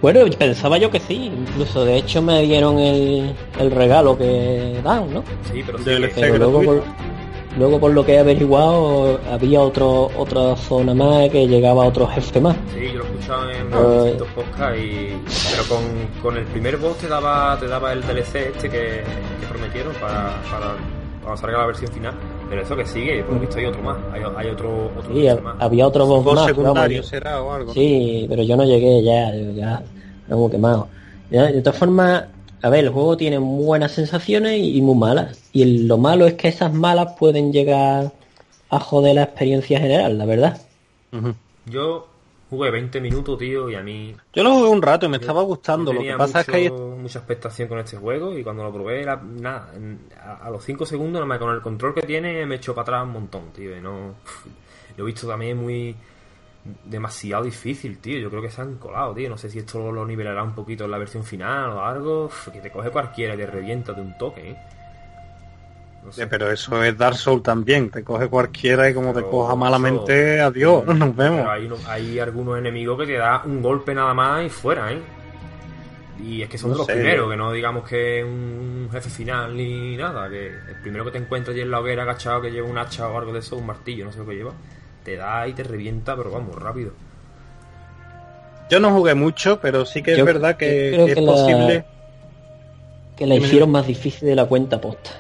Bueno, 0.01 0.21
pensaba 0.38 0.77
yo 0.77 0.89
que 0.89 0.99
sí, 0.99 1.26
incluso 1.26 1.84
de 1.84 1.97
hecho 1.97 2.21
me 2.21 2.41
dieron 2.43 2.80
el, 2.80 3.35
el 3.59 3.71
regalo 3.71 4.17
que 4.17 4.80
dan, 4.84 5.13
¿no? 5.13 5.23
Sí, 5.51 5.61
pero 5.65 5.77
sí. 5.80 5.84
Pero 6.15 6.38
luego 6.38 6.63
por, 6.63 6.84
luego 7.57 7.80
por 7.81 7.91
lo 7.91 8.05
que 8.05 8.13
he 8.13 8.19
averiguado 8.19 9.19
había 9.30 9.59
otro 9.59 10.09
otra 10.17 10.55
zona 10.55 10.93
más 10.93 11.30
que 11.30 11.47
llegaba 11.47 11.84
a 11.84 11.88
otro 11.88 12.07
jefe 12.07 12.39
más. 12.39 12.55
sí, 12.73 12.91
yo 12.93 12.99
lo 12.99 13.03
he 13.03 13.07
escuchado 13.09 13.51
en 13.51 13.67
Eh. 13.73 14.03
distintos 14.03 14.27
podcasts 14.30 14.80
y... 14.80 15.51
Pero 15.51 15.63
con, 15.67 15.81
con 16.21 16.38
el 16.38 16.45
primer 16.45 16.77
boss 16.77 16.97
te 16.99 17.07
daba, 17.09 17.57
te 17.59 17.67
daba 17.67 17.91
el 17.91 18.01
DLC 18.01 18.35
este 18.55 18.69
que, 18.69 19.03
que 19.41 19.47
prometieron 19.49 19.93
para, 19.95 20.41
para 20.49 21.35
salga 21.38 21.57
la 21.59 21.65
versión 21.65 21.91
final. 21.91 22.13
Pero 22.49 22.61
eso 22.63 22.76
que 22.76 22.85
sigue, 22.85 23.23
por 23.23 23.35
lo 23.35 23.41
visto 23.41 23.57
hay 23.59 23.65
otro 23.65 23.81
más. 23.84 23.97
Hay, 24.11 24.21
hay 24.38 24.47
otro, 24.49 24.88
otro 24.97 25.13
Sí, 25.13 25.27
más. 25.43 25.55
había 25.59 25.88
otro 25.88 26.05
boss 26.07 26.26
más. 26.26 26.35
vamos, 26.35 26.47
secundario 26.47 26.97
yo- 26.97 27.03
será 27.03 27.41
o 27.43 27.51
algo. 27.53 27.73
Sí, 27.73 28.26
pero 28.27 28.41
yo 28.43 28.57
no 28.57 28.63
llegué 28.65 29.03
ya, 29.03 29.34
ya 29.55 29.84
hemos 30.30 30.49
quemado. 30.49 30.88
Ya, 31.30 31.43
de 31.51 31.61
todas 31.61 31.77
formas, 31.77 32.26
a 32.61 32.69
ver, 32.69 32.85
el 32.85 32.89
juego 32.89 33.15
tiene 33.15 33.38
muy 33.39 33.65
buenas 33.65 33.91
sensaciones 33.91 34.57
y, 34.57 34.77
y 34.77 34.81
muy 34.81 34.95
malas. 34.95 35.39
Y 35.53 35.61
el- 35.61 35.88
lo 35.88 35.97
malo 35.99 36.26
es 36.26 36.34
que 36.34 36.47
esas 36.47 36.73
malas 36.73 37.13
pueden 37.19 37.53
llegar 37.53 38.11
a 38.71 38.80
joder 38.80 39.15
la 39.15 39.23
experiencia 39.23 39.80
general, 39.80 40.17
la 40.17 40.26
verdad. 40.26 40.57
Yo 41.65 42.07
jugué 42.49 42.71
20 42.71 42.99
minutos, 43.01 43.38
tío, 43.38 43.69
y 43.69 43.76
a 43.76 43.81
mí 43.84 44.15
Yo 44.34 44.43
lo 44.43 44.53
jugué 44.55 44.69
un 44.69 44.81
rato 44.81 45.05
y 45.05 45.09
me 45.09 45.17
estaba 45.17 45.41
gustando. 45.43 45.93
Lo 45.93 46.01
que 46.01 46.15
pasa 46.17 46.41
es 46.41 46.45
que 46.47 46.55
hay 46.55 46.69
mucha 46.71 47.19
expectación 47.19 47.67
con 47.67 47.80
este 47.80 47.97
juego 47.97 48.38
y 48.38 48.43
cuando 48.43 48.63
lo 48.63 48.73
probé, 48.73 49.01
era, 49.01 49.15
nada, 49.17 49.71
en- 49.76 49.99
a, 50.19 50.45
a 50.45 50.49
los 50.49 50.63
5 50.63 50.85
segundos, 50.85 51.13
nada 51.13 51.26
más 51.26 51.39
con 51.39 51.53
el 51.53 51.61
control 51.61 51.93
que 51.93 52.01
tiene, 52.01 52.45
me 52.45 52.55
echó 52.55 52.73
para 52.73 52.84
atrás 52.84 53.03
un 53.03 53.11
montón, 53.13 53.51
tío. 53.53 53.76
Y 53.77 53.81
no, 53.81 54.15
lo 54.97 55.03
he 55.03 55.07
visto 55.07 55.27
también 55.27 55.57
muy 55.57 55.95
demasiado 56.85 57.43
difícil, 57.45 57.99
tío. 57.99 58.19
Yo 58.19 58.30
creo 58.30 58.41
que 58.41 58.49
se 58.49 58.61
han 58.61 58.76
colado, 58.76 59.13
tío. 59.13 59.30
No 59.30 59.38
sé 59.38 59.49
si 59.49 59.59
esto 59.59 59.91
lo 59.91 60.05
nivelará 60.05 60.43
un 60.43 60.53
poquito 60.53 60.85
en 60.85 60.91
la 60.91 60.97
versión 60.97 61.23
final 61.23 61.71
o 61.71 61.81
algo. 61.84 62.26
Uf, 62.26 62.49
Que 62.49 62.59
te 62.61 62.71
coge 62.71 62.89
cualquiera 62.91 63.34
y 63.35 63.38
te 63.38 63.45
revienta 63.45 63.93
de 63.93 64.01
un 64.01 64.17
toque, 64.17 64.51
¿eh? 64.51 64.57
No 66.03 66.11
sé. 66.11 66.27
Pero 66.27 66.51
eso 66.51 66.84
es 66.84 66.97
Dark 66.97 67.15
Souls 67.17 67.43
también. 67.43 67.89
Te 67.89 68.03
coge 68.03 68.27
cualquiera 68.27 68.89
y 68.89 68.93
como 68.93 69.13
te 69.13 69.21
coja 69.21 69.49
eso- 69.49 69.57
malamente, 69.57 70.39
adiós, 70.41 70.85
nos 70.85 71.15
vemos. 71.15 71.39
Pero 71.41 71.51
hay, 71.51 71.69
hay 71.88 72.19
algunos 72.19 72.57
enemigos 72.57 72.99
que 72.99 73.05
te 73.07 73.17
da 73.17 73.43
un 73.45 73.61
golpe 73.61 73.93
nada 73.93 74.13
más 74.13 74.45
y 74.45 74.49
fuera, 74.49 74.91
¿eh? 74.91 74.99
Y 76.21 76.41
es 76.41 76.49
que 76.49 76.57
son 76.57 76.71
No 76.71 76.76
de 76.76 76.77
los 76.80 76.88
sé. 76.88 76.93
primeros, 76.95 77.30
que 77.30 77.38
no 77.38 77.51
digamos 77.51 77.88
que 77.88 78.19
es 78.19 78.26
un 78.26 78.89
jefe 78.91 79.09
final 79.09 79.55
ni 79.55 79.95
nada, 79.95 80.30
que 80.30 80.47
el 80.47 80.76
primero 80.81 81.05
que 81.05 81.11
te 81.11 81.17
encuentras 81.17 81.55
y 81.55 81.61
en 81.61 81.71
la 81.71 81.80
hoguera 81.80 82.03
agachado 82.03 82.41
que 82.41 82.51
lleva 82.51 82.67
un 82.67 82.77
hacha 82.77 83.07
o 83.07 83.17
algo 83.17 83.31
de 83.31 83.39
eso, 83.39 83.55
un 83.55 83.65
martillo, 83.65 84.03
no 84.05 84.11
sé 84.11 84.19
lo 84.19 84.26
que 84.26 84.35
lleva, 84.35 84.51
te 85.03 85.15
da 85.15 85.47
y 85.47 85.53
te 85.53 85.63
revienta, 85.63 86.17
pero 86.17 86.30
vamos, 86.31 86.55
rápido. 86.55 86.91
Yo 88.69 88.80
no 88.80 88.91
jugué 88.91 89.15
mucho, 89.15 89.59
pero 89.61 89.85
sí 89.85 90.03
que 90.03 90.13
es 90.13 90.26
verdad 90.26 90.57
que, 90.57 90.91
creo 90.93 91.05
que 91.07 91.13
que 91.13 91.19
es 91.21 91.26
la- 91.26 91.31
posible. 91.31 91.85
Que 93.15 93.26
la 93.26 93.35
hicieron 93.35 93.71
más 93.71 93.88
difícil 93.88 94.27
de 94.27 94.35
la 94.35 94.45
cuenta 94.45 94.80
posta. 94.81 95.11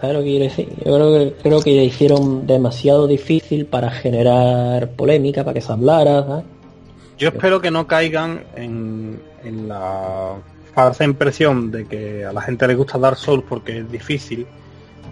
¿Sabes 0.00 0.16
lo 0.16 0.22
que 0.22 0.26
quiero 0.26 0.44
decir? 0.44 0.68
Yo 0.84 0.94
creo 0.94 1.12
que, 1.12 1.34
creo 1.42 1.62
que 1.62 1.76
la 1.76 1.82
hicieron 1.82 2.46
demasiado 2.46 3.06
difícil 3.06 3.66
para 3.66 3.90
generar 3.90 4.90
polémica, 4.90 5.42
para 5.42 5.54
que 5.54 5.60
se 5.60 5.72
hablara, 5.72 6.22
¿sabes? 6.22 6.44
Yo 7.18 7.28
espero 7.28 7.62
que 7.62 7.70
no 7.70 7.86
caigan 7.86 8.44
en, 8.56 9.18
en 9.42 9.68
la 9.68 10.34
falsa 10.74 11.04
impresión 11.04 11.70
de 11.70 11.86
que 11.86 12.26
a 12.26 12.32
la 12.32 12.42
gente 12.42 12.68
le 12.68 12.74
gusta 12.74 12.98
Dark 12.98 13.16
Souls 13.16 13.44
porque 13.48 13.78
es 13.78 13.90
difícil. 13.90 14.46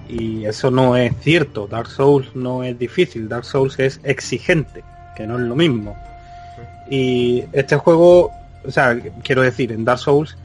Y 0.07 0.45
eso 0.45 0.71
no 0.71 0.97
es 0.97 1.15
cierto. 1.21 1.67
Dark 1.67 1.89
Souls 1.89 2.37
no 2.37 2.63
es 2.63 2.79
difícil. 2.79 3.27
Dark 3.27 3.47
Souls 3.47 3.79
es 3.79 4.01
exigente, 4.05 4.85
que 5.17 5.27
no 5.27 5.39
es 5.39 5.45
lo 5.45 5.57
mismo. 5.57 5.97
Y 6.91 7.45
este 7.53 7.77
juego, 7.77 8.31
o 8.67 8.71
sea, 8.71 8.99
quiero 9.23 9.41
decir, 9.41 9.73
en 9.73 9.87
Dark 9.87 10.01
Souls, 10.01 10.37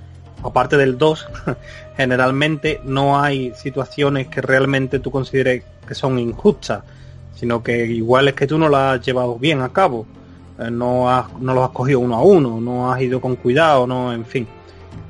aparte 0.43 0.77
del 0.77 0.97
2, 0.97 1.27
generalmente 1.97 2.81
no 2.83 3.19
hay 3.19 3.53
situaciones 3.55 4.27
que 4.27 4.41
realmente 4.41 4.99
tú 4.99 5.11
consideres 5.11 5.63
que 5.87 5.95
son 5.95 6.19
injustas, 6.19 6.83
sino 7.35 7.63
que 7.63 7.85
igual 7.85 8.27
es 8.27 8.33
que 8.33 8.47
tú 8.47 8.57
no 8.57 8.69
las 8.69 8.99
has 8.99 9.05
llevado 9.05 9.37
bien 9.37 9.61
a 9.61 9.69
cabo. 9.69 10.05
Eh, 10.59 10.69
no, 10.69 11.09
has, 11.09 11.33
no 11.39 11.53
los 11.53 11.63
has 11.63 11.71
cogido 11.71 11.99
uno 11.99 12.15
a 12.15 12.21
uno, 12.21 12.59
no 12.59 12.91
has 12.91 13.01
ido 13.01 13.21
con 13.21 13.35
cuidado, 13.35 13.87
no, 13.87 14.13
en 14.13 14.25
fin. 14.25 14.47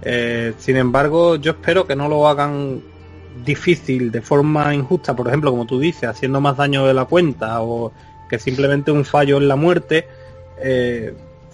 Eh, 0.01 0.53
sin 0.57 0.77
embargo, 0.77 1.35
yo 1.35 1.51
espero 1.51 1.85
que 1.85 1.95
no 1.95 2.07
lo 2.07 2.27
hagan 2.27 2.81
difícil 3.43 4.11
de 4.11 4.21
forma 4.21 4.73
injusta, 4.73 5.15
por 5.15 5.27
ejemplo, 5.27 5.51
como 5.51 5.65
tú 5.65 5.79
dices, 5.79 6.09
haciendo 6.09 6.41
más 6.41 6.57
daño 6.57 6.85
de 6.85 6.93
la 6.93 7.05
cuenta 7.05 7.61
o 7.61 7.91
que 8.29 8.37
simplemente 8.37 8.91
un 8.91 9.05
fallo 9.05 9.37
en 9.37 9.47
la 9.47 9.55
muerte, 9.55 10.07
eh, 10.61 11.13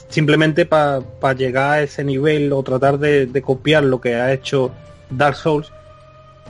simplemente 0.10 0.66
para 0.66 1.34
llegar 1.36 1.72
a 1.72 1.82
ese 1.82 2.04
nivel 2.04 2.52
o 2.54 2.64
tratar 2.64 3.00
de, 3.00 3.26
de 3.26 3.42
copiar 3.42 3.84
lo 3.84 4.00
que 4.00 4.16
ha 4.16 4.34
hecho 4.34 4.72
Dark 5.10 5.36
Souls, 5.36 5.72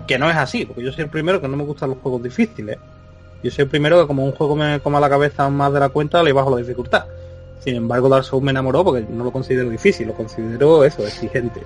que 0.07 0.19
no 0.19 0.29
es 0.29 0.35
así, 0.35 0.65
porque 0.65 0.83
yo 0.83 0.91
soy 0.91 1.05
el 1.05 1.09
primero 1.09 1.41
que 1.41 1.47
no 1.47 1.57
me 1.57 1.63
gustan 1.63 1.89
los 1.89 1.99
juegos 1.99 2.23
difíciles. 2.23 2.77
Yo 3.43 3.51
soy 3.51 3.63
el 3.63 3.69
primero 3.69 4.01
que 4.01 4.07
como 4.07 4.25
un 4.25 4.31
juego 4.31 4.55
me 4.55 4.79
coma 4.79 4.99
la 4.99 5.09
cabeza 5.09 5.49
más 5.49 5.71
de 5.71 5.79
la 5.79 5.89
cuenta, 5.89 6.23
le 6.23 6.33
bajo 6.33 6.49
la 6.49 6.57
dificultad. 6.57 7.05
Sin 7.59 7.75
embargo, 7.75 8.09
Dark 8.09 8.23
Souls 8.23 8.43
me 8.43 8.51
enamoró 8.51 8.83
porque 8.83 9.05
no 9.09 9.23
lo 9.23 9.31
considero 9.31 9.69
difícil, 9.69 10.07
lo 10.07 10.13
considero 10.13 10.83
eso, 10.83 11.03
exigente. 11.03 11.61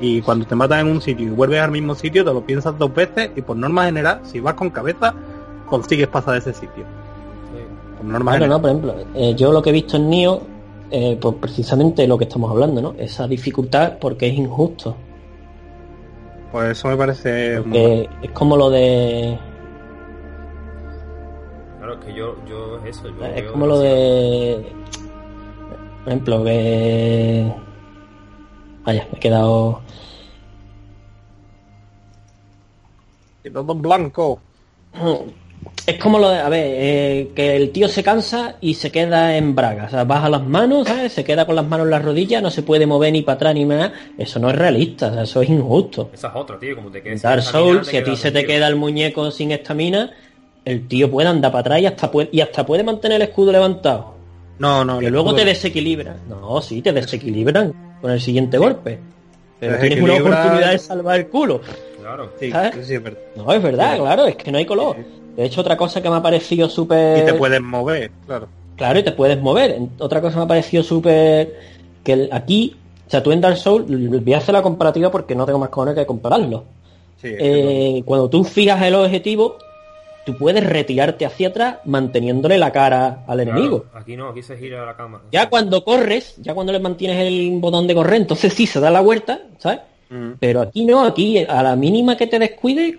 Y 0.00 0.22
cuando 0.22 0.46
te 0.46 0.54
matan 0.54 0.80
en 0.80 0.86
un 0.88 1.00
sitio 1.00 1.26
y 1.26 1.30
vuelves 1.30 1.60
al 1.60 1.70
mismo 1.70 1.94
sitio, 1.94 2.24
te 2.24 2.32
lo 2.32 2.44
piensas 2.44 2.78
dos 2.78 2.92
veces 2.94 3.30
y 3.36 3.42
por 3.42 3.56
norma 3.56 3.84
general, 3.84 4.20
si 4.24 4.40
vas 4.40 4.54
con 4.54 4.70
cabeza, 4.70 5.14
consigues 5.68 6.08
pasar 6.08 6.34
de 6.34 6.38
ese 6.40 6.54
sitio. 6.54 6.84
Por 7.96 8.06
norma 8.06 8.32
general. 8.32 8.50
no, 8.50 8.60
por 8.60 8.70
ejemplo, 8.70 8.94
eh, 9.14 9.34
yo 9.36 9.52
lo 9.52 9.62
que 9.62 9.70
he 9.70 9.72
visto 9.72 9.96
en 9.96 10.10
Nio, 10.10 10.42
eh, 10.96 11.18
pues 11.20 11.34
precisamente 11.40 12.06
lo 12.06 12.16
que 12.16 12.22
estamos 12.22 12.48
hablando, 12.52 12.80
¿no? 12.80 12.94
Esa 12.96 13.26
dificultad 13.26 13.98
porque 13.98 14.28
es 14.28 14.34
injusto. 14.34 14.94
Pues 16.52 16.78
eso 16.78 16.86
me 16.86 16.96
parece 16.96 17.60
muy 17.62 17.72
Que 17.72 18.08
es 18.22 18.30
como 18.30 18.56
lo 18.56 18.70
de. 18.70 19.36
Claro, 21.78 21.94
es 21.94 22.04
que 22.04 22.14
yo, 22.14 22.36
yo 22.48 22.78
es 22.78 22.96
eso. 22.96 23.08
Yo 23.08 23.24
Es 23.24 23.42
como 23.50 23.66
lo 23.66 23.80
de. 23.80 24.72
Por 26.04 26.12
ejemplo, 26.12 26.44
que. 26.44 27.52
Vaya, 28.84 29.08
me 29.10 29.18
he 29.18 29.20
quedado. 29.20 29.80
En 33.42 33.82
blanco. 33.82 34.38
Es 35.86 35.98
como 35.98 36.18
lo 36.18 36.30
de, 36.30 36.38
a 36.38 36.48
ver, 36.48 36.64
eh, 36.66 37.30
que 37.34 37.56
el 37.56 37.70
tío 37.70 37.88
se 37.88 38.02
cansa 38.02 38.56
y 38.60 38.74
se 38.74 38.90
queda 38.90 39.36
en 39.36 39.54
braga. 39.54 39.84
O 39.84 39.90
sea, 39.90 40.04
baja 40.04 40.28
las 40.30 40.42
manos, 40.42 40.88
¿sabes? 40.88 41.12
Se 41.12 41.24
queda 41.24 41.44
con 41.46 41.54
las 41.56 41.66
manos 41.66 41.84
en 41.86 41.90
las 41.90 42.02
rodillas, 42.02 42.42
no 42.42 42.50
se 42.50 42.62
puede 42.62 42.86
mover 42.86 43.12
ni 43.12 43.22
para 43.22 43.36
atrás 43.36 43.54
ni 43.54 43.64
nada. 43.66 43.92
Eso 44.16 44.38
no 44.38 44.48
es 44.48 44.56
realista, 44.56 45.08
o 45.08 45.12
sea, 45.14 45.22
eso 45.24 45.42
es 45.42 45.50
injusto. 45.50 46.10
Esa 46.14 46.28
es 46.28 46.34
otra, 46.36 46.58
tío, 46.58 46.74
como 46.76 46.90
te 46.90 46.98
En 46.98 47.04
quedes 47.04 47.22
Dark 47.22 47.42
Souls, 47.42 47.86
si 47.86 47.96
a 47.98 48.04
ti 48.04 48.16
se 48.16 48.30
te 48.30 48.46
queda 48.46 48.66
el 48.68 48.76
muñeco 48.76 49.30
sin 49.30 49.50
estamina, 49.52 50.10
el 50.64 50.88
tío 50.88 51.10
puede 51.10 51.28
andar 51.28 51.52
para 51.52 51.60
atrás 51.60 51.80
y 51.80 51.86
hasta 51.86 52.10
puede, 52.10 52.28
y 52.32 52.40
hasta 52.40 52.64
puede 52.64 52.82
mantener 52.82 53.16
el 53.20 53.28
escudo 53.28 53.52
levantado. 53.52 54.14
No, 54.58 54.84
no. 54.84 54.98
Que 55.00 55.06
el 55.06 55.12
luego 55.12 55.30
escudo- 55.30 55.40
te 55.40 55.44
desequilibra. 55.46 56.16
No, 56.28 56.62
sí, 56.62 56.80
te 56.80 56.92
desequilibran 56.92 57.74
con 58.00 58.10
el 58.10 58.20
siguiente 58.20 58.56
golpe. 58.56 58.98
Pero 59.60 59.78
tienes 59.78 60.00
una 60.02 60.14
oportunidad 60.14 60.70
de 60.72 60.78
salvar 60.78 61.18
el 61.20 61.26
culo. 61.28 61.60
Claro. 62.00 62.32
Sí, 62.38 62.50
sí, 62.82 62.94
es 62.94 63.02
verdad. 63.02 63.18
No, 63.36 63.52
es 63.52 63.62
verdad, 63.62 63.98
claro, 63.98 64.26
es 64.26 64.36
que 64.36 64.52
no 64.52 64.58
hay 64.58 64.66
color. 64.66 64.96
De 65.36 65.44
hecho, 65.44 65.60
otra 65.60 65.76
cosa 65.76 66.02
que 66.02 66.08
me 66.10 66.16
ha 66.16 66.22
parecido 66.22 66.68
súper... 66.68 67.22
Y 67.22 67.24
te 67.24 67.34
puedes 67.34 67.60
mover, 67.60 68.10
claro. 68.26 68.48
Claro, 68.76 68.98
y 68.98 69.02
te 69.02 69.12
puedes 69.12 69.40
mover. 69.40 69.78
Otra 69.98 70.20
cosa 70.20 70.38
me 70.38 70.44
ha 70.44 70.48
parecido 70.48 70.82
súper... 70.82 71.54
Que 72.02 72.28
aquí, 72.30 72.76
o 73.06 73.10
sea, 73.10 73.22
tú 73.22 73.32
en 73.32 73.40
Dark 73.40 73.56
Souls, 73.56 73.86
voy 73.88 74.34
a 74.34 74.38
hacer 74.38 74.52
la 74.52 74.62
comparativa 74.62 75.10
porque 75.10 75.34
no 75.34 75.46
tengo 75.46 75.58
más 75.58 75.70
cojones 75.70 75.94
que 75.94 76.06
compararlo. 76.06 76.64
Sí, 77.20 77.28
Eh, 77.38 78.02
cuando 78.04 78.28
tú 78.28 78.44
fijas 78.44 78.82
el 78.82 78.94
objetivo, 78.94 79.56
tú 80.26 80.36
puedes 80.36 80.64
retirarte 80.64 81.24
hacia 81.24 81.48
atrás 81.48 81.76
manteniéndole 81.84 82.58
la 82.58 82.70
cara 82.72 83.24
al 83.26 83.38
Claro, 83.38 83.42
enemigo. 83.42 83.84
Aquí 83.94 84.16
no, 84.16 84.28
aquí 84.28 84.42
se 84.42 84.56
gira 84.56 84.84
la 84.84 84.96
cámara. 84.96 85.24
Ya 85.32 85.48
cuando 85.48 85.82
corres, 85.84 86.34
ya 86.38 86.54
cuando 86.54 86.72
le 86.72 86.80
mantienes 86.80 87.18
el 87.26 87.58
botón 87.60 87.86
de 87.86 87.94
correr, 87.94 88.20
entonces 88.20 88.52
sí 88.52 88.66
se 88.66 88.80
da 88.80 88.90
la 88.90 89.00
vuelta, 89.00 89.40
¿sabes? 89.58 89.80
Mm. 90.10 90.32
Pero 90.38 90.60
aquí 90.60 90.84
no, 90.84 91.04
aquí 91.04 91.38
a 91.38 91.62
la 91.62 91.76
mínima 91.76 92.16
que 92.16 92.26
te 92.26 92.38
descuide, 92.38 92.98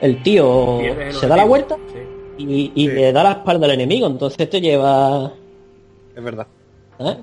el 0.00 0.22
tío 0.22 0.80
el 0.80 1.12
se 1.12 1.26
da 1.26 1.36
la 1.36 1.44
vuelta 1.44 1.76
Sí. 1.92 1.98
y, 2.38 2.72
y 2.74 2.88
Sí. 2.88 2.94
le 2.94 3.12
da 3.12 3.22
la 3.22 3.32
espalda 3.32 3.66
al 3.66 3.72
enemigo, 3.72 4.06
entonces 4.06 4.48
te 4.50 4.60
lleva... 4.60 5.32
Es 6.14 6.22
verdad. 6.24 6.46
¿eh? 6.98 7.18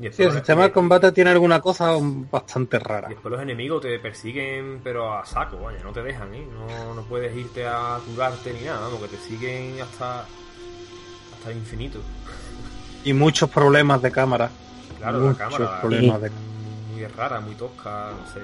Y 0.00 0.10
Sí, 0.10 0.24
el 0.24 0.32
sistema 0.32 0.64
de 0.64 0.72
combate 0.72 1.12
tiene 1.12 1.30
alguna 1.30 1.60
cosa 1.60 1.92
bastante 2.30 2.76
y 2.76 2.80
rara. 2.80 3.08
después 3.08 3.30
los 3.30 3.40
enemigos 3.40 3.80
te 3.80 3.96
persiguen, 4.00 4.80
pero 4.82 5.12
a 5.12 5.24
saco, 5.24 5.56
vaya, 5.58 5.78
no 5.84 5.92
te 5.92 6.02
dejan, 6.02 6.34
¿eh? 6.34 6.44
No, 6.52 6.94
no 6.94 7.02
puedes 7.02 7.34
irte 7.36 7.64
a 7.66 7.98
curarte 8.04 8.52
ni 8.52 8.62
nada, 8.62 8.80
vamos, 8.80 9.00
que 9.02 9.08
te 9.16 9.16
siguen 9.18 9.80
hasta, 9.80 10.22
hasta 10.22 11.50
el 11.50 11.58
infinito. 11.58 12.00
Y 13.04 13.12
muchos 13.12 13.48
problemas 13.50 14.02
de 14.02 14.10
cámara. 14.10 14.50
Claro, 14.98 15.20
Muchos 15.20 15.38
la 15.38 15.44
cámara 15.50 15.80
problemas 15.80 16.22
de- 16.22 16.30
muy 16.92 17.06
rara, 17.06 17.40
muy 17.40 17.54
tosca, 17.54 18.10
no 18.20 18.32
sé. 18.32 18.40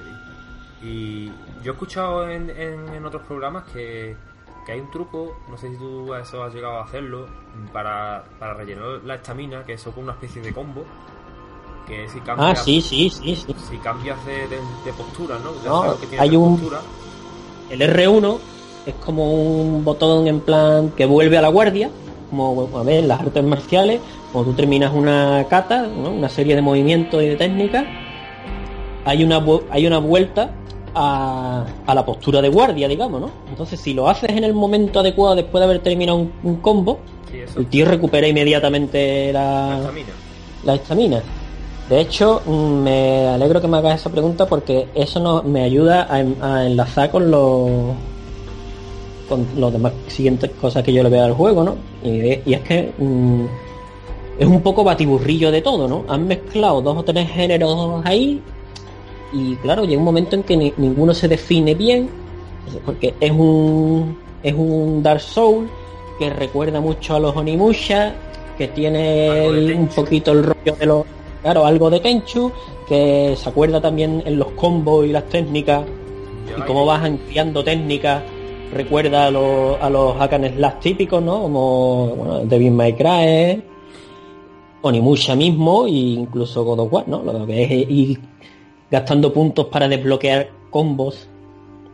Y 0.83 1.27
yo 1.63 1.71
he 1.71 1.73
escuchado 1.73 2.29
en, 2.29 2.49
en- 2.49 2.93
en 2.93 3.05
otros 3.05 3.21
programas 3.23 3.63
que, 3.71 4.15
que 4.65 4.71
hay 4.71 4.79
un 4.79 4.89
truco, 4.91 5.35
no 5.49 5.57
sé 5.57 5.69
si 5.69 5.77
tú 5.77 6.13
a 6.13 6.21
eso 6.21 6.43
has 6.43 6.53
llegado 6.53 6.77
a 6.77 6.83
hacerlo, 6.83 7.27
para, 7.71 8.23
para 8.39 8.53
rellenar 8.55 9.01
la 9.05 9.15
estamina, 9.15 9.63
que 9.65 9.73
eso 9.73 9.91
con 9.91 10.03
una 10.05 10.13
especie 10.13 10.41
de 10.41 10.53
combo, 10.53 10.83
que 11.87 12.07
si 12.09 12.19
cambias, 12.21 12.59
Ah, 12.59 12.63
sí, 12.63 12.81
sí, 12.81 13.09
sí, 13.09 13.35
sí. 13.35 13.55
si 13.69 13.77
cambias 13.77 14.23
de, 14.25 14.47
de- 14.47 14.61
de 14.85 14.93
postura, 14.97 15.37
¿no? 15.39 15.51
Ya 15.63 15.69
No, 15.69 15.81
sabes 15.81 15.99
que 15.99 16.07
tienes 16.07 16.21
hay 16.29 16.35
un-. 16.35 16.59
El 17.69 17.81
R1 17.81 18.37
es 18.87 18.93
como 18.95 19.33
un 19.33 19.83
botón 19.85 20.27
en 20.27 20.39
plan 20.41 20.89
que 20.91 21.05
vuelve 21.05 21.37
a 21.37 21.41
la 21.41 21.47
guardia, 21.49 21.89
como 22.29 22.67
a 22.77 22.83
ver, 22.83 22.99
en 22.99 23.07
las 23.07 23.19
artes 23.21 23.43
marciales, 23.43 23.99
cuando 24.31 24.51
tú 24.51 24.57
terminas 24.57 24.93
una 24.93 25.45
kata, 25.49 25.83
¿no? 25.87 26.09
una 26.09 26.29
serie 26.29 26.55
de 26.55 26.61
movimientos 26.61 27.21
y 27.21 27.27
de 27.27 27.35
técnicas, 27.35 27.85
hay 29.05 29.23
una, 29.23 29.43
hay 29.69 29.87
una 29.87 29.99
vuelta 29.99 30.51
a, 30.93 31.65
a 31.85 31.95
la 31.95 32.05
postura 32.05 32.41
de 32.41 32.49
guardia, 32.49 32.87
digamos, 32.87 33.21
¿no? 33.21 33.31
Entonces, 33.49 33.79
si 33.79 33.93
lo 33.93 34.09
haces 34.09 34.29
en 34.29 34.43
el 34.43 34.53
momento 34.53 34.99
adecuado 34.99 35.35
después 35.35 35.61
de 35.61 35.65
haber 35.65 35.79
terminado 35.79 36.17
un, 36.17 36.31
un 36.43 36.55
combo, 36.57 36.99
Sí, 37.31 37.39
el 37.57 37.65
tío 37.67 37.85
recupera 37.85 38.27
inmediatamente 38.27 39.31
la 39.31 39.79
la, 40.65 40.75
estamina. 40.75 41.21
De 41.89 42.01
hecho, 42.01 42.41
mm, 42.45 42.83
me 42.83 43.27
alegro 43.29 43.61
que 43.61 43.67
me 43.67 43.77
hagas 43.77 44.01
esa 44.01 44.09
pregunta 44.09 44.45
porque 44.45 44.87
eso 44.93 45.19
nos, 45.19 45.45
me 45.45 45.63
ayuda 45.63 46.07
a, 46.09 46.15
a 46.15 46.65
enlazar 46.65 47.09
con 47.09 47.31
los 47.31 47.69
con 49.29 49.47
los 49.55 49.71
demás 49.71 49.93
siguientes 50.07 50.51
cosas 50.59 50.83
que 50.83 50.91
yo 50.91 51.03
le 51.03 51.09
veo 51.09 51.23
al 51.23 51.33
juego, 51.33 51.63
¿no? 51.63 51.75
Y, 52.03 52.41
y 52.45 52.53
es 52.53 52.61
que 52.61 52.91
mm, 52.97 53.45
es 54.39 54.47
un 54.47 54.61
poco 54.61 54.83
batiburrillo 54.83 55.51
de 55.51 55.61
todo, 55.61 55.87
¿no? 55.87 56.03
Han 56.09 56.27
mezclado 56.27 56.81
dos 56.81 56.97
o 56.97 57.03
tres 57.03 57.29
géneros 57.29 58.01
ahí 58.05 58.41
y 59.33 59.55
claro, 59.57 59.83
llega 59.85 59.99
un 59.99 60.05
momento 60.05 60.35
en 60.35 60.43
que 60.43 60.57
ni- 60.57 60.73
ninguno 60.77 61.13
se 61.13 61.27
define 61.27 61.73
bien 61.75 62.09
porque 62.85 63.13
es 63.19 63.31
un 63.31 64.17
es 64.43 64.53
un 64.53 65.01
Dark 65.03 65.21
Soul 65.21 65.67
que 66.19 66.29
recuerda 66.29 66.79
mucho 66.81 67.15
a 67.15 67.19
los 67.19 67.35
Onimusha, 67.35 68.13
que 68.57 68.67
tiene 68.69 69.45
el- 69.47 69.73
un 69.75 69.87
poquito 69.87 70.31
el 70.31 70.43
rollo 70.43 70.75
de 70.79 70.85
los 70.85 71.03
claro, 71.41 71.65
algo 71.65 71.89
de 71.89 71.99
Tenchu, 71.99 72.51
que 72.87 73.33
se 73.35 73.49
acuerda 73.49 73.81
también 73.81 74.21
en 74.25 74.37
los 74.37 74.49
combos 74.51 75.05
y 75.07 75.09
las 75.11 75.25
técnicas 75.29 75.83
y 76.57 76.61
cómo 76.63 76.85
vas 76.85 77.03
ampliando 77.03 77.63
técnicas 77.63 78.21
recuerda 78.73 79.25
a 79.25 79.31
los, 79.31 79.81
a 79.81 79.89
los 79.89 80.15
hack 80.17 80.33
and 80.33 80.55
slash 80.55 80.73
típicos, 80.81 81.21
¿no? 81.23 81.41
Como 81.41 82.07
bueno, 82.15 82.39
Devil 82.45 82.71
May 82.71 82.93
Cry, 82.93 83.61
Onimusha 84.83 85.35
mismo 85.35 85.85
e 85.87 85.91
incluso 85.91 86.63
God 86.63 86.79
of 86.79 86.93
War, 86.93 87.07
¿no? 87.07 87.21
Lo 87.23 87.45
que 87.45 87.63
es 87.63 87.71
ir 87.89 88.19
gastando 88.91 89.33
puntos 89.33 89.67
para 89.67 89.87
desbloquear 89.87 90.49
combos. 90.69 91.27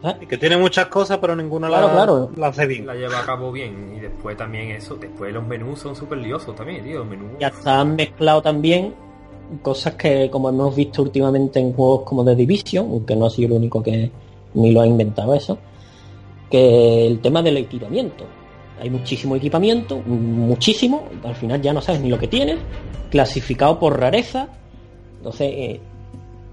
¿sabes? 0.02 0.24
Y 0.24 0.26
que 0.26 0.38
tiene 0.38 0.58
muchas 0.58 0.88
cosas, 0.88 1.18
pero 1.20 1.36
ninguna 1.36 1.68
Claro, 1.68 1.88
la, 1.88 1.94
claro. 1.94 2.32
la 2.36 2.48
hace 2.48 2.66
bien. 2.68 2.86
la 2.86 2.96
lleva 2.96 3.20
a 3.20 3.26
cabo 3.26 3.52
bien 3.52 3.94
y 3.96 4.00
después 4.00 4.36
también 4.38 4.72
eso 4.72 4.96
después 4.96 5.34
los 5.34 5.46
menús 5.46 5.80
son 5.80 5.96
súper 5.96 6.20
liosos 6.20 6.56
también 6.56 6.84
tío 6.84 7.00
los 7.00 7.08
menús 7.08 7.32
Y 7.40 7.44
hasta 7.44 7.80
han 7.82 7.96
mezclado 7.96 8.42
también 8.42 8.94
cosas 9.62 9.96
que 9.96 10.30
como 10.30 10.50
hemos 10.50 10.76
visto 10.76 11.02
últimamente 11.02 11.60
en 11.60 11.74
juegos 11.74 12.02
como 12.04 12.24
The 12.26 12.36
Division, 12.36 12.86
aunque 12.92 13.16
no 13.16 13.26
ha 13.26 13.30
sido 13.30 13.48
el 13.48 13.54
único 13.62 13.82
que 13.82 14.12
ni 14.54 14.72
lo 14.72 14.82
ha 14.82 14.88
inventado 14.88 15.34
eso, 15.34 15.58
que 16.50 17.08
el 17.08 17.20
tema 17.20 17.42
del 17.42 17.58
equipamiento. 17.58 18.26
Hay 18.80 18.90
muchísimo 18.92 19.36
equipamiento, 19.36 19.98
muchísimo, 20.06 21.06
al 21.24 21.34
final 21.36 21.62
ya 21.62 21.74
no 21.74 21.82
sabes 21.82 22.02
ni 22.02 22.10
lo 22.10 22.20
que 22.20 22.28
tienes, 22.28 22.58
clasificado 23.10 23.80
por 23.80 24.00
rareza, 24.00 24.50
entonces 25.18 25.52
eh, 25.52 25.82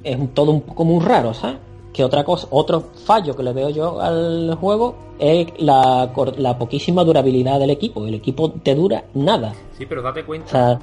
es 0.05 0.17
un- 0.17 0.29
todo 0.29 0.53
un 0.53 0.61
poco 0.63 0.85
muy 0.85 1.05
raro, 1.05 1.35
¿sabes? 1.35 1.57
Que 1.93 2.05
otra 2.05 2.25
cosa, 2.25 2.47
otro 2.51 2.81
fallo 3.05 3.35
que 3.37 3.43
le 3.43 3.53
veo 3.53 3.71
yo 3.71 4.01
al 4.01 4.55
juego 4.61 4.95
es 5.19 5.47
la, 5.59 6.13
la 6.39 6.59
poquísima 6.59 7.05
durabilidad 7.05 7.59
del 7.61 7.71
equipo. 7.71 8.07
El 8.07 8.15
equipo 8.15 8.51
te 8.51 8.75
dura 8.75 9.05
nada. 9.15 9.53
sí 9.79 9.87
pero 9.87 10.03
date 10.03 10.23
O 10.23 10.27
cuenta 10.27 10.49
sea, 10.51 10.81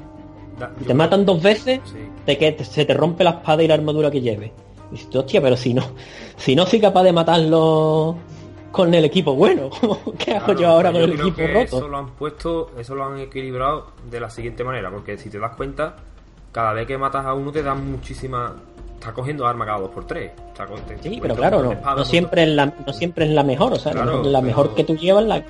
da- 0.58 0.72
si 0.78 0.82
yo 0.84 0.88
te 0.88 0.94
matan 0.94 1.26
dos 1.26 1.42
veces, 1.42 1.82
sí. 1.86 1.98
de 2.26 2.38
que 2.38 2.64
se 2.64 2.86
te 2.86 2.94
rompe 2.94 3.24
la 3.26 3.32
espada 3.32 3.62
y 3.62 3.68
la 3.68 3.74
armadura 3.74 4.10
que 4.10 4.22
lleves. 4.22 4.52
Y 4.90 4.96
dices, 4.96 5.14
hostia, 5.16 5.42
pero 5.42 5.56
si 5.58 5.74
no, 5.74 5.84
si 6.38 6.56
no 6.56 6.66
soy 6.66 6.80
capaz 6.80 7.04
de 7.04 7.12
matarlo 7.14 8.16
con 8.72 8.94
el 8.94 9.04
equipo 9.04 9.36
bueno, 9.36 9.70
¿qué 10.18 10.32
hago 10.36 10.46
Claro, 10.46 10.60
yo 10.62 10.68
ahora 10.70 10.92
con 10.94 11.00
yo 11.02 11.06
el 11.08 11.12
creo 11.14 11.28
equipo 11.28 11.38
que 11.38 11.48
roto? 11.54 11.78
Eso 11.78 11.88
lo 11.90 11.98
han 11.98 12.10
puesto, 12.12 12.72
eso 12.80 12.96
lo 12.96 13.04
han 13.04 13.20
equilibrado 13.20 13.88
de 14.10 14.20
la 14.22 14.30
siguiente 14.30 14.64
manera, 14.64 14.90
porque 14.90 15.18
si 15.18 15.30
te 15.30 15.40
das 15.40 15.56
cuenta, 15.58 15.98
cada 16.54 16.72
vez 16.72 16.88
que 16.88 16.98
matas 16.98 17.26
a 17.26 17.34
uno 17.34 17.52
te 17.52 17.64
dan 17.64 17.92
muchísima 17.92 18.56
está 19.02 19.14
cogiendo 19.14 19.48
arma 19.48 19.66
cada 19.66 19.80
2x3. 19.80 20.32
Está 20.50 20.66
co- 20.68 20.76
te- 20.88 20.98
Sí, 21.02 21.18
pero 21.22 21.36
claro, 21.36 21.64
no, 21.64 21.96
no 21.96 22.06
siempre 22.06 22.44
es 22.44 22.50
la, 22.50 22.68
no 22.86 22.94
siempre 22.94 23.26
es 23.26 23.32
la 23.32 23.44
mejor, 23.44 23.74
o 23.74 23.76
sea, 23.78 23.92
Claro, 23.94 24.24
la 24.24 24.42
mejor 24.42 24.68
pero- 24.68 24.76
que 24.76 24.84
tú 24.84 24.96
llevas 24.96 25.26
la 25.26 25.44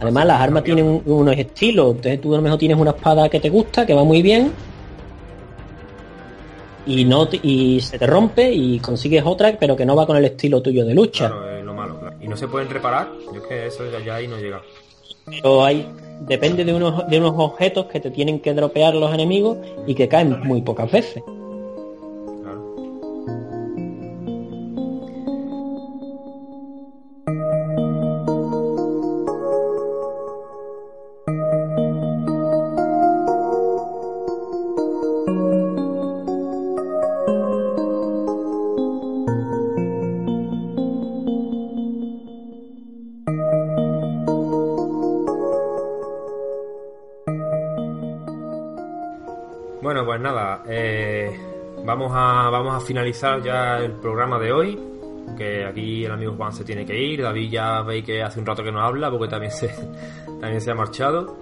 Además, 0.00 0.26
las 0.26 0.40
armas 0.40 0.64
tienen 0.64 0.84
un- 0.84 1.02
unos 1.06 1.36
estilos. 1.38 1.90
Entonces, 1.94 2.20
tú 2.20 2.32
a 2.34 2.36
lo 2.38 2.42
mejor 2.42 2.58
tienes 2.58 2.76
una 2.76 2.90
espada 2.90 3.28
que 3.28 3.38
te 3.38 3.48
gusta, 3.50 3.86
que 3.86 3.94
va 3.94 4.02
muy 4.02 4.20
bien, 4.20 4.50
y 6.86 7.04
no 7.04 7.28
te- 7.28 7.38
y 7.40 7.80
se 7.80 7.98
te 7.98 8.06
rompe 8.08 8.50
y 8.52 8.80
consigues 8.80 9.22
otra, 9.24 9.56
pero 9.58 9.76
que 9.76 9.86
no 9.86 9.94
va 9.94 10.04
con 10.06 10.16
el 10.16 10.24
estilo 10.24 10.60
tuyo 10.60 10.84
de 10.84 10.94
lucha. 10.94 11.28
Claro, 11.28 11.48
es 11.56 11.64
lo 11.64 11.72
malo. 11.74 12.00
claro. 12.00 12.16
Y 12.20 12.26
no 12.26 12.36
se 12.36 12.48
pueden 12.48 12.68
reparar. 12.68 13.10
Yo 13.32 13.40
es 13.40 13.46
que 13.46 13.66
eso 13.66 13.84
ya, 13.92 14.04
ya 14.04 14.14
ahí 14.16 14.26
no 14.26 14.38
llega. 14.38 14.60
Pero 15.26 15.64
hay 15.64 15.86
depende 16.22 16.64
de 16.64 16.74
unos 16.74 17.06
de 17.08 17.18
unos 17.18 17.34
objetos 17.36 17.86
que 17.86 18.00
te 18.00 18.10
tienen 18.10 18.40
que 18.40 18.54
dropear 18.54 18.94
los 18.96 19.12
enemigos 19.14 19.58
y 19.86 19.94
que 19.94 20.08
caen 20.08 20.40
muy 20.42 20.62
pocas 20.62 20.90
veces. 20.90 21.22
Vamos, 51.92 52.12
a, 52.14 52.48
vamos 52.48 52.74
a 52.74 52.80
finalizar 52.80 53.42
ya 53.42 53.76
el 53.76 53.92
programa 53.92 54.38
de 54.38 54.50
hoy. 54.50 54.78
Que 55.36 55.64
aquí 55.64 56.04
el 56.04 56.12
amigo 56.12 56.34
Juan 56.36 56.52
se 56.52 56.64
tiene 56.64 56.86
que 56.86 56.98
ir. 56.98 57.22
David 57.22 57.50
ya 57.50 57.82
veis 57.82 58.04
que 58.04 58.22
hace 58.22 58.40
un 58.40 58.46
rato 58.46 58.62
que 58.62 58.72
no 58.72 58.80
habla 58.80 59.10
porque 59.10 59.28
también 59.28 59.52
se, 59.52 59.68
también 60.40 60.60
se 60.60 60.70
ha 60.70 60.74
marchado. 60.74 61.36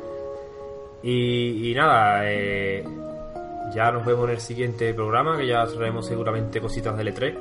Y, 1.02 1.72
nada, 1.74 2.22
eh, 2.24 2.84
ya 3.72 3.90
nos 3.92 4.04
vemos 4.04 4.24
en 4.24 4.30
el 4.34 4.40
siguiente 4.40 4.92
programa 4.92 5.38
que 5.38 5.46
ya 5.46 5.64
traeremos 5.66 6.06
seguramente 6.06 6.60
cositas 6.60 6.96
del 6.96 7.14
E3. 7.14 7.38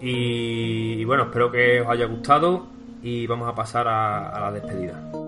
Y, 0.00 1.04
bueno, 1.04 1.24
espero 1.24 1.50
que 1.50 1.80
os 1.80 1.88
haya 1.88 2.06
gustado 2.06 2.66
y 3.02 3.26
vamos 3.26 3.48
a 3.48 3.54
pasar 3.54 3.88
a 3.88 4.40
la 4.40 4.52
despedida. 4.52 5.27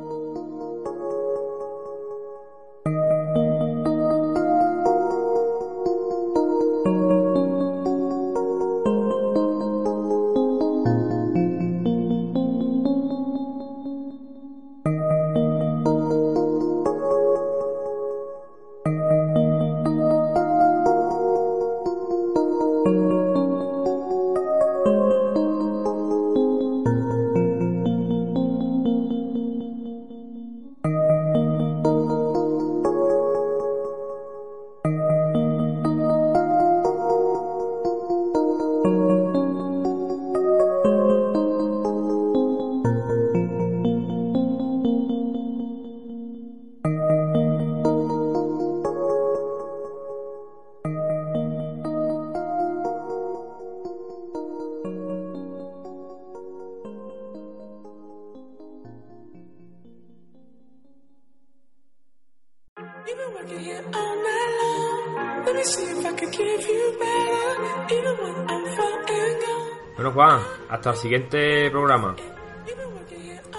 Bueno, 69.97 70.13
Juan, 70.13 70.41
hasta 70.69 70.91
el 70.91 70.97
siguiente 70.97 71.71
programa. 71.71 72.17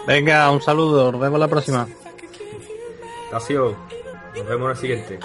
Venga, 0.08 0.50
un 0.52 0.62
saludo, 0.62 1.12
nos 1.12 1.22
vemos 1.22 1.40
la 1.40 1.48
próxima. 1.48 1.88
Gracias. 3.30 3.62
Nos 4.36 4.48
vemos 4.48 4.66
en 4.66 4.72
el 4.72 4.78
siguiente. 4.78 5.20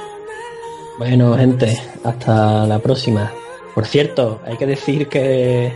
Bueno, 0.99 1.37
gente, 1.37 1.81
hasta 2.05 2.67
la 2.67 2.79
próxima. 2.79 3.33
Por 3.75 3.87
cierto, 3.87 4.41
hay 4.45 4.57
que 4.57 4.67
decir 4.67 5.09
que 5.09 5.73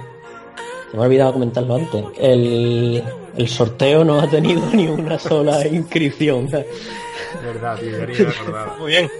se 0.90 0.97
me 0.97 1.02
ha 1.02 1.06
olvidado 1.06 1.35
comentarlo 1.35 1.77
antes. 1.77 2.05
El, 2.18 3.02
el 3.36 3.48
sorteo 3.48 4.05
no 4.05 4.20
ha 4.20 4.28
tenido 4.28 4.62
ni 4.72 4.86
una 4.89 5.18
sola 5.18 5.66
inscripción. 5.66 6.48
Verdad, 7.43 7.78
tío, 7.78 7.98
ya 7.98 8.07
ni 8.07 8.19
me 8.19 8.28
acordaba. 8.28 8.77
Muy 8.78 8.90
bien. 8.93 9.11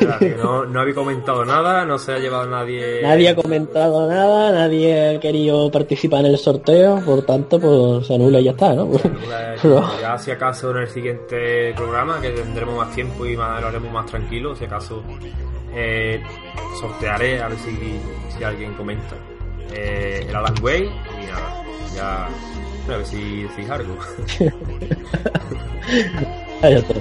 Verdad, 0.00 0.18
tío, 0.18 0.36
no, 0.38 0.64
no 0.64 0.80
había 0.80 0.94
comentado 0.94 1.44
nada, 1.44 1.84
no 1.84 1.96
se 1.98 2.12
ha 2.12 2.18
llevado 2.18 2.48
nadie. 2.50 3.00
Nadie 3.02 3.28
ha 3.28 3.36
comentado 3.36 4.08
nada, 4.08 4.50
nadie 4.50 5.16
ha 5.16 5.20
querido 5.20 5.70
participar 5.70 6.20
en 6.20 6.26
el 6.32 6.38
sorteo, 6.38 7.00
por 7.04 7.22
tanto, 7.22 7.60
pues 7.60 8.06
se 8.06 8.14
anula 8.16 8.40
y 8.40 8.44
ya 8.44 8.50
está, 8.50 8.74
¿no? 8.74 8.90
Pero- 8.90 9.90
Ya 10.00 10.18
si 10.18 10.32
acaso 10.32 10.70
en 10.72 10.78
el 10.78 10.88
siguiente 10.88 11.72
programa, 11.76 12.20
que 12.20 12.30
tendremos 12.30 12.76
más 12.76 12.92
tiempo 12.94 13.24
y 13.26 13.36
más, 13.36 13.60
lo 13.60 13.68
haremos 13.68 13.92
más 13.92 14.06
tranquilo, 14.06 14.56
si 14.56 14.64
acaso 14.64 15.04
eh, 15.72 16.20
sortearé 16.80 17.40
a 17.40 17.46
ver 17.48 17.58
si, 17.58 18.00
si 18.36 18.42
alguien 18.42 18.74
comenta 18.74 19.14
eh, 19.72 20.26
el 20.28 20.34
Alan 20.34 20.54
Way 20.60 20.82
y 20.82 21.26
nada, 21.26 21.62
ya 21.94 22.26
a 22.26 22.96
ver 22.96 23.06
si 23.06 23.42
decís 23.44 23.70
algo. 23.70 23.96
Ya 26.62 26.68
está. 26.78 26.94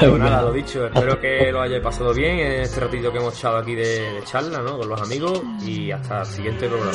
Pero 0.00 0.16
nada, 0.16 0.42
lo 0.42 0.52
dicho, 0.52 0.86
espero 0.86 1.20
que 1.20 1.50
lo 1.50 1.60
hayáis 1.60 1.82
pasado 1.82 2.14
bien 2.14 2.38
en 2.38 2.60
este 2.62 2.78
ratito 2.80 3.10
que 3.10 3.18
hemos 3.18 3.36
echado 3.36 3.56
aquí 3.56 3.74
de, 3.74 4.12
de 4.12 4.22
charla, 4.24 4.60
¿no? 4.62 4.78
Con 4.78 4.88
los 4.88 5.00
amigos 5.02 5.42
y 5.66 5.90
hasta 5.90 6.20
el 6.20 6.26
siguiente 6.26 6.68
programa. 6.68 6.92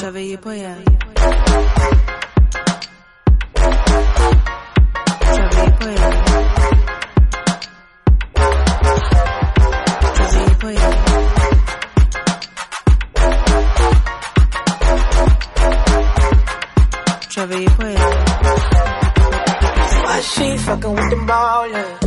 about 21.24 21.70
you. 21.72 22.03